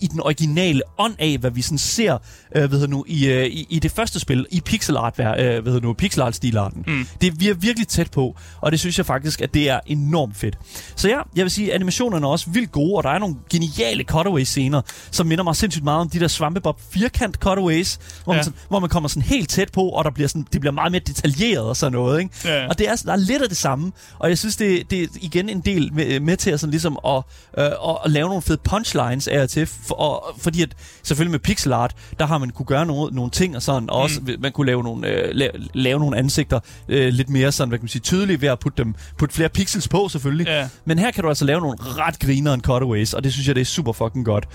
i 0.00 0.06
den 0.06 0.20
originale 0.20 0.82
ånd 0.98 1.14
af, 1.18 1.36
hvad 1.40 1.50
vi 1.50 1.62
sådan 1.62 1.78
ser 1.78 2.18
øh, 2.56 2.70
hedder 2.70 2.86
nu, 2.86 3.04
i, 3.08 3.26
øh, 3.26 3.46
i, 3.46 3.66
i 3.70 3.78
det 3.78 3.90
første 3.90 4.20
spil, 4.20 4.46
i 4.50 4.60
pixel 4.60 4.96
art, 4.96 5.18
øh, 5.18 5.26
hedder 5.26 5.80
nu, 5.80 5.92
pixel 5.92 6.22
art 6.22 6.36
stilarten. 6.36 6.84
Mm. 6.86 7.06
Det 7.20 7.40
vi 7.40 7.48
er 7.48 7.54
virkelig 7.54 7.88
tæt 7.88 8.10
på, 8.10 8.36
og 8.60 8.72
det 8.72 8.80
synes 8.80 8.98
jeg 8.98 9.06
faktisk, 9.06 9.40
at 9.40 9.54
det 9.54 9.70
er 9.70 9.80
enormt 9.86 10.36
fedt. 10.36 10.58
Så 10.96 11.08
ja, 11.08 11.18
jeg 11.36 11.42
vil 11.44 11.50
sige, 11.50 11.68
at 11.68 11.74
animationerne 11.74 12.26
er 12.26 12.30
også 12.30 12.50
vildt 12.50 12.72
gode, 12.72 12.94
og 12.94 13.02
der 13.02 13.10
er 13.10 13.18
nogle 13.18 13.36
geniale 13.50 14.04
cutaway 14.04 14.42
scener, 14.42 14.82
som 15.10 15.26
minder 15.26 15.44
mig 15.44 15.56
sindssygt 15.56 15.84
meget 15.84 16.00
om 16.00 16.10
de 16.10 16.20
der 16.20 16.28
svampebob 16.28 16.80
firkant 16.90 17.36
cutaways, 17.36 17.98
hvor, 18.24 18.32
ja. 18.32 18.36
man, 18.36 18.44
sådan, 18.44 18.58
hvor 18.68 18.80
man 18.80 18.88
kommer 18.90 19.08
sådan 19.08 19.22
helt 19.22 19.48
tæt 19.48 19.72
på, 19.72 19.88
og 19.88 20.04
der 20.04 20.10
bliver 20.10 20.28
sådan, 20.28 20.46
det 20.52 20.60
bliver 20.60 20.72
meget 20.72 20.92
mere 20.92 21.02
detaljeret 21.06 21.64
og 21.64 21.76
sådan 21.76 21.92
noget. 21.92 22.20
Ikke? 22.20 22.34
Ja. 22.44 22.68
Og 22.68 22.78
det 22.78 22.88
er, 22.88 22.96
der 22.96 23.12
er 23.12 23.16
lidt 23.16 23.42
af 23.42 23.48
det 23.48 23.58
samme, 23.58 23.92
og 24.18 24.28
jeg 24.28 24.38
synes, 24.38 24.56
det, 24.56 24.90
det 24.90 25.02
er 25.02 25.06
igen 25.20 25.48
en 25.48 25.60
del 25.60 25.94
med, 25.94 26.20
med 26.20 26.36
til 26.36 26.50
at, 26.50 26.60
sådan 26.60 26.70
ligesom 26.70 26.98
at, 27.06 27.22
øh, 27.58 27.64
at, 27.64 27.98
at 28.04 28.10
lave 28.10 28.28
nogle 28.28 28.42
fede 28.42 28.58
punchlines 28.64 29.01
af 29.28 29.42
og 29.42 29.50
til, 29.50 29.66
for, 29.66 29.94
og, 29.94 30.34
fordi 30.38 30.62
at 30.62 30.74
selvfølgelig 31.02 31.30
med 31.30 31.38
pixel 31.38 31.72
art, 31.72 31.94
der 32.18 32.26
har 32.26 32.38
man 32.38 32.50
kunne 32.50 32.66
gøre 32.66 32.86
nogle, 32.86 33.14
nogle 33.14 33.30
ting 33.30 33.56
og 33.56 33.62
sådan, 33.62 33.90
og 33.90 33.96
også 33.96 34.20
Mm. 34.20 34.36
man 34.40 34.52
kunne 34.52 34.66
lave 34.66 34.82
nogle, 34.82 35.08
øh, 35.08 35.28
lave, 35.34 35.50
lave 35.74 35.98
nogle 35.98 36.16
ansigter 36.18 36.60
øh, 36.88 37.12
lidt 37.12 37.28
mere 37.28 37.52
sådan, 37.52 37.68
hvad 37.68 37.78
kan 37.78 37.84
man 37.84 37.88
sige, 37.88 38.02
tydelige 38.02 38.40
ved 38.40 38.48
at 38.48 38.58
putte, 38.58 38.84
dem, 38.84 38.94
putte 39.18 39.34
flere 39.34 39.48
pixels 39.48 39.88
på 39.88 40.08
selvfølgelig. 40.08 40.46
Ja. 40.46 40.68
Men 40.84 40.98
her 40.98 41.10
kan 41.10 41.22
du 41.22 41.28
altså 41.28 41.44
lave 41.44 41.60
nogle 41.60 41.76
ret 41.80 42.18
grineren 42.18 42.60
cutaways, 42.60 43.14
og 43.14 43.24
det 43.24 43.32
synes 43.32 43.46
jeg, 43.48 43.54
det 43.54 43.60
er 43.60 43.64
super 43.64 43.92
fucking 43.92 44.24
godt. 44.24 44.48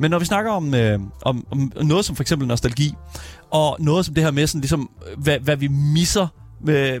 Men 0.00 0.10
når 0.10 0.18
vi 0.18 0.24
snakker 0.24 0.50
om, 0.50 0.74
øh, 0.74 0.98
om, 1.22 1.46
om 1.50 1.72
noget 1.82 2.04
som 2.04 2.16
for 2.16 2.22
eksempel 2.22 2.48
nostalgi, 2.48 2.94
og 3.50 3.76
noget 3.80 4.06
som 4.06 4.14
det 4.14 4.24
her 4.24 4.30
med 4.30 4.46
sådan 4.46 4.60
ligesom, 4.60 4.90
hvad, 5.16 5.38
hvad 5.38 5.56
vi 5.56 5.68
misser 5.68 6.26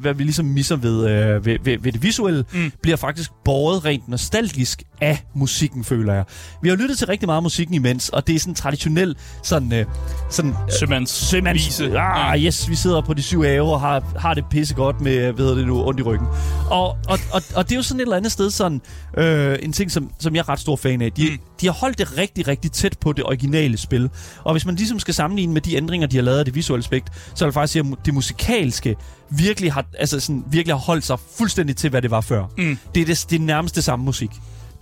hvad 0.00 0.14
vi 0.14 0.22
ligesom 0.24 0.44
misser 0.46 0.76
ved, 0.76 1.08
øh, 1.10 1.46
ved, 1.46 1.56
ved, 1.64 1.78
ved 1.80 1.92
det 1.92 2.02
visuelle, 2.02 2.44
Mm. 2.52 2.72
bliver 2.82 2.96
faktisk 2.96 3.30
båret 3.44 3.84
rent 3.84 4.08
nostalgisk 4.08 4.82
af 5.00 5.24
musikken, 5.34 5.84
føler 5.84 6.14
jeg. 6.14 6.24
Vi 6.62 6.68
har 6.68 6.76
lyttet 6.76 6.98
til 6.98 7.06
rigtig 7.06 7.28
meget 7.28 7.42
musikken 7.42 7.74
imens, 7.74 8.08
og 8.08 8.26
det 8.26 8.34
er 8.34 8.38
sådan 8.38 8.54
traditionel 8.54 9.16
sådan, 9.42 9.72
øh, 9.72 9.86
sådan 10.30 10.54
Sømands, 10.80 11.10
sømands... 11.10 11.66
vise. 11.66 11.98
Ah, 11.98 12.44
yes, 12.44 12.70
vi 12.70 12.74
sidder 12.74 13.00
på 13.02 13.14
de 13.14 13.22
syv 13.22 13.40
ave 13.42 13.72
og 13.72 13.80
har, 13.80 14.02
har 14.18 14.34
det 14.34 14.44
pissegodt 14.50 15.00
med, 15.00 15.32
hvad 15.32 15.56
det 15.56 15.66
nu, 15.66 15.84
ondt 15.86 16.00
i 16.00 16.02
ryggen. 16.02 16.26
Og, 16.70 16.88
og, 16.88 17.18
og, 17.32 17.42
og 17.56 17.64
det 17.64 17.72
er 17.72 17.76
jo 17.76 17.82
sådan 17.82 18.00
et 18.00 18.02
eller 18.02 18.16
andet 18.16 18.32
sted 18.32 18.50
sådan, 18.50 18.80
øh, 19.18 19.58
en 19.62 19.72
ting, 19.72 19.90
som, 19.90 20.10
som 20.20 20.34
jeg 20.34 20.40
er 20.40 20.48
ret 20.48 20.60
stor 20.60 20.76
fan 20.76 21.02
af. 21.02 21.12
De, 21.12 21.22
Mm. 21.30 21.38
De 21.60 21.66
har 21.66 21.72
holdt 21.72 21.98
det 21.98 22.18
rigtig, 22.18 22.48
rigtig 22.48 22.72
tæt 22.72 22.98
på 23.00 23.12
det 23.12 23.24
originale 23.24 23.76
spil. 23.76 24.10
Og 24.44 24.52
hvis 24.52 24.66
man 24.66 24.74
ligesom 24.74 24.98
skal 25.00 25.14
sammenligne 25.14 25.52
med 25.52 25.60
de 25.60 25.76
ændringer, 25.76 26.06
de 26.06 26.16
har 26.16 26.22
lavet 26.22 26.38
af 26.38 26.44
det 26.44 26.54
visuelle 26.54 26.82
aspekt, 26.82 27.08
så 27.34 27.44
vil 27.44 27.48
jeg 27.48 27.54
faktisk 27.54 27.72
sige, 27.72 27.92
at 27.92 28.06
det 28.06 28.14
musikalske 28.14 28.96
virkelig 29.30 29.72
har, 29.72 29.84
altså 29.98 30.20
sådan, 30.20 30.44
virkelig 30.46 30.74
har 30.74 30.80
holdt 30.80 31.04
sig 31.04 31.18
fuldstændig 31.38 31.76
til, 31.76 31.90
hvad 31.90 32.02
det 32.02 32.10
var 32.10 32.20
før. 32.20 32.44
Mm. 32.58 32.78
Det 32.94 33.00
er 33.00 33.06
det, 33.06 33.26
det 33.30 33.36
er 33.36 33.44
nærmest 33.44 33.76
det 33.76 33.84
samme 33.84 34.04
musik. 34.04 34.30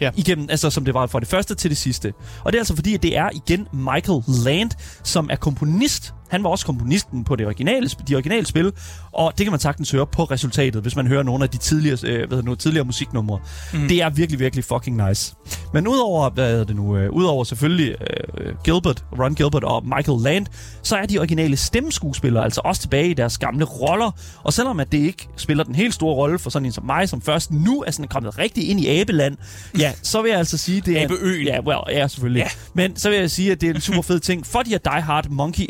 Ja. 0.00 0.10
Igennem, 0.16 0.46
altså 0.50 0.70
som 0.70 0.84
det 0.84 0.94
var 0.94 1.06
fra 1.06 1.20
det 1.20 1.28
første 1.28 1.54
til 1.54 1.70
det 1.70 1.78
sidste. 1.78 2.12
Og 2.44 2.52
det 2.52 2.58
er 2.58 2.60
altså 2.60 2.74
fordi, 2.74 2.94
at 2.94 3.02
det 3.02 3.16
er 3.16 3.30
igen 3.34 3.68
Michael 3.72 4.22
Land, 4.44 4.70
som 5.02 5.28
er 5.32 5.36
komponist. 5.36 6.14
Han 6.32 6.44
var 6.44 6.50
også 6.50 6.66
komponisten 6.66 7.24
på 7.24 7.36
det 7.36 7.46
originale, 7.46 7.90
de 8.08 8.14
originale 8.14 8.46
spil, 8.46 8.72
og 9.12 9.32
det 9.38 9.46
kan 9.46 9.50
man 9.50 9.60
sagtens 9.60 9.90
høre 9.90 10.06
på 10.06 10.24
resultatet, 10.24 10.82
hvis 10.82 10.96
man 10.96 11.06
hører 11.06 11.22
nogle 11.22 11.44
af 11.44 11.50
de 11.50 11.56
tidligere, 11.56 11.98
øh, 12.04 12.28
hvad 12.28 12.42
nu, 12.42 12.54
tidligere 12.54 12.84
musiknumre. 12.84 13.40
Mm. 13.72 13.88
Det 13.88 14.02
er 14.02 14.10
virkelig, 14.10 14.40
virkelig 14.40 14.64
fucking 14.64 15.08
nice. 15.08 15.34
Men 15.72 15.88
udover, 15.88 16.30
hvad 16.30 16.50
hedder 16.50 16.64
det 16.64 16.76
nu, 16.76 16.96
øh, 16.96 17.10
udover 17.10 17.44
selvfølgelig 17.44 17.96
øh, 18.00 18.54
Gilbert, 18.64 19.04
Ron 19.18 19.34
Gilbert 19.34 19.64
og 19.64 19.86
Michael 19.96 20.20
Land, 20.22 20.46
så 20.82 20.96
er 20.96 21.06
de 21.06 21.18
originale 21.18 21.56
stemmeskuespillere 21.56 22.44
altså 22.44 22.60
også 22.64 22.80
tilbage 22.80 23.10
i 23.10 23.14
deres 23.14 23.38
gamle 23.38 23.64
roller. 23.64 24.10
Og 24.42 24.52
selvom 24.52 24.80
at 24.80 24.92
det 24.92 24.98
ikke 24.98 25.28
spiller 25.36 25.64
den 25.64 25.74
helt 25.74 25.94
store 25.94 26.14
rolle 26.14 26.38
for 26.38 26.50
sådan 26.50 26.66
en 26.66 26.72
som 26.72 26.84
mig, 26.84 27.08
som 27.08 27.22
først 27.22 27.50
nu 27.50 27.84
er 27.86 27.90
sådan 27.90 28.08
kommet 28.08 28.38
rigtig 28.38 28.68
ind 28.68 28.80
i 28.80 29.00
abeland, 29.00 29.36
ja, 29.78 29.92
så 30.02 30.22
vil 30.22 30.28
jeg 30.28 30.38
altså 30.38 30.58
sige, 30.58 30.80
det 30.80 31.00
er... 31.00 31.04
Abeøen. 31.04 31.46
Ja, 31.46 31.60
well, 31.60 31.78
ja, 31.88 32.08
selvfølgelig. 32.08 32.40
Ja. 32.40 32.48
Men 32.74 32.96
så 32.96 33.08
vil 33.08 33.18
jeg 33.18 33.30
sige, 33.30 33.52
at 33.52 33.60
det 33.60 33.70
er 33.70 33.74
en 33.74 33.80
super 33.80 34.02
fed 34.02 34.20
ting 34.20 34.46
for 34.46 34.62
de 34.62 34.70
her 34.70 34.78
diehard 34.78 35.28
monkey 35.28 35.66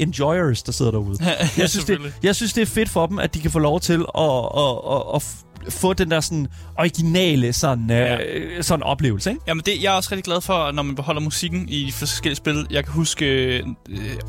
enjoyers, 0.52 0.62
der 0.62 0.72
sidder 0.72 0.90
derude. 0.90 1.16
Ja, 1.24 1.48
Jeg 1.58 1.70
synes, 1.70 1.84
det, 1.84 2.14
jeg 2.22 2.36
synes, 2.36 2.52
det 2.52 2.62
er 2.62 2.66
fedt 2.66 2.88
for 2.88 3.06
dem, 3.06 3.18
at 3.18 3.34
de 3.34 3.40
kan 3.40 3.50
få 3.50 3.58
lov 3.58 3.80
til 3.80 3.92
at, 4.18 4.24
at, 4.56 4.78
at, 4.94 5.02
at 5.14 5.22
få 5.68 5.92
den 5.92 6.10
der 6.10 6.20
sådan 6.20 6.46
originale 6.78 7.52
sådan, 7.52 7.86
ja. 7.90 8.16
øh, 8.16 8.62
sådan 8.62 8.82
oplevelse, 8.82 9.30
ikke? 9.30 9.42
Jamen, 9.48 9.62
det, 9.66 9.82
jeg 9.82 9.92
er 9.92 9.96
også 9.96 10.08
rigtig 10.12 10.24
glad 10.24 10.40
for, 10.40 10.72
når 10.72 10.82
man 10.82 10.94
beholder 10.94 11.20
musikken 11.20 11.68
i 11.68 11.84
de 11.86 11.92
forskellige 11.92 12.36
spil. 12.36 12.66
Jeg 12.70 12.84
kan 12.84 12.92
huske 12.92 13.24
øh, 13.26 13.62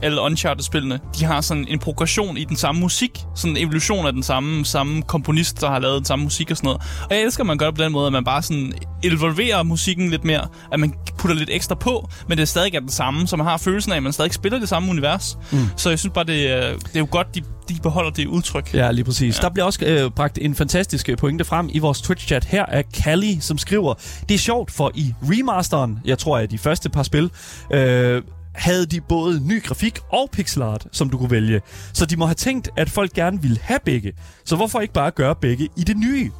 alle 0.01 0.21
Uncharted-spillene. 0.21 0.99
De 1.19 1.25
har 1.25 1.41
sådan 1.41 1.65
en 1.69 1.79
progression 1.79 2.37
i 2.37 2.43
den 2.43 2.55
samme 2.57 2.81
musik. 2.81 3.19
Sådan 3.35 3.57
en 3.57 3.63
evolution 3.63 4.05
af 4.05 4.13
den 4.13 4.23
samme, 4.23 4.65
samme 4.65 5.01
komponist, 5.01 5.61
der 5.61 5.69
har 5.69 5.79
lavet 5.79 5.97
den 5.97 6.05
samme 6.05 6.23
musik 6.23 6.51
og 6.51 6.57
sådan 6.57 6.65
noget. 6.67 6.81
Og 7.09 7.15
jeg 7.15 7.21
elsker, 7.21 7.43
at 7.43 7.47
man 7.47 7.57
gør 7.57 7.65
det 7.65 7.75
på 7.75 7.83
den 7.83 7.91
måde, 7.91 8.07
at 8.07 8.13
man 8.13 8.23
bare 8.23 8.41
sådan 8.41 8.73
involverer 9.03 9.63
musikken 9.63 10.09
lidt 10.09 10.23
mere. 10.23 10.47
At 10.71 10.79
man 10.79 10.93
putter 11.17 11.35
lidt 11.35 11.49
ekstra 11.51 11.75
på, 11.75 12.09
men 12.29 12.37
det 12.37 12.47
stadig 12.47 12.75
er 12.75 12.79
den 12.79 12.89
samme, 12.89 13.27
så 13.27 13.35
man 13.37 13.45
har 13.45 13.57
følelsen 13.57 13.91
af, 13.91 13.97
at 13.97 14.03
man 14.03 14.13
stadig 14.13 14.33
spiller 14.33 14.59
det 14.59 14.69
samme 14.69 14.89
univers. 14.89 15.37
Mm. 15.51 15.57
Så 15.77 15.89
jeg 15.89 15.99
synes 15.99 16.13
bare, 16.13 16.25
det, 16.25 16.51
er- 16.51 16.73
det 16.77 16.95
er 16.95 16.99
jo 16.99 17.07
godt, 17.11 17.35
de, 17.35 17.41
de 17.69 17.75
beholder 17.83 18.11
det 18.11 18.27
udtryk. 18.27 18.73
Ja, 18.73 18.91
lige 18.91 19.05
præcis. 19.05 19.37
Ja. 19.37 19.41
Der 19.41 19.49
bliver 19.49 19.65
også 19.65 19.85
øh, 19.85 20.11
bragt 20.11 20.37
en 20.41 20.55
fantastisk 20.55 21.09
øh, 21.09 21.17
pointe 21.17 21.45
frem 21.45 21.69
i 21.73 21.79
vores 21.79 22.01
Twitch-chat 22.01 22.45
her 22.47 22.65
af 22.65 22.83
Callie, 22.93 23.41
som 23.41 23.57
skriver, 23.57 23.93
det 24.29 24.35
er 24.35 24.39
sjovt, 24.39 24.71
for 24.71 24.91
i 24.95 25.13
remasteren, 25.21 25.99
jeg 26.05 26.17
tror, 26.17 26.37
at 26.37 26.51
de 26.51 26.57
første 26.57 26.89
par 26.89 27.03
spil, 27.03 27.31
øh, 27.71 28.21
havde 28.55 28.85
de 28.85 29.01
både 29.01 29.47
ny 29.47 29.63
grafik 29.63 29.99
og 30.09 30.29
pixel 30.31 30.61
art, 30.61 30.87
som 30.91 31.09
du 31.09 31.17
kunne 31.17 31.31
vælge. 31.31 31.61
Så 31.93 32.05
de 32.05 32.17
må 32.17 32.25
have 32.25 32.35
tænkt, 32.35 32.69
at 32.77 32.89
folk 32.89 33.13
gerne 33.13 33.41
ville 33.41 33.57
have 33.61 33.79
begge. 33.85 34.13
Så 34.45 34.55
hvorfor 34.55 34.79
ikke 34.79 34.93
bare 34.93 35.11
gøre 35.11 35.35
begge 35.35 35.69
i 35.77 35.83
det 35.83 35.97
nye? 35.97 36.31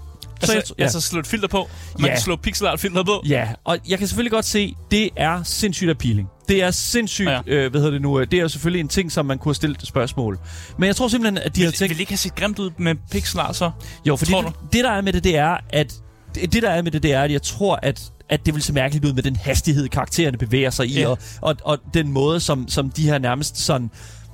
Altså, 0.52 0.54
jeg, 0.74 0.80
ja. 0.80 0.84
altså 0.84 1.02
slå 1.02 1.20
et 1.20 1.28
filter 1.28 1.48
på. 1.48 1.70
Man 2.00 2.06
Ja. 2.10 2.14
kan 2.14 2.22
slå 2.22 2.36
pixel 2.36 2.68
art 2.68 2.80
filter 2.80 3.04
på. 3.04 3.24
Ja, 3.28 3.48
og 3.64 3.78
jeg 3.90 3.98
kan 3.98 4.08
selvfølgelig 4.08 4.32
godt 4.32 4.46
se, 4.46 4.76
det 4.92 5.10
er 5.18 5.44
sindssygt 5.44 5.90
appealing. 5.90 6.28
Det 6.50 6.64
er 6.64 6.72
sindssygt, 6.72 7.28
Ja. 7.30 7.40
øh, 7.48 7.72
hvad 7.72 7.82
hedder 7.82 7.92
det 7.94 8.02
nu, 8.02 8.20
øh, 8.20 8.28
det 8.32 8.40
er 8.40 8.48
selvfølgelig 8.48 8.80
en 8.80 8.88
ting, 8.88 9.12
som 9.12 9.26
man 9.26 9.38
kunne 9.38 9.50
have 9.50 9.56
stillet 9.56 9.88
spørgsmål. 9.88 10.40
Men 10.78 10.88
jeg 10.88 10.96
tror 10.96 11.08
simpelthen, 11.08 11.38
at 11.38 11.56
de 11.56 11.62
har 11.62 11.68
Vil, 11.68 11.74
tænkt... 11.78 11.90
vil 11.90 12.00
ikke 12.00 12.12
have 12.12 12.18
set 12.18 12.36
grimt 12.36 12.60
ud 12.60 12.72
med 12.78 12.96
pixel 13.12 13.40
art 13.40 13.56
så? 13.56 13.72
Jo, 14.06 14.16
Tror 14.18 14.42
det, 14.42 14.54
det, 14.74 14.84
der 14.84 14.92
er 14.92 15.02
med 15.02 15.14
det, 15.14 15.24
det 15.24 15.38
er, 15.38 15.58
at 15.70 15.94
det, 16.36 16.64
der 16.64 16.70
er 16.70 16.82
med 16.82 16.92
det, 16.92 17.04
det 17.04 17.14
er, 17.14 17.22
at 17.22 17.32
jeg 17.32 17.42
tror, 17.42 17.80
at 17.84 18.02
at 18.30 18.46
det 18.46 18.54
vil 18.54 18.64
se 18.64 18.74
mærkeligt 18.74 19.06
ud 19.06 19.14
med 19.14 19.24
den 19.24 19.36
hastighed, 19.36 19.90
karaktererne 19.90 20.38
bevæger 20.38 20.70
sig 20.70 20.88
i, 20.88 21.00
Ja. 21.00 21.08
og, 21.10 21.18
og, 21.42 21.56
og 21.64 21.78
den 21.94 22.12
måde, 22.12 22.40
som, 22.40 22.68
som 22.68 22.90
de 22.90 23.04
her 23.04 23.18
nærmest 23.18 23.58
sådan... 23.58 23.92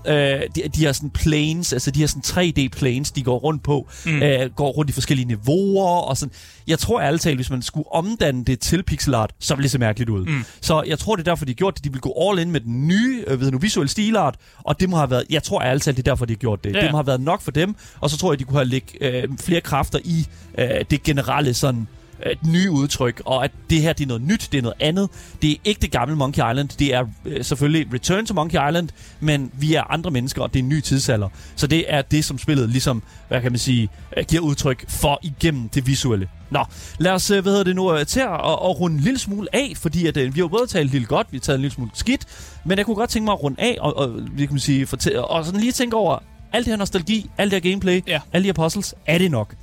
Øh, 0.07 0.15
de, 0.55 0.61
de 0.75 0.79
her 0.79 0.91
sådan 0.91 1.09
planes, 1.09 1.73
altså 1.73 1.91
de 1.91 1.99
her 1.99 2.07
sådan 2.07 2.21
3D-planes, 2.25 3.11
de 3.11 3.23
går 3.23 3.37
rundt 3.37 3.63
på, 3.63 3.87
Mm. 4.05 4.23
øh, 4.23 4.49
går 4.55 4.69
rundt 4.71 4.89
i 4.89 4.93
forskellige 4.93 5.25
niveauer, 5.27 5.87
og 6.01 6.17
sådan. 6.17 6.33
Jeg 6.67 6.79
tror 6.79 7.01
ærligt 7.01 7.23
talt, 7.23 7.35
hvis 7.37 7.49
man 7.49 7.61
skulle 7.61 7.91
omdanne 7.91 8.43
det 8.45 8.59
til 8.59 8.83
pixel 8.83 9.13
art, 9.15 9.31
så 9.39 9.55
ville 9.55 9.63
det 9.63 9.71
se 9.71 9.77
mærkeligt 9.79 10.09
ud. 10.09 10.25
Mm. 10.25 10.43
Så 10.61 10.83
jeg 10.87 10.99
tror, 10.99 11.15
det 11.15 11.27
er 11.27 11.31
derfor, 11.31 11.45
de 11.45 11.51
har 11.51 11.55
gjort 11.55 11.75
det. 11.75 11.83
De 11.83 11.91
vil 11.91 12.01
gå 12.01 12.13
all 12.29 12.39
in 12.39 12.51
med 12.51 12.59
den 12.59 12.87
nye, 12.87 13.23
øh, 13.27 13.41
ved 13.41 13.51
nu, 13.51 13.57
visuelle 13.57 13.89
stilart, 13.89 14.35
og 14.63 14.79
det 14.79 14.89
må 14.89 14.97
have 14.97 15.09
været, 15.09 15.23
jeg 15.29 15.43
tror 15.43 15.61
ærligt 15.61 15.83
talt, 15.83 15.97
det 15.97 16.07
er 16.07 16.11
derfor, 16.11 16.25
de 16.25 16.33
har 16.33 16.37
gjort 16.37 16.63
det. 16.63 16.75
Ja. 16.75 16.81
Det 16.81 16.91
må 16.91 16.97
have 16.97 17.07
været 17.07 17.21
nok 17.21 17.41
for 17.41 17.51
dem, 17.51 17.75
og 17.99 18.09
så 18.09 18.17
tror 18.17 18.31
jeg, 18.31 18.39
de 18.39 18.43
kunne 18.43 18.57
have 18.57 18.65
lægge 18.67 18.87
øh, 19.21 19.23
flere 19.39 19.61
kræfter 19.61 19.99
i 20.03 20.27
øh, 20.57 20.67
det 20.91 21.03
generelle 21.03 21.53
sådan 21.53 21.87
et 22.25 22.45
nye 22.47 22.71
udtryk, 22.71 23.21
og 23.25 23.43
at 23.43 23.51
det 23.69 23.81
her 23.81 23.93
det 23.93 24.03
er 24.03 24.07
noget 24.07 24.21
nyt, 24.23 24.49
det 24.51 24.57
er 24.57 24.61
noget 24.61 24.77
andet. 24.79 25.09
Det 25.41 25.51
er 25.51 25.55
ikke 25.63 25.81
det 25.81 25.91
gamle 25.91 26.15
Monkey 26.15 26.49
Island, 26.51 26.69
det 26.79 26.93
er 26.93 27.05
øh, 27.25 27.43
selvfølgelig 27.45 27.93
Return 27.93 28.25
to 28.25 28.33
Monkey 28.33 28.57
Island, 28.69 28.89
men 29.19 29.51
vi 29.53 29.73
er 29.73 29.91
andre 29.91 30.11
mennesker, 30.11 30.41
og 30.41 30.53
det 30.53 30.59
er 30.59 30.63
en 30.63 30.69
ny 30.69 30.81
tidsalder. 30.81 31.29
Så 31.55 31.67
det 31.67 31.85
er 31.93 32.01
det, 32.01 32.25
som 32.25 32.37
spillet 32.37 32.69
ligesom, 32.69 33.03
hvad 33.27 33.41
kan 33.41 33.51
man 33.51 33.59
sige, 33.59 33.89
øh, 34.17 34.25
giver 34.29 34.41
udtryk 34.41 34.89
for 34.89 35.19
igennem 35.21 35.69
det 35.69 35.87
visuelle. 35.87 36.27
Nå, 36.49 36.65
lad 36.99 37.11
os, 37.11 37.31
øh, 37.31 37.41
hvad 37.41 37.51
hedder 37.51 37.63
det 37.63 37.75
nu, 37.75 37.93
øh, 37.93 38.05
til 38.05 38.19
at, 38.19 38.27
at, 38.33 38.79
runde 38.79 38.95
en 38.97 39.03
lille 39.03 39.19
smule 39.19 39.47
af, 39.53 39.73
fordi 39.77 40.07
at, 40.07 40.15
vi 40.15 40.21
har 40.21 40.31
jo 40.37 40.47
både 40.47 40.67
talt 40.67 40.91
lille 40.91 41.07
godt, 41.07 41.27
vi 41.31 41.37
har 41.37 41.41
taget 41.41 41.57
en 41.57 41.61
lille 41.61 41.73
smule 41.75 41.91
skidt, 41.93 42.25
men 42.65 42.77
jeg 42.77 42.85
kunne 42.85 42.95
godt 42.95 43.09
tænke 43.09 43.25
mig 43.25 43.31
at 43.31 43.43
runde 43.43 43.61
af, 43.61 43.77
og, 43.79 43.97
og, 43.97 44.19
vi 44.31 44.45
kan 44.45 44.59
sige, 44.59 44.87
fortælle, 44.87 45.25
og 45.25 45.45
sådan 45.45 45.59
lige 45.59 45.71
tænke 45.71 45.95
over, 45.95 46.19
alt 46.53 46.65
det 46.65 46.71
her 46.71 46.77
nostalgi, 46.77 47.29
alt 47.37 47.51
det 47.51 47.63
her 47.63 47.71
gameplay, 47.71 48.01
Ja. 48.07 48.19
alle 48.33 48.43
de 48.43 48.47
her 48.47 48.53
puzzles, 48.53 48.95
er 49.05 49.17
det 49.17 49.31
nok? 49.31 49.55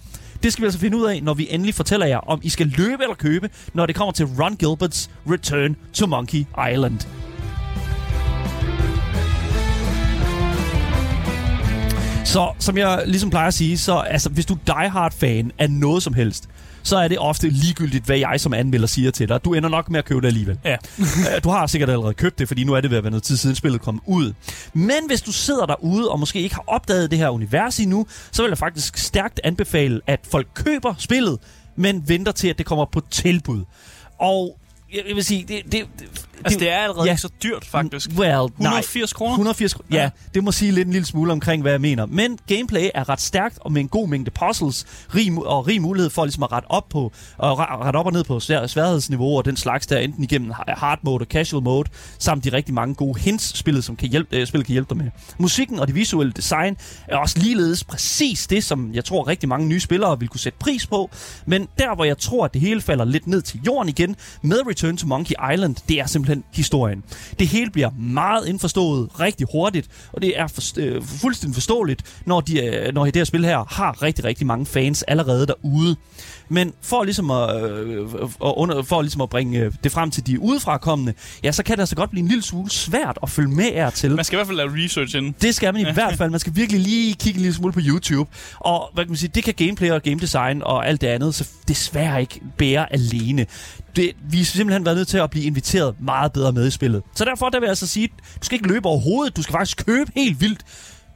Det 0.47 0.53
skal 0.53 0.63
vi 0.63 0.67
altså 0.67 0.81
finde 0.81 0.97
ud 0.97 1.07
af, 1.07 1.23
når 1.23 1.35
vi 1.35 1.47
endelig 1.51 1.75
fortæller 1.75 2.07
jer, 2.07 2.19
om 2.19 2.41
I 2.43 2.49
skal 2.49 2.67
løbe 2.67 3.03
eller 3.03 3.15
købe, 3.15 3.51
når 3.75 3.87
det 3.87 3.95
kommer 3.95 4.13
til 4.13 4.27
Ron 4.27 4.57
Gilberts 4.57 5.11
Return 5.31 5.77
to 5.93 6.07
Monkey 6.07 6.45
Island. 6.73 7.01
Så 12.25 12.53
som 12.59 12.79
jeg 12.79 13.03
ligesom 13.07 13.31
plejer 13.31 13.49
at 13.49 13.55
sige, 13.55 13.79
så 13.79 13.99
altså, 13.99 14.29
hvis 14.29 14.47
du 14.47 14.55
er 14.55 14.59
diehard-fan 14.67 15.53
af 15.59 15.71
noget 15.71 16.03
som 16.03 16.15
helst, 16.15 16.49
så 16.87 16.97
er 16.97 17.09
det 17.09 17.19
ofte 17.19 17.49
ligegyldigt, 17.49 18.05
hvad 18.05 18.19
jeg 18.19 18.41
som 18.41 18.55
anmelder 18.55 18.87
siger 18.87 19.11
til 19.11 19.29
dig. 19.29 19.45
Du 19.45 19.55
ender 19.55 19.69
nok 19.69 19.91
med 19.91 19.99
at 19.99 20.05
købe 20.05 20.21
det 20.21 20.27
alligevel. 20.27 20.59
Ja. 20.65 20.77
Øh, 21.37 21.45
du 21.45 21.49
har 21.49 21.67
sikkert 21.67 21.91
allerede 21.91 22.15
købt 22.15 22.39
det, 22.39 22.49
fordi 22.49 22.65
nu 22.65 22.73
er 22.73 22.81
det 22.81 22.91
ved 22.91 22.99
at 22.99 23.05
være 23.05 23.11
noget 23.11 23.23
tid 23.23 23.37
siden 23.37 23.57
spillet 23.57 23.81
kom 23.81 24.03
ud. 24.07 24.33
Men 24.75 25.07
hvis 25.07 25.23
du 25.23 25.33
sidder 25.33 25.67
derude 25.67 26.11
og 26.11 26.21
måske 26.21 26.41
ikke 26.41 26.55
har 26.55 26.65
opdaget 26.67 27.11
det 27.11 27.19
her 27.19 27.29
univers 27.29 27.81
endnu, 27.81 28.07
så 28.33 28.43
vil 28.43 28.49
jeg 28.49 28.59
faktisk 28.59 28.97
stærkt 28.97 29.41
anbefale, 29.45 30.01
at 30.07 30.21
folk 30.31 30.47
køber 30.55 30.95
spillet, 30.99 31.39
men 31.77 32.09
venter 32.09 32.33
til, 32.33 32.49
at 32.49 32.59
det 32.59 32.67
kommer 32.67 32.85
på 32.85 33.01
tilbud. 33.11 33.65
Og 34.19 34.59
jeg 34.95 35.17
vil 35.17 35.25
sige, 35.25 35.45
det, 35.49 35.73
det 35.73 35.87
Altså, 36.47 36.59
det 36.59 36.71
er 36.71 36.77
allerede 36.77 37.09
ja. 37.09 37.17
så 37.17 37.29
dyrt, 37.43 37.65
faktisk. 37.65 38.11
Well, 38.11 38.31
nej. 38.31 38.41
180 38.61 39.13
kroner? 39.13 39.33
180 39.33 39.75
kr- 39.75 39.79
ja, 39.91 39.97
Ja. 39.97 40.11
det 40.35 40.45
må 40.45 40.53
sige 40.53 40.73
lidt 40.73 40.87
en 40.87 40.93
lille 40.93 41.07
smule 41.07 41.33
omkring, 41.33 41.63
hvad 41.63 41.73
jeg 41.73 41.81
mener. 41.81 42.07
Men 42.07 42.39
gameplay 42.47 42.89
er 42.95 43.09
ret 43.09 43.21
stærkt, 43.21 43.59
og 43.61 43.73
med 43.73 43.81
en 43.81 43.89
god 43.89 44.09
mængde 44.09 44.31
puzzles, 44.31 44.87
rig, 45.15 45.33
og 45.47 45.67
rig 45.67 45.83
mulighed 45.83 46.11
for 46.11 46.25
ligesom 46.25 46.43
at 46.43 46.53
rette 46.53 46.71
op, 46.71 46.89
på, 46.89 47.13
og 47.39 47.61
re- 47.65 47.85
rette 47.85 47.97
op 47.97 48.07
og 48.07 48.13
ned 48.13 48.25
på 48.25 48.41
svær, 48.41 48.67
sværhedsniveau 48.67 49.37
og 49.37 49.45
den 49.45 49.57
slags 49.57 49.87
der, 49.87 49.99
enten 49.99 50.25
igennem 50.25 50.51
ha- 50.51 50.75
hard 50.77 50.99
mode 51.03 51.23
og 51.23 51.27
casual 51.27 51.63
mode, 51.63 51.89
samt 52.19 52.45
de 52.45 52.49
rigtig 52.53 52.75
mange 52.75 52.95
gode 52.95 53.21
hints, 53.21 53.59
spillet, 53.59 53.85
som 53.85 53.97
kan 53.97 54.09
hjælpe, 54.09 54.37
øh, 54.37 54.47
spillet 54.47 54.67
kan 54.67 54.73
hjælpe 54.73 54.89
dig 54.89 54.97
med. 55.05 55.11
Musikken 55.39 55.79
og 55.79 55.87
det 55.87 55.95
visuelle 55.95 56.33
design 56.33 56.77
er 57.09 57.17
også 57.17 57.39
ligeledes 57.39 57.85
præcis 57.85 58.47
det, 58.47 58.65
som 58.65 58.91
jeg 58.95 59.05
tror 59.05 59.29
rigtig 59.29 59.49
mange 59.49 59.67
nye 59.69 59.81
spillere 59.81 60.19
vil 60.19 60.29
kunne 60.29 60.41
sætte 60.41 60.59
pris 60.59 60.87
på. 60.87 61.11
Men 61.47 61.69
der, 61.79 61.95
hvor 61.95 62.05
jeg 62.05 62.19
tror, 62.19 62.45
at 62.45 62.53
det 62.53 62.61
hele 62.61 62.81
falder 62.81 63.05
lidt 63.05 63.27
ned 63.27 63.43
til 63.43 63.61
jorden 63.67 63.89
igen, 63.89 64.17
med 64.43 64.59
Return 64.69 64.97
to 64.97 65.07
Monkey 65.07 65.35
Island, 65.55 65.77
det 65.89 66.01
er 66.01 66.07
simpelthen 66.07 66.36
historien. 66.53 67.05
Det 67.39 67.47
hele 67.49 67.71
bliver 67.71 67.91
meget 67.99 68.49
indforstået 68.49 69.21
rigtig 69.21 69.47
hurtigt, 69.53 69.89
og 70.13 70.23
det 70.23 70.39
er 70.39 70.47
for, 70.47 70.81
øh, 70.81 71.03
fuldstændig 71.03 71.55
forståeligt, 71.55 72.03
når, 72.25 72.41
de, 72.41 72.67
øh, 72.67 72.95
når 72.95 73.05
det 73.05 73.17
her 73.17 73.25
spil 73.25 73.45
her 73.45 73.75
har 73.75 74.03
rigtig, 74.03 74.25
rigtig 74.25 74.47
mange 74.47 74.67
fans 74.67 75.03
allerede 75.03 75.47
derude. 75.47 75.97
Men 76.49 76.73
for 76.83 77.05
ligesom 77.05 77.31
at, 77.31 77.63
øh, 77.65 78.07
og 78.41 78.59
under, 78.59 78.83
for 78.83 79.03
ligesom 79.03 79.21
at 79.21 79.29
bringe 79.29 79.59
øh, 79.59 79.73
det 79.85 79.93
frem 79.93 80.11
til 80.11 80.27
de 80.27 80.41
udefrakommende, 80.41 81.15
ja, 81.45 81.53
så 81.53 81.63
kan 81.63 81.77
det 81.77 81.83
altså 81.83 81.97
godt 81.97 82.11
blive 82.11 82.23
en 82.23 82.29
lille 82.29 82.43
smule 82.43 82.71
svært 82.71 83.19
at 83.23 83.31
følge 83.31 83.51
med 83.51 83.73
jer 83.73 83.91
til. 83.91 84.17
Man 84.17 84.25
skal 84.25 84.37
i 84.37 84.39
hvert 84.39 84.47
fald 84.47 84.57
lave 84.57 84.85
research 84.85 85.17
inden. 85.17 85.35
Det 85.41 85.55
skal 85.55 85.75
man 85.75 85.87
i 85.87 85.93
hvert 85.93 86.17
fald. 86.17 86.31
Man 86.31 86.41
skal 86.41 86.57
virkelig 86.57 86.81
lige 86.81 87.15
kigge 87.15 87.39
en 87.39 87.43
lille 87.43 87.55
smule 87.55 87.73
på 87.73 87.81
YouTube. 87.83 88.31
Og 88.59 88.91
hvad 88.95 89.05
kan 89.05 89.11
man 89.11 89.17
sige, 89.17 89.31
det 89.35 89.45
kan 89.45 89.55
gameplay 89.55 89.91
og 89.91 90.03
game 90.03 90.21
design 90.21 90.63
og 90.63 90.89
alt 90.89 91.01
det 91.01 91.07
andet 91.07 91.35
så 91.35 91.49
desværre 91.69 92.21
ikke 92.21 92.41
bære 92.59 92.93
alene. 92.93 93.47
Det, 93.97 94.13
vi 94.31 94.37
har 94.39 94.45
simpelthen 94.45 94.85
været 94.85 94.97
nødt 94.97 95.09
til 95.09 95.19
at 95.19 95.31
blive 95.31 95.45
inviteret 95.45 95.95
meget 96.01 96.33
bedre 96.33 96.53
med 96.53 96.67
i 96.67 96.71
spillet. 96.71 97.03
Så 97.15 97.25
derfor 97.25 97.49
der 97.49 97.61
vil 97.61 97.67
jeg 97.67 97.71
altså 97.71 97.87
sige, 97.87 98.09
du 98.09 98.45
skal 98.45 98.57
ikke 98.57 98.69
løbe 98.69 98.89
overhovedet. 98.89 99.37
Du 99.37 99.43
skal 99.43 99.53
faktisk 99.53 99.87
købe 99.87 100.13
helt 100.15 100.41
vildt. 100.41 100.61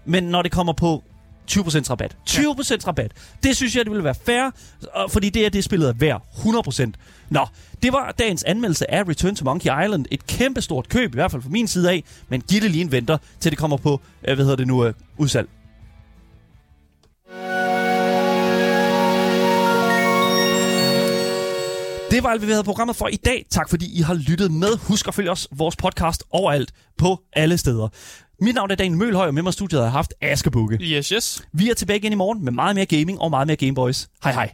Men 0.04 0.24
når 0.24 0.42
det 0.42 0.52
kommer 0.52 0.72
på 0.72 1.04
20% 1.50 1.90
rabat. 1.90 2.16
20% 2.30 2.86
rabat. 2.86 3.12
Det 3.42 3.56
synes 3.56 3.76
jeg, 3.76 3.84
det 3.84 3.90
ville 3.90 4.04
være 4.04 4.14
fair, 4.26 4.50
fordi 5.08 5.30
det 5.30 5.46
er 5.46 5.50
det, 5.50 5.64
spillet 5.64 5.88
er 5.88 5.92
værd. 5.92 6.22
100%. 6.32 6.92
Nå, 7.30 7.46
det 7.82 7.92
var 7.92 8.14
dagens 8.18 8.42
anmeldelse 8.42 8.90
af 8.90 9.08
Return 9.08 9.36
to 9.36 9.44
Monkey 9.44 9.84
Island. 9.84 10.06
Et 10.10 10.26
kæmpestort 10.26 10.88
køb, 10.88 11.14
i 11.14 11.16
hvert 11.16 11.30
fald 11.30 11.42
fra 11.42 11.50
min 11.50 11.68
side 11.68 11.90
af, 11.90 12.04
men 12.28 12.40
giv 12.40 12.60
det 12.60 12.70
lige 12.70 12.82
en 12.82 12.92
venter, 12.92 13.18
til 13.40 13.50
det 13.50 13.58
kommer 13.58 13.76
på, 13.76 14.00
øh, 14.28 14.34
hvad 14.34 14.44
hedder 14.44 14.56
det 14.56 14.66
nu, 14.66 14.84
øh, 14.84 14.94
udsalg. 15.18 15.48
Det 22.10 22.22
var 22.22 22.30
alt, 22.30 22.40
hvad 22.40 22.46
vi 22.46 22.52
havde 22.52 22.64
programmet 22.64 22.96
for 22.96 23.08
i 23.08 23.16
dag. 23.16 23.46
Tak 23.50 23.70
fordi 23.70 23.98
I 23.98 24.00
har 24.00 24.14
lyttet 24.14 24.52
med. 24.52 24.76
Husk 24.78 25.08
at 25.08 25.14
følge 25.14 25.30
os 25.30 25.48
vores 25.52 25.76
podcast 25.76 26.24
overalt 26.30 26.72
på 26.98 27.20
alle 27.32 27.58
steder. 27.58 27.88
Mit 28.42 28.54
navn 28.54 28.70
er 28.70 28.74
Daniel 28.74 28.98
Mølhøj, 28.98 29.26
og 29.26 29.34
med 29.34 29.42
mig 29.42 29.50
i 29.50 29.52
studiet 29.52 29.80
har 29.80 29.86
jeg 29.86 29.92
haft 29.92 30.14
Askebukke. 30.20 30.78
Yes, 30.82 31.08
yes. 31.08 31.42
Vi 31.52 31.70
er 31.70 31.74
tilbage 31.74 31.98
igen 31.98 32.12
i 32.12 32.14
morgen 32.14 32.44
med 32.44 32.52
meget 32.52 32.76
mere 32.76 32.86
gaming 32.86 33.20
og 33.20 33.30
meget 33.30 33.46
mere 33.46 33.56
Gameboys. 33.56 34.08
Hej 34.24 34.32
hej. 34.32 34.50